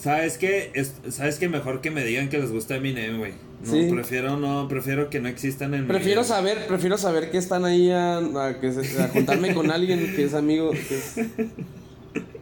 ¿Sabes 0.00 0.38
qué? 0.38 0.70
Es- 0.72 0.94
¿Sabes 1.10 1.36
qué? 1.36 1.50
Mejor 1.50 1.82
que 1.82 1.90
me 1.90 2.02
digan 2.02 2.30
que 2.30 2.38
les 2.38 2.50
gusta 2.50 2.76
Eminem, 2.76 3.18
güey. 3.18 3.32
No, 3.66 3.70
Sí. 3.70 3.88
prefiero 3.92 4.38
no, 4.38 4.66
prefiero 4.66 5.10
que 5.10 5.20
no 5.20 5.28
existan 5.28 5.74
en 5.74 5.82
mi 5.82 5.88
Prefiero 5.88 6.22
vida. 6.22 6.28
saber, 6.34 6.66
prefiero 6.68 6.96
saber 6.96 7.30
que 7.30 7.36
están 7.36 7.66
ahí 7.66 7.90
a, 7.90 8.16
a 8.16 8.60
que 8.60 8.72
se- 8.72 9.02
a 9.02 9.08
contarme 9.10 9.52
con 9.52 9.70
alguien 9.70 10.14
que 10.16 10.24
es 10.24 10.32
amigo. 10.32 10.70
Que 10.70 10.78
es... 10.96 11.14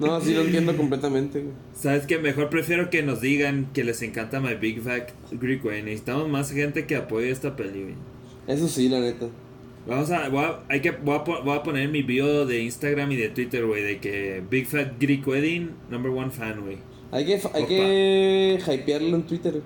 No, 0.07 0.21
sí 0.21 0.35
lo 0.35 0.43
entiendo 0.43 0.77
completamente, 0.77 1.41
güey. 1.41 1.55
¿Sabes 1.75 2.07
qué? 2.07 2.19
Mejor 2.19 2.51
prefiero 2.51 2.91
que 2.91 3.03
nos 3.03 3.21
digan 3.21 3.69
que 3.73 3.85
les 3.85 4.03
encanta 4.03 4.41
My 4.41 4.55
Big 4.55 4.81
Fat 4.81 5.11
Greek, 5.31 5.63
güey. 5.63 5.83
Necesitamos 5.83 6.29
más 6.29 6.51
gente 6.51 6.87
que 6.87 6.97
apoye 6.97 7.31
esta 7.31 7.57
peli, 7.57 7.83
güey. 7.83 7.95
Eso 8.47 8.69
sí, 8.69 8.89
la 8.89 9.01
neta. 9.01 9.29
Vamos 9.87 10.11
a, 10.11 10.29
voy 10.29 10.45
a, 10.45 10.61
hay 10.69 10.81
que, 10.81 10.93
voy 10.93 11.17
a, 11.17 11.19
voy 11.19 11.57
a 11.57 11.63
poner 11.63 11.89
mi 11.89 12.03
bio 12.03 12.47
de 12.47 12.63
Instagram 12.63 13.11
y 13.13 13.17
de 13.17 13.29
Twitter, 13.31 13.67
güey, 13.67 13.83
de 13.83 13.99
que 13.99 14.43
Big 14.49 14.67
Fat 14.67 15.01
Greek 15.01 15.27
Wedding, 15.27 15.71
number 15.91 16.13
one 16.13 16.31
fan, 16.31 16.61
güey. 16.61 16.79
Hay 17.11 17.27
que, 17.27 17.41
hay 17.53 17.67
que 17.67 18.59
hypearlo 18.67 19.17
en 19.17 19.23
Twitter. 19.25 19.61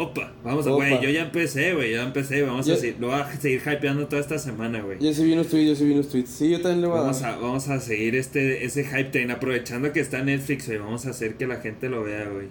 Opa, 0.00 0.32
vamos 0.44 0.64
a, 0.64 0.70
güey, 0.70 1.02
yo 1.02 1.10
ya 1.10 1.22
empecé, 1.22 1.74
güey, 1.74 1.92
ya 1.94 2.04
empecé, 2.04 2.42
vamos 2.42 2.64
Yo- 2.66 2.74
a 2.74 2.76
seguir, 2.76 2.96
lo 3.00 3.08
voy 3.08 3.16
a 3.18 3.32
seguir 3.32 3.60
hypeando 3.66 4.06
toda 4.06 4.22
esta 4.22 4.38
semana, 4.38 4.80
güey. 4.80 4.96
Yo 5.00 5.12
sí 5.12 5.24
vi 5.24 5.32
unos 5.32 5.48
tweets, 5.48 5.68
yo 5.70 5.74
sí 5.74 5.84
vi 5.86 5.94
unos 5.94 6.08
tweets. 6.08 6.30
Sí, 6.30 6.48
yo 6.50 6.60
también 6.60 6.82
le 6.82 6.86
voy 6.86 6.98
a 6.98 7.00
Vamos 7.00 7.20
dar. 7.20 7.34
a, 7.34 7.36
vamos 7.38 7.68
a 7.68 7.80
seguir 7.80 8.14
este, 8.14 8.64
ese 8.64 8.84
hype 8.84 9.10
train, 9.10 9.32
aprovechando 9.32 9.92
que 9.92 9.98
está 9.98 10.22
Netflix, 10.22 10.66
güey, 10.68 10.78
vamos 10.78 11.04
a 11.06 11.10
hacer 11.10 11.34
que 11.34 11.48
la 11.48 11.56
gente 11.56 11.88
lo 11.88 12.04
vea, 12.04 12.28
güey. 12.28 12.46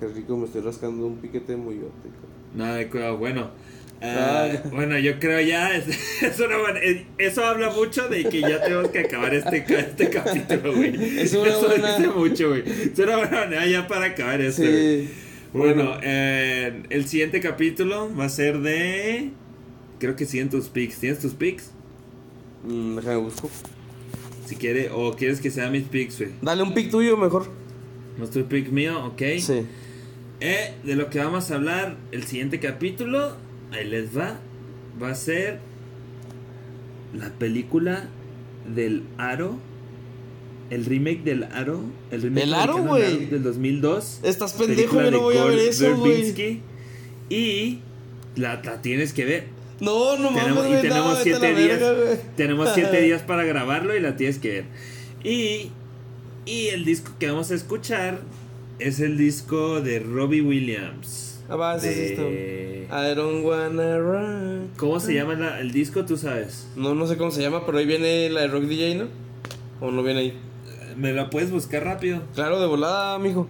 Qué 0.00 0.06
rico, 0.06 0.36
me 0.36 0.44
estoy 0.44 0.60
rascando 0.60 1.06
un 1.06 1.16
piquete 1.16 1.56
moyote. 1.56 1.86
cabrón. 2.02 2.28
Nada 2.54 2.76
de 2.76 2.88
cuidado, 2.88 3.16
bueno. 3.16 3.50
Ah, 4.02 4.48
bueno, 4.72 4.98
yo 4.98 5.18
creo 5.18 5.40
ya, 5.40 5.74
es, 5.76 5.86
es 6.22 6.38
una 6.40 6.58
buena- 6.58 6.80
eh, 6.80 7.06
eso 7.18 7.44
habla 7.44 7.70
mucho 7.70 8.08
de 8.08 8.24
que 8.24 8.40
ya 8.40 8.62
tenemos 8.62 8.88
que 8.90 9.00
acabar 9.00 9.34
este, 9.34 9.64
este 9.68 10.10
capítulo, 10.10 10.74
güey. 10.76 11.18
Es 11.20 11.32
una 11.34 11.48
eso 11.50 11.66
buena- 11.68 11.96
dice 11.96 12.08
mucho, 12.10 12.48
güey. 12.50 12.62
Es 12.66 12.98
una 12.98 13.16
buena 13.16 13.40
manera 13.40 13.66
ya 13.66 13.86
para 13.88 14.06
acabar 14.06 14.40
esto. 14.40 14.62
Sí. 14.62 15.08
Bueno, 15.52 15.98
eh, 16.02 16.82
el 16.90 17.06
siguiente 17.08 17.40
capítulo 17.40 18.14
va 18.14 18.26
a 18.26 18.28
ser 18.28 18.58
de... 18.60 19.30
Creo 19.98 20.14
que 20.14 20.26
siguen 20.26 20.50
tus 20.50 20.68
pics. 20.68 20.98
¿Tienes 20.98 21.18
tus 21.20 21.32
pics? 21.34 21.70
Mm, 22.64 22.96
déjame 22.96 23.16
busco. 23.16 23.50
Si 24.46 24.56
quiere, 24.56 24.90
o 24.92 25.14
quieres 25.16 25.40
que 25.40 25.50
sea 25.50 25.70
mis 25.70 25.84
pics, 25.84 26.18
güey. 26.18 26.30
Dale 26.42 26.62
un 26.62 26.74
pic 26.74 26.90
tuyo 26.90 27.16
mejor. 27.16 27.50
No 28.18 28.24
es 28.24 28.30
tu 28.30 28.44
pic 28.46 28.68
mío, 28.70 29.04
ok. 29.06 29.22
Sí. 29.40 29.66
Eh, 30.40 30.74
de 30.84 30.94
lo 30.96 31.10
que 31.10 31.18
vamos 31.18 31.50
a 31.50 31.54
hablar 31.56 31.96
el 32.12 32.24
siguiente 32.24 32.60
capítulo, 32.60 33.36
ahí 33.72 33.86
les 33.88 34.16
va, 34.16 34.38
va 35.02 35.10
a 35.10 35.14
ser 35.14 35.60
la 37.14 37.30
película 37.30 38.08
del 38.74 39.04
Aro, 39.16 39.56
el 40.70 40.84
remake 40.84 41.22
del 41.24 41.44
Aro, 41.44 41.82
el 42.10 42.22
remake 42.22 42.44
¿El 42.44 42.54
Aro, 42.54 42.78
güey? 42.84 43.26
del 43.26 43.42
2002. 43.42 44.20
Estás 44.22 44.52
pendejo, 44.54 45.00
yo 45.02 45.10
no 45.10 45.20
voy 45.20 45.36
a 45.38 45.44
ver 45.44 45.58
eso, 45.58 45.96
güey. 45.96 46.60
Y 47.30 47.78
la, 48.36 48.60
la 48.62 48.82
tienes 48.82 49.12
que 49.12 49.24
ver. 49.24 49.44
No, 49.80 50.16
no 50.18 50.30
mames, 50.30 50.44
Tenemos, 50.44 50.66
y 50.66 50.82
tenemos 50.82 51.18
no, 51.18 51.22
siete 51.22 51.54
días. 51.54 51.80
verga, 51.80 52.22
tenemos 52.36 52.70
siete 52.74 53.00
días 53.02 53.22
para 53.22 53.44
grabarlo 53.44 53.96
y 53.96 54.00
la 54.00 54.16
tienes 54.16 54.38
que 54.38 54.48
ver. 54.50 54.64
Y, 55.24 55.70
y 56.46 56.68
el 56.68 56.84
disco 56.84 57.12
que 57.18 57.28
vamos 57.28 57.50
a 57.50 57.54
escuchar 57.54 58.20
es 58.78 59.00
el 59.00 59.16
disco 59.16 59.80
de 59.80 60.00
Robbie 60.00 60.40
Williams. 60.42 61.27
Ah, 61.48 61.56
va, 61.56 61.78
de... 61.78 61.90
es 61.90 62.10
esto. 62.10 62.22
I 62.90 63.14
don't 63.14 63.44
wanna 63.44 63.98
rock. 63.98 64.76
¿Cómo 64.76 65.00
se 65.00 65.14
llama 65.14 65.58
el 65.60 65.72
disco? 65.72 66.04
Tú 66.04 66.16
sabes. 66.16 66.68
No, 66.76 66.94
no 66.94 67.06
sé 67.06 67.16
cómo 67.16 67.30
se 67.30 67.42
llama, 67.42 67.64
pero 67.64 67.78
ahí 67.78 67.86
viene 67.86 68.28
la 68.30 68.42
de 68.42 68.48
Rock 68.48 68.64
DJ, 68.64 68.96
¿no? 68.96 69.06
¿O 69.80 69.90
no 69.90 70.02
viene 70.02 70.20
ahí? 70.20 70.28
Eh, 70.28 70.94
¿Me 70.96 71.12
la 71.12 71.30
puedes 71.30 71.50
buscar 71.50 71.84
rápido? 71.84 72.22
Claro, 72.34 72.60
de 72.60 72.66
volada, 72.66 73.18
mijo. 73.18 73.46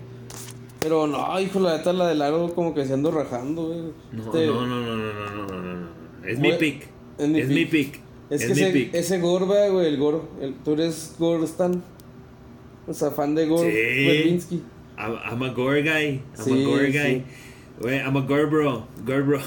Pero 0.81 1.07
no, 1.07 1.41
hijo, 1.41 1.59
la 1.61 1.77
neta, 1.77 1.93
la 1.93 2.09
del 2.09 2.20
largo 2.20 2.55
como 2.55 2.75
que 2.75 2.85
se 2.87 2.95
ando 2.95 3.11
rajando, 3.11 3.66
güey. 3.66 3.81
Este 4.16 4.47
no, 4.47 4.66
no, 4.66 4.81
no, 4.81 4.97
no, 4.97 5.12
no, 5.12 5.31
no, 5.31 5.62
no, 5.62 5.75
no. 5.75 5.89
Es 6.25 6.39
mi 6.39 6.53
pick. 6.53 6.87
Es 7.19 7.29
mi 7.29 7.41
es 7.41 7.49
pick. 7.49 7.57
Mi 7.57 7.65
pick. 7.66 8.01
Es, 8.31 8.47
mi 8.47 8.53
ese, 8.53 8.70
pick. 8.70 8.95
ese 8.95 9.19
Gore, 9.19 9.70
güey, 9.70 9.87
el 9.87 9.97
Gore. 9.97 10.19
Tú 10.65 10.75
eres 10.75 11.16
Gore 11.19 11.45
Stan. 11.45 11.83
O 12.87 12.95
sea, 12.95 13.11
fan 13.11 13.35
de 13.35 13.47
Gore. 13.47 14.41
Sí. 14.41 14.62
I'm, 14.97 15.43
a 15.43 15.49
Gore 15.49 15.49
a 15.49 15.53
Gore 15.55 15.83
guy. 15.83 16.23
Sí. 16.35 17.25
Güey, 17.80 17.98
I'm 17.98 18.16
a 18.16 18.20
gore 18.22 18.46
bro. 18.46 18.86
Gore 19.06 19.22
bro. 19.22 19.38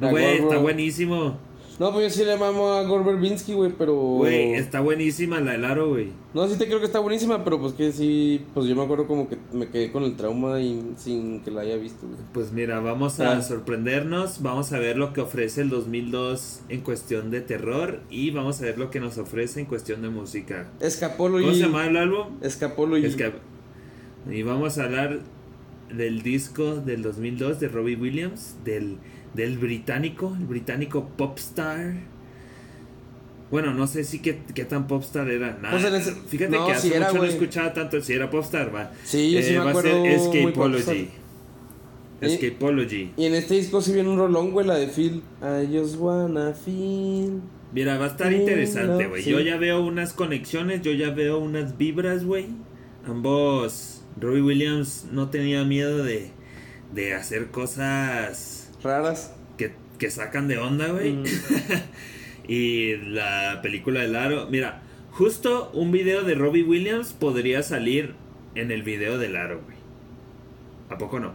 No, 0.00 0.10
güey, 0.10 0.38
está 0.38 0.58
buenísimo. 0.58 1.36
No, 1.80 1.92
pues 1.92 2.04
yo 2.16 2.22
sí 2.22 2.24
le 2.24 2.36
mamo 2.36 2.68
a 2.68 2.84
Gor 2.84 3.04
Verbinski, 3.04 3.52
güey, 3.52 3.72
pero. 3.76 3.94
Güey, 3.94 4.54
está 4.54 4.78
buenísima 4.78 5.40
la 5.40 5.52
del 5.52 5.64
aro, 5.64 5.88
güey. 5.88 6.10
No, 6.32 6.46
sí 6.46 6.56
te 6.56 6.66
creo 6.66 6.78
que 6.78 6.86
está 6.86 7.00
buenísima, 7.00 7.42
pero 7.42 7.58
pues 7.60 7.72
que 7.72 7.90
sí. 7.90 8.44
Pues 8.54 8.66
yo 8.68 8.76
me 8.76 8.82
acuerdo 8.84 9.08
como 9.08 9.28
que 9.28 9.38
me 9.52 9.68
quedé 9.68 9.90
con 9.90 10.04
el 10.04 10.14
trauma 10.14 10.60
y 10.60 10.92
sin 10.96 11.40
que 11.40 11.50
la 11.50 11.62
haya 11.62 11.74
visto, 11.76 12.06
güey. 12.06 12.20
Pues 12.32 12.52
mira, 12.52 12.78
vamos 12.78 13.18
a 13.18 13.38
Ah. 13.38 13.42
sorprendernos, 13.42 14.40
vamos 14.40 14.72
a 14.72 14.78
ver 14.78 14.96
lo 14.96 15.12
que 15.12 15.20
ofrece 15.20 15.62
el 15.62 15.68
2002 15.70 16.60
en 16.68 16.80
cuestión 16.82 17.32
de 17.32 17.40
terror 17.40 18.02
y 18.08 18.30
vamos 18.30 18.60
a 18.62 18.66
ver 18.66 18.78
lo 18.78 18.90
que 18.90 19.00
nos 19.00 19.18
ofrece 19.18 19.58
en 19.58 19.66
cuestión 19.66 20.00
de 20.02 20.10
música. 20.10 20.70
Escapolo 20.78 21.38
¿Cómo 21.40 21.50
y. 21.50 21.54
se 21.56 21.62
llama 21.62 21.88
el 21.88 21.96
álbum? 21.96 22.38
Escapolo 22.40 22.96
y. 22.98 23.12
Y 24.30 24.42
vamos 24.44 24.78
a 24.78 24.84
hablar 24.84 25.18
del 25.96 26.22
disco 26.22 26.76
del 26.76 27.02
2002 27.02 27.60
de 27.60 27.68
Robbie 27.68 27.96
Williams, 27.96 28.56
del, 28.64 28.96
del 29.34 29.58
británico, 29.58 30.36
el 30.38 30.46
británico 30.46 31.08
Popstar. 31.16 31.94
Bueno, 33.50 33.72
no 33.72 33.86
sé 33.86 34.02
si 34.04 34.18
qué, 34.20 34.40
qué 34.54 34.64
tan 34.64 34.86
popstar 34.88 35.28
era. 35.30 35.56
Nah, 35.62 35.70
Pues 35.70 35.84
ese- 35.84 36.12
fíjate 36.14 36.56
no, 36.56 36.66
que 36.66 36.72
hace 36.72 36.96
era, 36.96 37.08
mucho 37.08 37.18
no 37.22 37.24
escuchaba 37.28 37.72
tanto 37.72 38.00
si 38.00 38.12
era 38.12 38.28
popstar, 38.30 38.74
va. 38.74 38.90
Sí, 39.04 39.30
yo 39.30 39.42
sí 39.42 39.52
me 39.52 39.58
va 39.58 39.66
a 39.66 39.68
acuerdo 39.70 39.90
ser 39.90 40.00
muy 40.00 40.08
Escapology. 40.48 41.08
Y- 42.20 42.26
Escapology. 42.26 43.12
Y 43.16 43.24
en 43.26 43.34
este 43.34 43.54
disco 43.54 43.80
sí 43.80 43.92
viene 43.92 44.08
un 44.08 44.18
rolón, 44.18 44.50
güey, 44.50 44.66
la 44.66 44.74
de 44.76 44.88
Phil. 44.88 45.22
I 45.42 45.66
just 45.76 45.96
wanna 45.98 46.52
feel. 46.54 47.40
Mira, 47.72 47.98
va 47.98 48.06
a 48.06 48.08
estar 48.08 48.32
interesante, 48.32 49.06
güey. 49.08 49.22
sí. 49.22 49.30
Yo 49.30 49.40
ya 49.40 49.56
veo 49.56 49.84
unas 49.84 50.14
conexiones, 50.14 50.80
yo 50.82 50.92
ya 50.92 51.10
veo 51.10 51.38
unas 51.38 51.76
vibras, 51.76 52.24
güey. 52.24 52.46
Ambos, 53.06 53.93
Robbie 54.20 54.42
Williams 54.42 55.06
no 55.10 55.30
tenía 55.30 55.64
miedo 55.64 56.04
de, 56.04 56.30
de 56.92 57.14
hacer 57.14 57.50
cosas 57.50 58.70
Raras. 58.82 59.32
que, 59.56 59.74
que 59.98 60.10
sacan 60.10 60.48
de 60.48 60.58
onda, 60.58 60.88
güey. 60.88 61.12
Mm. 61.12 61.24
y 62.48 62.96
la 62.96 63.60
película 63.62 64.00
del 64.00 64.16
aro, 64.16 64.46
mira, 64.50 64.82
justo 65.12 65.70
un 65.72 65.90
video 65.92 66.22
de 66.22 66.34
Robbie 66.34 66.62
Williams 66.64 67.12
podría 67.12 67.62
salir 67.62 68.14
en 68.54 68.70
el 68.70 68.82
video 68.82 69.18
del 69.18 69.36
aro, 69.36 69.60
güey. 69.64 69.76
¿A 70.90 70.98
poco 70.98 71.18
no? 71.18 71.32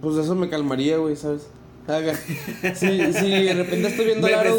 Pues 0.00 0.16
eso 0.16 0.34
me 0.34 0.48
calmaría, 0.48 0.96
güey, 0.98 1.16
¿sabes? 1.16 1.50
Si, 2.74 3.12
si 3.12 3.30
de 3.30 3.54
repente 3.54 3.88
estoy 3.88 4.06
viendo 4.06 4.26
el 4.28 4.34
aro, 4.34 4.56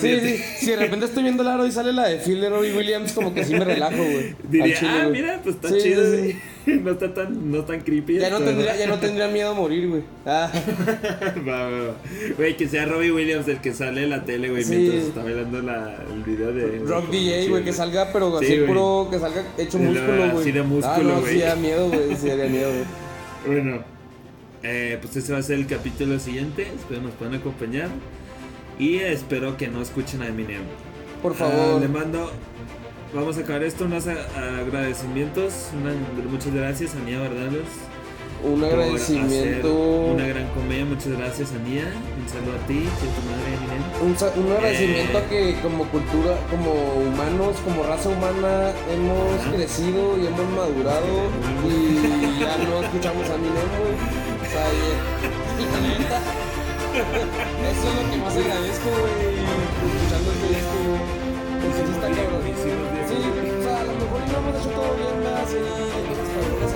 Sí, 0.00 0.20
sí, 0.20 0.36
si 0.58 0.66
de 0.70 0.76
repente 0.76 1.04
estoy 1.06 1.22
viendo 1.22 1.42
el 1.42 1.48
aro 1.48 1.66
y 1.66 1.72
sale 1.72 1.92
la 1.92 2.08
de 2.08 2.16
Phil 2.18 2.40
de 2.40 2.48
Robbie 2.48 2.74
Williams, 2.74 3.12
como 3.12 3.34
que 3.34 3.44
sí 3.44 3.52
me 3.52 3.64
relajo, 3.64 3.96
güey. 3.98 4.34
Diría, 4.48 4.78
chile, 4.78 4.90
ah, 4.94 5.06
güey. 5.06 5.20
mira, 5.20 5.40
pues 5.42 5.56
está 5.56 5.68
Sí, 5.68 5.78
chido, 5.82 6.04
sí, 6.10 6.18
güey. 6.18 6.36
No 6.84 6.90
está 6.92 7.12
tan, 7.14 7.50
no 7.50 7.64
tan 7.64 7.80
creepy. 7.80 8.18
Ya 8.18 8.30
no, 8.30 8.38
tendría, 8.38 8.76
ya 8.76 8.86
no 8.86 8.98
tendría 8.98 9.28
miedo 9.28 9.50
a 9.50 9.54
morir, 9.54 9.88
güey. 9.88 10.02
Ah, 10.26 10.50
Va, 11.48 11.68
va. 11.70 11.94
Güey, 12.36 12.56
que 12.56 12.68
sea 12.68 12.84
Robbie 12.84 13.10
Williams 13.12 13.48
el 13.48 13.60
que 13.60 13.72
sale 13.72 14.04
en 14.04 14.10
la 14.10 14.24
tele, 14.24 14.50
güey, 14.50 14.64
mientras 14.66 15.04
está 15.04 15.22
bailando 15.24 15.62
la, 15.62 15.96
el 16.14 16.22
video 16.22 16.52
de. 16.52 16.80
Rock 16.86 17.10
DJ, 17.10 17.48
güey, 17.48 17.64
que 17.64 17.72
salga, 17.72 18.10
pero 18.12 18.38
Sí, 18.38 18.44
así 18.46 18.54
güey. 18.56 18.66
puro, 18.68 19.08
que 19.10 19.18
salga 19.18 19.42
hecho 19.58 19.78
músculo, 19.78 20.16
güey. 20.30 20.40
así 20.42 20.52
de 20.52 20.60
Ah, 20.60 20.64
músculo, 20.64 21.08
no, 21.14 21.20
güey. 21.20 21.34
sí 21.34 21.40
da 21.40 21.56
miedo, 21.56 21.88
güey, 21.88 22.16
sí 22.16 22.28
daría 22.28 22.46
miedo, 22.46 22.70
güey. 22.70 22.84
Bueno, 23.56 23.82
eh, 24.62 24.98
pues 25.00 25.16
ese 25.16 25.32
va 25.32 25.38
a 25.38 25.42
ser 25.42 25.58
el 25.58 25.66
capítulo 25.66 26.18
siguiente. 26.18 26.66
Espero 26.76 27.02
nos 27.02 27.12
puedan 27.12 27.34
acompañar. 27.34 27.88
Y 28.78 28.96
espero 28.98 29.56
que 29.56 29.68
no 29.68 29.82
escuchen 29.82 30.22
a 30.22 30.28
Eminem. 30.28 30.62
Por 31.22 31.32
Ah, 31.32 31.36
favor. 31.36 31.80
le 31.80 31.88
mando. 31.88 32.30
Vamos 33.14 33.36
a 33.36 33.40
acabar 33.40 33.62
esto, 33.64 33.84
unos 33.86 34.06
a- 34.06 34.60
agradecimientos. 34.60 35.70
Una- 35.78 35.92
muchas 36.30 36.54
gracias, 36.54 36.94
Anía 36.94 37.18
Bardalos. 37.20 37.66
un 38.42 38.60
por 38.60 38.70
agradecimiento. 38.70 39.68
Una 40.14 40.26
gran 40.26 40.48
comedia, 40.54 40.84
muchas 40.86 41.08
gracias, 41.18 41.52
Anía. 41.52 41.84
Un 42.16 42.26
saludo 42.26 42.56
a 42.56 42.66
ti, 42.66 42.84
y 42.84 42.86
a 42.86 43.12
tu 43.12 43.22
madre, 43.28 43.48
Eminem. 43.52 43.82
Un, 44.00 44.46
un 44.46 44.52
agradecimiento 44.56 45.18
Eh. 45.18 45.20
a 45.22 45.28
que 45.28 45.60
como 45.60 45.84
cultura, 45.88 46.38
como 46.48 46.72
humanos, 47.04 47.56
como 47.64 47.82
raza 47.82 48.08
humana, 48.08 48.72
hemos 48.94 49.54
crecido 49.54 50.16
y 50.16 50.26
hemos 50.26 50.48
madurado 50.56 51.28
y 51.68 52.40
ya 52.40 52.56
no 52.64 52.80
escuchamos 52.82 53.28
a 53.28 53.34
Eminem, 53.34 53.68
sea, 54.50 54.66
y- 54.72 55.62
y 55.62 55.64
la 55.70 55.78
neta, 55.80 56.18
eso 57.70 57.84
es 57.88 57.94
lo 57.94 58.02
que 58.10 58.16
más 58.18 58.36
agradezco, 58.36 58.88
güey, 58.90 59.38
escuchando 59.40 60.30
disco, 60.42 60.76
güey. 60.86 61.02
Pues 61.60 61.72
sí 61.76 61.82
está 61.94 62.08
cabrón. 62.08 62.42
Sí, 62.60 63.16
o 63.20 63.62
sea, 63.62 63.80
a 63.80 63.84
lo 63.84 63.92
mejor 64.00 64.20
hemos 64.26 64.54
hecho 64.60 64.70
todo 64.70 64.90
bien. 64.96 65.16
Sí, 65.50 65.56
hay 65.60 66.02
cosas 66.08 66.28
cabronas 66.34 66.72